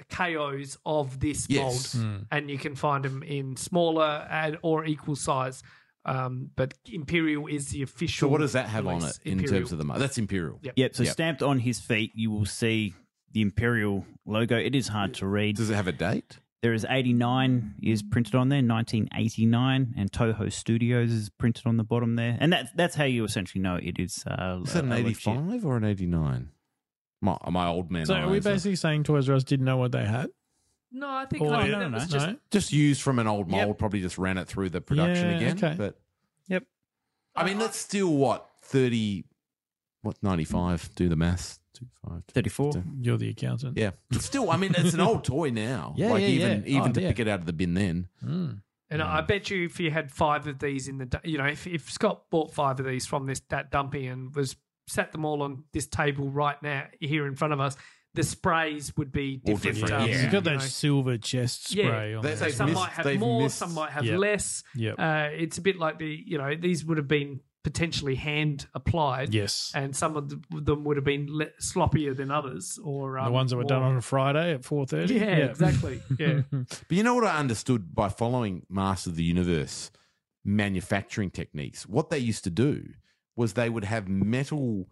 KOs 0.08 0.78
of 0.86 1.18
this 1.20 1.46
Yes. 1.50 1.94
mold, 1.96 2.26
and 2.30 2.50
you 2.50 2.58
can 2.58 2.74
find 2.74 3.04
them 3.04 3.22
in 3.22 3.56
smaller 3.56 4.26
and 4.30 4.56
or 4.62 4.84
equal 4.84 5.16
size. 5.16 5.62
Um, 6.06 6.50
but 6.56 6.74
Imperial 6.90 7.46
is 7.46 7.68
the 7.68 7.82
official. 7.82 8.28
So 8.28 8.32
what 8.32 8.40
does 8.40 8.52
that 8.52 8.68
have 8.70 8.86
on 8.86 9.00
release, 9.00 9.18
it 9.18 9.26
in 9.26 9.32
Imperial. 9.40 9.60
terms 9.62 9.72
of 9.72 9.78
the 9.78 9.84
mold? 9.84 10.00
That's 10.00 10.16
imperial. 10.16 10.58
Yep. 10.62 10.74
Yep. 10.76 10.94
So 10.94 11.02
Yep. 11.02 11.12
stamped 11.12 11.42
on 11.42 11.58
his 11.58 11.78
feet, 11.80 12.12
you 12.14 12.30
will 12.30 12.46
see 12.46 12.94
the 13.32 13.42
Imperial 13.42 14.06
logo. 14.24 14.56
It 14.56 14.74
is 14.74 14.88
hard 14.88 15.12
to 15.14 15.26
read. 15.26 15.56
Does 15.56 15.68
it 15.70 15.74
have 15.74 15.88
a 15.88 15.92
date? 15.92 16.38
There 16.62 16.74
is 16.74 16.84
89 16.88 17.76
is 17.82 18.02
printed 18.02 18.34
on 18.34 18.50
there, 18.50 18.58
1989, 18.62 19.94
and 19.96 20.12
Toho 20.12 20.52
Studios 20.52 21.10
is 21.10 21.30
printed 21.30 21.66
on 21.66 21.78
the 21.78 21.84
bottom 21.84 22.16
there, 22.16 22.36
and 22.38 22.52
that's 22.52 22.70
that's 22.72 22.94
how 22.94 23.04
you 23.04 23.24
essentially 23.24 23.62
know 23.62 23.76
it 23.76 23.98
is. 23.98 24.24
Uh, 24.26 24.60
Is 24.64 24.74
that 24.74 24.84
an 24.84 24.92
eighty 24.92 25.14
five 25.14 25.64
or 25.64 25.78
an 25.78 25.84
eighty 25.84 26.04
nine? 26.06 26.50
My 27.22 27.38
my 27.50 27.66
old 27.66 27.90
man. 27.90 28.04
so 28.06 28.14
are 28.14 28.28
we 28.28 28.36
eyes 28.38 28.46
are- 28.46 28.50
basically 28.52 28.76
saying 28.76 29.04
Toys 29.04 29.28
R 29.30 29.36
Us 29.36 29.44
didn't 29.44 29.64
know 29.64 29.78
what 29.78 29.92
they 29.92 30.04
had? 30.04 30.30
No, 30.92 31.08
I 31.08 31.24
think 31.26 31.42
Or- 31.42 31.54
I 31.54 31.68
no, 31.68 31.88
no, 31.88 31.98
that 31.98 32.10
no. 32.10 32.18
just 32.18 32.26
No? 32.26 32.36
just 32.50 32.72
used 32.72 33.00
from 33.00 33.18
an 33.18 33.26
old 33.26 33.48
mold? 33.48 33.68
Yep. 33.68 33.78
Probably 33.78 34.00
just 34.02 34.18
ran 34.18 34.36
it 34.36 34.46
through 34.48 34.70
the 34.70 34.80
production 34.80 35.30
Yeah, 35.30 35.36
again. 35.36 35.56
okay. 35.56 35.74
But 35.78 36.00
Yep. 36.48 36.64
I 37.36 37.44
mean, 37.46 37.58
that's 37.58 37.78
still 37.78 38.12
what 38.12 38.50
thirty. 38.62 39.24
What 40.02 40.16
ninety 40.22 40.44
five? 40.44 40.90
Do 40.94 41.08
the 41.08 41.16
maths. 41.16 41.59
Two 41.80 41.86
five. 42.08 42.22
34. 42.32 42.72
You're 43.00 43.16
the 43.18 43.30
accountant. 43.30 43.76
Yeah, 43.76 43.90
but 44.10 44.22
still, 44.22 44.50
I 44.50 44.56
mean, 44.56 44.74
it's 44.78 44.94
an 44.94 45.00
old 45.00 45.24
toy 45.24 45.50
now. 45.50 45.94
Yeah, 45.98 46.10
like 46.10 46.22
yeah, 46.22 46.28
even 46.28 46.50
yeah. 46.64 46.68
even 46.78 46.90
Oh, 46.90 46.92
to 46.92 47.00
yeah. 47.02 47.08
pick 47.08 47.18
it 47.20 47.28
out 47.28 47.40
of 47.40 47.46
the 47.46 47.52
bin 47.52 47.74
then. 47.74 48.08
Mm. 48.24 48.60
And 48.92 49.02
I 49.02 49.20
bet 49.20 49.50
you 49.50 49.64
if 49.66 49.78
you 49.78 49.90
had 49.92 50.10
five 50.10 50.46
of 50.48 50.58
these 50.58 50.88
in 50.88 50.98
the, 50.98 51.06
du- 51.06 51.20
you 51.24 51.38
know, 51.38 51.46
if, 51.46 51.64
if 51.66 51.88
Scott 51.90 52.22
bought 52.28 52.52
five 52.52 52.80
of 52.80 52.86
these 52.86 53.06
from 53.06 53.24
this 53.26 53.40
that 53.50 53.70
dumpy 53.70 54.06
and 54.08 54.34
was 54.34 54.56
sat 54.88 55.12
them 55.12 55.24
all 55.24 55.42
on 55.42 55.62
this 55.72 55.86
table 55.86 56.28
right 56.28 56.60
now 56.60 56.86
here 56.98 57.26
in 57.28 57.36
front 57.36 57.52
of 57.52 57.60
us, 57.60 57.76
the 58.14 58.24
sprays 58.24 58.92
would 58.96 59.12
be 59.12 59.40
All 59.46 59.54
different. 59.54 59.76
different, 59.78 60.02
um, 60.02 60.08
yeah. 60.10 60.22
You've 60.22 60.32
got 60.32 60.38
you 60.38 60.50
that 60.50 60.52
know. 60.54 60.58
silver 60.58 61.16
chest 61.18 61.72
Yeah. 61.72 61.84
spray 61.84 62.14
on 62.14 62.22
They- 62.22 62.28
there. 62.30 62.36
So 62.38 62.44
They've 62.46 62.54
some 62.54 62.66
missed- 62.70 62.80
might 62.80 62.90
have 62.90 63.04
they've 63.04 63.20
more, 63.20 63.42
missed- 63.42 63.58
some 63.58 63.74
might 63.74 63.90
have 63.92 64.04
Yep. 64.04 64.18
less. 64.18 64.64
Yep. 64.74 64.94
Uh, 64.98 65.28
it's 65.34 65.58
a 65.58 65.62
bit 65.62 65.76
like 65.78 66.00
the, 66.00 66.22
you 66.26 66.38
know, 66.38 66.56
these 66.56 66.84
would 66.84 66.96
have 66.98 67.06
been 67.06 67.38
potentially 67.62 68.14
hand 68.14 68.66
applied. 68.74 69.34
yes. 69.34 69.70
And 69.74 69.94
some 69.94 70.16
of 70.16 70.28
them 70.50 70.84
would 70.84 70.96
have 70.96 71.04
been 71.04 71.26
le- 71.30 71.50
sloppier 71.60 72.16
than 72.16 72.30
others, 72.30 72.78
or 72.82 73.18
um, 73.18 73.26
the 73.26 73.30
ones 73.32 73.50
that 73.50 73.56
were 73.58 73.64
done 73.64 73.82
on 73.82 73.96
a 73.96 74.00
Friday 74.00 74.52
at 74.54 74.62
4.30. 74.62 75.08
Yeah, 75.10 75.26
exactly. 75.46 76.00
Yeah. 76.18 76.42
But 76.50 76.90
you 76.90 77.02
know 77.02 77.14
what 77.14 77.24
I 77.24 77.36
understood 77.38 77.94
by 77.94 78.08
following 78.08 78.64
Master 78.70 79.10
of 79.10 79.16
the 79.16 79.24
Universe 79.24 79.90
manufacturing 80.44 81.30
techniques? 81.30 81.86
What 81.86 82.10
they 82.10 82.18
used 82.18 82.44
to 82.44 82.50
do 82.50 82.84
was 83.36 83.52
they 83.52 83.68
would 83.70 83.84
have 83.84 84.08
metal, 84.08 84.88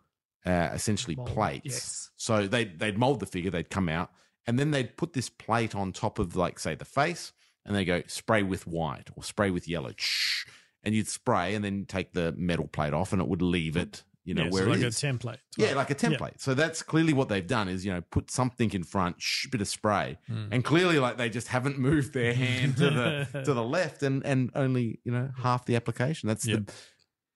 uh, 0.46 0.70
essentially 0.72 1.16
Mold, 1.16 1.28
plates. 1.28 1.64
yes. 1.64 2.10
So 2.16 2.46
they 2.46 2.64
they'd 2.64 2.98
mold 2.98 3.20
the 3.20 3.26
figure, 3.26 3.50
they'd 3.50 3.70
come 3.70 3.88
out, 3.88 4.10
and 4.46 4.58
then 4.58 4.70
they'd 4.70 4.96
put 4.96 5.12
this 5.12 5.28
plate 5.28 5.74
on 5.74 5.92
top 5.92 6.18
of, 6.18 6.36
like, 6.36 6.58
say, 6.58 6.74
the 6.74 6.84
face, 6.84 7.32
and 7.64 7.74
they 7.74 7.84
go 7.84 8.02
spray 8.06 8.42
with 8.42 8.66
white 8.66 9.08
or 9.16 9.22
spray 9.22 9.50
with 9.50 9.68
yellow, 9.68 9.92
Shh. 9.96 10.44
And 10.88 10.96
you'd 10.96 11.06
spray, 11.08 11.54
and 11.54 11.64
then 11.64 11.84
take 11.86 12.12
the 12.12 12.32
metal 12.36 12.66
plate 12.66 12.92
off, 12.92 13.12
and 13.12 13.22
it 13.22 13.28
would 13.28 13.42
leave 13.42 13.76
it, 13.76 14.02
you 14.24 14.34
know, 14.34 14.44
Yeah, 14.44 14.50
so 14.50 14.54
where 14.54 14.66
like 14.66 14.78
it 14.80 14.84
a 14.84 14.86
is. 14.88 14.96
template. 14.96 15.38
Yeah, 15.56 15.74
like 15.74 15.90
a 15.90 15.94
template. 15.94 16.40
So 16.40 16.54
that's 16.54 16.82
clearly 16.82 17.12
what 17.12 17.28
they've 17.28 17.46
done 17.46 17.68
is, 17.68 17.84
you 17.86 17.92
know, 17.92 18.00
put 18.10 18.30
something 18.30 18.70
in 18.72 18.82
front, 18.82 19.16
shh, 19.22 19.46
bit 19.48 19.60
of 19.60 19.68
spray. 19.68 20.18
Mm. 20.30 20.48
And 20.50 20.64
clearly 20.64 20.98
like 20.98 21.16
they 21.16 21.30
just 21.30 21.48
haven't 21.48 21.78
moved 21.88 22.12
their 22.12 22.34
hand 22.34 22.76
to 22.78 22.90
the 22.90 23.42
to 23.44 23.54
the 23.54 23.62
left 23.64 24.02
and 24.02 24.24
and 24.26 24.50
only, 24.54 25.00
you 25.04 25.12
know, 25.12 25.30
half 25.38 25.64
the 25.66 25.76
application. 25.76 26.26
That's 26.26 26.46
Yep. 26.46 26.66
the 26.66 26.72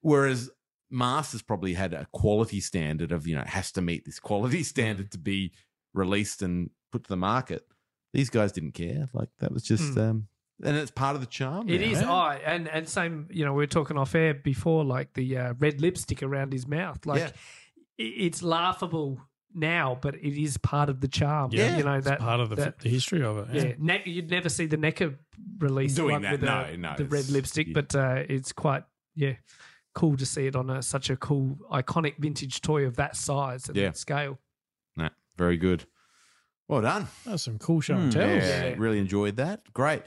whereas 0.01 0.51
Masters 0.91 1.41
probably 1.43 1.73
had 1.75 1.95
a 1.95 2.07
quality 2.13 2.61
standard 2.61 3.13
of, 3.13 3.27
you 3.27 3.35
know, 3.35 3.41
it 3.43 3.49
has 3.49 3.73
to 3.73 3.81
meet 3.81 4.05
this 4.05 4.19
quality 4.21 4.63
standard 4.75 5.11
to 5.13 5.19
be 5.19 5.53
released 5.95 6.43
and 6.43 6.71
put 6.91 7.05
to 7.05 7.09
the 7.09 7.17
market. 7.17 7.67
These 8.13 8.29
guys 8.29 8.53
didn't 8.53 8.73
care. 8.73 9.09
Like 9.15 9.31
that 9.39 9.53
was 9.53 9.63
just 9.63 9.97
um 9.97 10.29
and 10.63 10.77
it's 10.77 10.91
part 10.91 11.15
of 11.15 11.21
the 11.21 11.27
charm. 11.27 11.69
It 11.69 11.81
now. 11.81 11.87
is. 11.87 12.03
Oh, 12.03 12.39
and 12.45 12.69
and 12.69 12.89
same. 12.89 13.29
You 13.31 13.45
know, 13.45 13.53
we 13.53 13.63
were 13.63 13.67
talking 13.67 13.97
off 13.99 14.15
air 14.15 14.35
before, 14.35 14.85
like 14.85 15.13
the 15.15 15.37
uh, 15.37 15.55
red 15.59 15.81
lipstick 15.81 16.23
around 16.23 16.53
his 16.53 16.67
mouth. 16.67 17.05
Like 17.07 17.21
Yeah. 17.21 17.31
it's 17.99 18.43
laughable 18.43 19.21
now, 19.55 19.99
but 20.01 20.15
it 20.15 20.41
is 20.43 20.57
part 20.59 20.89
of 20.89 21.01
the 21.01 21.09
charm. 21.09 21.51
Yeah. 21.53 21.77
you 21.77 21.85
know 21.85 21.95
It's 21.95 22.07
that 22.07 22.21
part 22.21 22.41
of 22.41 22.49
the, 22.51 22.57
that- 22.57 22.79
the 22.79 22.89
history 22.89 23.23
of 23.23 23.37
it. 23.39 23.49
yeah, 23.55 23.73
Ne- 23.79 24.03
you'd 24.07 24.31
never 24.31 24.49
see 24.49 24.67
the 24.67 24.79
NECA 24.79 25.17
release 25.59 25.95
Doing 25.95 26.13
one 26.13 26.23
that. 26.23 26.33
with 26.33 26.43
No, 26.43 26.67
the, 26.71 26.77
no, 26.79 26.95
the 26.97 27.05
red 27.05 27.29
lipstick, 27.29 27.67
yeah. 27.69 27.73
but 27.75 27.95
uh, 27.95 28.23
it's 28.29 28.53
quite 28.53 28.85
yeah 29.15 29.35
cool 29.95 30.17
to 30.17 30.25
see 30.25 30.47
it 30.47 30.57
on 30.57 30.71
a, 30.71 30.83
such 30.83 31.11
a 31.11 31.17
cool 31.17 31.59
iconic 31.71 32.17
vintage 32.19 32.63
toy 32.63 32.87
of 32.87 32.97
that 32.97 33.15
size 33.15 33.69
and 33.69 33.77
Yeah. 33.77 33.93
scale. 33.93 34.39
Nah, 34.97 35.11
very 35.37 35.59
good. 35.59 35.85
Well 36.67 36.81
done. 36.81 37.09
That's 37.27 37.43
some 37.43 37.59
cool 37.59 37.83
show 37.83 37.97
and 37.97 38.11
tells. 38.11 38.43
Yeah, 38.43 38.65
Yeah. 38.69 38.75
really 38.79 38.99
enjoyed 38.99 39.37
that. 39.37 39.71
Great. 39.75 40.01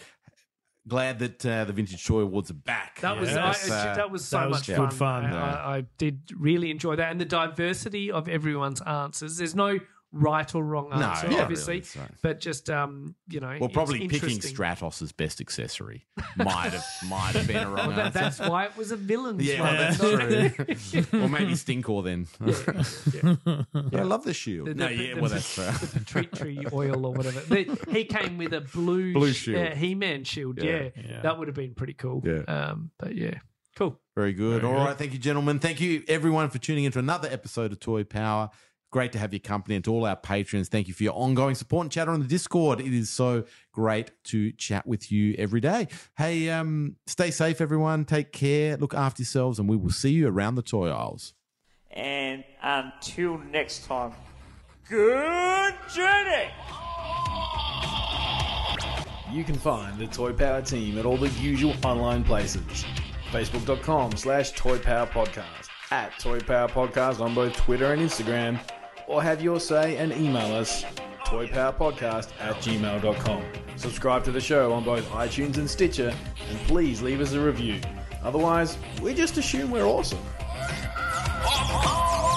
Glad 0.88 1.18
that 1.20 1.44
uh, 1.46 1.66
the 1.66 1.74
Vintage 1.74 2.06
Toy 2.06 2.20
Awards 2.20 2.52
are 2.52 2.56
back. 2.56 3.00
That 3.02 3.20
was 3.20 3.32
Yes. 3.32 3.70
I, 3.72 3.92
Uh, 3.92 3.96
that 3.96 4.12
was 4.12 4.24
so 4.24 4.38
that 4.38 4.50
was 4.50 4.58
much 4.60 4.68
good 4.68 4.76
fun. 4.94 5.24
fun. 5.24 5.24
Yeah. 5.24 5.44
I, 5.44 5.78
I 5.78 5.86
did 5.98 6.20
really 6.38 6.70
enjoy 6.70 6.96
that, 6.98 7.10
and 7.12 7.20
the 7.20 7.26
diversity 7.26 8.12
of 8.12 8.28
everyone's 8.30 8.82
answers. 8.82 9.38
There's 9.38 9.56
no 9.56 9.80
right 10.18 10.56
or 10.56 10.64
wrong 10.64 10.90
No, 10.90 10.96
answer, 10.96 11.28
not 11.28 11.42
obviously, 11.42 11.74
really, 11.76 11.84
so. 11.86 12.00
but 12.24 12.40
just 12.40 12.70
um, 12.70 13.16
you 13.28 13.40
know, 13.42 13.58
Well, 13.60 13.70
probably 13.70 14.08
picking 14.08 14.30
interesting. 14.30 14.56
Stratos' 14.56 15.16
best 15.16 15.42
accessory 15.42 16.06
might 16.38 16.72
have 16.74 16.86
might 17.10 17.36
have 17.36 17.46
been 17.48 17.58
a 17.58 17.68
wrong 17.68 17.88
Well, 17.90 17.96
that, 17.98 18.16
answer. 18.16 18.20
that's 18.20 18.40
why 18.40 18.66
it 18.66 18.78
was 18.78 18.92
a 18.92 18.96
villain. 18.96 19.38
yeah, 19.40 19.60
one. 19.62 19.74
well, 19.76 19.94
that's 20.72 20.92
true. 20.92 21.06
or 21.22 21.30
maybe 21.30 21.52
Stinkor 21.54 22.04
then. 22.04 22.28
yeah. 23.92 24.00
I 24.00 24.04
love 24.04 24.24
the 24.24 24.34
shield. 24.34 24.68
The- 24.70 24.76
no, 24.76 24.88
the- 24.88 24.96
yeah, 24.96 25.16
the- 25.16 25.22
well, 25.22 25.30
that's 25.30 25.54
fair. 25.56 25.72
the 25.72 26.00
Petri 26.06 26.66
oil 26.74 27.06
or 27.06 27.14
whatever. 27.14 27.40
The- 27.42 27.78
he 27.92 28.06
came 28.06 28.38
with 28.38 28.54
a 28.54 28.62
blue, 28.62 29.14
Blue 29.14 29.34
shield. 29.34 29.68
uh, 29.68 29.76
He-Man 29.76 30.24
shield. 30.24 30.62
Yeah. 30.62 30.90
Yeah. 30.96 31.04
Yeah. 31.10 31.22
that 31.22 31.38
would 31.38 31.48
have 31.48 31.56
been 31.56 31.74
pretty 31.76 31.94
cool. 31.94 32.22
Yeah. 32.26 32.42
Um, 32.48 32.92
but 32.98 33.16
yeah, 33.16 33.40
cool. 33.76 34.00
Very 34.16 34.34
good. 34.34 34.62
Very 34.62 34.74
All 34.74 34.80
right, 34.80 34.90
good. 34.90 34.98
Thank 35.00 35.14
you, 35.14 35.20
gentlemen. 35.20 35.60
Thank 35.60 35.82
you, 35.82 36.04
everyone, 36.08 36.50
for 36.50 36.58
tuning 36.58 36.86
into 36.86 37.00
another 37.00 37.28
episode 37.30 37.72
of 37.74 37.80
Toy 37.80 38.04
Power. 38.04 38.50
Great 38.96 39.12
to 39.12 39.20
have 39.20 39.34
your 39.34 39.42
company 39.42 39.76
and 39.76 39.84
to 39.84 39.92
all 39.92 40.06
our 40.06 40.16
patrons. 40.16 40.70
Thank 40.70 40.88
you 40.88 40.94
for 40.94 41.04
your 41.04 41.12
ongoing 41.16 41.54
support 41.54 41.84
and 41.84 41.92
chatter 41.92 42.12
on 42.12 42.22
the 42.22 42.28
Discord. 42.28 42.80
It 42.80 42.94
is 42.94 43.10
so 43.10 43.44
great 43.74 44.12
to 44.24 44.54
chat 44.54 44.88
with 44.88 45.12
you 45.12 45.36
every 45.38 45.60
day. 45.60 45.90
Hey, 46.18 46.50
um, 46.50 46.96
stay 47.06 47.30
safe, 47.30 47.60
everyone. 47.60 48.06
Take 48.06 48.32
care. 48.32 48.78
Look 48.78 48.94
after 48.94 49.22
yourselves, 49.22 49.60
and 49.60 49.68
we 49.68 49.76
will 49.76 49.90
see 49.90 50.12
you 50.12 50.30
around 50.30 50.56
the 50.56 50.62
toy 50.62 50.88
aisles. 50.88 51.34
And 51.92 52.46
until 52.64 53.38
next 53.38 53.84
time, 53.84 54.14
good 54.88 55.74
journey! 55.94 56.48
You 59.30 59.44
can 59.44 59.56
find 59.56 60.00
the 60.00 60.08
Toy 60.08 60.32
Power 60.32 60.62
team 60.62 60.98
at 60.98 61.06
all 61.06 61.18
the 61.18 61.28
usual 61.32 61.74
online 61.84 62.24
places. 62.24 62.86
Facebook.com 63.32 64.14
slash 64.14 64.52
Toy 64.52 64.80
Power 64.80 65.08
Podcast, 65.08 65.68
at 65.92 66.18
Toy 66.18 66.40
Power 66.40 66.70
Podcast 66.70 67.20
on 67.20 67.36
both 67.36 67.54
Twitter 67.58 67.92
and 67.92 68.02
Instagram, 68.02 68.58
or 69.08 69.22
have 69.22 69.42
your 69.42 69.60
say 69.60 69.98
and 69.98 70.12
email 70.14 70.56
us 70.56 70.84
toypowerpodcast 71.26 72.30
at 72.40 72.56
gmail.com. 72.58 73.44
Subscribe 73.78 74.24
to 74.24 74.32
the 74.32 74.42
show 74.42 74.72
on 74.72 74.84
both 74.84 75.08
iTunes 75.12 75.58
and 75.58 75.70
Stitcher, 75.70 76.14
and 76.50 76.60
please 76.68 77.02
leave 77.02 77.20
us 77.20 77.34
a 77.34 77.40
review. 77.40 77.80
Otherwise, 78.24 78.78
we 79.02 79.14
just 79.14 79.38
assume 79.38 79.72
we're 79.72 79.86
awesome. 79.86 80.20
Oh, 80.48 81.46
oh, 81.48 81.82
oh. 81.86 82.35